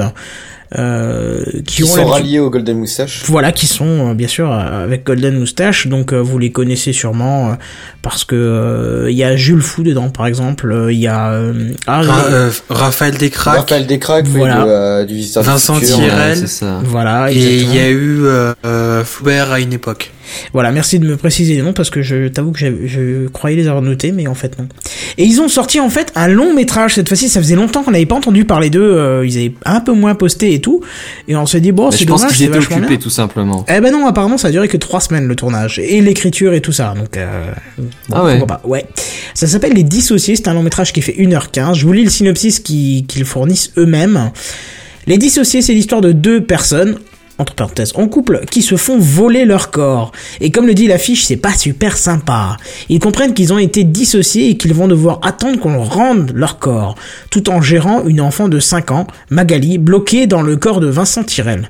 [1.65, 3.23] qui Qui ont sont ralliés au Golden Moustache.
[3.27, 6.93] voilà, qui sont euh, bien sûr euh, avec Golden Moustache, donc euh, vous les connaissez
[6.93, 7.53] sûrement euh,
[8.01, 11.31] parce que euh, il y a Jules Fou dedans par exemple, euh, il y a
[11.31, 14.65] euh, ah, Ra- euh, Raphaël Descraques Raphaël Descraques, oui, Voilà.
[14.65, 15.79] de, euh, du Visiteur du Vincent
[16.47, 16.79] ça.
[16.85, 20.11] voilà, et il y a eu euh, euh, Flaubert à une époque.
[20.53, 23.67] Voilà, merci de me préciser les noms parce que je t'avoue que je croyais les
[23.67, 24.67] avoir notés, mais en fait non.
[25.17, 27.29] Et ils ont sorti en fait un long métrage cette fois-ci.
[27.29, 28.81] Ça faisait longtemps qu'on n'avait pas entendu parler d'eux.
[28.81, 30.81] euh, ils avaient un peu moins posté et tout.
[31.27, 33.65] Et on s'est dit bon, c'est je pense dommage, qu'ils étaient occupés tout simplement.
[33.69, 36.61] Eh ben non, apparemment ça a duré que trois semaines le tournage et l'écriture et
[36.61, 36.93] tout ça.
[36.97, 37.45] Donc euh,
[37.77, 38.39] bon, Ah ouais.
[38.45, 38.61] pas.
[38.65, 38.85] Ouais.
[39.33, 40.35] Ça s'appelle Les Dissociés.
[40.35, 41.75] C'est un long métrage qui fait 1h15.
[41.75, 44.31] Je vous lis le synopsis qui- qu'ils fournissent eux-mêmes.
[45.07, 46.95] Les Dissociés, c'est l'histoire de deux personnes
[47.39, 50.11] entre parenthèses, en couple, qui se font voler leur corps.
[50.39, 52.57] Et comme le dit l'affiche, c'est pas super sympa.
[52.89, 56.95] Ils comprennent qu'ils ont été dissociés et qu'ils vont devoir attendre qu'on rende leur corps,
[57.31, 61.23] tout en gérant une enfant de 5 ans, Magali, bloquée dans le corps de Vincent
[61.23, 61.69] Tirel.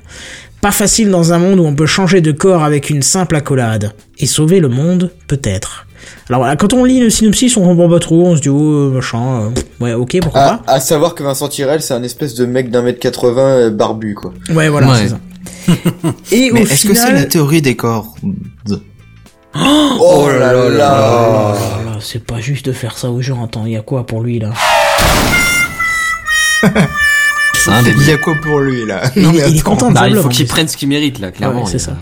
[0.60, 3.92] Pas facile dans un monde où on peut changer de corps avec une simple accolade.
[4.18, 5.86] Et sauver le monde, peut-être.
[6.28, 8.90] Alors voilà, quand on lit le synopsis, on comprend pas trop, on se dit, oh,
[8.90, 12.46] machin, euh, ouais, ok, pourquoi À, à savoir que Vincent Tirel, c'est un espèce de
[12.46, 14.32] mec d'un mètre 80 euh, barbu, quoi.
[14.48, 14.94] pas Ouais, voilà, Ouais.
[15.02, 15.18] c'est ça.
[16.32, 18.08] Et Mais au est-ce que c'est la théorie des cordes
[19.56, 23.44] Oh, là là Oh là là, c'est pas juste de faire ça aux gens.
[23.44, 24.52] Attends, il y a quoi pour lui là
[27.66, 30.08] Il y a quoi pour lui là il, Non, mais il est content de Bah,
[30.08, 31.64] il faut qu'il prenne ce qu'il mérite là, clairement.
[31.64, 31.96] Ouais, c'est a- ça.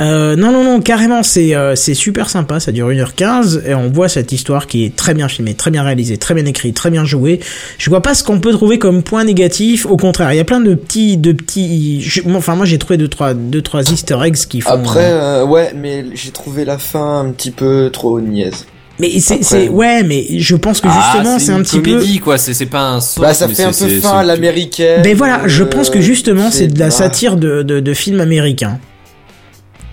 [0.00, 3.90] Euh, non, non, non, carrément, c'est euh, c'est super sympa, ça dure 1h15 et on
[3.90, 6.90] voit cette histoire qui est très bien filmée, très bien réalisée, très bien écrite, très
[6.90, 7.40] bien jouée.
[7.78, 10.44] Je vois pas ce qu'on peut trouver comme point négatif, au contraire, il y a
[10.44, 13.82] plein de petits, de petits, je- moi, enfin moi j'ai trouvé deux trois, deux trois
[13.92, 14.70] Easter eggs qui font.
[14.70, 18.64] Après, euh, ouais, mais j'ai trouvé la fin un petit peu trop niaise.
[18.98, 21.92] mais c'est, ouais, mais je pense que Ah, justement c'est un petit peu.
[21.92, 22.38] comédie, quoi.
[22.38, 23.20] C'est c'est pas un saut.
[23.20, 25.02] Bah, ça mais fait un peu fin à l'américaine.
[25.02, 27.94] Ben voilà, je euh, pense que justement c'est de la bah, satire de, de, de
[27.94, 28.78] films américains.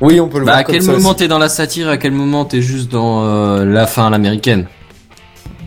[0.01, 2.11] Oui, on peut le Bah, voir à quel moment t'es dans la satire, à quel
[2.11, 4.65] moment t'es juste dans euh, la fin à l'américaine?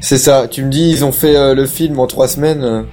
[0.01, 2.87] C'est ça, tu me dis, ils ont fait euh, le film en trois semaines.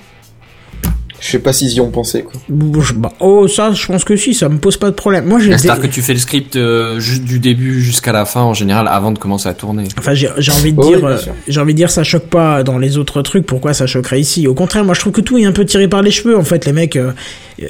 [1.22, 2.34] Je sais pas s'ils y ont pensé, quoi.
[2.50, 5.26] Bah, oh ça, je pense que si, ça me pose pas de problème.
[5.26, 5.58] Moi j'ai.
[5.58, 8.88] C'est-à-dire que tu fais le script euh, juste du début jusqu'à la fin en général
[8.88, 9.84] avant de commencer à tourner.
[9.98, 11.18] Enfin, j'ai j'ai envie de Oui, dire, bien euh,
[11.48, 13.46] j'ai envie de dire, ça choque pas dans les autres trucs.
[13.46, 14.48] Pourquoi ça choquerait ici?
[14.48, 16.38] Au contraire, moi, je trouve que tout est un peu tiré par les cheveux.
[16.38, 17.12] En fait, les mecs, euh,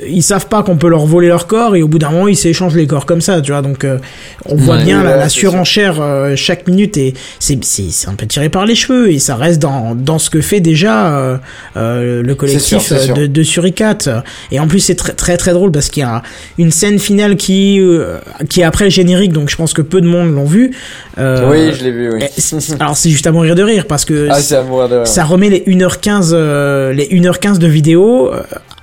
[0.07, 2.35] ils savent pas qu'on peut leur voler leur corps et au bout d'un moment, ils
[2.37, 3.61] s'échangent les corps comme ça, tu vois.
[3.61, 3.97] Donc, euh,
[4.45, 4.83] on voit Ouais.
[4.83, 8.27] bien la, Ouais, la c'est surenchère euh, chaque minute et c'est c'est c'est un peu
[8.27, 11.37] tiré par les cheveux et ça reste dans dans ce que fait déjà euh,
[11.77, 13.97] euh, le collectif sûr, de, de Suricat.
[14.51, 16.21] Et en plus, c'est très très très drôle parce qu'il y a
[16.57, 18.17] une scène finale qui euh,
[18.49, 20.71] qui est après le générique, donc je pense que peu de monde l'ont vu.
[21.17, 22.23] Euh, oui, je l'ai vu, oui.
[22.79, 25.07] Alors c'est juste à mourir de rire parce que Ah, rire.
[25.07, 28.31] ça remet les 1h15 euh, les 1h15 de vidéo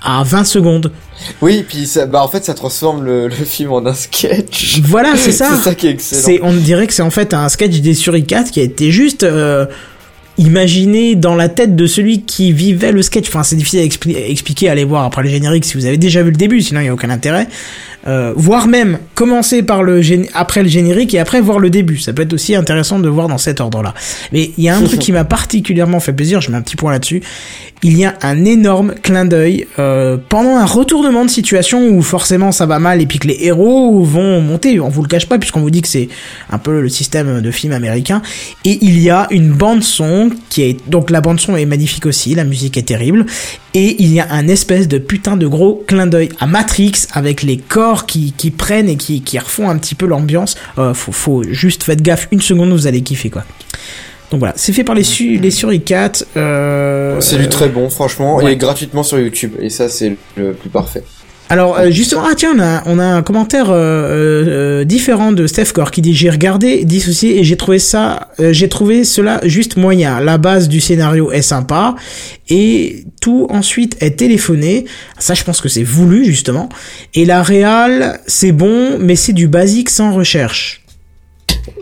[0.02, 0.92] à 20 secondes.
[1.40, 4.80] Oui, puis ça, bah en fait, ça transforme le, le film en un sketch.
[4.82, 5.48] Voilà, c'est ça.
[5.56, 6.38] c'est ça qui est excellent.
[6.42, 9.26] On dirait que c'est en fait un sketch des Suricates qui a été juste
[10.38, 13.28] imaginer dans la tête de celui qui vivait le sketch.
[13.28, 15.96] Enfin, c'est difficile à expli- à expliquer, allez voir après le générique si vous avez
[15.96, 17.48] déjà vu le début, sinon il n'y a aucun intérêt.
[18.06, 20.00] Euh, voire même commencer par le
[20.34, 21.98] après le générique et après voir le début.
[21.98, 23.94] Ça peut être aussi intéressant de voir dans cet ordre-là.
[24.32, 26.76] Mais il y a un truc qui m'a particulièrement fait plaisir, je mets un petit
[26.76, 27.22] point là-dessus.
[27.82, 32.50] Il y a un énorme clin d'œil euh, pendant un retournement de situation où forcément
[32.50, 34.80] ça va mal et puis que les héros vont monter.
[34.80, 36.08] On vous le cache pas puisqu'on vous dit que c'est
[36.50, 38.22] un peu le système de film américain.
[38.64, 42.06] Et il y a une bande son qui est donc la bande son est magnifique
[42.06, 43.26] aussi, la musique est terrible.
[43.74, 47.42] Et il y a un espèce de putain de gros clin d'œil à Matrix avec
[47.42, 50.56] les corps qui, qui prennent et qui, qui refont un petit peu l'ambiance.
[50.78, 53.44] Euh, faut, faut juste faites gaffe une seconde, vous allez kiffer quoi.
[54.30, 56.26] Donc voilà, c'est fait par les, su les Suricates.
[56.36, 58.52] Euh, C'est du très bon, franchement, ouais.
[58.52, 59.52] et gratuitement sur YouTube.
[59.60, 61.04] Et ça, c'est le plus parfait.
[61.48, 65.46] Alors euh, justement, ah tiens, on a, on a un commentaire euh, euh, différent de
[65.46, 69.40] Steph Core qui dit j'ai regardé, dissocié et j'ai trouvé ça, euh, j'ai trouvé cela
[69.44, 70.18] juste moyen.
[70.18, 71.94] La base du scénario est sympa
[72.48, 74.86] et tout ensuite est téléphoné.
[75.20, 76.68] Ça, je pense que c'est voulu justement.
[77.14, 80.82] Et la réal, c'est bon, mais c'est du basique sans recherche.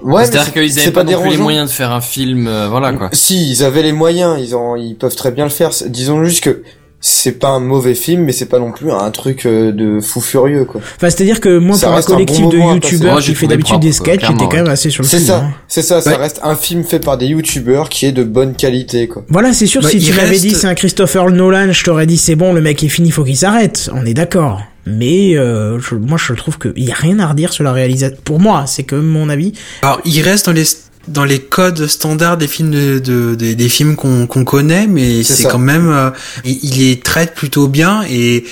[0.02, 2.68] Ouais, C'est-à-dire c'est- qu'ils avaient pas, non plus les moyens de faire un film, euh,
[2.68, 3.08] voilà quoi.
[3.12, 5.70] Si, ils avaient les moyens, ils ont, ils peuvent très bien le faire.
[5.86, 6.62] Disons juste que
[7.06, 10.22] c'est pas un mauvais film, mais c'est pas non plus un truc euh, de fou
[10.22, 10.80] furieux, quoi.
[10.96, 13.92] Enfin, c'est-à-dire que moi, Ça pour un collectif bon de youtubeurs qui fait d'habitude des
[13.92, 15.50] sketchs, j'étais quand même assez sur le C'est ça, hein.
[15.68, 16.16] c'est ça, ça Ouais.
[16.16, 19.22] reste un film fait par des youtubeurs qui est de bonne qualité, quoi.
[19.28, 22.06] Voilà, c'est sûr, Bah, si tu m'avais reste- dit c'est un Christopher Nolan, je t'aurais
[22.06, 23.90] dit c'est bon, le mec est fini, faut qu'il s'arrête.
[23.94, 24.62] On est d'accord.
[24.86, 28.16] Mais euh, je- moi, je trouve qu'il y a rien à redire sur la réalisation.
[28.24, 29.52] Pour moi, c'est que mon avis.
[29.82, 30.64] Alors, il reste dans les
[31.06, 35.22] dans les codes standards des films de, de- des- des films qu'on qu'on connaît, mais
[35.22, 36.10] C'est quand même euh,
[36.44, 38.44] il, il les traite plutôt bien et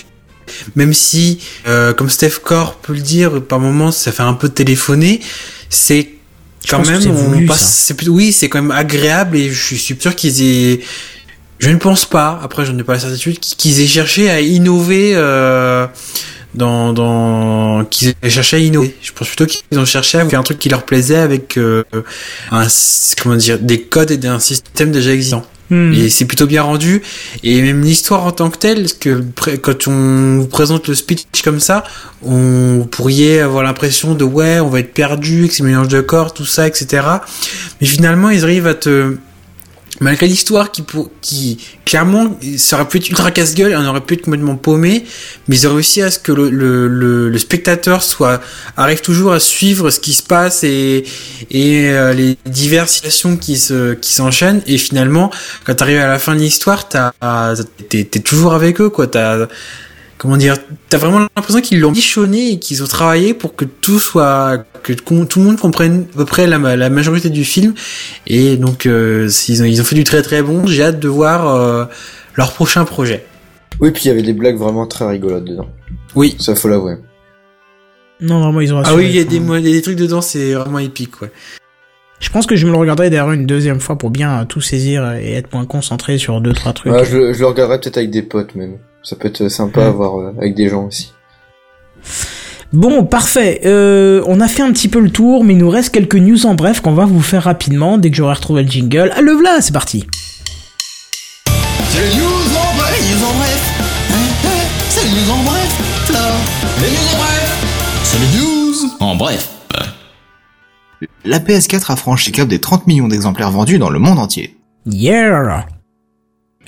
[0.76, 4.50] même si euh, comme Steph Core peut le dire par moments ça fait un peu
[4.50, 5.20] téléphoner,
[5.70, 6.10] c'est
[6.68, 10.14] quand même c'est on voulu, passe oui c'est quand même agréable et je suis sûr
[10.14, 10.80] qu'ils aient
[11.62, 15.12] je ne pense pas après je n'ai pas la certitude qu'ils aient cherché à innover
[15.14, 15.86] euh,
[16.56, 18.97] dans, dans qu'ils aient cherché à innover.
[19.01, 21.84] Je pense plutôt qu'ils ont cherché à faire un truc qui leur plaisait avec euh,
[22.51, 22.66] un
[23.22, 25.47] comment dire des codes et un système déjà existant.
[25.70, 25.93] Hmm.
[25.94, 27.01] Et c'est plutôt bien rendu.
[27.44, 29.22] Et même l'histoire en tant que telle, parce que
[29.56, 31.84] quand on vous présente le speech comme ça,
[32.24, 36.34] on pourriez avoir l'impression de ouais, on va être perdu, que c'est mélange de corps,
[36.34, 37.06] tout ça, etc.
[37.80, 39.16] Mais finalement, ils arrivent à te
[40.01, 40.85] malgré l'histoire qui
[41.20, 45.05] qui clairement ça aurait pu être ultra casse-gueule on aurait pu être complètement paumé
[45.48, 48.40] mais ils ont réussi à ce que le, le, le, le spectateur soit
[48.77, 51.05] arrive toujours à suivre ce qui se passe et
[51.51, 54.62] et euh, les diverses situations qui se qui s'enchaînent.
[54.66, 55.31] Et finalement
[55.64, 57.12] quand t'arrives à la fin de l'histoire t'as
[57.89, 59.06] t'es toujours avec eux quoi.
[59.06, 59.47] T'as
[60.22, 60.56] comment dire,
[60.88, 64.92] t'as vraiment l'impression qu'ils l'ont bichonné et qu'ils ont travaillé pour que tout soit, que
[64.92, 67.74] tout le monde comprenne à peu près la, ma- la majorité du film.
[68.28, 70.64] Et donc, euh, ils, ont, ils ont fait du très très bon.
[70.66, 71.84] J'ai hâte de voir euh,
[72.36, 73.24] leur prochain projet.
[73.80, 75.66] Oui, puis il y avait des blagues vraiment très rigolotes dedans.
[76.14, 76.36] Oui.
[76.38, 76.94] Ça, faut l'avouer.
[78.20, 79.82] Non, vraiment, ils ont Ah oui, il y a des, mo- il y a des
[79.82, 81.32] trucs dedans, c'est vraiment épique, ouais.
[82.20, 84.60] Je pense que je me le regarderai d'ailleurs une deuxième fois pour bien euh, tout
[84.60, 86.92] saisir et être moins concentré sur deux trois trucs.
[86.92, 88.78] Ouais, je, le- je le regarderai peut-être avec des potes, même.
[89.02, 91.12] Ça peut être sympa à voir euh, avec des gens aussi.
[92.72, 93.60] Bon, parfait.
[93.66, 96.46] Euh, on a fait un petit peu le tour, mais il nous reste quelques news
[96.46, 99.12] en bref qu'on va vous faire rapidement dès que j'aurai retrouvé le jingle.
[99.14, 100.06] Ah, le voilà, c'est parti.
[101.90, 103.70] C'est les news en bref, les news en bref.
[104.10, 104.14] Hein,
[104.46, 104.48] hein,
[104.88, 105.78] C'est les news en bref.
[106.80, 108.02] Les news en bref.
[108.04, 109.48] C'est les news en bref.
[111.24, 114.56] La PS4 a franchi le cap des 30 millions d'exemplaires vendus dans le monde entier.
[114.86, 115.66] Yeah.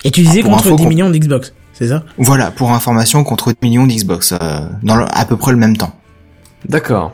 [0.03, 2.03] Et tu disais Ah, contre info, 10 qu'on- millions d'Xbox, c'est ça?
[2.17, 5.77] Voilà, pour information, contre 10 millions d'Xbox, euh, dans le- à peu près le même
[5.77, 5.93] temps.
[6.67, 7.11] D'accord.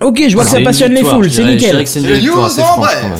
[0.00, 1.86] Ok, je vois que ça C'est passionne les foules, je c'est nickel.
[1.86, 2.62] c'est C'est
[3.00, 3.18] même.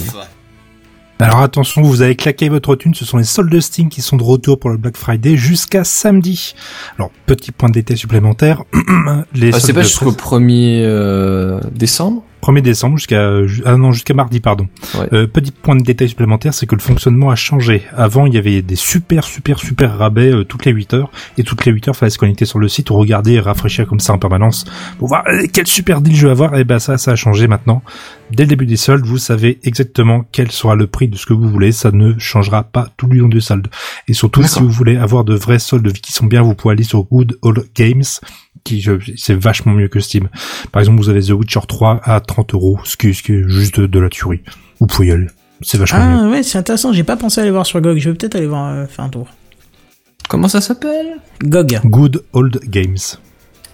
[1.20, 4.22] Alors attention, vous avez claqué votre thune, ce sont les soldes Steam qui sont de
[4.22, 6.54] retour pour le Black Friday jusqu'à samedi.
[6.96, 8.62] Alors, petit point de détail supplémentaire,
[9.34, 12.22] les Ah, c'est soldes pas de jusqu'au 1er euh, décembre?
[12.42, 14.68] 1er décembre jusqu'à ju- ah non jusqu'à mardi pardon.
[14.98, 15.08] Ouais.
[15.12, 17.82] Euh, petit point de détail supplémentaire, c'est que le fonctionnement a changé.
[17.96, 21.42] Avant, il y avait des super super super rabais euh, toutes les 8 heures et
[21.42, 24.00] toutes les 8 heures, fallait se connecter sur le site ou regarder et rafraîchir comme
[24.00, 24.64] ça en permanence
[24.98, 26.56] pour voir euh, quel super deal je vais avoir.
[26.56, 27.82] Et ben ça, ça a changé maintenant.
[28.30, 31.32] Dès le début des soldes, vous savez exactement quel sera le prix de ce que
[31.32, 31.72] vous voulez.
[31.72, 33.68] Ça ne changera pas tout le long du solde.
[34.06, 36.84] Et surtout, si vous voulez avoir de vrais soldes qui sont bien, vous pouvez aller
[36.84, 38.04] sur Good Old Games
[38.64, 40.28] qui je- c'est vachement mieux que Steam.
[40.72, 43.98] Par exemple, vous avez The Witcher 3 à 30 euros, ce qui, est juste de,
[43.98, 44.42] la tuerie.
[44.78, 45.26] Vous pouvez y aller.
[45.62, 46.18] C'est vachement mieux.
[46.26, 48.36] Ah ouais, c'est intéressant, j'ai pas pensé à aller voir sur GOG, je vais peut-être
[48.36, 49.26] aller voir euh, faire un tour.
[50.28, 51.16] Comment ça s'appelle?
[51.42, 51.80] GOG.
[51.84, 52.98] Good Old Games.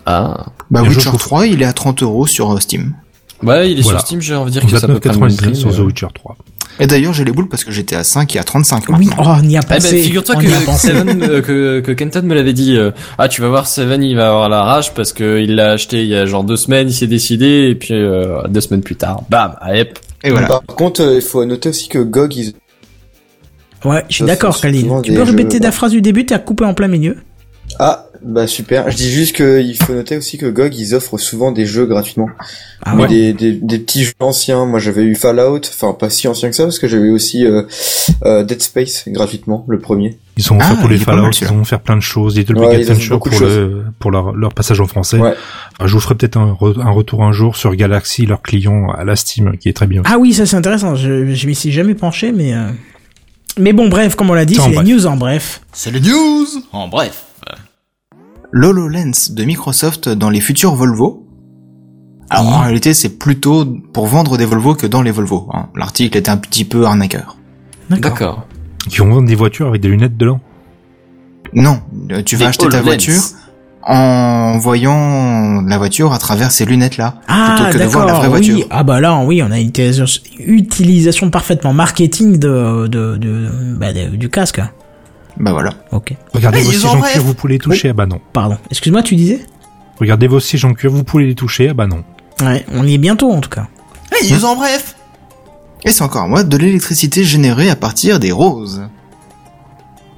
[0.06, 0.46] Ah.
[0.70, 2.94] Bah, Witcher trouve- 3, il est à 30 euros sur euh, Steam.
[3.42, 3.98] Ouais, il est Voilà.
[3.98, 5.56] sur Steam, j'ai envie de dire que ça peut pas le 29,99 même prix.
[5.56, 6.36] sur The mais- Witcher 3.
[6.80, 9.22] Et d'ailleurs, j'ai les boules parce que j'étais à 5 et à 35 Oui, oh,
[9.24, 10.46] on y a Eh ben, figure-toi que.
[10.76, 12.76] Seven, euh, que, que Kenton me l'avait dit.
[12.76, 15.72] euh, ah, tu vas voir, Seven, il va avoir la rage parce que il l'a
[15.72, 18.82] acheté il y a genre deux semaines, il s'est décidé, et puis euh, deux semaines
[18.82, 19.98] plus tard, bam, allez, hop.
[20.24, 20.48] Et voilà.
[20.48, 22.54] Par contre, euh, il faut noter aussi que GOG, ils...
[23.84, 25.72] Ouais, je suis d'accord, souvent Tu peux jeux, répéter ta ouais.
[25.72, 27.18] phrase du début, t'as coupé en plein milieu.
[27.78, 28.90] Ah, bah super.
[28.90, 32.28] Je dis juste qu'il faut noter aussi que GOG, ils offrent souvent des jeux gratuitement.
[32.82, 33.08] Ah Mais ouais.
[33.08, 34.64] des, des, des petits jeux anciens.
[34.66, 37.44] Moi, j'avais eu Fallout, enfin pas si ancien que ça, parce que j'avais eu aussi
[37.46, 37.62] euh,
[38.24, 40.18] euh, Dead Space gratuitement, le premier.
[40.36, 42.76] Ils ont Ah, fait pour les Fallout, ils vont faire plein de choses, Little Ouais,
[42.76, 45.18] Big ils ont fait Adventure beaucoup pour le, pour leur, leur passage en français.
[45.18, 45.34] Ouais.
[45.78, 48.88] Alors, je vous ferai peut-être un, re- un retour un jour sur Galaxy, leur client
[48.90, 50.02] à la Steam, qui est très bien.
[50.04, 50.96] Ah oui, ça c'est intéressant.
[50.96, 52.68] Je, je m'y suis jamais penché, mais euh,
[53.58, 55.60] mais bon, bref, comme on l'a dit, C'est les news en bref.
[55.72, 57.22] C'est les news En bref.
[58.56, 61.26] l'HoloLens de Microsoft dans les futurs Volvo.
[62.30, 65.48] Alors en réalité, c'est plutôt pour vendre des Volvo que dans les Volvo.
[65.52, 65.66] hein.
[65.76, 67.36] L'article était un petit peu arnaqueur.
[67.90, 68.46] D'accord.
[68.88, 70.40] Qui vont vendre des voitures avec des lunettes dedans.
[71.52, 71.80] Non,
[72.12, 73.20] euh, tu vas Des acheter ta voiture
[73.82, 78.30] en voyant la voiture à travers ces lunettes-là, Ah plutôt que de voir la d'accord,
[78.30, 78.50] vraie oui.
[78.50, 78.66] voiture.
[78.70, 83.92] Ah bah là, oui, on a une utilisation, utilisation parfaitement marketing de, de, de, bah,
[83.92, 84.62] de- du casque.
[85.38, 85.70] Bah voilà.
[85.92, 86.14] Ok.
[86.32, 88.20] Regardez Hey, vos sièges en cuir, vous pouvez les toucher, ah bah non.
[88.32, 88.56] Pardon.
[88.70, 89.40] Excuse-moi, tu disais?
[89.98, 92.04] Regardez vos sièges en cuir, vous pouvez les toucher, ah bah non.
[92.42, 93.66] Ouais, on y est bientôt en tout cas.
[94.12, 94.96] Hey, news en bref
[95.84, 98.82] Et c'est encore moi de l'électricité générée à partir des roses.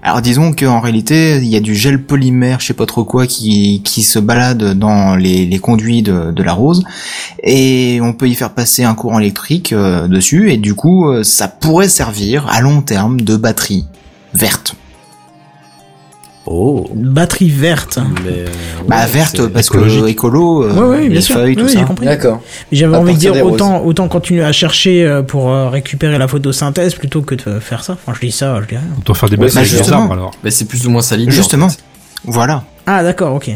[0.02, 3.26] Alors disons qu'en réalité, il y a du gel polymère, je sais pas trop quoi,
[3.26, 6.84] qui, qui se balade dans les, les conduits de, de la rose,
[7.42, 11.24] et on peut y faire passer un courant électrique euh, dessus, et du coup, euh,
[11.24, 13.86] ça pourrait servir à long terme de batterie
[14.32, 14.76] verte.
[16.48, 16.88] Oh.
[16.94, 17.98] Une batterie verte.
[18.24, 18.46] Mais, euh,
[18.86, 21.34] Bah verte parce que écolo, euh, Ouais, ouais, bien les sûr.
[21.34, 21.84] feuilles, tout Oui, ça.
[22.04, 22.40] D'accord.
[22.70, 26.18] Mais J'avais À envie de dire autant, autant continuer à chercher euh, pour euh, récupérer
[26.18, 27.94] la photosynthèse plutôt que de faire ça.
[27.94, 28.84] Enfin, je dis ça, je dis rien.
[28.96, 30.02] On doit faire des c'est avec des justement.
[30.02, 30.30] arbres alors.
[30.44, 31.32] Bah, c'est plus ou moins ça l'idée.
[31.32, 31.66] Justement.
[31.66, 31.78] en fait.
[32.24, 32.62] Voilà.
[32.86, 33.50] Ah d'accord, ok.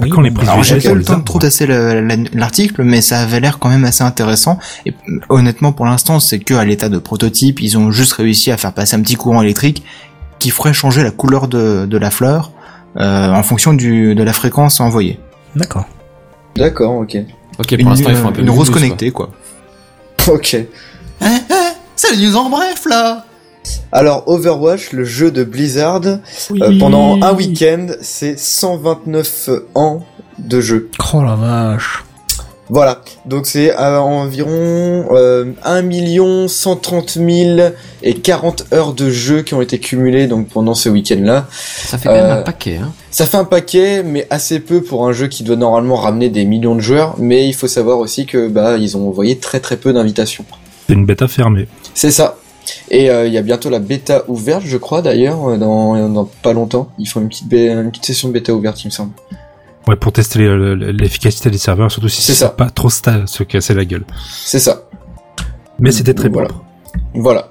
[0.00, 1.66] Oui, Quand les bon, prises Alors de j'ai pas eu le temps de trop tasser
[1.66, 4.58] le- la- l'article, mais ça avait l'air quand même assez intéressant.
[4.86, 4.92] Et
[5.28, 8.72] honnêtement, pour l'instant, c'est que à l'état de prototype, ils ont juste réussi à faire
[8.72, 9.84] passer un petit courant électrique
[10.44, 12.52] qui ferait changer la couleur de, de la fleur
[12.98, 15.18] euh, en fonction du, de la fréquence envoyée.
[15.56, 15.86] D'accord.
[16.54, 17.16] D'accord, ok.
[17.58, 18.78] Ok, pour Une, l'instant, il faut un peu une de rose quoi.
[18.78, 19.30] connectée, quoi.
[20.28, 20.52] Ok.
[20.52, 20.66] Eh,
[21.22, 21.54] eh,
[21.96, 23.24] c'est les news en bref, là
[23.90, 30.04] Alors, Overwatch, le jeu de Blizzard, euh, pendant un week-end, c'est 129 ans
[30.38, 30.90] de jeu.
[31.14, 32.04] Oh la vache.
[32.70, 37.60] Voilà, donc c'est à environ euh, 1 130 000
[38.02, 41.46] et 40 heures de jeu qui ont été cumulées donc pendant ce week-end-là.
[41.50, 42.92] Ça fait quand même Euh, un paquet, hein.
[43.10, 46.46] Ça fait un paquet, mais assez peu pour un jeu qui doit normalement ramener des
[46.46, 47.16] millions de joueurs.
[47.18, 50.44] Mais il faut savoir aussi que bah ils ont envoyé très très peu d'invitations.
[50.88, 51.68] C'est une bêta fermée.
[51.94, 52.38] C'est ça.
[52.90, 56.24] Et euh, il y a bientôt la bêta ouverte, je crois d'ailleurs, euh, dans, dans
[56.42, 56.88] pas longtemps.
[56.98, 59.12] Ils font une petite, une petite session de bêta ouverte, il me semble.
[59.86, 60.38] Ouais, pour tester
[60.76, 64.04] l'efficacité des serveurs, surtout si C'est pas trop stable, se casser la gueule.
[64.44, 64.84] C'est ça.
[65.78, 66.48] Mais c'était très Voilà.
[66.48, 66.64] propre.
[67.14, 67.48] Voilà.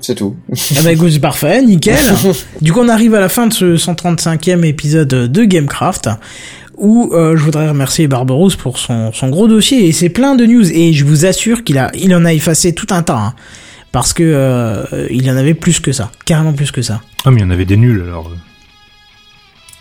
[0.00, 0.36] C'est tout.
[0.50, 1.96] Eh ben écoute, c'est parfait, nickel.
[2.60, 6.10] du coup, on arrive à la fin de ce 135e épisode de Gamecraft
[6.76, 10.44] où euh, je voudrais remercier Barberousse pour son, son gros dossier et c'est plein de
[10.44, 13.34] news et je vous assure qu'il a il en a effacé tout un tas hein,
[13.92, 17.00] parce que euh, il y en avait plus que ça, carrément plus que ça.
[17.24, 18.30] Ah, mais il y en avait des nuls, alors.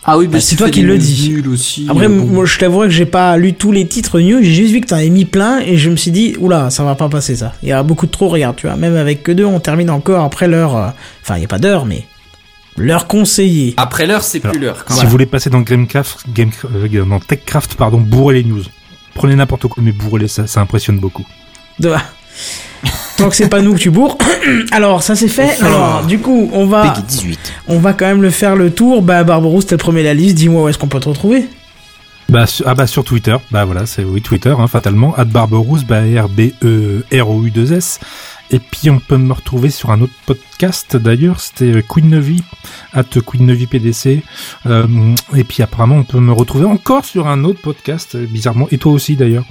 [0.05, 1.29] Ah oui, Bah, c'est toi qui le dis.
[1.29, 1.87] Nul aussi.
[1.89, 2.25] Après, euh, bon.
[2.25, 4.87] moi, je t'avouerais que j'ai pas lu tous les titres news, j'ai juste vu que
[4.87, 7.53] t'en avais mis plein et je me suis dit, oula, ça va pas passer ça.
[7.63, 9.89] Il y a beaucoup de trop, regarde, tu vois, même avec que deux, on termine
[9.89, 10.89] encore après l'heure, euh,
[11.21, 12.05] enfin, il y a pas d'heure, mais
[12.77, 13.73] l'heure conseillée.
[13.77, 14.83] Après l'heure, c'est plus l'heure.
[14.85, 18.63] quand Si vous voulez passer dans Gamecraft, Game, euh, dans TechCraft, pardon, bourrez les news.
[19.13, 21.25] Prenez n'importe quoi, mais bourrez-les, ça, ça impressionne beaucoup.
[21.79, 21.93] De...
[23.17, 24.17] Tant que c'est pas nous que tu bourres.
[24.71, 25.61] Alors, ça c'est fait.
[25.61, 27.39] Alors, du coup, on va, Peggy 18.
[27.67, 29.01] on va quand même le faire le tour.
[29.01, 30.35] Bah, Barbarousse, t'es le premier de la liste.
[30.35, 31.45] Dis-moi où est-ce qu'on peut te retrouver.
[32.29, 35.99] Bah, su- ah bah sur Twitter, bah voilà, c'est oui Twitter, hein, fatalement, @barberousse, bah
[35.99, 37.99] R B E R O U 2 S.
[38.53, 42.43] Et puis on peut me retrouver sur un autre podcast d'ailleurs, c'était Queen Nevi,
[42.93, 44.21] at Queen Nevi PDC.
[44.67, 44.85] Euh,
[45.35, 48.77] et puis apparemment on peut me retrouver encore sur un autre podcast, euh, bizarrement, et
[48.77, 49.43] toi aussi d'ailleurs.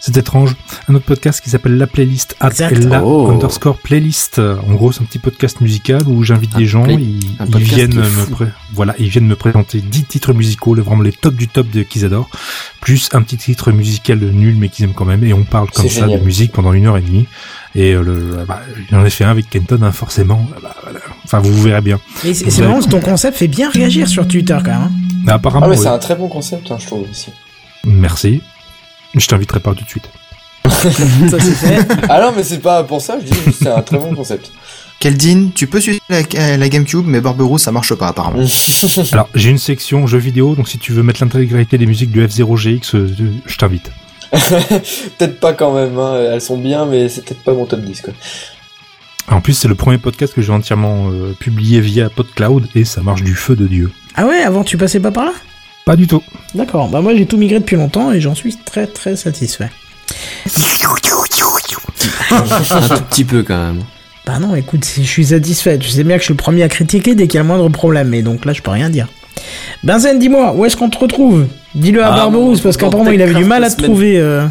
[0.00, 0.54] C'est étrange.
[0.88, 3.30] Un autre podcast qui s'appelle La Playlist, at la Oh.
[3.30, 4.38] underscore playlist.
[4.38, 7.94] Euh, En gros, c'est un petit podcast musical où j'invite des gens, play- ils, viennent
[7.94, 8.30] me fou.
[8.32, 11.82] pré- voilà, ils viennent me présenter 10 titres musicaux, vraiment les tops du top de
[11.84, 12.28] qu'ils adorent,
[12.82, 15.84] plus un petit titre musical nul mais qu'ils aiment quand même, et on parle comme
[15.88, 16.20] C'est ça génial.
[16.20, 17.26] de musique pendant une heure et demie.
[17.76, 18.60] Et euh, le, bah,
[18.90, 20.46] j'en ai fait un avec Kenton, hein, forcément.
[20.62, 21.00] Bah, voilà.
[21.24, 21.98] Enfin, vous verrez bien.
[22.24, 24.80] Et c'est que ton concept fait bien réagir sur Twitter quand même.
[24.82, 24.92] hein.
[25.24, 25.82] Mais apparemment, Ah mais ouais.
[25.82, 27.30] c'est un très bon concept, hein, je trouve aussi.
[27.84, 28.42] merci.
[29.16, 30.08] Je t'inviterai pas tout de suite.
[30.68, 31.86] ça c'est fait.
[32.08, 34.50] Ah non, mais c'est pas pour ça, je dis juste c'est un très bon concept.
[34.98, 38.44] Keldin, tu peux suivre la, euh, la GameCube, mais Barberousse, ça marche pas apparemment.
[39.12, 42.24] Alors, j'ai une section jeux vidéo, donc si tu veux mettre l'intégralité des musiques du
[42.26, 43.08] F0GX, euh,
[43.46, 43.90] je t'invite.
[45.18, 46.30] peut-être pas quand même, hein.
[46.32, 48.12] elles sont bien, mais c'est peut-être pas mon top 10 quoi.
[49.28, 53.00] En plus, c'est le premier podcast que j'ai entièrement euh, publié via PodCloud et ça
[53.00, 53.90] marche du feu de Dieu.
[54.14, 55.32] Ah ouais, avant tu passais pas par là?
[55.86, 56.22] Pas du tout.
[56.54, 59.70] D'accord, bah moi j'ai tout migré depuis longtemps et j'en suis très très satisfait.
[62.30, 63.82] un tout petit peu quand même.
[64.26, 65.78] Bah non, écoute, si je suis satisfait.
[65.80, 67.48] Je sais bien que je suis le premier à critiquer dès qu'il y a le
[67.48, 69.08] moindre problème, mais donc là je peux rien dire.
[69.82, 73.34] Benzen, dis-moi, où est-ce qu'on te retrouve Dis-le à Ah, Barberousse, parce qu'apparemment il avait
[73.34, 74.18] du mal à te trouver.
[74.18, 74.46] euh.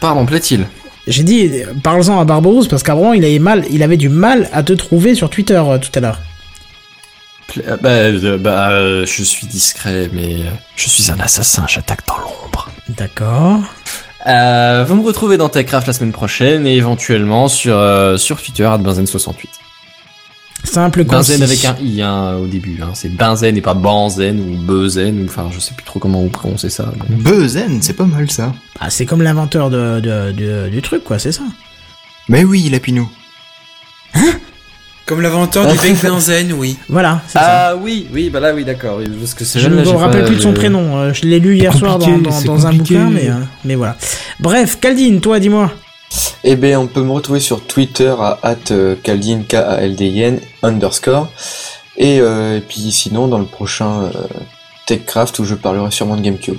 [0.00, 0.66] Pardon, plaît-il
[1.06, 1.50] J'ai dit,
[1.82, 5.14] parle-en à Barberousse, parce qu'apparemment il avait mal, il avait du mal à te trouver
[5.14, 6.20] sur Twitter euh, tout à l'heure.
[7.68, 10.38] Euh, Bah, euh, bah euh, je suis discret, mais
[10.74, 12.68] je suis un assassin, j'attaque dans l'ombre.
[12.88, 13.60] D'accord.
[14.26, 18.64] Euh, vous me retrouvez dans TechCraft la semaine prochaine et éventuellement sur, euh, sur Twitter,
[18.64, 19.34] à Benzen68.
[20.66, 21.42] Simple Benzen concis.
[21.42, 22.78] avec un i hein, au début.
[22.82, 22.90] Hein.
[22.94, 26.28] C'est Benzen et pas Benzen ou Bezen, ou enfin je sais plus trop comment vous
[26.28, 26.92] prononcez ça.
[27.08, 28.52] mais- Beuzen, c'est pas mal ça.
[28.80, 31.42] Ah, c'est comme l'inventeur de, de- de- du truc, quoi, c'est ça.
[32.28, 33.08] Mais oui, Lapinou.
[35.06, 36.76] Comme l'inventeur du bec benzène, oui.
[36.88, 37.68] Voilà, c'est ça.
[37.70, 38.96] Ah oui, oui, bah là oui d'accord.
[38.98, 40.96] oui, Parce que c'est Je ne me rappelle plus de son prénom.
[40.98, 43.34] euh, Je l'ai lu hier soir dans, un bouquin, mais, euh,
[43.64, 43.96] mais voilà.
[44.40, 45.70] Bref, Caldine, toi, dis-moi.
[46.44, 51.28] Eh ben, on peut me retrouver sur Twitter à at euh, Kaldin, K-A-L-D-I-N, underscore.
[51.96, 54.10] Et, euh, et puis sinon, dans le prochain euh,
[54.86, 56.58] TechCraft où je parlerai sûrement de GameCube.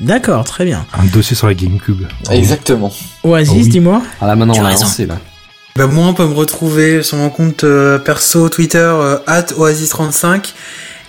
[0.00, 0.86] D'accord, très bien.
[0.92, 2.06] Un dossier sur la GameCube.
[2.30, 2.92] Exactement.
[3.24, 3.68] Oasis, Oh oui.
[3.68, 4.02] dis-moi.
[4.20, 5.18] Ah là maintenant Tu on a lancé là.
[5.76, 10.52] Bah moi on peut me retrouver sur mon compte euh, perso Twitter euh, @oasis35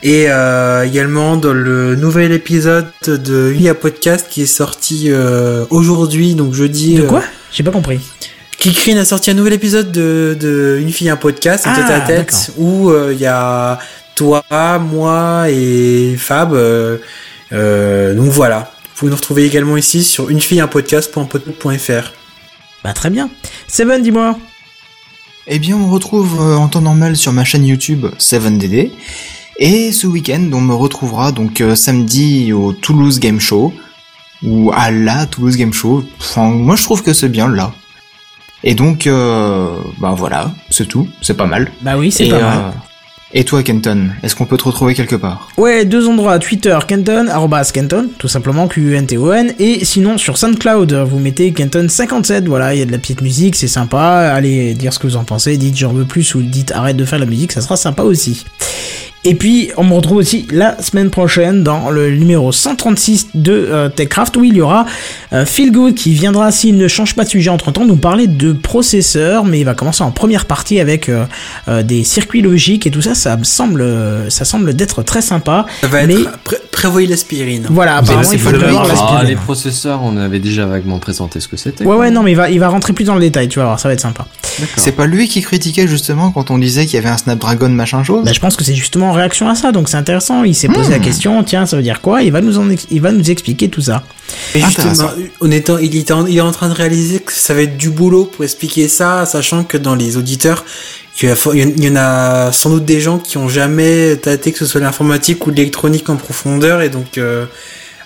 [0.04, 6.36] et euh, également dans le nouvel épisode de Unia Podcast qui est sorti euh, aujourd'hui
[6.36, 6.96] donc jeudi.
[6.96, 7.24] De euh, quoi?
[7.52, 8.00] J'ai pas compris.
[8.58, 11.92] Kikrine a sorti un nouvel épisode de, de Une fille un podcast, un Ah, tête
[11.92, 12.56] à tête d'accord.
[12.58, 13.80] où euh, il y a
[14.16, 14.44] toi,
[14.80, 16.54] moi et Fab.
[16.54, 16.98] euh,
[17.54, 18.72] euh, donc voilà.
[18.84, 22.12] Vous pouvez nous retrouver également ici sur une fille un podcast.podcut.fr.
[22.84, 23.30] Bah, très bien.
[23.68, 24.38] Seven, dis-moi.
[25.48, 28.92] Eh bien, on me retrouve euh, en temps normal sur ma chaîne YouTube 7DD.
[29.62, 33.74] Et ce week-end, on me retrouvera donc euh, samedi au Toulouse Game Show.
[34.42, 36.06] Ou à la Toulouse Game Show.
[36.20, 37.74] Enfin, moi je trouve que c'est bien là.
[38.64, 39.68] Et donc, euh,
[40.00, 41.72] bah voilà, c'est tout, c'est pas mal.
[41.82, 42.58] Bah oui, c'est pas mal.
[42.58, 42.72] euh,
[43.32, 45.50] et toi, Kenton, est-ce qu'on peut te retrouver quelque part?
[45.58, 51.20] Ouais, deux endroits, Twitter, Kenton, arrobas Kenton, tout simplement Q-U-N-T-O-N, et sinon sur SoundCloud, vous
[51.20, 55.00] mettez Kenton57, voilà, il y a de la petite musique, c'est sympa, allez dire ce
[55.00, 57.52] que vous en pensez, dites j'en veux plus ou dites arrête de faire la musique,
[57.52, 58.46] ça sera sympa aussi.
[59.26, 63.90] Et puis, on me retrouve aussi la semaine prochaine dans le numéro 136 de euh,
[63.90, 64.86] TechCraft où il y aura
[65.34, 68.28] euh, Phil Good qui viendra, s'il ne change pas de sujet entre temps, nous parler
[68.28, 71.26] de processeurs, mais il va commencer en première partie avec euh,
[71.68, 73.86] euh, des circuits logiques et tout ça, ça me semble,
[74.30, 75.66] ça semble d'être très sympa.
[75.82, 77.68] Ça va Mais- être pré- prévoyez l'aspirine.
[77.70, 79.28] Voilà, apparemment, il faut vous le avez- voir Ah, l'aspirine.
[79.28, 81.84] les processeurs, on avait déjà vaguement présenté ce que c'était.
[81.84, 83.66] Ouais, ouais, non, mais il va, il va rentrer plus dans le détail, tu vas
[83.66, 84.26] voir, ça va être sympa.
[84.78, 88.04] C'est pas lui qui critiquait justement quand on disait qu'il y avait un Snapdragon machin
[88.04, 90.44] chose Bah, je pense que c'est justement en réaction à ça, donc c'est intéressant.
[90.44, 92.22] Il s'est posé la question, tiens, ça veut dire quoi?
[92.24, 94.04] Il va nous en, il va nous expliquer tout ça.
[94.56, 95.12] Et justement, Intéressant.
[95.42, 97.62] on est en- il, est en, il est en train de réaliser que ça va
[97.64, 100.64] être du boulot pour expliquer ça, sachant que dans les auditeurs,
[101.22, 104.52] il y, a, il y en a sans doute des gens qui ont jamais tâté
[104.54, 107.46] que ce soit l'informatique ou l'électronique en profondeur, et donc euh,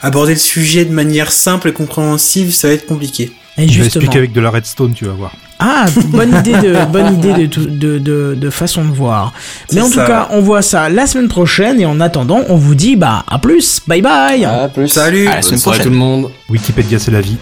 [0.02, 3.32] aborder le sujet de manière simple et compréhensive, ça va être compliqué.
[3.58, 5.32] Et Je vais expliquer avec de la redstone, tu vas voir.
[5.60, 9.32] Ah, bonne idée de, bonne idée de, tout- de, de, de façon de voir.
[9.72, 12.74] Mais en tout cas, on voit ça la semaine prochaine et en attendant, on vous
[12.76, 14.44] dit bah à plus, bye bye.
[14.44, 14.88] À plus.
[14.90, 15.84] Salut À la semaine prochaine.
[15.84, 16.32] tout le monde.
[16.50, 17.38] Wikipédia, c'est la vie.